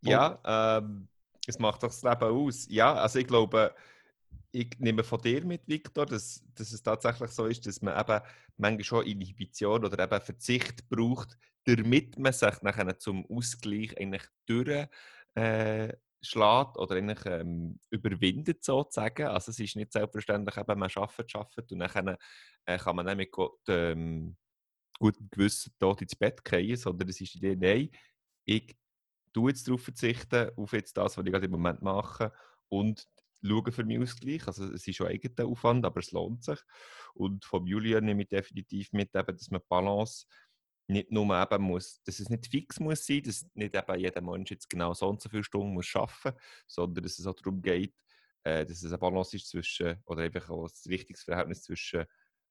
Ja, 0.01 0.39
ähm, 0.45 1.07
es 1.45 1.59
macht 1.59 1.83
doch 1.83 1.89
das 1.89 2.03
Leben 2.03 2.23
aus. 2.23 2.67
Ja, 2.69 2.93
also 2.93 3.19
ich 3.19 3.27
glaube, 3.27 3.73
ich 4.51 4.69
nehme 4.79 5.03
von 5.03 5.21
dir 5.21 5.45
mit, 5.45 5.67
Victor, 5.67 6.05
dass, 6.05 6.43
dass 6.53 6.71
es 6.71 6.81
tatsächlich 6.81 7.31
so 7.31 7.45
ist, 7.47 7.65
dass 7.67 7.81
man 7.81 7.99
eben 7.99 8.21
manchmal 8.57 8.83
schon 8.83 9.05
Inhibition 9.05 9.83
oder 9.83 10.03
eben 10.03 10.21
Verzicht 10.21 10.87
braucht, 10.87 11.37
damit 11.65 12.17
man 12.17 12.31
sich 12.31 12.61
nachher 12.61 12.97
zum 12.97 13.25
Ausgleich 13.25 13.97
eigentlich 13.99 14.23
durch 14.45 14.87
äh, 15.35 15.93
schlägt 16.21 16.77
oder 16.77 16.95
eigentlich 16.95 17.25
ähm, 17.25 17.79
überwindet 17.89 18.63
sozusagen. 18.63 19.27
Also 19.27 19.51
es 19.51 19.59
ist 19.59 19.75
nicht 19.75 19.93
selbstverständlich, 19.93 20.57
eben, 20.57 20.79
man 20.79 20.89
arbeitet, 20.95 21.35
arbeitet 21.35 21.71
und 21.71 21.79
dann 21.79 22.17
äh, 22.65 22.77
kann 22.77 22.95
man 22.95 23.05
nicht 23.05 23.17
mit 23.17 23.31
gut, 23.31 23.59
ähm, 23.67 24.35
gutem 24.99 25.29
Gewissen 25.29 25.73
dort 25.79 26.01
ins 26.01 26.15
Bett 26.15 26.43
gehen, 26.43 26.77
sondern 26.77 27.09
es 27.09 27.21
ist 27.21 27.33
die 27.33 27.37
Idee, 27.37 27.55
nein, 27.55 27.89
ich 28.45 28.75
tue 29.33 29.51
jetzt 29.51 29.67
darauf 29.67 29.83
verzichten, 29.83 30.51
auf 30.55 30.73
jetzt 30.73 30.97
das, 30.97 31.17
was 31.17 31.25
ich 31.25 31.31
gerade 31.31 31.45
im 31.45 31.51
Moment 31.51 31.81
mache 31.81 32.31
und 32.69 33.07
schaue 33.43 33.71
für 33.71 33.83
mich 33.83 33.99
Ausgleich. 33.99 34.47
Also 34.47 34.65
es 34.65 34.87
ist 34.87 34.95
schon 34.95 35.07
eigener 35.07 35.47
Aufwand, 35.47 35.85
aber 35.85 35.99
es 35.99 36.11
lohnt 36.11 36.43
sich. 36.43 36.59
Und 37.13 37.45
von 37.45 37.65
Julian 37.65 38.05
nehme 38.05 38.23
ich 38.23 38.29
definitiv 38.29 38.91
mit, 38.93 39.13
eben, 39.15 39.37
dass 39.37 39.51
man 39.51 39.61
Balance 39.67 40.25
nicht 40.87 41.11
nur 41.11 41.41
eben 41.41 41.63
muss, 41.63 42.01
dass 42.03 42.19
es 42.19 42.29
nicht 42.29 42.47
fix 42.47 42.79
muss 42.79 43.05
sein, 43.05 43.23
dass 43.23 43.45
nicht 43.53 43.75
eben 43.75 43.99
jeder 43.99 44.21
Mensch 44.21 44.51
jetzt 44.51 44.69
genau 44.69 44.93
so 44.93 45.07
und 45.09 45.21
so 45.21 45.29
viele 45.29 45.43
Stunden 45.43 45.73
muss 45.73 45.95
arbeiten, 45.95 46.37
sondern 46.67 47.03
dass 47.03 47.19
es 47.19 47.25
auch 47.25 47.35
darum 47.35 47.61
geht, 47.61 47.95
äh, 48.43 48.65
dass 48.65 48.83
es 48.83 48.85
eine 48.85 48.97
Balance 48.97 49.35
ist 49.35 49.49
zwischen, 49.49 49.97
oder 50.05 50.23
einfach 50.23 50.49
auch 50.49 50.65
ein 50.65 50.89
richtiges 50.89 51.23
Verhältnis 51.23 51.63
zwischen 51.63 52.05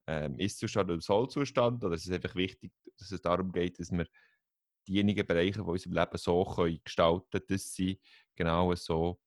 ähm, 0.07 0.39
Ist-Zustand 0.39 0.91
und 0.91 1.03
Soll-Zustand, 1.03 1.85
oder 1.85 1.95
es 1.95 2.07
ist 2.07 2.13
einfach 2.13 2.35
wichtig, 2.35 2.73
dass 2.99 3.13
es 3.13 3.21
darum 3.23 3.53
geht, 3.53 3.79
dass 3.79 3.93
wir 3.93 4.07
diejenigen 4.87 5.27
Bereiche 5.27 5.61
von 5.61 5.71
unserem 5.71 5.95
Leben 5.95 6.19
so 6.19 6.45
können 6.45 6.81
gestalten 6.85 7.27
können, 7.31 7.45
dass 7.49 7.73
sie 7.73 8.01
genau 8.35 8.75
so 8.75 9.21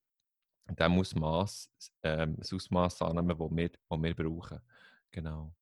dem 0.68 0.98
Ausmaß, 0.98 1.70
ähm, 2.02 2.36
das 2.36 2.52
Ausmaß 2.52 3.02
annehmen, 3.02 3.28
das 3.28 3.38
wir, 3.38 3.70
das 3.70 4.02
wir 4.02 4.14
brauchen. 4.14 4.60
Genau. 5.10 5.54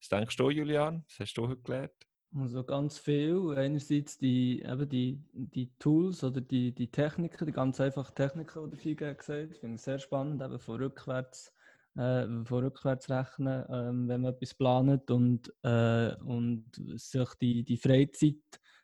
Was 0.00 0.08
denkst 0.08 0.36
du, 0.36 0.50
Julian? 0.50 1.04
Was 1.06 1.20
hast 1.20 1.34
du 1.34 1.48
heute 1.48 1.62
gelernt? 1.62 2.07
Also 2.34 2.62
ganz 2.62 2.98
viel. 2.98 3.54
Einerseits 3.56 4.18
die, 4.18 4.62
eben 4.62 4.88
die, 4.88 5.22
die 5.32 5.70
Tools 5.78 6.22
oder 6.22 6.40
die, 6.40 6.72
die 6.72 6.90
Techniken, 6.90 7.46
die 7.46 7.52
ganz 7.52 7.80
einfachen 7.80 8.14
Techniken, 8.14 8.64
die 8.64 8.70
der 8.70 8.78
Fiege 8.78 9.14
gesagt 9.14 9.56
finde 9.56 9.76
ich 9.76 9.82
sehr 9.82 9.98
spannend, 9.98 10.42
eben 10.42 10.58
von 10.58 10.76
rückwärts, 10.76 11.54
äh, 11.96 12.26
von 12.44 12.64
rückwärts 12.64 13.08
rechnen, 13.08 13.64
ähm, 13.70 14.08
wenn 14.08 14.20
man 14.20 14.34
etwas 14.34 14.54
plant 14.54 15.10
und, 15.10 15.52
äh, 15.62 16.14
und 16.16 16.66
sich 16.96 17.28
die, 17.40 17.64
die 17.64 17.78
Freizeit 17.78 18.36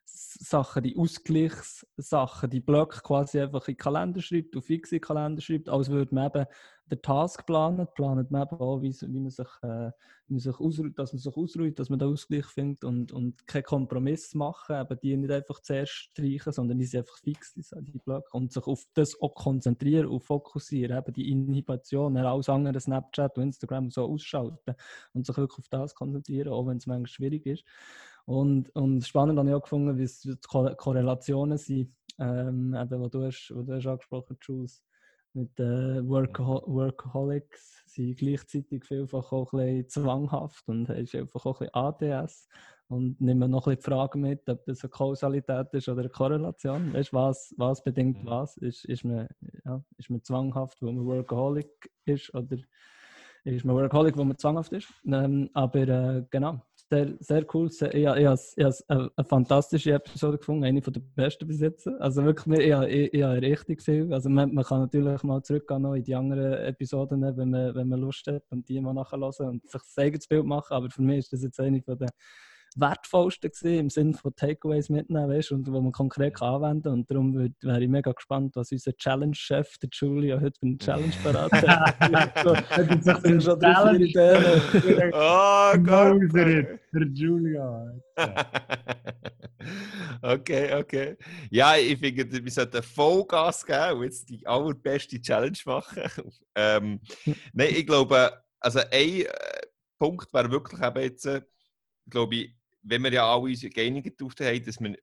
Sachen, 0.07 0.83
die 0.83 0.97
Ausgleichssachen, 0.97 2.51
die 2.51 2.61
Blöcke 2.61 3.01
quasi 3.01 3.41
einfach 3.41 3.67
in 3.69 3.77
Kalender 3.77 4.21
schreibt, 4.21 4.57
auf 4.57 4.65
fixe 4.65 5.01
Kalender 5.01 5.41
schreibt, 5.41 5.69
als 5.69 5.89
würde 5.89 6.15
man 6.15 6.27
eben 6.27 6.47
den 6.91 7.01
Task 7.01 7.47
planen, 7.47 7.89
planet 7.95 8.31
man 8.31 8.43
eben 8.43 8.61
auch, 8.61 8.83
wie, 8.83 8.93
wie 8.93 9.21
man 9.21 9.31
sich, 9.31 9.49
äh, 9.63 9.91
wie 10.27 10.35
man 10.35 10.41
sich 10.41 10.61
ausruht, 10.61 10.99
dass 10.99 11.13
man 11.13 11.21
sich 11.21 11.35
ausruht, 11.35 11.79
dass 11.79 11.89
man 11.89 11.99
den 11.99 12.09
Ausgleich 12.09 12.45
findet 12.47 12.85
und, 12.85 13.11
und 13.13 13.47
keinen 13.47 13.63
Kompromiss 13.63 14.35
machen, 14.35 14.77
eben 14.79 14.99
die 15.03 15.17
nicht 15.17 15.31
einfach 15.31 15.61
zuerst 15.61 15.93
streichen, 15.93 16.53
sondern 16.53 16.79
die 16.79 16.85
sind 16.85 17.01
einfach 17.01 17.19
fix, 17.19 17.55
die 17.55 17.99
Blöcke, 17.99 18.29
und 18.33 18.53
sich 18.53 18.67
auf 18.67 18.85
das 18.93 19.19
auch 19.21 19.35
konzentrieren 19.35 20.07
und 20.07 20.21
fokussieren, 20.21 20.99
eben 20.99 21.13
die 21.15 21.31
Inhibition, 21.31 22.17
alles 22.19 22.49
andere, 22.51 22.79
Snapchat 22.79 23.39
und 23.39 23.45
Instagram 23.45 23.91
so 23.91 24.05
ausschalten 24.05 24.75
und 25.15 25.27
sich 25.27 25.37
wirklich 25.37 25.59
auf 25.59 25.69
das 25.69 25.95
konzentrieren, 25.95 26.53
auch 26.53 26.67
wenn 26.67 26.77
es 26.77 26.87
manchmal 26.87 27.07
schwierig 27.07 27.47
ist. 27.47 27.65
Und, 28.27 28.75
und 28.75 29.05
spannend 29.07 29.39
habe 29.39 29.49
ich 29.49 29.55
auch 29.55 29.63
gefunden, 29.63 29.99
wie 29.99 30.05
es 30.05 30.21
die 30.21 30.35
Korrelationen 30.43 31.59
sind, 31.59 31.95
ähm, 32.19 32.75
eben, 32.75 33.01
wo 33.01 33.09
du 33.09 33.25
hast, 33.25 33.53
wo 33.55 33.63
du 33.63 33.75
hast 33.75 33.87
angesprochen 33.87 34.39
Jules, 34.41 34.83
mit 35.35 35.59
äh, 35.59 36.07
Workaho 36.07 36.63
Workaholics 36.67 37.83
sind 37.87 38.17
gleichzeitig 38.17 38.85
vielfach 38.85 39.33
auch 39.33 39.53
ein 39.53 39.83
bisschen 39.83 39.89
zwanghaft 40.05 40.69
und 40.69 40.89
hast 40.89 41.15
einfach 41.15 41.45
auch 41.45 41.61
ein 41.61 41.69
bisschen 41.99 42.13
ADS 42.13 42.49
und 42.89 43.21
nehmen 43.21 43.51
noch 43.51 43.67
ein 43.67 43.77
bisschen 43.77 43.81
die 43.81 43.97
Frage 43.97 44.19
mit, 44.19 44.49
ob 44.49 44.65
das 44.65 44.83
eine 44.83 44.91
Kausalität 44.91 45.73
ist 45.73 45.89
oder 45.89 46.01
eine 46.01 46.11
Korrelation. 46.11 46.93
Weißt 46.93 47.13
du, 47.13 47.17
was, 47.17 47.55
was 47.57 47.83
bedingt 47.83 48.23
mhm. 48.23 48.29
was? 48.29 48.57
Ist, 48.59 48.85
ist, 48.85 49.05
man, 49.05 49.29
ja, 49.65 49.83
ist 49.97 50.11
man 50.11 50.23
zwanghaft, 50.23 50.81
wo 50.83 50.93
man 50.93 51.05
Workaholic 51.05 51.91
ist 52.05 52.33
oder 52.35 52.57
ist 53.45 53.65
man 53.65 53.77
Workaholic, 53.77 54.17
wo 54.17 54.25
man 54.25 54.39
zwanghaft 54.39 54.73
ist? 54.73 54.89
Ähm, 55.05 55.51
aber 55.53 55.89
äh, 55.89 56.25
genau, 56.31 56.61
sehr, 56.91 57.15
sehr 57.21 57.47
cool. 57.55 57.71
Sehr, 57.71 57.95
ich, 57.95 58.07
habe 58.07 59.11
eine 59.17 59.25
fantastische 59.27 59.93
Episode 59.93 60.39
gefunden, 60.39 60.65
eine 60.65 60.81
der 60.81 61.01
besten 61.15 61.47
bis 61.47 61.61
jetzt. 61.61 61.87
Also 62.01 62.25
wirklich, 62.25 62.61
ich, 62.61 62.73
ich, 62.73 63.15
ich 63.15 63.23
habe 63.23 63.41
richtig 63.43 63.83
viel. 63.83 64.13
Also 64.13 64.29
man, 64.29 64.53
man 64.53 64.65
kann 64.65 64.81
natürlich 64.81 65.23
mal 65.23 65.43
zurückgehen 65.43 65.83
noch 65.83 65.95
in 65.95 66.05
die 66.05 66.15
anderen 66.15 66.53
Episoden, 66.53 67.23
wenn 67.23 67.51
man, 67.51 67.75
wenn 67.75 67.89
man 67.89 68.01
Lust 68.01 68.27
hat 68.27 68.45
und 68.51 68.69
die 68.69 68.81
mal 68.81 68.93
nachhören 68.93 69.23
und 69.49 69.69
sich 69.71 69.81
ein 69.97 70.05
eigenes 70.05 70.27
Bild 70.27 70.45
machen. 70.45 70.75
Aber 70.75 70.91
für 70.91 71.03
mich 71.03 71.19
ist 71.19 71.33
das 71.33 71.43
jetzt 71.43 71.61
eine 71.61 71.81
den 71.81 72.09
wertvollsten 72.75 73.51
gewesen, 73.51 73.79
im 73.79 73.91
Sinne 73.91 74.15
von 74.15 74.35
Takeaways 74.35 74.89
mitnehmen, 74.89 75.29
weißt, 75.29 75.53
und 75.53 75.71
wo 75.71 75.81
man 75.81 75.93
konkret 75.93 76.35
kann 76.35 76.55
anwenden 76.55 76.83
kann. 76.83 76.93
Und 76.93 77.11
darum 77.11 77.35
wäre 77.35 77.83
ich 77.83 77.89
mega 77.89 78.13
gespannt, 78.13 78.57
was 78.57 78.73
unser 78.73 78.97
Challenge-Chef, 78.97 79.79
der 79.79 79.91
Julia, 79.93 80.41
heute 80.41 80.59
für 80.59 80.67
eine 80.67 80.79
Challenge 80.79 81.13
beraten 81.23 81.69
hat. 81.69 83.23
sind 83.23 83.43
schon 83.43 83.61
drei, 83.61 83.97
Ideen. 83.97 84.63
Oh 85.13 85.73
Gott! 85.79 86.35
Der 86.35 87.07
Julia. 87.13 87.95
okay, 90.23 90.75
okay. 90.75 91.17
Ja, 91.51 91.77
ich 91.77 91.99
finde, 91.99 92.45
wir 92.45 92.51
sollten 92.51 92.83
Vollgas 92.83 93.65
geben 93.65 93.99
und 93.99 94.05
jetzt 94.05 94.29
die 94.29 94.47
allerbeste 94.47 95.21
Challenge 95.21 95.59
machen. 95.65 96.03
ähm, 96.55 97.01
nein, 97.53 97.69
ich 97.71 97.87
glaube, 97.87 98.33
also 98.61 98.81
ein 98.81 99.23
äh, 99.23 99.27
Punkt 99.99 100.33
wäre 100.33 100.51
wirklich 100.51 100.81
eben 100.81 101.03
jetzt, 101.03 101.27
äh, 101.27 101.43
glaube 102.09 102.37
ich, 102.37 102.57
wenn 102.85 103.03
wir 103.03 103.13
ja 103.13 103.27
alle 103.27 103.43
uns 103.43 103.61
geeinigt 103.63 104.21
haben, 104.21 104.65
dass 104.65 104.81
wir 104.81 104.97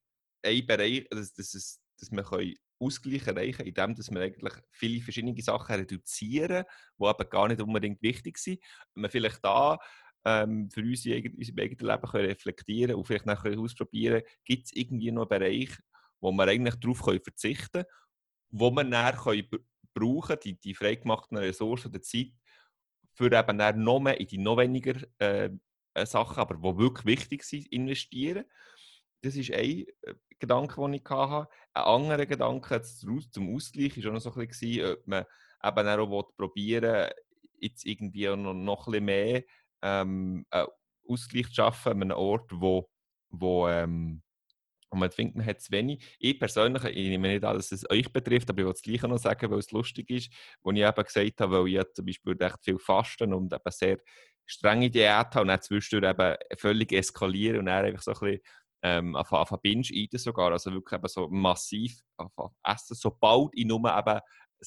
einen 0.43 0.65
Bereich, 0.65 1.07
dass, 1.09 1.33
dass, 1.33 1.53
es, 1.53 1.81
dass 1.99 2.11
wir 2.11 2.23
können 2.23 2.55
Ausgleich 2.79 3.27
erreichen 3.27 3.65
indem 3.65 3.95
dass 3.95 4.09
wir 4.09 4.21
eigentlich 4.21 4.53
viele 4.71 5.01
verschiedene 5.01 5.39
Sachen 5.41 5.75
reduzieren, 5.75 6.65
die 6.99 7.05
aber 7.05 7.25
gar 7.25 7.47
nicht 7.47 7.61
unbedingt 7.61 8.01
wichtig 8.01 8.37
sind. 8.37 8.59
Und 8.95 9.03
wir 9.03 9.09
vielleicht 9.09 9.43
da 9.43 9.77
ähm, 10.25 10.69
für 10.71 10.81
uns 10.81 11.05
in 11.05 11.35
unserem 11.35 11.59
eigenen 11.59 11.87
Leben 11.87 12.07
können 12.07 12.25
reflektieren 12.25 12.95
und 12.95 13.05
vielleicht 13.05 13.25
nachher 13.25 13.57
ausprobieren, 13.59 14.23
gibt 14.45 14.65
es 14.65 14.73
irgendwie 14.73 15.11
noch 15.11 15.29
einen 15.29 15.39
Bereich, 15.39 15.69
wo 16.19 16.31
wir 16.31 16.47
eigentlich 16.47 16.75
darauf 16.75 16.97
verzichten 16.97 17.83
können, 17.83 17.85
wo 18.49 18.71
wir 18.71 18.83
dann 18.83 19.15
können 19.15 19.47
brauchen, 19.93 20.37
die, 20.43 20.59
die 20.59 20.73
freigemachten 20.73 21.37
Ressourcen 21.37 21.91
der 21.91 22.01
Zeit, 22.01 22.31
für 23.13 23.31
eben 23.31 23.83
noch 23.83 23.99
mehr 23.99 24.19
in 24.19 24.27
die 24.27 24.37
noch 24.37 24.57
weniger 24.57 24.95
äh, 25.19 25.49
Sachen, 26.05 26.39
aber 26.39 26.55
die 26.55 26.77
wirklich 26.77 27.05
wichtig 27.05 27.43
sind, 27.43 27.71
investieren. 27.71 28.45
Das 29.21 29.35
ist 29.35 29.51
ein 29.51 29.85
äh, 30.01 30.15
Gedanke, 30.39 30.81
den 30.81 30.93
ich 30.93 31.03
hatte. 31.09 31.49
Ein 31.73 31.83
anderer 31.83 32.25
Gedanke 32.25 32.81
zum 32.81 33.55
Ausgleich 33.55 33.97
war 33.97 34.09
auch 34.09 34.13
noch 34.13 34.21
so 34.21 34.33
ein 34.33 34.47
bisschen, 34.47 34.93
ob 34.93 35.07
man 35.07 35.25
eben 35.63 35.87
auch 35.87 36.31
probieren 36.35 37.11
jetzt 37.59 37.85
irgendwie 37.85 38.27
noch, 38.27 38.53
noch 38.53 38.87
ein 38.87 38.91
bisschen 38.91 39.05
mehr 39.05 39.43
ähm, 39.83 40.45
Ausgleich 41.07 41.47
zu 41.47 41.55
schaffen 41.55 41.91
an 41.93 42.01
einem 42.01 42.17
Ort, 42.17 42.51
wo, 42.53 42.89
wo 43.29 43.67
ähm, 43.67 44.23
und 44.91 44.99
man 44.99 45.09
denkt, 45.09 45.37
man 45.37 45.45
hat 45.45 45.61
zu 45.61 45.71
wenig. 45.71 46.03
Ich 46.19 46.37
persönlich, 46.37 46.83
ich 46.83 47.07
nehme 47.07 47.29
nicht 47.29 47.45
alles, 47.45 47.69
dass 47.69 47.83
es 47.83 47.89
euch 47.89 48.11
betrifft, 48.11 48.49
aber 48.49 48.59
ich 48.59 48.65
will 48.65 48.73
es 48.73 48.81
gleich 48.81 49.01
noch 49.03 49.17
sagen, 49.17 49.49
weil 49.49 49.59
es 49.59 49.71
lustig 49.71 50.09
ist, 50.09 50.33
wo 50.61 50.71
ich 50.71 50.79
eben 50.79 51.03
gesagt 51.03 51.39
habe, 51.39 51.63
weil 51.63 51.67
ich 51.69 51.93
zum 51.93 52.05
Beispiel 52.05 52.33
recht 52.33 52.57
viel 52.61 52.77
fasten 52.77 53.33
und 53.33 53.53
eben 53.53 53.71
sehr 53.71 53.99
strenge 54.51 54.89
Diät 54.89 55.09
habe 55.09 55.41
und 55.41 55.47
dann 55.47 55.61
zwischendurch 55.61 56.11
eben 56.11 56.35
völlig 56.57 56.91
eskalieren 56.91 57.59
und 57.59 57.65
dann 57.67 57.85
einfach 57.85 58.01
so 58.01 58.11
ein 58.11 58.19
bisschen 58.19 58.41
ähm, 58.83 59.15
auf, 59.15 59.31
auf 59.31 59.49
Binge 59.61 59.87
eaten 59.91 60.17
sogar, 60.17 60.51
also 60.51 60.71
wirklich 60.71 60.97
eben 60.97 61.07
so 61.07 61.27
massiv 61.29 61.99
essen, 62.63 62.95
sobald 62.95 63.51
ich 63.53 63.65
nur 63.65 63.79
eben 63.79 63.89
ein 63.89 64.21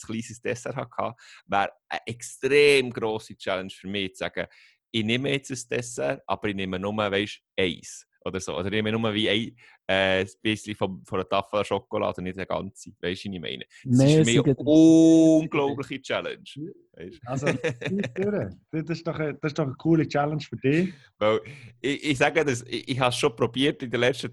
kleines 0.06 0.40
Dessert 0.40 0.76
hatte, 0.76 1.16
wäre 1.46 1.72
eine 1.88 2.00
extrem 2.06 2.92
grosse 2.92 3.36
Challenge 3.36 3.70
für 3.70 3.88
mich 3.88 4.14
zu 4.14 4.24
sagen, 4.24 4.46
ich 4.90 5.04
nehme 5.04 5.30
jetzt 5.30 5.50
ein 5.50 5.68
Dessert, 5.68 6.22
aber 6.26 6.48
ich 6.48 6.54
nehme 6.54 6.78
nur, 6.78 6.96
weißt, 6.96 7.40
eins 7.58 8.06
oder 8.24 8.40
so. 8.40 8.56
Oder 8.56 8.66
ich 8.66 8.72
nehme 8.72 8.92
nur 8.92 9.14
wie 9.14 9.28
ein, 9.28 9.56
äh, 9.86 10.26
bisschen 10.42 10.74
von, 10.74 11.04
von 11.04 11.20
einer 11.20 11.28
Tafel 11.28 11.64
Schokolade 11.64 12.22
nicht 12.22 12.36
eine 12.36 12.46
ganze. 12.46 12.90
Weißt 13.00 13.24
du, 13.24 13.28
was 13.28 13.34
ich 13.34 13.40
meine? 13.40 13.64
Das 13.84 13.98
nee, 13.98 14.20
ist 14.20 14.30
für 14.30 14.42
mich 14.42 14.58
eine 14.58 14.66
unglaubliche 14.66 16.00
Challenge. 16.00 16.44
Weißt? 16.92 17.20
Also, 17.26 17.46
das 17.46 18.88
ist, 18.88 19.06
doch 19.06 19.18
eine, 19.18 19.34
das 19.34 19.50
ist 19.50 19.58
doch 19.58 19.64
eine 19.64 19.74
coole 19.74 20.08
Challenge 20.08 20.42
für 20.42 20.56
dich. 20.56 20.92
Weil, 21.18 21.40
ich, 21.80 22.10
ich 22.10 22.18
sage 22.18 22.44
das, 22.44 22.62
ich, 22.62 22.88
ich 22.88 22.98
habe 22.98 23.10
es 23.10 23.16
schon 23.16 23.36
probiert 23.36 23.82
in 23.82 23.90
den 23.90 24.00
letzten 24.00 24.32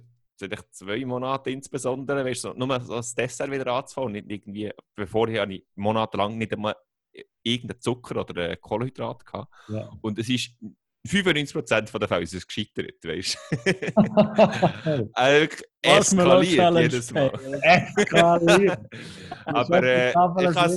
zwei 0.72 1.06
Monaten 1.06 1.50
insbesondere, 1.50 2.26
weißt 2.26 2.46
du, 2.46 2.54
nur 2.54 2.80
so 2.82 2.96
das 2.96 3.14
Dessert 3.14 3.52
wieder 3.52 3.68
anzufangen. 3.74 4.14
Nicht 4.14 4.32
irgendwie, 4.32 4.72
bevor 4.96 5.28
ich 5.28 5.64
monatelang 5.76 6.38
nicht 6.38 6.54
einmal 6.54 6.76
irgendeinen 7.44 7.82
Zucker 7.82 8.22
oder 8.22 8.56
Kohlenhydrat 8.56 9.26
gehabt. 9.26 9.54
Ja. 9.68 9.92
Und 10.02 10.18
es 10.20 10.30
ist 10.30 10.56
95% 11.08 11.98
der 11.98 12.08
Fälle 12.08 12.24
ist 12.24 12.34
es 12.34 12.46
gescheitert, 12.46 13.04
weißt 13.04 13.38
du? 14.86 15.10
also, 15.14 15.48
eskaliert 15.82 16.78
jedes 16.78 17.12
Mal. 17.12 17.32
Eskaliert. 17.62 18.80
Aber 19.46 19.84
äh, 19.84 20.10
ich 20.10 20.14
kann 20.54 20.70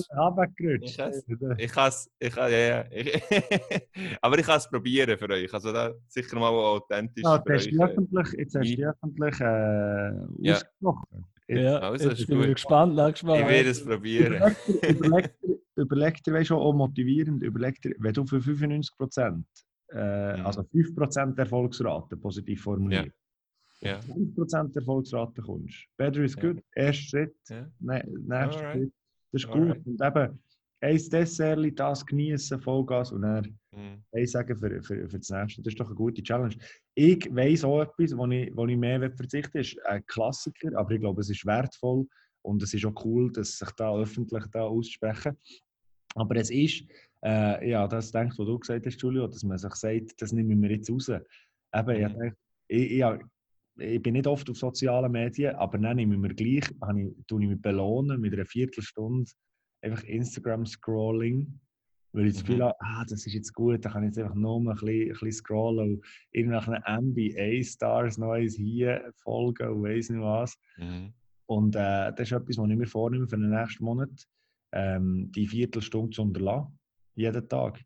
es, 1.89 2.11
ich 2.19 2.35
ja, 2.35 2.49
ja. 2.49 2.85
aber 4.23 4.39
ich 4.39 4.47
kann 4.47 4.57
es 4.57 4.69
probieren 4.69 5.19
für 5.19 5.29
euch. 5.29 5.53
Also 5.53 5.73
da 5.73 5.93
sicher 6.09 6.39
mal 6.39 6.49
authentisch. 6.49 7.23
Ja, 7.23 7.43
jetzt, 7.47 7.67
hast 7.67 7.81
öffentlich, 7.81 8.29
jetzt 8.39 8.55
hast 8.55 8.79
du 8.79 8.89
öffentlich 8.89 9.41
äh, 9.41 10.13
ja. 10.39 10.55
ausgesprochen. 10.55 11.27
Ja, 11.49 11.79
also, 11.81 12.11
ich 12.11 12.27
bin 12.27 12.41
gespannt, 12.41 12.97
gespannt. 12.97 13.43
Ich 13.43 13.49
werde 13.49 13.69
es 13.69 13.85
probieren. 13.85 14.57
Überleg 14.89 15.39
dir, 15.41 15.59
überleg 15.77 16.23
dir 16.23 16.33
weißt 16.33 16.51
du, 16.51 16.57
auch 16.57 16.73
motivierend, 16.73 17.43
überleg 17.43 17.81
dir, 17.83 17.95
wenn 17.99 18.15
du 18.15 18.25
für 18.25 18.41
95 18.41 18.97
Prozent 18.97 19.47
äh, 19.95 20.37
mhm. 20.39 20.47
Also 20.47 20.63
5% 20.63 21.39
Erfolgsrate, 21.39 22.17
positiv 22.17 22.63
formuliert. 22.63 23.13
Ja. 23.81 23.91
Ja. 23.93 24.01
5% 24.01 24.77
Erfolgsrate 24.77 25.43
kommst. 25.43 25.87
Better 25.97 26.23
is 26.23 26.37
good. 26.37 26.63
Erster 26.75 27.03
Schritt, 27.03 27.37
ja. 27.49 27.67
ne, 27.81 28.05
nächster 28.27 28.73
Schritt. 28.73 28.93
Das 29.33 29.43
ist 29.43 29.49
Alright. 29.51 29.85
gut. 29.85 29.87
Und 29.87 30.07
eben, 30.07 30.39
ein 30.81 31.11
Dessert, 31.11 31.81
das 31.81 32.05
genießen, 32.05 32.61
Vollgas 32.61 33.13
und 33.13 33.23
dann 33.23 33.59
mhm. 33.73 34.03
ein 34.13 34.27
sagen 34.27 34.57
für, 34.57 34.83
für, 34.83 35.09
für 35.09 35.19
das 35.19 35.31
nächste. 35.31 35.63
Das 35.63 35.73
ist 35.73 35.81
doch 35.81 35.87
eine 35.87 35.95
gute 35.95 36.23
Challenge. 36.23 36.55
Ich 36.95 37.35
weiss 37.35 37.65
auch 37.65 37.83
etwas, 37.83 38.17
wo 38.17 38.27
ich, 38.27 38.55
wo 38.55 38.67
ich 38.67 38.77
mehr 38.77 39.11
verzichten 39.13 39.59
ist 39.59 39.79
ein 39.87 40.05
Klassiker, 40.07 40.77
aber 40.77 40.91
ich 40.93 41.01
glaube, 41.01 41.21
es 41.21 41.31
ist 41.31 41.47
wertvoll 41.47 42.07
und 42.43 42.63
es 42.63 42.75
ist 42.75 42.85
auch 42.85 43.05
cool, 43.05 43.33
dass 43.33 43.59
sich 43.59 43.71
da 43.73 43.97
öffentlich 43.97 44.45
da 44.53 44.63
aussprechen. 44.63 45.37
Aber 46.15 46.37
es 46.37 46.51
ist 46.51 46.85
äh, 47.25 47.71
ja, 47.71 47.89
das 47.89 48.13
denkt, 48.13 48.39
was 48.39 48.47
du 48.47 48.59
gesagt 48.59 48.87
hast, 48.87 49.01
Julio, 49.01 49.27
dass 49.27 49.43
man 49.43 49.59
sich 49.59 49.75
sagt, 49.75 50.21
das 50.21 50.33
nehmen 50.33 50.61
wir 50.63 50.71
jetzt 50.71 50.91
raus. 50.91 51.09
Eben, 51.09 51.23
mhm. 51.73 51.91
ich, 51.91 52.13
denke, 52.13 52.37
ich, 52.69 52.91
ich, 52.93 53.05
ich, 53.79 54.03
bin 54.03 54.13
nicht 54.13 54.27
oft 54.27 54.49
auf 54.51 54.57
sozialen 54.57 55.11
Medien, 55.11 55.57
aber 55.57 55.79
dann 55.79 55.97
nehmen 55.97 56.23
wir 56.23 56.35
gleich, 56.35 56.71
ich, 56.71 57.27
tue 57.27 57.43
ich 57.43 57.49
mich 57.49 57.63
belohnen 57.63 58.21
mit 58.21 58.35
einer 58.35 58.45
Viertelstunde 58.45 59.31
einfach 59.81 60.03
Instagram-Scrolling, 60.05 61.61
weil 62.13 62.27
ich 62.27 62.35
das 62.35 62.43
Gefühl 62.43 62.59
Mhm. 62.59 62.63
habe, 62.63 62.77
ah, 62.81 63.05
das 63.09 63.27
ist 63.27 63.35
jetzt 63.35 63.53
gut, 63.53 63.85
da 63.85 63.91
kann 63.91 64.05
ich 64.05 64.09
jetzt 64.09 64.19
einfach 64.19 64.35
nur 64.35 64.61
ein 64.61 64.65
bisschen, 64.67 64.89
ein 64.89 65.09
bisschen 65.09 65.33
scrollen 65.33 65.95
und 65.95 66.07
irgendwelchen 66.31 66.75
NBA-Stars 66.87 68.19
Neues 68.19 68.55
hier 68.55 69.13
folgen 69.23 69.69
und 69.69 69.83
weiss 69.83 70.11
nicht 70.11 70.23
was. 70.23 70.57
Mhm. 70.77 71.13
Und 71.47 71.75
äh, 71.75 72.13
das 72.13 72.21
ist 72.21 72.33
etwas, 72.33 72.57
was 72.57 72.71
ich 72.71 72.77
mir 72.77 72.87
vornehme 72.87 73.27
für 73.27 73.37
den 73.37 73.51
nächsten 73.51 73.85
Monat, 73.85 74.27
ähm, 74.73 75.31
die 75.33 75.47
Viertelstunde 75.47 76.11
zu 76.11 76.23
unterlassen, 76.23 76.79
jeden 77.15 77.49
Tag. 77.49 77.81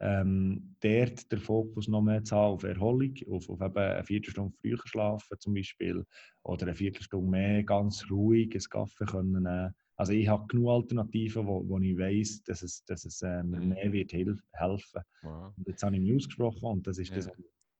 Ähm, 0.00 0.74
dort 0.80 1.30
den 1.30 1.38
Fokus 1.38 1.86
noch 1.86 2.02
mehr 2.02 2.24
zu 2.24 2.34
haben 2.34 2.54
auf 2.54 2.64
Erholung, 2.64 3.14
auf, 3.30 3.48
auf 3.48 3.60
eben 3.60 3.76
eine 3.78 4.02
Viertelstunde 4.04 4.52
früher 4.60 4.78
schlafen 4.84 5.38
zum 5.38 5.54
Beispiel 5.54 6.04
oder 6.42 6.66
eine 6.66 6.74
Viertelstunde 6.74 7.30
mehr 7.30 7.62
ganz 7.62 8.04
ruhig 8.10 8.50
einen 8.52 8.64
Kaffee 8.68 9.04
können 9.04 9.44
nehmen. 9.44 9.72
Also 9.94 10.12
ich 10.12 10.26
habe 10.26 10.44
genug 10.48 10.70
Alternativen, 10.70 11.46
wo, 11.46 11.62
wo 11.68 11.78
ich 11.78 11.96
weiß, 11.96 12.42
dass 12.42 12.62
es, 12.62 12.84
dass 12.86 13.04
es 13.04 13.22
äh, 13.22 13.44
mir 13.44 13.60
Mhm. 13.60 13.68
mehr 13.68 13.92
wird 13.92 14.12
helfen. 14.12 15.02
Wow. 15.22 15.52
Und 15.56 15.68
jetzt 15.68 15.84
habe 15.84 15.94
ich 15.94 16.02
mich 16.02 16.16
ausgesprochen 16.16 16.64
und 16.64 16.86
das 16.86 16.98
ist 16.98 17.10
Ja. 17.10 17.16
das, 17.16 17.30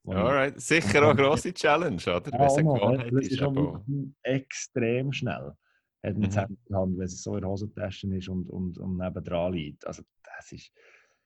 Alright, 0.04 0.60
sicher 0.60 1.04
auch 1.04 1.10
eine 1.10 1.22
grosse 1.22 1.52
Challenge, 1.54 1.96
oder? 2.02 2.30
ja, 2.30 2.46
Gewohnheit 2.62 3.12
das 3.14 3.26
ist. 3.28 3.40
aber- 3.42 3.84
extrem 4.22 5.12
schnell. 5.12 5.52
Hat 6.04 6.16
man 6.18 6.28
Mhm. 6.28 6.30
der 6.30 6.48
wenn 6.98 7.04
es 7.04 7.22
so 7.22 7.34
in 7.36 7.40
der 7.40 7.50
Hosentasche 7.50 8.14
ist 8.16 8.28
und, 8.28 8.48
und, 8.50 8.78
und 8.78 8.96
nebendran 8.96 9.52
liegt. 9.52 9.86
Also 9.86 10.02
das 10.42 10.52
ist... 10.52 10.70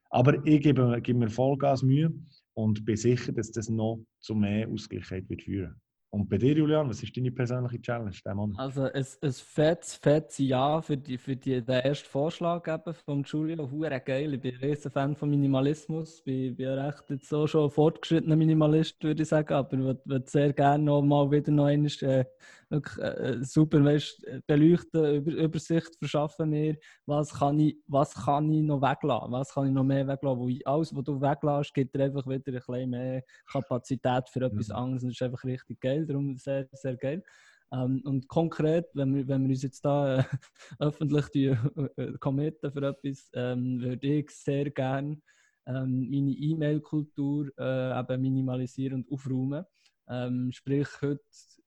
Aber 0.09 0.45
ich 0.45 0.61
gebe, 0.61 1.01
gebe 1.01 1.19
mir 1.19 1.29
Vollgas 1.29 1.83
Mühe 1.83 2.13
und 2.53 2.85
bin 2.85 2.95
sicher, 2.95 3.33
dass 3.33 3.51
das 3.51 3.69
noch 3.69 4.05
zu 4.19 4.35
mehr 4.35 4.67
Ausgleichheit 4.69 5.29
wird 5.29 5.43
führen. 5.43 5.79
Und 6.09 6.29
bei 6.29 6.37
dir, 6.37 6.55
Julian, 6.55 6.89
was 6.89 7.03
ist 7.03 7.15
deine 7.17 7.31
persönliche 7.31 7.81
Challenge 7.81 8.11
diesen 8.11 8.35
Monat? 8.35 8.57
Also 8.57 8.83
ein, 8.83 9.05
ein 9.21 9.33
fettes, 9.33 9.95
fettes 9.95 10.37
Ja 10.37 10.81
für, 10.81 10.95
die, 10.95 11.17
für 11.17 11.35
die, 11.35 11.61
den 11.61 11.81
ersten 11.81 12.07
Vorschlag 12.07 12.63
von 13.05 13.23
Giulio. 13.23 13.69
Hure 13.69 13.99
geil. 13.99 14.33
Ich 14.33 14.39
bin 14.39 14.55
ein 14.55 14.61
riesen 14.61 14.89
Fan 14.89 15.15
von 15.17 15.29
Minimalismus. 15.29 16.19
Ich 16.19 16.23
bin, 16.23 16.55
bin 16.55 16.69
recht 16.69 17.03
jetzt 17.09 17.27
so 17.27 17.45
schon 17.45 17.69
fortgeschrittener 17.69 18.37
Minimalist, 18.37 19.03
würde 19.03 19.23
ich 19.23 19.29
sagen. 19.29 19.53
Aber 19.53 19.73
ich 19.73 19.83
würde 19.83 20.01
würd 20.05 20.29
sehr 20.29 20.53
gerne 20.53 20.85
noch 20.85 21.01
mal 21.01 21.29
wieder 21.29 21.51
noch 21.51 21.65
einmal, 21.65 21.91
äh, 22.01 22.25
äh, 22.69 23.37
super 23.41 23.83
weißt, 23.83 24.23
äh, 24.25 24.41
beleuchten, 24.45 25.15
über, 25.15 25.31
Übersicht 25.31 25.95
verschaffen 25.97 26.49
mir. 26.49 26.77
Was 27.05 27.33
kann, 27.33 27.59
ich, 27.59 27.77
was 27.87 28.13
kann 28.13 28.51
ich 28.51 28.61
noch 28.63 28.81
weglassen? 28.81 29.31
Was 29.31 29.53
kann 29.53 29.67
ich 29.67 29.73
noch 29.73 29.83
mehr 29.83 30.07
weglassen? 30.07 30.39
Wo 30.39 30.47
ich, 30.49 30.67
alles, 30.67 30.95
was 30.95 31.03
du 31.03 31.21
weglässt, 31.21 31.73
gibt 31.73 31.95
dir 31.95 32.03
einfach 32.03 32.27
wieder 32.27 32.43
ein 32.47 32.53
bisschen 32.53 32.89
mehr 32.89 33.23
Kapazität 33.49 34.29
für 34.29 34.45
etwas 34.45 34.69
Mhm. 34.69 34.75
anderes. 34.75 35.03
Und 35.03 35.09
das 35.09 35.15
ist 35.15 35.21
einfach 35.21 35.43
richtig 35.43 35.79
geil. 35.79 36.05
Darum 36.05 36.37
sehr, 36.37 36.67
sehr 36.73 36.97
geil. 36.97 37.23
Ähm, 37.71 38.01
und 38.05 38.27
konkret, 38.27 38.85
wenn 38.93 39.15
wir, 39.15 39.27
wenn 39.27 39.43
wir 39.43 39.49
uns 39.49 39.63
jetzt 39.63 39.83
da 39.83 40.19
äh, 40.19 40.23
öffentlich 40.79 41.27
die, 41.29 41.45
äh, 41.47 42.13
committen 42.19 42.71
für 42.71 42.87
etwas, 42.87 43.29
ähm, 43.33 43.81
würde 43.81 44.07
ich 44.07 44.29
sehr 44.31 44.69
gerne 44.71 45.21
ähm, 45.65 46.09
meine 46.09 46.31
E-Mail-Kultur 46.31 47.51
äh, 47.57 47.99
eben 47.99 48.21
minimalisieren 48.21 49.03
und 49.03 49.11
aufräumen. 49.11 49.65
Ähm, 50.09 50.51
sprich, 50.53 50.87
heute, 51.01 51.21
äh, 51.21 51.66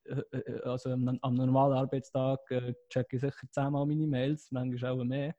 also 0.63 0.91
am, 0.91 1.35
normalen 1.35 1.73
Arbeitstag, 1.73 2.39
äh, 2.51 2.73
checke 2.89 3.15
ich 3.15 3.21
sicher 3.21 3.47
zehnmal 3.51 3.85
meine 3.85 4.07
Mails, 4.07 4.51
manchmal 4.51 4.91
auch 4.91 5.03
mehr. 5.03 5.35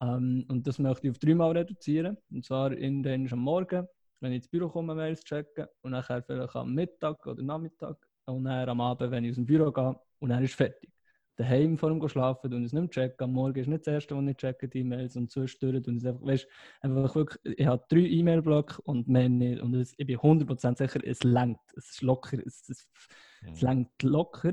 Ähm, 0.00 0.44
und 0.48 0.66
das 0.66 0.78
möchte 0.78 1.06
ich 1.06 1.10
auf 1.10 1.18
dreimal 1.18 1.52
reduzieren. 1.56 2.16
Und 2.30 2.44
zwar 2.44 2.72
in 2.72 3.02
den 3.02 3.30
am 3.32 3.40
Morgen, 3.40 3.86
wenn 4.20 4.32
ich 4.32 4.36
ins 4.36 4.48
Büro 4.48 4.68
komme, 4.68 4.94
Mails 4.94 5.22
checken 5.24 5.66
und 5.82 5.92
nachher 5.92 6.22
vielleicht 6.22 6.54
am 6.56 6.74
Mittag 6.74 7.26
oder 7.26 7.42
Nachmittag 7.42 7.96
und 8.26 8.44
dann 8.44 8.68
am 8.68 8.80
Abend, 8.80 9.10
wenn 9.10 9.24
ich 9.24 9.30
aus 9.30 9.36
dem 9.36 9.46
Büro 9.46 9.72
gehe 9.72 9.98
und 10.18 10.30
dann 10.30 10.44
ist 10.44 10.54
fertig. 10.54 10.90
Daheim 11.38 11.78
vor 11.78 11.90
dem 11.90 12.08
Schlafen 12.08 12.52
und 12.52 12.64
es 12.64 12.72
nicht 12.72 12.90
checken. 12.90 13.24
Am 13.24 13.32
Morgen 13.32 13.60
ist 13.60 13.68
nicht 13.68 13.86
das 13.86 13.94
erste, 13.94 14.16
was 14.16 14.28
ich 14.28 14.36
checke, 14.36 14.68
die 14.68 14.80
E-Mails 14.80 15.16
und 15.16 15.30
zwischendurch 15.30 15.86
und 15.86 15.98
es 15.98 16.04
einfach, 16.04 16.26
weißt, 16.26 16.48
einfach 16.80 17.14
wirklich, 17.14 17.58
ich 17.58 17.66
habe 17.66 17.84
drei 17.88 18.00
E-Mail-Blöcke 18.00 18.82
und 18.82 19.06
mehr 19.06 19.28
nicht. 19.28 19.62
Und 19.62 19.72
es, 19.74 19.94
ich 19.96 20.04
bin 20.04 20.18
100% 20.18 20.76
sicher, 20.76 21.00
es 21.04 21.22
langt. 21.22 21.60
Es 21.76 21.90
ist 21.90 22.02
locker, 22.02 22.38
es, 22.44 22.68
es, 22.68 22.88
es 23.52 23.60
Mhm. 23.62 23.66
langt 23.66 24.02
locker. 24.02 24.52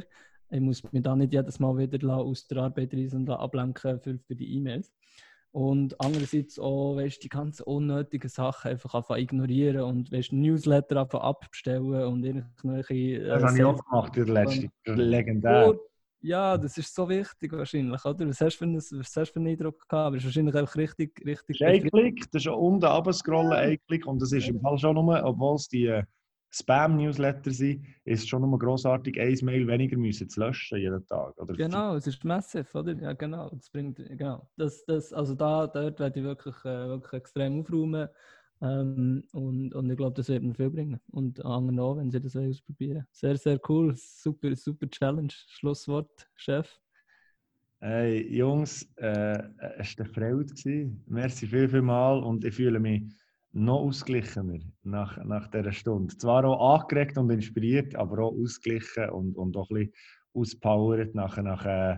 Ich 0.50 0.60
muss 0.62 0.84
mich 0.92 1.02
da 1.04 1.16
nicht 1.16 1.34
jedes 1.34 1.60
Mal 1.60 1.78
wieder 1.78 2.16
aus 2.16 2.48
der 2.48 2.60
Arbeit 2.60 2.94
reisen 2.94 3.22
und 3.22 3.30
ablenken 3.30 4.00
für, 4.00 4.20
für 4.20 4.36
die 4.36 4.56
E-Mails. 4.58 4.92
Und 5.52 6.00
andererseits 6.02 6.60
auch, 6.60 6.98
weißt, 6.98 7.24
die 7.24 7.30
ganzen 7.30 7.64
unnötigen 7.64 8.28
Sachen 8.30 8.72
einfach 8.72 8.94
einfach 8.94 9.16
ignorieren 9.16 9.82
und 9.84 10.12
weißt, 10.12 10.34
Newsletter 10.34 11.00
einfach 11.00 11.22
abbestellen 11.22 12.04
und 12.06 12.26
irgendwelche. 12.26 12.94
äh, 12.94 13.28
Das 13.28 13.44
habe 13.44 13.58
ich 13.58 13.64
auch 13.64 13.86
gemacht, 13.86 14.16
der 14.18 14.26
letzte. 14.26 14.70
Legendär. 14.86 15.70
Oh, 15.70 15.76
Ja, 16.22 16.58
das 16.58 16.78
ist 16.78 16.94
so 16.94 17.08
wichtig 17.08 17.52
wahrscheinlich, 17.54 18.04
oder? 18.04 18.28
Was 18.28 18.42
hast 18.42 18.56
du 18.56 18.58
für 18.58 18.66
einen, 18.66 18.76
was 18.78 18.92
hast 18.92 19.16
du 19.16 19.26
für 19.34 19.40
einen 19.40 19.48
Eindruck 19.48 19.80
gehabt? 19.88 19.94
Aber 19.94 20.16
es 20.18 20.24
ist 20.24 20.28
wahrscheinlich 20.28 20.56
einfach 20.56 20.76
richtig, 20.76 21.26
richtig. 21.26 21.60
Das 21.60 21.70
ist 21.74 21.84
ein 21.84 21.90
Klick, 21.90 22.32
das 22.32 22.42
ist 22.46 22.48
unten 22.48 22.86
runterscrollen, 22.86 23.54
ein 23.54 23.78
Klick. 23.88 24.06
Und 24.08 24.22
das 24.22 24.32
ist 24.34 24.50
im 24.50 24.60
Fall 24.60 24.78
schon 24.78 24.96
nur, 24.96 25.24
obwohl 25.24 25.56
es 25.56 25.68
die 25.70 25.86
äh, 25.86 26.04
Spam-Newsletter 26.52 27.52
sind, 27.52 27.86
ist 28.06 28.30
schon 28.30 28.42
nur 28.42 28.58
grossartig, 28.58 29.20
ein 29.20 29.38
Mail 29.44 29.68
weniger 29.68 29.98
müssen 29.98 30.30
zu 30.30 30.40
löschen 30.40 30.80
jeden 30.80 31.06
Tag. 31.06 31.38
Oder 31.42 31.54
Genau, 31.54 31.96
es 31.96 32.08
ist 32.08 32.24
massiv, 32.24 32.74
oder? 32.76 32.94
Ja, 32.94 33.14
genau. 33.14 33.50
Das 33.50 33.70
bringt, 33.70 33.98
genau. 33.98 34.48
Das, 34.56 34.86
das, 34.86 35.12
also 35.12 35.36
da, 35.36 35.68
dort 35.68 36.00
werde 36.00 36.20
ich 36.20 36.26
wirklich, 36.26 36.56
äh, 36.64 36.88
wirklich 36.88 37.14
extrem 37.14 37.60
aufräumen. 37.60 38.08
Ähm, 38.62 39.24
und, 39.34 39.76
und 39.76 39.90
ich 39.90 39.98
glaube, 39.98 40.16
das 40.16 40.30
wird 40.30 40.44
mir 40.44 40.54
viel 40.54 40.70
bringen. 40.70 41.00
Und 41.12 41.44
anderen 41.44 41.80
auch, 41.80 41.98
wenn 41.98 42.10
sie 42.10 42.22
das 42.22 42.36
ausprobieren. 42.36 43.06
Sehr, 43.12 43.38
sehr 43.38 43.60
cool. 43.68 43.94
Super, 43.96 44.56
super 44.56 44.90
Challenge. 44.90 45.34
Schlusswort, 45.50 46.28
Chef. 46.36 46.80
Hey, 47.82 48.34
Jungs, 48.34 48.88
äh, 48.96 49.38
es 49.78 49.98
war 49.98 50.06
eine 50.06 50.14
Freude. 50.14 50.92
Merci 51.08 51.48
viel, 51.48 51.68
viel 51.68 51.82
mal 51.82 52.24
und 52.24 52.46
ich 52.46 52.56
fühle 52.56 52.80
mich 52.80 53.04
noch 53.56 53.80
ausgeglichener 53.80 54.60
nach, 54.84 55.24
nach 55.24 55.48
dieser 55.48 55.72
Stunde. 55.72 56.16
Zwar 56.18 56.44
auch 56.46 56.82
angeregt 56.82 57.18
und 57.18 57.30
inspiriert, 57.30 57.96
aber 57.96 58.26
auch 58.26 58.34
ausgeglichen 58.34 59.10
und, 59.10 59.38
und 59.38 59.56
auch 59.56 59.70
ein 59.72 59.88
bisschen 59.88 59.94
auspowert 60.34 61.16
nach, 61.16 61.38
nach 61.38 61.66
äh, 61.66 61.98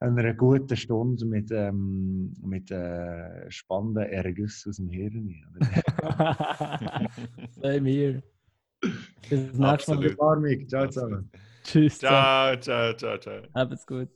einer 0.00 0.34
guten 0.34 0.76
Stunde 0.76 1.24
mit, 1.24 1.50
ähm, 1.50 2.34
mit 2.42 2.70
äh, 2.70 3.50
spannenden 3.50 4.04
Ergüssen 4.04 4.70
aus 4.70 4.76
dem 4.76 4.90
Hirn. 4.90 5.34
Same 7.52 7.88
here. 7.88 8.22
Bis 8.82 8.90
das 9.30 9.30
nächste 9.30 9.58
Mal. 9.58 9.74
Absolut. 9.74 10.20
Armig, 10.20 10.68
ciao 10.68 10.86
zusammen. 10.88 11.30
Tschüss. 11.64 11.98
zusammen. 11.98 12.60
Ciao, 12.60 12.92
ciao, 12.92 13.18
ciao, 13.18 13.18
ciao. 13.18 13.42
Habt's 13.54 13.86
gut. 13.86 14.10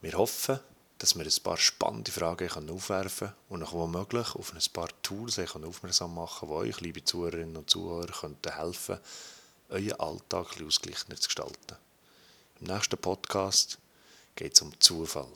Wir 0.00 0.12
hoffen, 0.12 0.60
dass 0.98 1.16
wir 1.16 1.24
ein 1.24 1.42
paar 1.42 1.56
spannende 1.56 2.10
Fragen 2.10 2.48
können 2.48 2.70
aufwerfen 2.70 3.32
und 3.48 3.60
noch 3.60 3.72
womöglich 3.72 4.34
auf 4.34 4.52
ein 4.52 4.72
paar 4.72 4.88
Tools 5.02 5.36
können 5.36 5.64
aufmerksam 5.64 6.14
machen 6.14 6.48
können, 6.48 6.64
die 6.64 6.68
euch, 6.68 6.80
liebe 6.80 7.04
Zuhörerinnen 7.04 7.56
und 7.56 7.70
Zuhörer, 7.70 8.12
könnten 8.12 8.52
helfen, 8.52 8.98
euren 9.68 10.00
Alltag 10.00 10.56
ein 10.56 10.66
ausgeglichener 10.66 11.16
zu 11.16 11.28
gestalten. 11.28 11.76
Im 12.60 12.66
nächsten 12.66 12.98
Podcast 12.98 13.78
geht 14.34 14.54
es 14.54 14.62
um 14.62 14.72
Zufall. 14.80 15.28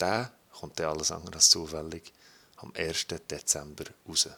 Der 0.00 0.32
kommt 0.52 0.78
dann 0.78 0.90
alles 0.90 1.12
andere 1.12 1.36
als 1.36 1.50
zufällig 1.50 2.12
am 2.56 2.72
1. 2.74 3.06
Dezember 3.30 3.84
raus. 4.08 4.28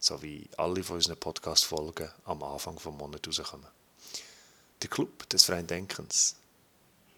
So 0.00 0.20
wie 0.22 0.48
alle 0.56 0.82
von 0.82 0.96
unseren 0.96 1.16
Podcast-Folgen 1.16 2.10
am 2.24 2.42
Anfang 2.42 2.76
des 2.76 2.84
Monats 2.84 3.28
rauskommen. 3.28 3.66
Der 4.82 4.90
Club 4.90 5.28
des 5.28 5.44
freien 5.44 5.66
Denkens. 5.66 6.36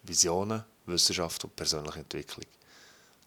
Visionen, 0.03 0.65
Wissenschaft 0.91 1.45
und 1.45 1.57
persönliche 1.57 2.01
Entwicklung. 2.01 2.45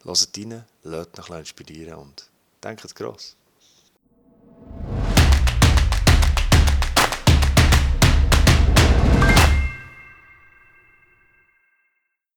Hört 0.04 0.36
rein, 0.36 0.64
lasst 0.82 1.18
euch 1.18 1.38
inspirieren 1.38 1.94
und 1.98 2.28
denkt 2.62 2.94
gross. 2.94 3.36